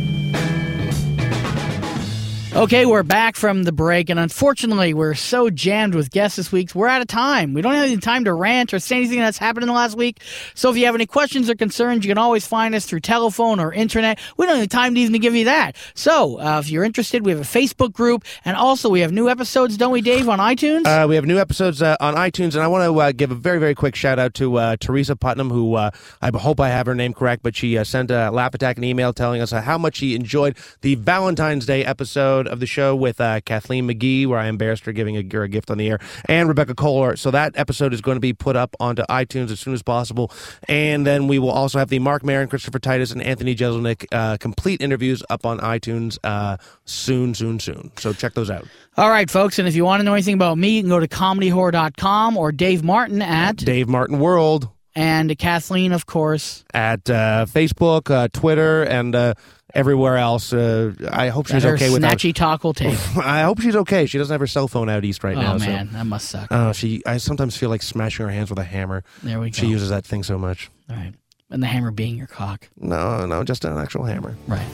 Okay, 2.54 2.86
we're 2.86 3.02
back 3.04 3.38
from 3.38 3.64
the 3.64 3.72
break, 3.72 4.10
and 4.10 4.20
unfortunately, 4.20 4.94
we're 4.94 5.14
so 5.14 5.50
jammed 5.50 5.96
with 5.96 6.12
guests 6.12 6.36
this 6.36 6.52
week, 6.52 6.76
we're 6.76 6.90
out 6.90 7.00
of 7.00 7.08
time. 7.08 7.54
We 7.54 7.62
don't 7.62 7.74
have 7.74 7.86
any 7.86 7.96
time 7.96 8.26
to 8.26 8.34
rant 8.34 8.74
or 8.74 8.80
say 8.80 8.98
anything 8.98 9.20
that's 9.20 9.38
happened 9.38 9.64
in 9.64 9.68
the 9.68 9.74
last 9.74 9.96
week. 9.96 10.22
So 10.54 10.70
if 10.70 10.76
you 10.76 10.86
have 10.86 10.94
any 10.94 11.06
questions 11.06 11.50
or 11.50 11.56
concerns, 11.56 12.04
you 12.04 12.10
can 12.10 12.18
always 12.18 12.46
find 12.46 12.76
us 12.76 12.86
through 12.86 13.00
telephone 13.00 13.62
or 13.62 13.72
internet. 13.72 14.20
We 14.36 14.46
don't 14.46 14.56
have 14.56 14.64
the 14.66 14.68
time 14.68 14.96
to 14.96 15.00
even 15.00 15.22
give 15.22 15.34
you 15.34 15.46
that. 15.46 15.78
So 15.94 16.42
uh, 16.42 16.60
if 16.60 16.70
you're 16.70 16.84
interested, 16.84 17.26
we 17.26 17.32
have 17.32 17.40
a 17.40 17.44
Facebook 17.44 17.94
group, 17.94 18.26
and 18.44 18.58
also 18.58 18.90
we 18.90 19.00
have 19.00 19.14
new 19.14 19.30
episodes, 19.30 19.78
don't 19.78 19.94
we, 19.94 20.02
Dave, 20.02 20.28
on 20.28 20.40
iTunes? 20.40 20.86
Uh, 20.86 21.08
we 21.08 21.16
have 21.16 21.26
new 21.26 21.40
episodes 21.40 21.82
uh, 21.82 21.96
on 22.02 22.16
iTunes, 22.16 22.54
and 22.56 22.64
I 22.64 22.68
want 22.68 22.84
to 22.84 23.00
uh, 23.00 23.12
give 23.14 23.32
a 23.32 23.36
very, 23.36 23.60
very 23.60 23.76
quick 23.76 23.96
shout 23.96 24.20
out 24.20 24.34
to 24.36 24.58
uh, 24.58 24.76
Teresa 24.78 25.16
Putnam, 25.16 25.52
who 25.52 25.76
uh, 25.76 25.92
I 26.22 26.32
hope 26.38 26.60
I 26.60 26.68
have 26.68 26.86
her 26.88 26.96
name 26.96 27.14
correct, 27.14 27.44
but 27.44 27.56
she 27.56 27.82
sent 27.86 28.12
a 28.12 28.30
Laugh 28.30 28.54
Attack 28.54 28.78
an 28.78 28.84
email 28.84 29.14
telling 29.14 29.40
us 29.40 29.52
how 29.52 29.78
much 29.78 29.96
she 29.96 30.16
enjoyed 30.16 30.58
the 30.82 30.96
Valentine's 30.96 31.66
Day 31.66 31.86
episode 31.86 32.41
of 32.48 32.60
the 32.60 32.66
show 32.66 32.96
with 32.96 33.20
uh, 33.22 33.42
Kathleen 33.42 33.88
McGee, 33.88 34.28
where 34.28 34.40
I 34.40 34.48
embarrassed 34.48 34.86
her 34.86 34.92
giving 34.92 35.18
a, 35.18 35.24
her 35.36 35.44
a 35.44 35.48
gift 35.50 35.72
on 35.72 35.78
the 35.78 35.90
air, 35.90 36.00
and 36.26 36.48
Rebecca 36.48 36.76
Kohler. 36.76 37.16
So 37.16 37.32
that 37.32 37.54
episode 37.56 37.94
is 37.94 38.02
going 38.02 38.16
to 38.16 38.22
be 38.22 38.34
put 38.34 38.56
up 38.56 38.76
onto 38.80 39.04
iTunes 39.04 39.52
as 39.52 39.60
soon 39.60 39.74
as 39.74 39.84
possible, 39.84 40.32
and 40.68 41.06
then 41.06 41.28
we 41.28 41.40
will 41.40 41.52
also 41.52 41.80
have 41.80 41.90
the 41.90 42.00
Marc 42.00 42.24
Maron, 42.24 42.48
Christopher 42.48 42.80
Titus, 42.80 43.12
and 43.12 43.22
Anthony 43.22 43.56
Jeselnik 43.56 44.06
uh, 44.12 44.38
complete 44.38 44.82
interviews 44.82 45.24
up 45.30 45.46
on 45.46 45.60
iTunes 45.60 46.18
uh, 46.24 46.58
soon, 46.86 47.34
soon, 47.34 47.60
soon. 47.60 47.92
So 47.98 48.14
check 48.14 48.34
those 48.34 48.50
out. 48.50 48.68
All 48.98 49.10
right, 49.10 49.30
folks, 49.30 49.58
and 49.60 49.68
if 49.68 49.76
you 49.76 49.86
want 49.86 50.02
to 50.02 50.04
know 50.04 50.14
anything 50.14 50.34
about 50.34 50.58
me, 50.58 50.78
you 50.78 50.82
can 50.82 50.90
go 50.90 51.00
to 51.00 51.08
comedyhorror.com 51.08 52.38
or 52.38 52.52
Dave 52.52 52.84
Martin 52.84 53.22
at 53.22 53.58
Dave 53.58 53.88
Martin 53.88 54.20
World. 54.20 54.70
and 54.96 55.38
Kathleen, 55.38 55.94
of 55.94 56.06
course. 56.06 56.66
at 56.74 57.10
uh, 57.10 57.46
Facebook, 57.48 58.10
uh, 58.12 58.28
Twitter, 58.34 58.84
and 58.84 59.16
uh, 59.16 59.34
everywhere 59.74 60.18
else. 60.18 60.54
Uh, 60.54 60.94
I 61.12 61.30
hope 61.30 61.48
she's 61.48 61.64
her 61.64 61.76
okay 61.76 61.90
with 61.90 62.02
that. 62.02 62.18
snatchy 62.18 62.34
talk 62.34 62.64
will 62.64 62.74
take. 62.74 62.94
I 63.18 63.42
hope 63.44 63.62
she's 63.62 63.76
okay. 63.76 64.06
She 64.06 64.18
doesn't 64.18 64.34
have 64.34 64.42
her 64.42 64.48
cell 64.48 64.68
phone 64.68 64.90
out 64.90 65.04
east 65.06 65.24
right 65.24 65.38
oh 65.38 65.42
now. 65.42 65.56
Oh 65.56 65.60
man, 65.60 65.90
that 65.94 66.06
must 66.06 66.30
suck. 66.30 66.52
Uh, 66.52 66.74
she, 66.74 67.02
I 67.06 67.18
sometimes 67.18 67.58
feel 67.58 67.70
like 67.70 67.82
smashing 67.82 68.26
her 68.26 68.32
hands 68.32 68.50
with 68.50 68.60
a 68.60 68.64
hammer. 68.64 69.04
There 69.24 69.40
we 69.40 69.50
go. 69.50 69.54
She 69.56 69.68
uses 69.68 69.90
that 69.90 70.06
thing 70.06 70.24
so 70.24 70.38
much. 70.38 70.70
All 70.90 70.96
right, 70.96 71.14
and 71.50 71.62
the 71.62 71.68
hammer 71.68 71.92
being 71.92 72.18
your 72.18 72.28
cock. 72.28 72.70
No, 72.78 73.26
no, 73.26 73.44
just 73.44 73.66
an 73.66 73.78
actual 73.78 74.04
hammer. 74.06 74.36
Right. 74.48 74.68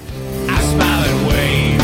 I 0.49 0.61
smile 0.61 1.03
and 1.05 1.27
wave. 1.27 1.76